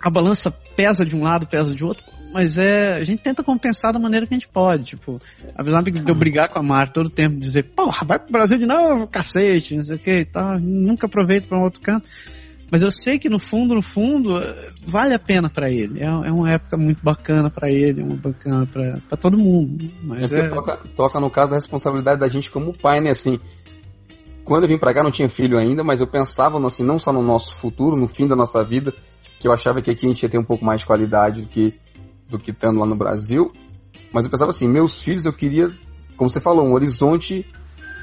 A 0.00 0.08
balança 0.08 0.50
pesa 0.50 1.04
de 1.04 1.14
um 1.14 1.22
lado, 1.22 1.46
pesa 1.46 1.74
de 1.74 1.84
outro, 1.84 2.04
mas 2.34 2.58
é. 2.58 2.94
A 2.94 3.04
gente 3.04 3.22
tenta 3.22 3.44
compensar 3.44 3.92
da 3.92 3.98
maneira 4.00 4.26
que 4.26 4.34
a 4.34 4.36
gente 4.36 4.48
pode. 4.48 4.82
Tipo, 4.82 5.22
apesar 5.54 5.82
de 5.82 6.10
eu 6.10 6.18
brigar 6.18 6.48
com 6.48 6.58
a 6.58 6.62
Mar 6.62 6.92
todo 6.92 7.06
o 7.06 7.10
tempo, 7.10 7.38
dizer, 7.38 7.62
porra, 7.62 8.04
vai 8.04 8.18
pro 8.18 8.32
Brasil 8.32 8.58
de 8.58 8.66
novo, 8.66 9.06
cacete, 9.06 9.76
não 9.76 9.84
sei 9.84 9.94
o 9.94 9.98
que 10.00 10.18
e 10.18 10.24
tal, 10.24 10.58
nunca 10.58 11.06
aproveito 11.06 11.48
pra 11.48 11.56
um 11.56 11.62
outro 11.62 11.80
canto. 11.80 12.08
Mas 12.72 12.82
eu 12.82 12.90
sei 12.90 13.20
que 13.20 13.28
no 13.28 13.38
fundo, 13.38 13.72
no 13.72 13.82
fundo, 13.82 14.40
vale 14.84 15.14
a 15.14 15.18
pena 15.18 15.48
para 15.48 15.70
ele. 15.70 16.00
É, 16.00 16.06
é, 16.06 16.32
uma 16.32 16.50
época 16.50 16.76
muito 16.76 17.04
bacana 17.04 17.48
para 17.48 17.70
ele, 17.70 18.00
é 18.00 18.04
uma 18.04 18.16
bacana 18.16 18.66
para 18.66 19.16
todo 19.16 19.38
mundo. 19.38 19.88
Mas 20.02 20.32
é, 20.32 20.40
é... 20.40 20.48
Toca, 20.48 20.78
toca, 20.96 21.20
no 21.20 21.30
caso 21.30 21.52
da 21.52 21.56
responsabilidade 21.56 22.18
da 22.18 22.26
gente 22.26 22.50
como 22.50 22.76
pai, 22.76 23.00
né? 23.00 23.10
Assim, 23.10 23.38
quando 24.44 24.64
eu 24.64 24.68
vim 24.68 24.78
para 24.78 24.92
cá 24.92 25.04
não 25.04 25.12
tinha 25.12 25.28
filho 25.28 25.56
ainda, 25.56 25.84
mas 25.84 26.00
eu 26.00 26.06
pensava 26.08 26.58
assim, 26.66 26.82
não 26.82 26.98
só 26.98 27.12
no 27.12 27.22
nosso 27.22 27.54
futuro, 27.54 27.94
no 27.94 28.08
fim 28.08 28.26
da 28.26 28.34
nossa 28.34 28.64
vida, 28.64 28.92
que 29.38 29.46
eu 29.46 29.52
achava 29.52 29.80
que 29.80 29.92
aqui 29.92 30.06
a 30.06 30.08
gente 30.08 30.24
ia 30.24 30.28
ter 30.28 30.38
um 30.38 30.44
pouco 30.44 30.64
mais 30.64 30.80
de 30.80 30.86
qualidade 30.86 31.42
do 31.42 31.48
que 31.48 31.74
do 32.38 32.44
que 32.44 32.50
estando 32.50 32.78
lá 32.78 32.86
no 32.86 32.96
Brasil. 32.96 33.52
Mas 34.12 34.24
eu 34.24 34.30
pensava 34.30 34.50
assim, 34.50 34.68
meus 34.68 35.02
filhos 35.02 35.24
eu 35.24 35.32
queria, 35.32 35.70
como 36.16 36.28
você 36.30 36.40
falou, 36.40 36.66
um 36.66 36.72
horizonte 36.72 37.46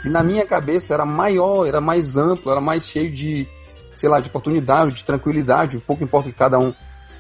que 0.01 0.09
na 0.09 0.23
minha 0.23 0.45
cabeça 0.45 0.93
era 0.93 1.05
maior, 1.05 1.65
era 1.65 1.79
mais 1.79 2.17
amplo, 2.17 2.51
era 2.51 2.59
mais 2.59 2.88
cheio 2.88 3.11
de, 3.11 3.47
sei 3.95 4.09
lá, 4.09 4.19
de 4.19 4.29
oportunidade, 4.29 4.95
de 4.95 5.05
tranquilidade. 5.05 5.79
Pouco 5.79 6.03
importa 6.03 6.29
o 6.29 6.32
que 6.32 6.38
cada 6.38 6.57
um, 6.57 6.73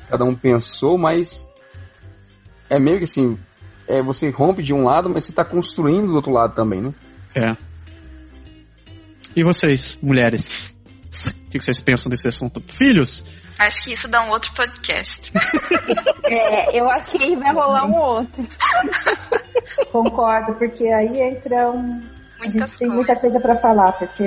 cada 0.09 0.25
um 0.25 0.35
pensou, 0.35 0.97
mas 0.97 1.49
é 2.69 2.79
meio 2.79 2.97
que 2.97 3.03
assim, 3.03 3.37
é, 3.87 4.01
você 4.01 4.29
rompe 4.29 4.63
de 4.63 4.73
um 4.73 4.83
lado, 4.83 5.09
mas 5.09 5.25
você 5.25 5.31
está 5.31 5.45
construindo 5.45 6.07
do 6.07 6.15
outro 6.15 6.31
lado 6.31 6.55
também, 6.55 6.81
né? 6.81 6.93
É. 7.35 7.55
E 9.35 9.43
vocês, 9.43 9.97
mulheres? 10.01 10.77
O 11.51 11.59
que 11.59 11.59
vocês 11.59 11.81
pensam 11.81 12.09
desse 12.09 12.29
assunto? 12.29 12.63
Filhos? 12.65 13.25
Acho 13.59 13.83
que 13.83 13.91
isso 13.91 14.07
dá 14.07 14.23
um 14.23 14.29
outro 14.29 14.53
podcast. 14.53 15.33
é, 16.23 16.79
eu 16.79 16.89
acho 16.89 17.11
que 17.11 17.35
vai 17.35 17.51
rolar 17.51 17.85
um 17.87 17.93
outro. 17.93 18.47
Concordo, 19.91 20.53
porque 20.55 20.87
aí 20.87 21.19
entra 21.19 21.69
um. 21.69 22.01
a 22.39 22.49
gente 22.49 22.71
tem 22.77 22.87
muita 22.87 23.17
coisa 23.17 23.37
para 23.41 23.53
falar, 23.53 23.91
porque 23.91 24.23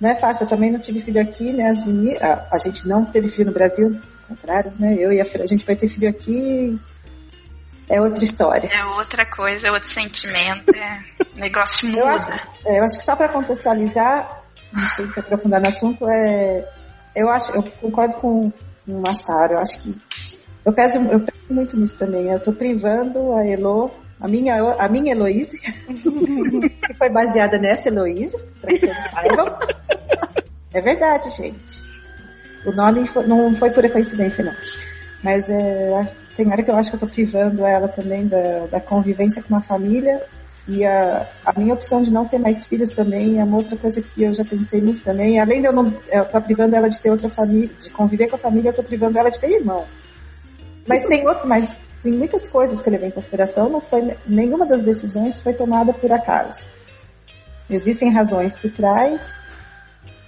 não 0.00 0.08
é 0.08 0.14
fácil. 0.14 0.44
Eu 0.44 0.48
também 0.48 0.70
não 0.70 0.78
tive 0.78 1.00
filho 1.00 1.20
aqui, 1.20 1.52
né? 1.52 1.70
As 1.70 1.84
meninas, 1.84 2.22
a, 2.22 2.48
a 2.52 2.58
gente 2.58 2.86
não 2.86 3.04
teve 3.04 3.26
filho 3.26 3.46
no 3.46 3.52
Brasil, 3.52 4.00
ao 4.22 4.28
contrário, 4.28 4.72
né? 4.78 4.94
Eu 4.96 5.12
e 5.12 5.20
a, 5.20 5.24
a 5.24 5.46
gente 5.46 5.66
vai 5.66 5.74
ter 5.74 5.88
filho 5.88 6.08
aqui. 6.08 6.78
É 7.88 8.00
outra 8.00 8.22
história. 8.22 8.68
É 8.72 8.84
outra 8.84 9.26
coisa, 9.26 9.66
é 9.66 9.72
outro 9.72 9.88
sentimento, 9.88 10.72
é 10.76 11.02
negócio 11.34 11.88
muda. 11.88 12.00
Eu 12.00 12.06
acho, 12.06 12.30
é, 12.64 12.78
eu 12.78 12.84
acho 12.84 12.98
que 12.98 13.04
só 13.04 13.16
para 13.16 13.28
contextualizar, 13.28 14.45
não 14.76 14.88
sei 14.90 15.06
se 15.08 15.20
aprofundar 15.20 15.60
no 15.60 15.68
assunto, 15.68 16.06
é 16.08 16.68
eu 17.16 17.30
acho, 17.30 17.52
eu 17.52 17.62
concordo 17.80 18.16
com 18.16 18.52
o 18.86 19.02
Massaro, 19.06 19.54
eu 19.54 19.58
acho 19.58 19.80
que 19.80 19.98
eu 20.66 20.72
penso, 20.72 20.98
eu 20.98 21.20
penso 21.20 21.54
muito 21.54 21.76
nisso 21.76 21.96
também. 21.96 22.26
Eu 22.26 22.38
estou 22.38 22.52
privando 22.52 23.32
a 23.32 23.46
Elo, 23.46 23.90
a 24.20 24.28
minha, 24.28 24.60
a 24.60 24.88
minha 24.88 25.12
Heloíse, 25.12 25.60
que 25.86 26.94
foi 26.98 27.08
baseada 27.08 27.56
nessa 27.56 27.88
Heloíse, 27.88 28.36
para 28.60 28.70
que 28.70 28.80
todos 28.80 29.10
saibam. 29.10 29.58
É 30.74 30.80
verdade, 30.80 31.30
gente. 31.30 31.86
O 32.66 32.72
nome 32.72 33.06
foi, 33.06 33.26
não 33.26 33.54
foi 33.54 33.70
pura 33.70 33.88
coincidência, 33.88 34.44
não. 34.44 34.54
Mas 35.22 35.48
é, 35.48 36.04
tem 36.34 36.48
hora 36.48 36.62
que 36.62 36.70
eu 36.70 36.76
acho 36.76 36.90
que 36.90 36.96
eu 36.96 37.06
estou 37.06 37.08
privando 37.08 37.64
ela 37.64 37.88
também 37.88 38.26
da, 38.26 38.66
da 38.66 38.80
convivência 38.80 39.42
com 39.42 39.54
uma 39.54 39.62
família 39.62 40.22
e 40.68 40.84
a, 40.84 41.28
a, 41.44 41.58
minha 41.58 41.74
opção 41.74 42.02
de 42.02 42.12
não 42.12 42.26
ter 42.26 42.38
mais 42.38 42.66
filhos 42.66 42.90
também 42.90 43.38
é 43.38 43.44
uma 43.44 43.58
outra 43.58 43.76
coisa 43.76 44.02
que 44.02 44.24
eu 44.24 44.34
já 44.34 44.44
pensei 44.44 44.80
muito 44.82 45.02
também. 45.02 45.38
Além 45.38 45.60
de 45.60 45.68
eu 45.68 45.72
não 45.72 45.88
estar 45.88 46.40
privando 46.40 46.74
ela 46.74 46.88
de 46.88 47.00
ter 47.00 47.10
outra 47.10 47.28
família, 47.28 47.70
de 47.78 47.88
conviver 47.90 48.26
com 48.26 48.34
a 48.34 48.38
família, 48.38 48.68
eu 48.68 48.70
estou 48.70 48.84
privando 48.84 49.16
ela 49.16 49.30
de 49.30 49.38
ter 49.38 49.48
irmão. 49.48 49.86
Mas 50.88 51.06
tem 51.06 51.26
outro, 51.26 51.48
mas 51.48 51.80
tem 52.02 52.12
muitas 52.12 52.48
coisas 52.48 52.82
que 52.82 52.88
eu 52.88 52.92
levei 52.92 53.08
em 53.08 53.12
consideração. 53.12 53.68
Não 53.68 53.80
foi 53.80 54.16
nenhuma 54.26 54.66
das 54.66 54.82
decisões 54.82 55.40
foi 55.40 55.54
tomada 55.54 55.92
por 55.92 56.12
acaso. 56.12 56.64
Existem 57.70 58.12
razões 58.12 58.56
por 58.56 58.70
trás. 58.72 59.36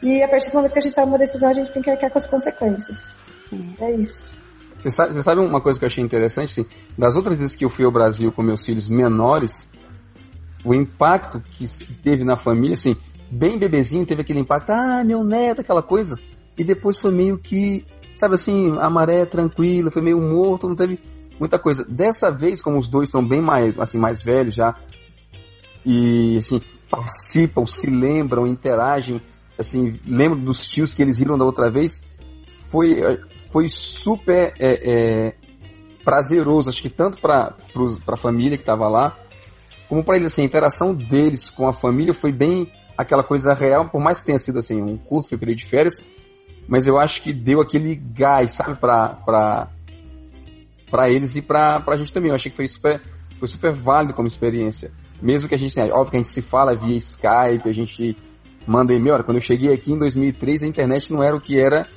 E 0.01 0.22
a 0.22 0.28
partir 0.28 0.51
do 0.51 0.55
momento 0.55 0.72
que 0.72 0.78
a 0.78 0.82
gente 0.82 0.95
toma 0.95 1.09
uma 1.09 1.18
decisão, 1.18 1.51
a 1.51 1.53
gente 1.53 1.72
tem 1.72 1.82
que 1.82 1.91
arcar 1.91 2.11
com 2.11 2.18
as 2.18 2.28
consequências. 2.28 3.16
É 3.80 3.91
isso. 3.93 4.41
Você 4.78 4.91
sabe, 4.91 5.12
você 5.12 5.22
sabe 5.22 5.41
uma 5.41 5.61
coisa 5.61 5.76
que 5.76 5.84
eu 5.84 5.89
achei 5.89 6.05
interessante? 6.05 6.61
Assim, 6.61 6.70
das 6.97 7.16
outras 7.16 7.41
vezes 7.41 7.57
que 7.57 7.64
eu 7.64 7.70
fui 7.70 7.84
ao 7.84 7.91
Brasil 7.91 8.30
com 8.30 8.43
meus 8.43 8.64
filhos 8.64 8.89
menores, 8.89 9.68
o 10.69 10.75
impacto 10.75 11.41
que, 11.41 11.66
teve 12.03 12.25
na 12.25 12.37
família, 12.37 12.75
assim, 12.75 12.95
bem 13.31 13.59
bebezinho, 13.59 14.05
teve 14.05 14.21
aquele 14.21 14.41
impacto, 14.41 14.71
ah, 14.71 15.03
meu 15.03 15.25
neto, 15.25 15.62
aquela 15.62 15.83
coisa. 15.83 16.19
E 16.59 16.62
depois 16.62 16.99
foi 16.99 17.11
meio 17.11 17.39
que, 17.39 17.87
sabe 18.14 18.35
assim, 18.35 18.77
a 18.79 18.91
maré 18.91 19.25
tranquila, 19.25 19.91
foi 19.91 20.03
meio 20.03 20.21
morto, 20.21 20.69
não 20.69 20.77
teve 20.77 21.01
muita 21.41 21.59
coisa. 21.59 21.87
Dessa 21.89 22.31
vez, 22.31 22.61
como 22.61 22.77
os 22.77 22.87
dois 22.87 23.09
estão 23.09 23.27
bem 23.27 23.41
mais, 23.41 23.79
assim, 23.79 23.97
mais 23.97 24.23
velhos 24.23 24.55
já, 24.55 24.77
e 25.87 26.37
assim, 26.37 26.61
participam, 26.91 27.64
se 27.64 27.87
lembram, 27.87 28.47
interagem, 28.47 29.23
assim, 29.59 29.99
lembram 30.07 30.45
dos 30.45 30.66
tios 30.66 30.93
que 30.93 31.01
eles 31.01 31.19
viram 31.19 31.39
da 31.39 31.47
outra 31.47 31.71
vez, 31.71 32.05
foi, 32.71 33.01
foi 33.51 33.71
super 33.71 34.53
é, 34.59 35.31
é, 35.31 35.35
prazeroso, 36.05 36.69
acho 36.69 36.83
que 36.83 36.91
tanto 36.91 37.19
para 37.23 37.57
a 38.07 38.16
família 38.19 38.59
que 38.59 38.62
estava 38.62 38.87
lá, 38.87 39.16
como 39.89 40.05
para 40.05 40.16
eles, 40.16 40.32
assim, 40.32 40.43
a 40.43 40.45
interação 40.45 40.95
deles 40.95 41.49
com 41.49 41.66
a 41.66 41.72
família 41.72 42.12
foi 42.12 42.30
bem 42.30 42.70
aquela 42.97 43.22
coisa 43.22 43.55
real, 43.55 43.89
por 43.89 44.01
mais 44.01 44.20
que 44.20 44.26
tenha 44.26 44.39
sido 44.39 44.59
assim, 44.59 44.82
um 44.82 44.97
curto 44.97 45.28
foi 45.28 45.39
período 45.39 45.59
de 45.59 45.66
férias, 45.66 45.95
mas 46.68 46.86
eu 46.86 46.99
acho 46.99 47.22
que 47.22 47.32
deu 47.32 47.61
aquele 47.61 47.95
gás, 47.95 48.53
sabe, 48.53 48.78
para 48.78 49.14
para 49.24 49.68
para 50.91 51.09
eles 51.11 51.36
e 51.36 51.43
para 51.43 51.82
a 51.86 51.97
gente 51.97 52.12
também. 52.12 52.30
Eu 52.30 52.34
achei 52.34 52.51
que 52.51 52.57
foi 52.57 52.66
super 52.66 53.01
foi 53.39 53.49
super 53.49 53.72
válido 53.72 54.14
como 54.14 54.26
experiência. 54.26 54.91
Mesmo 55.22 55.49
que 55.49 55.55
a 55.55 55.59
gente, 55.59 55.78
assim, 55.78 55.91
óbvio 55.91 56.11
que 56.11 56.16
a 56.16 56.20
gente 56.20 56.28
se 56.28 56.43
fala 56.43 56.76
via 56.76 56.97
Skype, 56.97 57.68
a 57.68 57.72
gente 57.72 58.16
manda 58.66 58.93
e-mail. 58.93 59.14
Olha, 59.14 59.24
quando 59.24 59.36
eu 59.36 59.41
cheguei 59.41 59.72
aqui 59.72 59.93
em 59.93 59.99
2003, 59.99 60.62
a 60.62 60.66
internet 60.66 61.12
não 61.12 61.22
era 61.22 61.36
o 61.36 61.41
que 61.41 61.59
era 61.59 61.89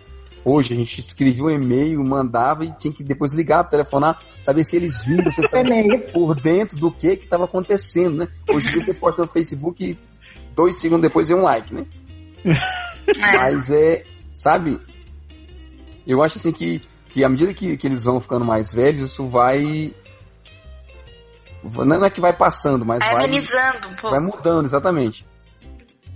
Hoje 0.43 0.73
a 0.73 0.77
gente 0.77 0.99
escrevia 0.99 1.43
um 1.43 1.49
e-mail, 1.49 2.03
mandava 2.03 2.65
e 2.65 2.71
tinha 2.71 2.93
que 2.93 3.03
depois 3.03 3.31
ligar 3.31 3.63
para 3.63 3.71
telefonar, 3.71 4.19
saber 4.41 4.63
se 4.63 4.75
eles 4.75 5.05
viram, 5.05 5.31
se 5.31 5.41
eles 5.41 6.05
por 6.11 6.35
dentro 6.35 6.77
do 6.77 6.91
que 6.91 7.15
que 7.15 7.25
estava 7.25 7.45
acontecendo, 7.45 8.17
né? 8.17 8.27
Hoje 8.49 8.67
você 8.73 8.93
posta 8.93 9.21
no 9.21 9.27
Facebook 9.27 9.83
e 9.83 9.99
dois 10.55 10.77
segundos 10.77 11.03
depois 11.03 11.29
vem 11.29 11.37
um 11.37 11.43
like, 11.43 11.73
né? 11.73 11.85
É. 13.07 13.35
Mas 13.35 13.71
é, 13.71 14.03
sabe? 14.31 14.79
Eu 16.05 16.21
acho 16.21 16.37
assim 16.37 16.51
que, 16.51 16.81
que 17.09 17.25
à 17.25 17.29
medida 17.29 17.51
que, 17.51 17.75
que 17.75 17.87
eles 17.87 18.03
vão 18.03 18.21
ficando 18.21 18.45
mais 18.45 18.71
velhos, 18.71 18.99
isso 18.99 19.27
vai 19.27 19.91
não 21.63 22.05
é 22.05 22.09
que 22.09 22.21
vai 22.21 22.31
passando, 22.31 22.85
mas 22.85 22.99
vai, 22.99 23.13
vai 23.13 23.25
amenizando 23.25 23.87
um 23.87 23.95
pouco. 23.95 24.09
Vai 24.11 24.19
mudando, 24.19 24.65
exatamente. 24.65 25.25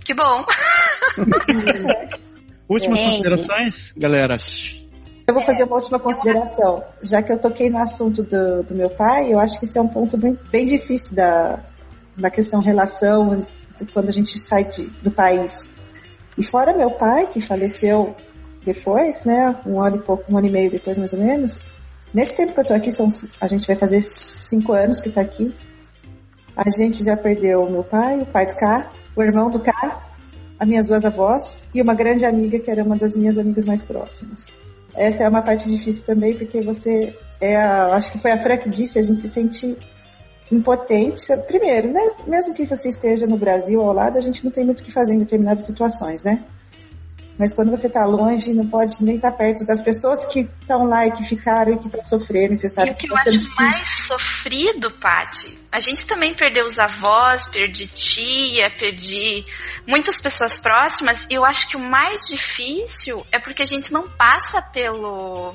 Que 0.04 0.14
bom. 0.14 0.44
Últimas 2.68 3.00
considerações, 3.00 3.92
galera? 3.96 4.36
Eu 5.26 5.34
vou 5.34 5.42
fazer 5.42 5.64
uma 5.64 5.76
última 5.76 5.98
consideração. 5.98 6.84
Já 7.02 7.22
que 7.22 7.32
eu 7.32 7.38
toquei 7.38 7.70
no 7.70 7.78
assunto 7.78 8.22
do, 8.22 8.62
do 8.62 8.74
meu 8.74 8.90
pai, 8.90 9.32
eu 9.32 9.38
acho 9.38 9.58
que 9.58 9.64
esse 9.64 9.78
é 9.78 9.82
um 9.82 9.88
ponto 9.88 10.16
bem, 10.16 10.38
bem 10.50 10.64
difícil 10.64 11.16
da, 11.16 11.60
da 12.16 12.30
questão 12.30 12.60
relação 12.60 13.44
quando 13.92 14.08
a 14.08 14.12
gente 14.12 14.38
sai 14.38 14.64
de, 14.64 14.86
do 15.02 15.10
país. 15.10 15.68
E 16.38 16.44
fora 16.44 16.76
meu 16.76 16.90
pai, 16.92 17.26
que 17.28 17.40
faleceu 17.40 18.16
depois, 18.64 19.24
né, 19.24 19.56
um 19.64 19.80
ano 19.80 19.96
e 19.96 20.00
pouco, 20.00 20.32
um 20.32 20.36
ano 20.36 20.46
e 20.46 20.50
meio 20.50 20.70
depois 20.70 20.98
mais 20.98 21.12
ou 21.12 21.18
menos, 21.18 21.60
nesse 22.12 22.36
tempo 22.36 22.52
que 22.52 22.60
eu 22.60 22.64
tô 22.64 22.74
aqui, 22.74 22.90
são, 22.90 23.08
a 23.40 23.46
gente 23.46 23.66
vai 23.66 23.76
fazer 23.76 24.00
cinco 24.00 24.72
anos 24.72 25.00
que 25.00 25.10
tá 25.10 25.20
aqui, 25.20 25.54
A 26.56 26.64
gente 26.70 27.04
já 27.04 27.16
perdeu 27.16 27.62
o 27.62 27.70
meu 27.70 27.84
pai, 27.84 28.18
o 28.18 28.26
pai 28.26 28.46
do 28.46 28.56
K, 28.56 28.90
o 29.14 29.22
irmão 29.22 29.50
do 29.50 29.60
K, 29.60 30.05
as 30.58 30.68
minhas 30.68 30.86
duas 30.86 31.04
avós 31.04 31.64
e 31.74 31.82
uma 31.82 31.94
grande 31.94 32.24
amiga 32.24 32.58
que 32.58 32.70
era 32.70 32.82
uma 32.82 32.96
das 32.96 33.16
minhas 33.16 33.38
amigas 33.38 33.66
mais 33.66 33.84
próximas. 33.84 34.46
Essa 34.94 35.24
é 35.24 35.28
uma 35.28 35.42
parte 35.42 35.68
difícil 35.68 36.04
também, 36.04 36.36
porque 36.36 36.62
você 36.62 37.14
é 37.40 37.56
a, 37.56 37.94
acho 37.94 38.10
que 38.10 38.18
foi 38.18 38.30
a 38.30 38.38
Fran 38.38 38.56
que 38.56 38.70
disse, 38.70 38.98
a 38.98 39.02
gente 39.02 39.20
se 39.20 39.28
sente 39.28 39.76
impotente. 40.50 41.22
Primeiro, 41.46 41.92
né, 41.92 42.00
mesmo 42.26 42.54
que 42.54 42.64
você 42.64 42.88
esteja 42.88 43.26
no 43.26 43.36
Brasil 43.36 43.80
ao 43.82 43.92
lado, 43.92 44.16
a 44.16 44.20
gente 44.20 44.44
não 44.44 44.50
tem 44.50 44.64
muito 44.64 44.80
o 44.80 44.84
que 44.84 44.92
fazer 44.92 45.14
em 45.14 45.18
determinadas 45.18 45.64
situações, 45.64 46.24
né? 46.24 46.44
Mas 47.38 47.54
quando 47.54 47.70
você 47.70 47.86
está 47.86 48.04
longe, 48.06 48.54
não 48.54 48.66
pode 48.66 49.02
nem 49.02 49.16
estar 49.16 49.30
tá 49.30 49.36
perto 49.36 49.64
das 49.64 49.82
pessoas 49.82 50.24
que 50.24 50.48
estão 50.60 50.84
lá 50.86 51.06
e 51.06 51.12
que 51.12 51.22
ficaram 51.22 51.74
e 51.74 51.78
que 51.78 51.86
estão 51.86 52.02
sofrendo. 52.02 52.56
Você 52.56 52.68
sabe 52.68 52.88
e 52.88 52.92
o 52.92 52.94
que, 52.94 53.06
que 53.06 53.12
eu 53.12 53.16
acho 53.16 53.30
difícil. 53.30 53.54
mais 53.56 53.88
sofrido, 54.06 54.90
Paty, 54.92 55.58
a 55.70 55.78
gente 55.78 56.06
também 56.06 56.34
perdeu 56.34 56.64
os 56.64 56.78
avós, 56.78 57.46
perdi 57.48 57.86
tia, 57.86 58.70
perdi 58.70 59.44
muitas 59.86 60.20
pessoas 60.20 60.58
próximas. 60.58 61.26
E 61.30 61.34
eu 61.34 61.44
acho 61.44 61.68
que 61.68 61.76
o 61.76 61.80
mais 61.80 62.26
difícil 62.26 63.24
é 63.30 63.38
porque 63.38 63.62
a 63.62 63.66
gente 63.66 63.92
não 63.92 64.08
passa 64.08 64.62
pelo 64.62 65.54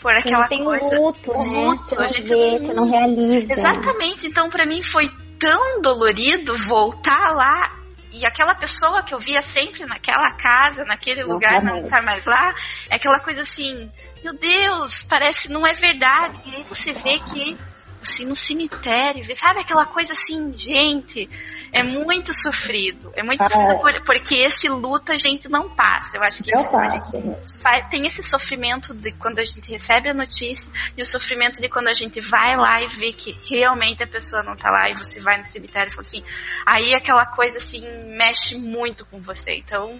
por 0.00 0.12
aquela 0.12 0.46
tem 0.46 0.62
coisa. 0.62 0.98
Luto, 0.98 1.32
o 1.32 1.42
né? 1.42 1.66
luto, 1.66 1.84
você 1.84 1.96
não 1.96 2.04
a 2.04 2.08
gente 2.08 2.28
vê, 2.28 2.58
você 2.58 2.72
não 2.72 2.88
realiza. 2.88 3.52
Exatamente. 3.52 4.26
Então, 4.26 4.48
para 4.48 4.64
mim 4.64 4.82
foi 4.82 5.10
tão 5.38 5.80
dolorido 5.82 6.54
voltar 6.54 7.32
lá 7.34 7.77
e 8.12 8.24
aquela 8.24 8.54
pessoa 8.54 9.02
que 9.02 9.14
eu 9.14 9.18
via 9.18 9.42
sempre 9.42 9.84
naquela 9.84 10.32
casa, 10.32 10.84
naquele 10.84 11.22
Não 11.22 11.34
lugar, 11.34 11.54
tá 11.54 11.60
não 11.62 11.80
mais. 11.80 11.88
tá 11.88 12.02
mais 12.02 12.24
lá, 12.24 12.54
é 12.88 12.96
aquela 12.96 13.20
coisa 13.20 13.42
assim, 13.42 13.90
meu 14.22 14.34
Deus, 14.34 15.04
parece 15.04 15.50
não 15.50 15.66
é 15.66 15.72
verdade. 15.72 16.40
E 16.46 16.56
aí 16.56 16.64
você 16.64 16.92
vê 16.92 17.18
que 17.18 17.58
assim 18.02 18.24
no 18.26 18.36
cemitério, 18.36 19.22
sabe 19.36 19.60
aquela 19.60 19.86
coisa 19.86 20.12
assim, 20.12 20.52
gente, 20.56 21.28
é 21.72 21.82
muito 21.82 22.32
sofrido, 22.32 23.10
é 23.14 23.22
muito 23.22 23.42
Ah, 23.42 23.48
sofrido 23.50 23.72
é. 23.72 23.78
por- 23.78 24.02
porque 24.04 24.34
esse 24.36 24.68
luto 24.68 25.12
a 25.12 25.16
gente 25.16 25.48
não 25.48 25.68
passa. 25.74 26.16
Eu 26.16 26.22
acho 26.22 26.42
que 26.44 26.54
Eu 26.54 26.64
passo. 26.66 27.12
fa- 27.60 27.82
tem 27.82 28.06
esse 28.06 28.22
sofrimento 28.22 28.94
de 28.94 29.12
quando 29.12 29.38
a 29.40 29.44
gente 29.44 29.70
recebe 29.70 30.08
a 30.08 30.14
notícia 30.14 30.70
e 30.96 31.02
o 31.02 31.06
sofrimento 31.06 31.60
de 31.60 31.68
quando 31.68 31.88
a 31.88 31.94
gente 31.94 32.20
vai 32.20 32.56
lá 32.56 32.80
e 32.82 32.86
vê 32.86 33.12
que 33.12 33.36
realmente 33.50 34.02
a 34.02 34.06
pessoa 34.06 34.42
não 34.42 34.56
tá 34.56 34.70
lá 34.70 34.88
e 34.90 34.94
você 34.94 35.20
vai 35.20 35.36
no 35.38 35.44
cemitério 35.44 35.88
e 35.88 35.94
fala 35.94 36.02
assim, 36.02 36.22
aí 36.64 36.94
aquela 36.94 37.26
coisa 37.26 37.58
assim 37.58 37.82
mexe 38.16 38.56
muito 38.58 39.04
com 39.06 39.20
você. 39.20 39.56
Então, 39.56 39.98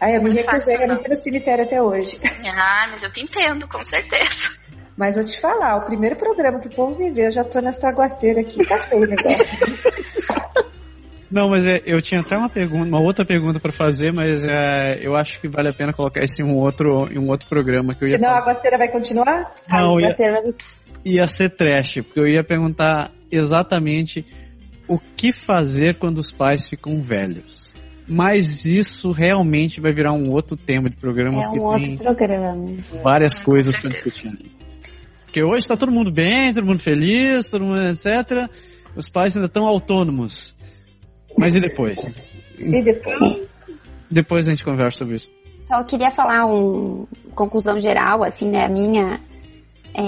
Aí 0.00 0.16
eu 0.16 0.22
me 0.22 0.30
é 0.30 0.32
recusei 0.42 0.76
a 0.76 0.82
ir 0.84 0.86
no 1.08 1.14
cemitério 1.16 1.64
até 1.64 1.80
hoje. 1.80 2.18
ah, 2.56 2.88
mas 2.90 3.02
eu 3.04 3.12
te 3.12 3.20
entendo, 3.20 3.68
com 3.68 3.82
certeza. 3.84 4.50
Mas 4.96 5.14
vou 5.16 5.24
te 5.24 5.40
falar, 5.40 5.76
o 5.76 5.82
primeiro 5.86 6.16
programa 6.16 6.60
que 6.60 6.68
o 6.68 6.70
povo 6.70 6.98
me 6.98 7.10
vê, 7.10 7.26
eu 7.26 7.30
já 7.30 7.42
tô 7.44 7.60
nessa 7.60 7.88
aguaceira 7.88 8.40
aqui, 8.42 8.64
tá 8.66 8.78
feio 8.78 9.04
o 9.04 9.06
negócio. 9.06 9.58
Não, 11.30 11.48
mas 11.48 11.66
é, 11.66 11.80
eu 11.86 12.02
tinha 12.02 12.20
até 12.20 12.36
uma 12.36 12.50
pergunta, 12.50 12.86
uma 12.86 13.00
outra 13.00 13.24
pergunta 13.24 13.58
pra 13.58 13.72
fazer, 13.72 14.12
mas 14.12 14.44
é, 14.44 14.98
eu 15.00 15.16
acho 15.16 15.40
que 15.40 15.48
vale 15.48 15.70
a 15.70 15.72
pena 15.72 15.90
colocar 15.90 16.22
isso 16.22 16.42
em 16.42 16.44
um 16.44 16.58
outro, 16.58 17.08
em 17.10 17.18
um 17.18 17.26
outro 17.30 17.48
programa 17.48 17.94
que 17.94 18.04
eu 18.04 18.08
ia 18.08 18.16
Senão 18.16 18.28
a 18.28 18.32
falar. 18.34 18.42
aguaceira 18.44 18.76
vai 18.76 18.88
continuar? 18.88 19.54
Não, 19.66 19.98
ia, 19.98 20.14
vai- 20.14 20.54
ia 21.02 21.26
ser 21.26 21.48
trash, 21.48 22.02
porque 22.02 22.20
eu 22.20 22.26
ia 22.26 22.44
perguntar 22.44 23.10
exatamente 23.30 24.26
o 24.86 24.98
que 25.16 25.32
fazer 25.32 25.94
quando 25.94 26.18
os 26.18 26.30
pais 26.30 26.68
ficam 26.68 27.00
velhos. 27.00 27.72
Mas 28.06 28.66
isso 28.66 29.10
realmente 29.10 29.80
vai 29.80 29.92
virar 29.94 30.12
um 30.12 30.30
outro 30.30 30.54
tema 30.54 30.90
de 30.90 30.96
programa, 30.96 31.42
É 31.44 31.48
um 31.48 31.62
outro 31.62 31.82
tem 31.82 31.96
programa. 31.96 32.76
várias 33.02 33.38
coisas 33.42 33.78
para 33.78 33.88
discutir. 33.88 34.52
Porque 35.32 35.42
hoje 35.42 35.60
está 35.60 35.78
todo 35.78 35.90
mundo 35.90 36.12
bem, 36.12 36.52
todo 36.52 36.66
mundo 36.66 36.80
feliz, 36.80 37.50
todo 37.50 37.64
mundo 37.64 37.80
etc. 37.80 38.50
Os 38.94 39.08
pais 39.08 39.34
ainda 39.34 39.46
estão 39.46 39.64
autônomos. 39.64 40.54
Mas 41.38 41.56
e 41.56 41.60
depois? 41.60 42.06
E 42.58 42.82
depois? 42.82 43.48
Depois 44.10 44.46
a 44.46 44.50
gente 44.50 44.62
conversa 44.62 44.98
sobre 44.98 45.14
isso. 45.14 45.30
Só 45.66 45.78
eu 45.78 45.86
queria 45.86 46.10
falar 46.10 46.44
uma 46.44 47.06
conclusão 47.34 47.80
geral, 47.80 48.22
assim, 48.22 48.50
né? 48.50 48.66
A 48.66 48.68
minha. 48.68 49.22
É, 49.94 50.02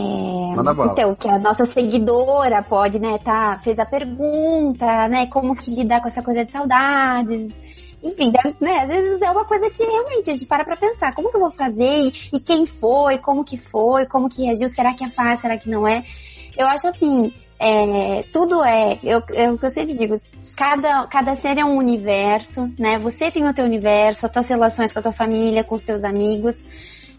então, 0.92 1.14
que 1.14 1.26
a 1.26 1.38
nossa 1.38 1.64
seguidora 1.64 2.62
pode, 2.62 2.98
né, 2.98 3.16
tá, 3.18 3.58
fez 3.64 3.78
a 3.78 3.86
pergunta, 3.86 5.08
né, 5.08 5.26
como 5.26 5.54
que 5.54 5.70
lidar 5.70 6.00
com 6.02 6.08
essa 6.08 6.22
coisa 6.22 6.44
de 6.44 6.52
saudades. 6.52 7.50
Enfim, 8.04 8.30
deve, 8.30 8.54
né, 8.60 8.80
às 8.80 8.88
vezes 8.88 9.22
é 9.22 9.30
uma 9.30 9.46
coisa 9.46 9.70
que 9.70 9.82
realmente 9.82 10.28
a 10.30 10.32
gente 10.34 10.44
para 10.44 10.62
pra 10.64 10.76
pensar, 10.76 11.14
como 11.14 11.30
que 11.30 11.36
eu 11.36 11.40
vou 11.40 11.50
fazer? 11.50 12.12
E 12.32 12.38
quem 12.38 12.66
foi? 12.66 13.16
Como 13.18 13.42
que 13.44 13.56
foi? 13.56 14.04
Como 14.06 14.28
que 14.28 14.44
reagiu? 14.44 14.68
Será 14.68 14.92
que 14.92 15.04
é 15.04 15.08
fácil? 15.10 15.40
Será 15.40 15.56
que 15.58 15.70
não 15.70 15.88
é? 15.88 16.04
Eu 16.56 16.66
acho 16.68 16.86
assim, 16.86 17.32
é, 17.58 18.22
tudo 18.32 18.62
é, 18.62 18.98
eu, 19.02 19.22
é 19.32 19.50
o 19.50 19.56
que 19.56 19.64
eu 19.66 19.70
sempre 19.70 19.94
digo, 19.96 20.16
cada, 20.56 21.06
cada 21.06 21.34
ser 21.34 21.56
é 21.58 21.64
um 21.64 21.76
universo, 21.76 22.70
né? 22.78 22.98
Você 22.98 23.30
tem 23.30 23.48
o 23.48 23.54
teu 23.54 23.64
universo, 23.64 24.26
as 24.26 24.32
tuas 24.32 24.48
relações 24.48 24.92
com 24.92 24.98
a 24.98 25.02
tua 25.02 25.12
família, 25.12 25.64
com 25.64 25.74
os 25.74 25.82
teus 25.82 26.04
amigos. 26.04 26.56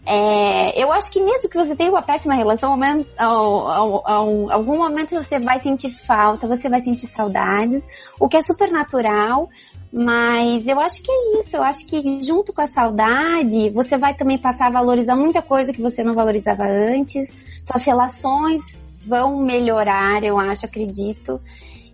É, 0.08 0.80
eu 0.80 0.92
acho 0.92 1.10
que 1.10 1.20
mesmo 1.20 1.48
que 1.48 1.56
você 1.58 1.74
tenha 1.74 1.90
uma 1.90 2.00
péssima 2.00 2.32
relação, 2.34 2.70
ao 2.70 2.76
menos, 2.78 3.12
ao, 3.18 3.66
ao, 3.66 4.08
ao- 4.08 4.52
algum 4.52 4.76
momento 4.78 5.16
você 5.16 5.40
vai 5.40 5.58
sentir 5.58 5.90
falta, 6.06 6.46
você 6.46 6.68
vai 6.68 6.80
sentir 6.80 7.08
saudades, 7.08 7.84
o 8.20 8.28
que 8.28 8.36
é 8.36 8.40
super 8.40 8.70
natural. 8.70 9.48
Mas 9.92 10.66
eu 10.66 10.80
acho 10.80 11.02
que 11.02 11.10
é 11.10 11.40
isso. 11.40 11.56
Eu 11.56 11.62
acho 11.62 11.86
que 11.86 12.22
junto 12.22 12.52
com 12.52 12.60
a 12.60 12.66
saudade, 12.66 13.70
você 13.70 13.96
vai 13.96 14.14
também 14.14 14.38
passar 14.38 14.66
a 14.66 14.70
valorizar 14.70 15.16
muita 15.16 15.40
coisa 15.40 15.72
que 15.72 15.80
você 15.80 16.02
não 16.02 16.14
valorizava 16.14 16.64
antes. 16.64 17.28
Suas 17.64 17.84
relações 17.84 18.62
vão 19.06 19.40
melhorar, 19.40 20.22
eu 20.24 20.38
acho, 20.38 20.66
acredito. 20.66 21.40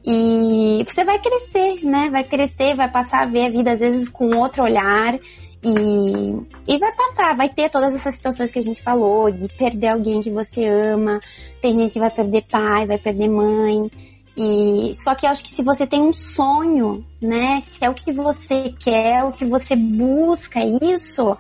E 0.05 0.85
você 0.89 1.05
vai 1.05 1.19
crescer, 1.21 1.85
né? 1.85 2.11
Vai 2.11 2.25
crescer, 2.25 2.75
vai 2.75 2.91
passar 2.91 3.23
a 3.23 3.27
ver 3.27 3.47
a 3.47 3.51
vida 3.51 3.73
às 3.73 3.81
vezes 3.81 4.09
com 4.09 4.37
outro 4.37 4.65
olhar. 4.65 5.19
E, 5.65 6.75
e 6.75 6.79
vai 6.79 6.93
passar, 6.93 7.37
vai 7.37 7.49
ter 7.49 7.71
todas 7.71 7.95
essas 7.95 8.17
situações 8.17 8.51
que 8.51 8.59
a 8.59 8.63
gente 8.63 8.83
falou, 8.83 9.31
de 9.31 9.47
perder 9.57 9.89
alguém 9.89 10.21
que 10.21 10.31
você 10.31 10.65
ama. 10.65 11.21
Tem 11.61 11.75
gente 11.75 11.93
que 11.93 12.01
vai 12.01 12.11
perder 12.11 12.45
pai, 12.51 12.85
vai 12.85 12.99
perder 12.99 13.29
mãe. 13.29 13.89
E 14.37 14.93
só 14.95 15.15
que 15.15 15.27
eu 15.27 15.31
acho 15.31 15.45
que 15.45 15.51
se 15.51 15.63
você 15.63 15.87
tem 15.87 16.01
um 16.01 16.13
sonho, 16.13 17.05
né? 17.21 17.61
Se 17.61 17.85
é 17.85 17.91
o 17.91 17.95
que 17.95 18.13
você 18.13 18.75
quer, 18.79 19.25
o 19.25 19.33
que 19.33 19.45
você 19.45 19.77
busca, 19.77 20.61
isso, 20.65 21.37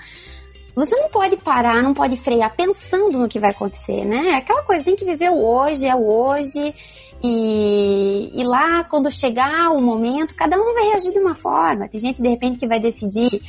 você 0.74 0.96
não 0.96 1.08
pode 1.08 1.36
parar, 1.38 1.82
não 1.82 1.94
pode 1.94 2.16
frear 2.16 2.54
pensando 2.54 3.18
no 3.18 3.28
que 3.28 3.38
vai 3.38 3.50
acontecer, 3.50 4.04
né? 4.04 4.32
Aquela 4.34 4.62
coisa 4.62 4.84
tem 4.84 4.96
que 4.96 5.04
viver 5.04 5.30
o 5.30 5.42
hoje, 5.42 5.86
é 5.86 5.94
o 5.94 6.06
hoje. 6.06 6.74
E, 7.24 8.30
e 8.34 8.44
lá, 8.44 8.82
quando 8.84 9.10
chegar 9.10 9.70
o 9.70 9.80
momento, 9.80 10.34
cada 10.34 10.56
um 10.56 10.74
vai 10.74 10.88
reagir 10.88 11.12
de 11.12 11.18
uma 11.18 11.34
forma. 11.34 11.88
Tem 11.88 12.00
gente, 12.00 12.20
de 12.20 12.28
repente, 12.28 12.58
que 12.58 12.66
vai 12.66 12.80
decidir 12.80 13.40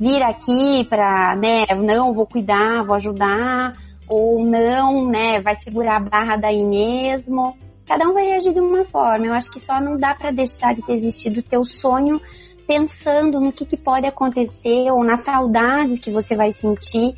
vir 0.00 0.22
aqui 0.22 0.84
pra, 0.88 1.36
né, 1.36 1.66
não, 1.76 2.14
vou 2.14 2.26
cuidar, 2.26 2.84
vou 2.84 2.94
ajudar, 2.94 3.76
ou 4.08 4.44
não, 4.44 5.06
né, 5.06 5.40
vai 5.40 5.56
segurar 5.56 5.96
a 5.96 6.00
barra 6.00 6.36
daí 6.36 6.64
mesmo. 6.64 7.56
Cada 7.88 8.06
um 8.06 8.12
vai 8.12 8.26
reagir 8.26 8.52
de 8.52 8.60
uma 8.60 8.84
forma. 8.84 9.26
Eu 9.26 9.32
acho 9.32 9.50
que 9.50 9.58
só 9.58 9.80
não 9.80 9.96
dá 9.96 10.14
pra 10.14 10.30
deixar 10.30 10.74
de 10.74 10.82
ter 10.82 10.92
existido 10.92 11.40
o 11.40 11.42
teu 11.42 11.64
sonho 11.64 12.20
pensando 12.66 13.40
no 13.40 13.50
que, 13.50 13.64
que 13.64 13.78
pode 13.78 14.06
acontecer 14.06 14.92
ou 14.92 15.02
nas 15.02 15.20
saudades 15.20 15.98
que 15.98 16.10
você 16.12 16.36
vai 16.36 16.52
sentir. 16.52 17.14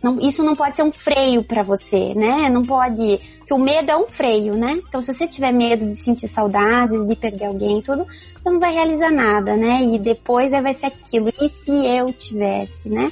Não- 0.00 0.20
isso 0.20 0.44
não 0.44 0.54
pode 0.54 0.76
ser 0.76 0.84
um 0.84 0.92
freio 0.92 1.42
pra 1.42 1.64
você, 1.64 2.14
né? 2.14 2.48
Não 2.48 2.64
pode. 2.64 3.18
Que 3.44 3.52
o 3.52 3.58
medo 3.58 3.90
é 3.90 3.96
um 3.96 4.06
freio, 4.06 4.54
né? 4.56 4.80
Então, 4.88 5.02
se 5.02 5.12
você 5.12 5.26
tiver 5.26 5.52
medo 5.52 5.86
de 5.86 5.96
sentir 5.96 6.28
saudades, 6.28 7.04
de 7.04 7.16
perder 7.16 7.46
alguém, 7.46 7.80
e 7.80 7.82
tudo, 7.82 8.06
você 8.38 8.48
não 8.48 8.60
vai 8.60 8.72
realizar 8.72 9.10
nada, 9.10 9.56
né? 9.56 9.82
E 9.82 9.98
depois 9.98 10.52
aí 10.52 10.62
vai 10.62 10.74
ser 10.74 10.86
aquilo. 10.86 11.28
E 11.30 11.48
se 11.48 11.86
eu 11.86 12.12
tivesse, 12.12 12.88
né? 12.88 13.10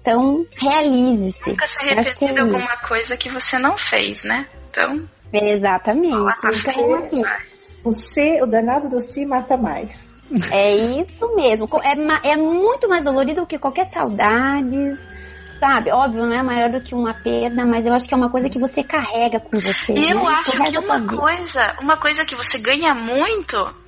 Então, 0.00 0.44
realize-se. 0.56 1.50
Nunca 1.50 1.66
se 1.66 1.78
que 1.78 1.84
arrepender 1.90 2.30
é 2.30 2.32
de 2.34 2.40
alguma 2.40 2.76
coisa 2.88 3.16
que 3.16 3.28
você 3.28 3.58
não 3.58 3.78
fez, 3.78 4.24
né? 4.24 4.46
Então, 4.70 5.08
Exatamente. 5.32 6.14
Então, 6.14 6.50
assim, 6.50 7.22
Você, 7.82 8.42
o 8.42 8.46
danado 8.46 8.88
do 8.88 9.00
si 9.00 9.24
mata 9.26 9.56
mais. 9.56 10.14
É 10.50 10.74
isso 10.74 11.34
mesmo. 11.34 11.68
É, 11.82 12.30
é 12.32 12.36
muito 12.36 12.88
mais 12.88 13.04
dolorido 13.04 13.42
do 13.42 13.46
que 13.46 13.58
qualquer 13.58 13.86
saudade, 13.86 14.98
sabe? 15.60 15.90
Óbvio, 15.90 16.26
não 16.26 16.32
é 16.34 16.42
maior 16.42 16.70
do 16.70 16.80
que 16.80 16.94
uma 16.94 17.12
perda, 17.12 17.64
mas 17.66 17.86
eu 17.86 17.92
acho 17.92 18.08
que 18.08 18.14
é 18.14 18.16
uma 18.16 18.30
coisa 18.30 18.48
que 18.48 18.58
você 18.58 18.82
carrega 18.82 19.40
com 19.40 19.60
você. 19.60 19.92
eu 19.92 20.16
né? 20.16 20.26
acho 20.26 20.52
que 20.52 20.78
uma 20.78 20.98
vida. 21.00 21.16
coisa, 21.16 21.76
uma 21.80 21.96
coisa 21.96 22.24
que 22.24 22.34
você 22.34 22.58
ganha 22.58 22.94
muito 22.94 23.81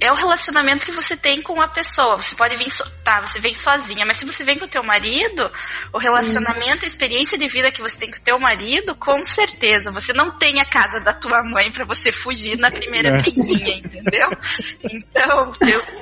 é 0.00 0.10
o 0.10 0.14
relacionamento 0.14 0.86
que 0.86 0.92
você 0.92 1.16
tem 1.16 1.42
com 1.42 1.60
a 1.60 1.68
pessoa. 1.68 2.16
Você 2.16 2.34
pode 2.34 2.56
vir, 2.56 2.70
so, 2.70 2.82
tá, 3.04 3.20
você 3.20 3.38
vem 3.38 3.54
sozinha, 3.54 4.06
mas 4.06 4.16
se 4.16 4.24
você 4.24 4.42
vem 4.42 4.58
com 4.58 4.64
o 4.64 4.68
teu 4.68 4.82
marido, 4.82 5.50
o 5.92 5.98
relacionamento, 5.98 6.84
a 6.84 6.88
experiência 6.88 7.36
de 7.36 7.46
vida 7.48 7.70
que 7.70 7.82
você 7.82 7.98
tem 7.98 8.10
com 8.10 8.16
o 8.16 8.20
teu 8.22 8.38
marido, 8.40 8.94
com 8.96 9.22
certeza, 9.22 9.90
você 9.90 10.12
não 10.14 10.38
tem 10.38 10.58
a 10.60 10.64
casa 10.64 11.00
da 11.00 11.12
tua 11.12 11.42
mãe 11.42 11.70
pra 11.70 11.84
você 11.84 12.10
fugir 12.10 12.56
na 12.58 12.70
primeira 12.70 13.10
É. 13.10 13.20
briguinha, 13.20 13.76
entendeu? 13.76 14.30
Então, 14.82 15.52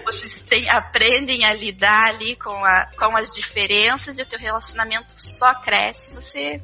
vocês 0.04 0.42
têm- 0.48 0.70
aprendem 0.70 1.44
a 1.44 1.52
lidar 1.52 2.08
ali 2.08 2.36
com, 2.36 2.64
a, 2.64 2.86
com 2.96 3.16
as 3.16 3.30
diferenças 3.30 4.18
e 4.18 4.22
o 4.22 4.26
teu 4.26 4.38
relacionamento 4.38 5.12
só 5.16 5.54
cresce. 5.54 6.14
Você 6.14 6.60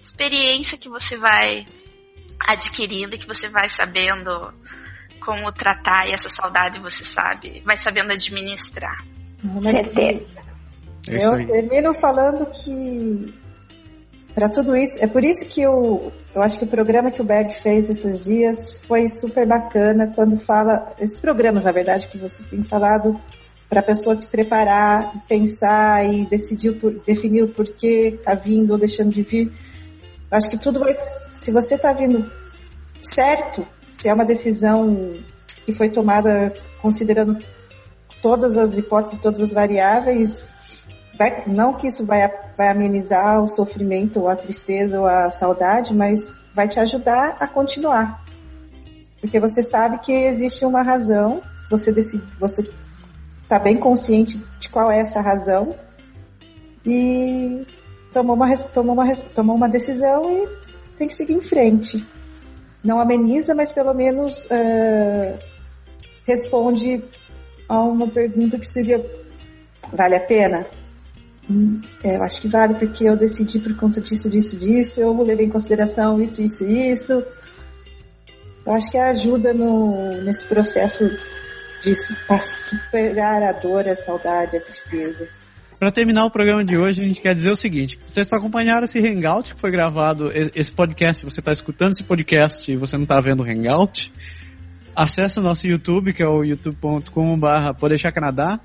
experiência 0.00 0.78
que 0.78 0.88
você 0.88 1.16
vai 1.18 1.66
adquirindo 2.40 3.14
e 3.14 3.18
que 3.18 3.26
você 3.26 3.48
vai 3.48 3.68
sabendo 3.68 4.54
como 5.28 5.52
tratar 5.52 6.08
essa 6.08 6.26
saudade 6.26 6.80
você 6.80 7.04
sabe, 7.04 7.62
vai 7.62 7.76
sabendo 7.76 8.12
administrar. 8.12 9.04
Certeza. 9.62 10.26
É 11.06 11.22
eu 11.22 11.46
termino 11.46 11.92
falando 11.92 12.46
que 12.46 13.34
para 14.34 14.48
tudo 14.48 14.74
isso, 14.74 14.98
é 15.04 15.06
por 15.06 15.22
isso 15.22 15.46
que 15.46 15.60
eu, 15.60 16.10
eu 16.34 16.40
acho 16.40 16.58
que 16.58 16.64
o 16.64 16.68
programa 16.68 17.10
que 17.10 17.20
o 17.20 17.24
Berg 17.24 17.52
fez 17.52 17.90
esses 17.90 18.24
dias 18.24 18.78
foi 18.86 19.06
super 19.06 19.46
bacana 19.46 20.10
quando 20.14 20.34
fala, 20.38 20.94
esses 20.98 21.20
programas, 21.20 21.66
na 21.66 21.72
verdade, 21.72 22.08
que 22.08 22.16
você 22.16 22.42
tem 22.44 22.64
falado 22.64 23.20
para 23.68 23.80
a 23.80 23.82
pessoa 23.82 24.14
se 24.14 24.26
preparar, 24.26 25.26
pensar 25.28 26.06
e 26.10 26.24
decidir, 26.24 26.72
por- 26.80 27.02
definir 27.06 27.42
o 27.42 27.48
porquê 27.48 28.14
está 28.16 28.32
vindo 28.32 28.70
ou 28.70 28.78
deixando 28.78 29.12
de 29.12 29.22
vir. 29.22 29.52
Eu 30.30 30.38
acho 30.38 30.48
que 30.48 30.56
tudo 30.56 30.80
vai, 30.80 30.92
se 31.34 31.52
você 31.52 31.74
está 31.74 31.92
vindo 31.92 32.32
certo, 33.02 33.66
se 33.98 34.08
é 34.08 34.14
uma 34.14 34.24
decisão 34.24 35.14
que 35.66 35.72
foi 35.72 35.90
tomada 35.90 36.54
considerando 36.80 37.38
todas 38.22 38.56
as 38.56 38.78
hipóteses, 38.78 39.18
todas 39.18 39.40
as 39.40 39.52
variáveis, 39.52 40.46
vai- 41.18 41.44
não 41.46 41.74
que 41.74 41.86
isso 41.86 42.06
vai, 42.06 42.26
vai 42.56 42.68
amenizar 42.70 43.42
o 43.42 43.48
sofrimento, 43.48 44.20
ou 44.20 44.28
a 44.28 44.36
tristeza, 44.36 45.00
ou 45.00 45.06
a 45.06 45.30
saudade, 45.30 45.94
mas 45.94 46.38
vai 46.54 46.68
te 46.68 46.80
ajudar 46.80 47.36
a 47.40 47.46
continuar. 47.46 48.24
Porque 49.20 49.40
você 49.40 49.62
sabe 49.62 49.98
que 49.98 50.12
existe 50.12 50.64
uma 50.64 50.82
razão, 50.82 51.42
você 51.70 51.92
decide, 51.92 52.22
você 52.38 52.68
está 53.42 53.58
bem 53.58 53.76
consciente 53.76 54.42
de 54.60 54.68
qual 54.68 54.90
é 54.90 55.00
essa 55.00 55.20
razão 55.20 55.74
e 56.86 57.66
tomou 58.12 58.36
uma, 58.36 58.54
tomou 58.56 58.94
uma, 58.94 59.12
tomou 59.34 59.56
uma 59.56 59.68
decisão 59.68 60.30
e 60.30 60.48
tem 60.96 61.08
que 61.08 61.14
seguir 61.14 61.34
em 61.34 61.42
frente. 61.42 62.06
Não 62.82 63.00
ameniza, 63.00 63.54
mas 63.54 63.72
pelo 63.72 63.92
menos 63.92 64.46
eh, 64.50 65.38
responde 66.26 67.02
a 67.68 67.82
uma 67.82 68.08
pergunta 68.08 68.58
que 68.58 68.66
seria: 68.66 69.04
vale 69.92 70.16
a 70.16 70.20
pena? 70.20 70.66
Hum, 71.50 71.80
é, 72.04 72.16
eu 72.16 72.22
acho 72.22 72.40
que 72.42 72.48
vale 72.48 72.74
porque 72.74 73.04
eu 73.04 73.16
decidi 73.16 73.58
por 73.58 73.74
conta 73.76 74.00
disso, 74.00 74.28
disso, 74.28 74.56
disso. 74.56 75.00
Eu 75.00 75.16
levei 75.22 75.46
em 75.46 75.50
consideração 75.50 76.20
isso, 76.20 76.42
isso, 76.42 76.64
isso. 76.64 77.24
Eu 78.66 78.72
acho 78.74 78.90
que 78.90 78.98
ajuda 78.98 79.54
no, 79.54 80.20
nesse 80.22 80.46
processo 80.46 81.10
de 81.82 81.94
superar 81.94 83.42
a 83.42 83.52
dor, 83.52 83.88
a 83.88 83.96
saudade, 83.96 84.56
a 84.56 84.60
tristeza. 84.60 85.28
Para 85.78 85.92
terminar 85.92 86.24
o 86.24 86.30
programa 86.30 86.64
de 86.64 86.76
hoje, 86.76 87.00
a 87.00 87.04
gente 87.04 87.20
quer 87.20 87.34
dizer 87.34 87.50
o 87.50 87.56
seguinte: 87.56 88.00
vocês 88.06 88.32
acompanharam 88.32 88.84
esse 88.84 88.98
Hangout 88.98 89.54
que 89.54 89.60
foi 89.60 89.70
gravado, 89.70 90.30
esse 90.32 90.72
podcast, 90.72 91.24
você 91.24 91.38
está 91.38 91.52
escutando 91.52 91.92
esse 91.92 92.02
podcast 92.02 92.70
e 92.70 92.76
você 92.76 92.96
não 92.96 93.04
está 93.04 93.20
vendo 93.20 93.44
o 93.44 93.46
Hangout, 93.46 94.12
acesse 94.94 95.38
o 95.38 95.42
nosso 95.42 95.68
YouTube, 95.68 96.12
que 96.12 96.22
é 96.22 96.26
o 96.26 96.42
youtube.com.br 96.42 97.74
Podeixar 97.78 98.12
Canadá. 98.12 98.58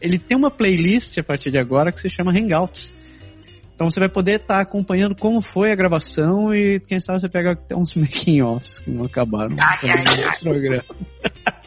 Ele 0.00 0.18
tem 0.18 0.38
uma 0.38 0.50
playlist 0.50 1.18
a 1.18 1.24
partir 1.24 1.50
de 1.50 1.58
agora 1.58 1.90
que 1.90 1.98
se 1.98 2.08
chama 2.08 2.30
Hangouts. 2.30 2.94
Então 3.74 3.90
você 3.90 3.98
vai 3.98 4.08
poder 4.08 4.40
estar 4.40 4.60
acompanhando 4.60 5.16
como 5.16 5.40
foi 5.40 5.72
a 5.72 5.74
gravação 5.74 6.54
e 6.54 6.80
quem 6.80 7.00
sabe 7.00 7.20
você 7.20 7.28
pega 7.28 7.52
até 7.52 7.74
uns 7.74 7.94
making-offs 7.96 8.78
que 8.78 8.90
não 8.90 9.06
acabaram 9.06 9.50
no 9.50 10.40
programa. 10.40 10.84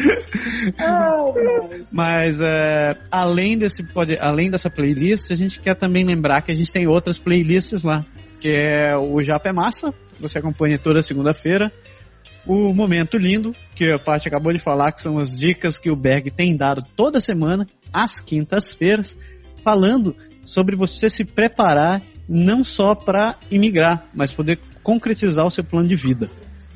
Mas 1.90 2.40
é, 2.40 2.96
além, 3.10 3.58
desse, 3.58 3.82
pod- 3.82 4.18
além 4.20 4.50
dessa 4.50 4.70
playlist, 4.70 5.30
a 5.30 5.34
gente 5.34 5.60
quer 5.60 5.74
também 5.74 6.04
lembrar 6.04 6.42
que 6.42 6.50
a 6.50 6.54
gente 6.54 6.72
tem 6.72 6.86
outras 6.86 7.18
playlists 7.18 7.82
lá. 7.84 8.04
Que 8.40 8.48
é 8.48 8.96
o 8.96 9.20
Japa 9.22 9.50
é 9.50 9.52
Massa, 9.52 9.92
que 10.14 10.22
você 10.22 10.38
acompanha 10.38 10.78
toda 10.78 11.02
segunda-feira. 11.02 11.70
O 12.46 12.72
Momento 12.72 13.18
Lindo, 13.18 13.54
que 13.74 13.92
a 13.92 13.98
Paty 13.98 14.28
acabou 14.28 14.52
de 14.52 14.58
falar, 14.58 14.92
que 14.92 15.00
são 15.02 15.18
as 15.18 15.36
dicas 15.36 15.78
que 15.78 15.90
o 15.90 15.96
Berg 15.96 16.30
tem 16.30 16.56
dado 16.56 16.82
toda 16.96 17.20
semana, 17.20 17.66
às 17.92 18.20
quintas-feiras, 18.20 19.16
falando 19.62 20.16
sobre 20.44 20.74
você 20.74 21.10
se 21.10 21.22
preparar 21.24 22.02
não 22.26 22.64
só 22.64 22.94
para 22.94 23.36
imigrar, 23.50 24.06
mas 24.14 24.32
poder 24.32 24.58
concretizar 24.82 25.44
o 25.46 25.50
seu 25.50 25.62
plano 25.64 25.88
de 25.88 25.96
vida. 25.96 26.30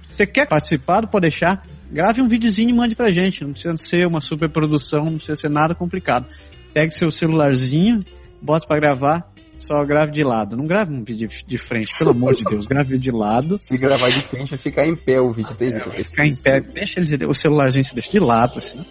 Você 0.08 0.26
quer 0.26 0.46
participar 0.46 1.00
do 1.00 1.08
Pode 1.08 1.22
Deixar? 1.22 1.64
Grave 1.94 2.20
um 2.20 2.26
videozinho 2.26 2.70
e 2.70 2.72
mande 2.72 2.96
pra 2.96 3.12
gente. 3.12 3.44
Não 3.44 3.52
precisa 3.52 3.76
ser 3.76 4.04
uma 4.04 4.20
super 4.20 4.48
produção, 4.48 5.04
não 5.04 5.14
precisa 5.14 5.36
ser 5.36 5.48
nada 5.48 5.76
complicado. 5.76 6.26
Pegue 6.72 6.90
seu 6.92 7.08
celularzinho, 7.08 8.04
bota 8.42 8.66
pra 8.66 8.80
gravar, 8.80 9.32
só 9.56 9.80
grave 9.84 10.10
de 10.10 10.24
lado. 10.24 10.56
Não 10.56 10.66
grave 10.66 10.92
um 10.92 11.04
vídeo 11.04 11.28
de 11.46 11.56
frente, 11.56 11.96
pelo 11.96 12.10
amor 12.10 12.34
de 12.34 12.42
Deus. 12.42 12.66
Grave 12.66 12.98
de 12.98 13.12
lado. 13.12 13.60
Se 13.60 13.78
gravar 13.78 14.08
de 14.08 14.22
frente, 14.22 14.50
vai 14.50 14.58
ficar 14.58 14.84
em 14.84 14.96
pé 14.96 15.20
o 15.20 15.30
vídeo. 15.30 15.54
Tem, 15.54 15.70
Vai 15.70 16.02
ficar 16.02 16.26
em 16.26 16.34
pé, 16.34 16.58
deixa 16.74 16.98
ele, 16.98 17.26
o 17.26 17.32
celularzinho 17.32 17.84
se 17.84 17.94
deixa 17.94 18.10
de 18.10 18.18
lado, 18.18 18.58
assim. 18.58 18.84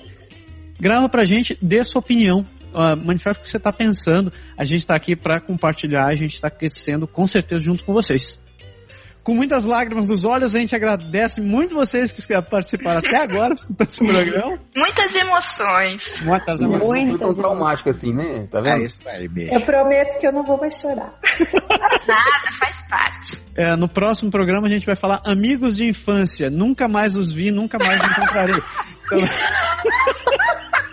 Grava 0.80 1.10
pra 1.10 1.26
gente, 1.26 1.58
dê 1.62 1.84
sua 1.84 1.99
opinião. 1.99 2.45
Uh, 2.74 3.06
manifesta 3.06 3.41
o 3.41 3.43
que 3.43 3.49
você 3.49 3.60
tá 3.60 3.74
pensando. 3.74 4.32
A 4.58 4.64
gente 4.64 4.88
tá 4.88 4.95
aqui 4.95 5.14
pra 5.14 5.41
compartilhar, 5.41 6.06
a 6.06 6.16
gente 6.16 6.39
tá 6.39 6.49
crescendo 6.49 7.06
com 7.06 7.28
certeza 7.28 7.62
junto 7.62 7.84
com 7.84 7.93
vocês. 7.93 8.39
Com 9.24 9.34
muitas 9.34 9.66
lágrimas 9.66 10.06
nos 10.06 10.26
olhos, 10.26 10.54
a 10.54 10.60
gente 10.60 10.76
agradece 10.76 11.40
muito 11.40 11.74
vocês 11.74 12.12
que 12.12 12.22
participaram 12.42 13.00
até 13.00 13.18
agora, 13.18 13.54
escutando 13.54 13.88
esse 13.88 14.00
programa. 14.06 14.60
Muitas 14.76 15.16
emoções. 15.16 16.22
Muitas 16.24 16.60
foi 16.60 17.06
Muito 17.06 17.20
tão 17.20 17.34
traumático 17.34 17.90
assim, 17.90 18.14
né? 18.14 18.48
Tá 18.52 18.60
vendo? 18.60 18.82
É 18.82 18.86
isso 18.86 19.00
aí, 19.06 19.28
beijo. 19.30 19.54
eu 19.54 19.62
prometo 19.62 20.20
que 20.20 20.28
eu 20.28 20.34
não 20.34 20.44
vou 20.44 20.60
mais 20.60 20.78
chorar. 20.78 21.14
Nada, 22.06 22.52
faz 22.60 22.82
parte. 22.90 23.42
É, 23.58 23.76
no 23.78 23.88
próximo 23.88 24.30
programa 24.30 24.68
a 24.68 24.70
gente 24.70 24.86
vai 24.86 24.96
falar 24.96 25.22
amigos 25.26 25.78
de 25.78 25.86
infância. 25.86 26.50
Nunca 26.50 26.88
mais 26.90 27.16
os 27.16 27.32
vi, 27.32 27.50
nunca 27.50 27.78
mais 27.78 28.00
os 28.00 28.10
encontrarei. 28.10 28.62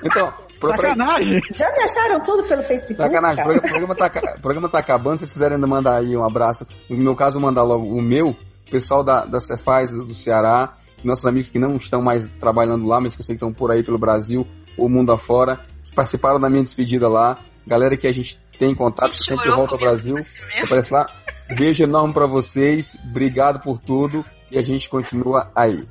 Então, 0.03 0.33
Então, 0.33 0.50
sacanagem! 0.69 1.41
Já 1.51 1.71
me 1.73 1.83
acharam 1.83 2.21
tudo 2.21 2.45
pelo 2.45 2.63
Facebook? 2.63 2.97
Sacanagem, 2.97 3.45
o 3.45 3.49
programa, 3.49 3.69
programa 3.69 3.95
tá, 3.95 4.37
o 4.37 4.41
programa 4.41 4.69
tá 4.69 4.79
acabando. 4.79 5.19
Se 5.19 5.25
vocês 5.25 5.33
quiserem 5.33 5.55
ainda 5.57 5.67
mandar 5.67 5.99
aí 5.99 6.17
um 6.17 6.25
abraço, 6.25 6.67
no 6.89 6.97
meu 6.97 7.15
caso, 7.15 7.41
mandar 7.41 7.63
logo 7.63 7.87
o 7.87 8.03
meu, 8.03 8.31
o 8.31 8.71
pessoal 8.71 9.03
da, 9.03 9.25
da 9.25 9.41
Cefaz 9.41 9.91
do 9.91 10.15
Ceará, 10.15 10.77
nossos 11.03 11.25
amigos 11.25 11.49
que 11.49 11.59
não 11.59 11.77
estão 11.77 12.03
mais 12.03 12.31
trabalhando 12.33 12.87
lá, 12.87 13.01
mas 13.01 13.15
que 13.15 13.21
eu 13.21 13.25
sei 13.25 13.35
que 13.35 13.45
estão 13.45 13.53
por 13.53 13.71
aí 13.71 13.83
pelo 13.83 13.99
Brasil 13.99 14.47
ou 14.77 14.89
mundo 14.89 15.13
afora, 15.13 15.61
que 15.85 15.95
participaram 15.95 16.41
da 16.41 16.49
minha 16.49 16.63
despedida 16.63 17.09
lá, 17.09 17.39
galera 17.67 17.97
que 17.97 18.07
a 18.07 18.13
gente 18.13 18.41
tem 18.59 18.75
contato, 18.75 19.11
que 19.11 19.25
sempre 19.25 19.51
volta 19.51 19.75
ao 19.75 19.81
Brasil, 19.81 20.17
aparece 20.65 20.93
lá. 20.93 21.07
Beijo 21.59 21.83
enorme 21.83 22.13
pra 22.13 22.27
vocês, 22.27 22.97
obrigado 23.09 23.61
por 23.61 23.79
tudo 23.79 24.25
e 24.51 24.59
a 24.59 24.63
gente 24.63 24.89
continua 24.89 25.51
aí. 25.57 25.87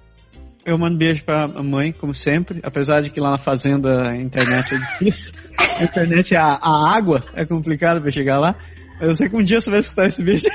Eu 0.70 0.78
mando 0.78 0.99
beijo 0.99 1.26
pra 1.26 1.47
mãe, 1.47 1.91
como 1.91 2.13
sempre, 2.13 2.59
apesar 2.61 3.01
de 3.01 3.09
que 3.09 3.20
lá 3.20 3.32
na 3.32 3.39
fazenda 3.39 4.07
a 4.07 4.15
internet 4.15 4.76
é 4.76 4.78
difícil. 4.78 5.34
A 5.57 5.84
internet, 5.84 6.36
a, 6.36 6.59
a 6.61 6.95
água 6.95 7.26
é 7.34 7.43
complicado 7.43 7.99
pra 7.99 8.11
chegar 8.11 8.38
lá. 8.38 8.53
Eu 9.01 9.11
sei 9.13 9.28
que 9.28 9.36
um 9.36 9.43
dia 9.43 9.59
você 9.59 9.72
vai 9.72 9.80
escutar 9.80 10.05
esse 10.05 10.22
beijo. 10.22 10.45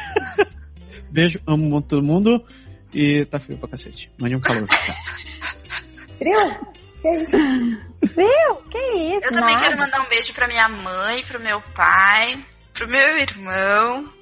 beijo, 1.11 1.41
amo 1.45 1.69
muito 1.69 1.89
todo 1.89 2.07
mundo. 2.07 2.45
E 2.93 3.25
tá 3.25 3.41
frio 3.41 3.59
pra 3.59 3.71
cacete. 3.71 4.09
Mande 4.17 4.37
um 4.37 4.41
calor. 4.41 4.69
Tá. 4.69 4.95
Frio? 6.17 6.75
Que 7.03 7.09
isso? 7.21 7.37
Viu? 7.37 8.55
Que 8.71 8.79
isso? 8.79 9.25
Eu 9.25 9.33
também 9.33 9.57
nada. 9.57 9.65
quero 9.65 9.79
mandar 9.79 10.01
um 10.01 10.09
beijo 10.09 10.33
pra 10.33 10.47
minha 10.47 10.69
mãe, 10.69 11.25
pro 11.25 11.43
meu 11.43 11.61
pai, 11.75 12.39
pro 12.73 12.87
meu 12.87 13.19
irmão, 13.19 14.14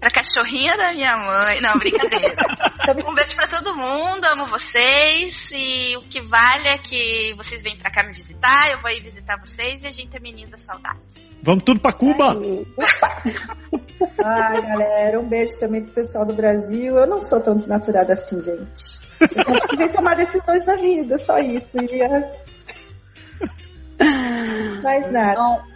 pra 0.00 0.10
cachorrinha 0.10 0.76
da 0.76 0.92
minha 0.92 1.16
mãe. 1.16 1.60
Não, 1.60 1.78
brincadeira. 1.78 2.34
um 3.06 3.14
beijo 3.14 3.36
pra 3.36 3.46
todo 3.46 3.76
mundo, 3.76 4.24
amo 4.24 4.46
vocês. 4.46 5.50
E 5.52 5.96
o 5.98 6.02
que 6.02 6.20
vale 6.22 6.68
é 6.68 6.78
que 6.78 7.34
vocês 7.36 7.62
vêm 7.62 7.76
pra 7.76 7.90
cá 7.90 8.02
me 8.02 8.12
visitar, 8.12 8.70
eu 8.70 8.80
vou 8.80 8.90
ir 8.90 9.02
visitar 9.02 9.38
vocês 9.38 9.82
e 9.82 9.86
a 9.86 9.92
gente 9.92 10.16
ameniza 10.16 10.56
saudades. 10.56 11.38
Vamos 11.42 11.62
tudo 11.62 11.80
pra 11.80 11.92
Cuba! 11.92 12.34
Ai, 14.24 14.62
galera, 14.62 15.20
um 15.20 15.28
beijo 15.28 15.58
também 15.58 15.82
pro 15.84 15.92
pessoal 15.92 16.24
do 16.24 16.32
Brasil. 16.32 16.96
Eu 16.96 17.06
não 17.06 17.20
sou 17.20 17.40
tão 17.40 17.54
desnaturada 17.54 18.14
assim, 18.14 18.42
gente. 18.42 18.98
Eu 19.20 19.44
precisei 19.44 19.88
tomar 19.90 20.16
decisões 20.16 20.64
na 20.64 20.76
vida, 20.76 21.18
só 21.18 21.38
isso. 21.38 21.78
E, 21.78 22.02
ah, 22.02 22.32
Mais 24.82 25.12
nada. 25.12 25.69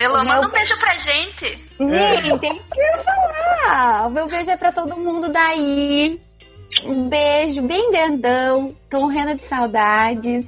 Elô, 0.00 0.14
O 0.14 0.16
meu- 0.18 0.24
manda 0.26 0.48
um 0.48 0.50
beijo 0.50 0.78
pra 0.78 0.96
gente. 0.96 1.68
Gente, 1.80 2.38
tem 2.38 2.58
que 2.58 3.02
falar. 3.04 4.06
O 4.06 4.10
meu 4.10 4.26
beijo 4.28 4.50
é 4.50 4.56
pra 4.56 4.72
todo 4.72 4.96
mundo 4.96 5.28
daí. 5.30 6.20
Um 6.84 7.08
beijo 7.08 7.62
bem 7.62 7.90
grandão. 7.90 8.74
Tô 8.90 9.00
morrendo 9.00 9.36
de 9.36 9.44
saudades. 9.44 10.46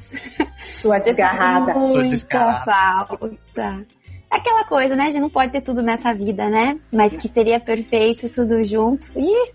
Sua 0.75 0.99
desgarrada. 0.99 1.75
Muita 1.75 2.09
desgarrada. 2.11 2.65
falta. 3.09 3.87
Aquela 4.31 4.65
coisa, 4.65 4.95
né? 4.95 5.07
A 5.07 5.11
gente 5.11 5.23
não 5.23 5.31
pode 5.31 5.51
ter 5.51 5.61
tudo 5.61 5.83
nessa 5.83 6.15
vida, 6.15 6.49
né? 6.49 6.79
Mas 6.93 7.17
que 7.17 7.29
seria 7.29 7.59
perfeito 7.59 8.29
tudo 8.31 8.63
junto. 8.63 9.07
Ih, 9.19 9.51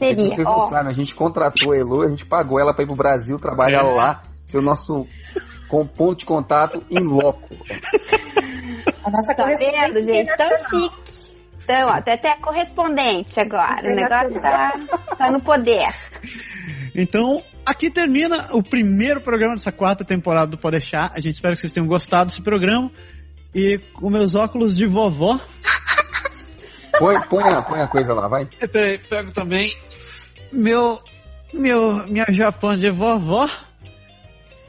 É 0.00 0.14
que 0.14 0.22
seria. 0.22 0.24
vocês 0.34 0.46
não 0.46 0.54
Ó, 0.56 0.68
sabem, 0.68 0.90
a 0.90 0.94
gente 0.94 1.14
contratou 1.14 1.72
a 1.72 1.76
Elo, 1.76 2.02
a 2.02 2.08
gente 2.08 2.26
pagou 2.26 2.58
ela 2.58 2.74
pra 2.74 2.82
ir 2.82 2.86
pro 2.88 2.96
Brasil 2.96 3.38
trabalhar 3.38 3.84
É. 3.84 3.94
lá, 3.94 4.22
ser 4.46 4.58
o 4.58 4.62
nosso 4.62 5.06
ponto 5.68 6.16
de 6.16 6.24
contato 6.26 6.82
em 6.90 6.98
loco. 7.04 7.54
A 9.04 9.10
nossa 9.10 9.34
tá 9.34 9.44
vendo, 9.44 10.00
correspondente 10.00 10.02
gente? 10.02 10.36
Tão 10.36 10.50
chique. 10.56 11.28
Então, 11.62 11.86
ó, 11.86 11.90
até 11.90 12.14
até 12.14 12.36
correspondente 12.36 13.40
agora. 13.40 13.92
O 13.92 13.94
negócio 13.94 14.40
tá, 14.40 14.80
tá 15.16 15.30
no 15.30 15.40
poder. 15.42 15.88
Então, 16.94 17.42
aqui 17.64 17.90
termina 17.90 18.48
o 18.52 18.62
primeiro 18.62 19.20
programa 19.20 19.54
dessa 19.54 19.70
quarta 19.70 20.04
temporada 20.04 20.50
do 20.50 20.58
Podeixar. 20.58 21.12
A 21.14 21.20
gente 21.20 21.34
espera 21.34 21.54
que 21.54 21.60
vocês 21.60 21.72
tenham 21.72 21.86
gostado 21.86 22.26
desse 22.26 22.42
programa. 22.42 22.90
E 23.54 23.78
com 23.94 24.10
meus 24.10 24.34
óculos 24.34 24.76
de 24.76 24.86
vovó. 24.86 25.38
Põe, 26.98 27.20
põe, 27.28 27.44
a, 27.44 27.62
põe 27.62 27.80
a 27.80 27.86
coisa 27.86 28.12
lá, 28.12 28.26
vai. 28.28 28.46
Peraí, 28.46 28.98
pego 28.98 29.32
também 29.32 29.72
meu, 30.52 30.98
meu, 31.52 32.06
minha 32.06 32.26
Japão 32.30 32.76
de 32.76 32.90
vovó. 32.90 33.48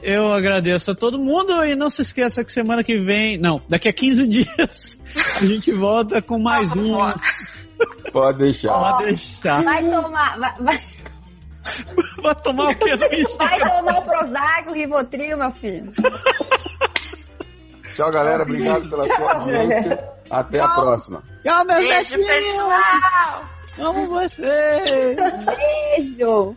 Eu 0.02 0.32
agradeço 0.32 0.90
a 0.90 0.94
todo 0.94 1.18
mundo 1.18 1.64
e 1.64 1.74
não 1.74 1.90
se 1.90 2.02
esqueça 2.02 2.42
que 2.42 2.52
semana 2.52 2.82
que 2.82 2.98
vem, 2.98 3.36
não, 3.36 3.60
daqui 3.68 3.88
a 3.88 3.92
15 3.92 4.26
dias, 4.28 4.98
a 5.36 5.44
gente 5.44 5.72
volta 5.72 6.22
com 6.22 6.38
mais 6.38 6.74
um. 6.74 6.96
Pode 8.12 8.38
deixar. 8.38 8.72
Pode 8.72 9.04
deixar. 9.04 9.62
Vai 9.62 9.88
tomar. 9.88 10.38
Vai, 10.38 10.54
vai, 10.60 10.80
Vai 12.22 12.34
tomar 12.36 12.70
o 12.70 12.74
que? 12.74 12.96
vai 13.36 13.60
tomar 13.60 13.98
o 13.98 14.02
Prozac, 14.02 14.68
o 14.68 14.72
Rivotril, 14.72 15.36
meu 15.36 15.50
filho. 15.52 15.92
Tchau, 17.94 18.10
galera. 18.10 18.42
Obrigado 18.42 18.88
pela 18.88 19.02
sua 19.02 19.32
audiência. 19.34 20.08
Até 20.30 20.62
a 20.62 20.68
próxima. 20.68 21.22
Tchau, 21.42 21.64
meus 21.64 21.86
Beijo, 21.86 22.16
pessoal! 22.16 23.44
Amo 23.78 24.08
vocês. 24.08 25.16
Beijo. 25.96 26.56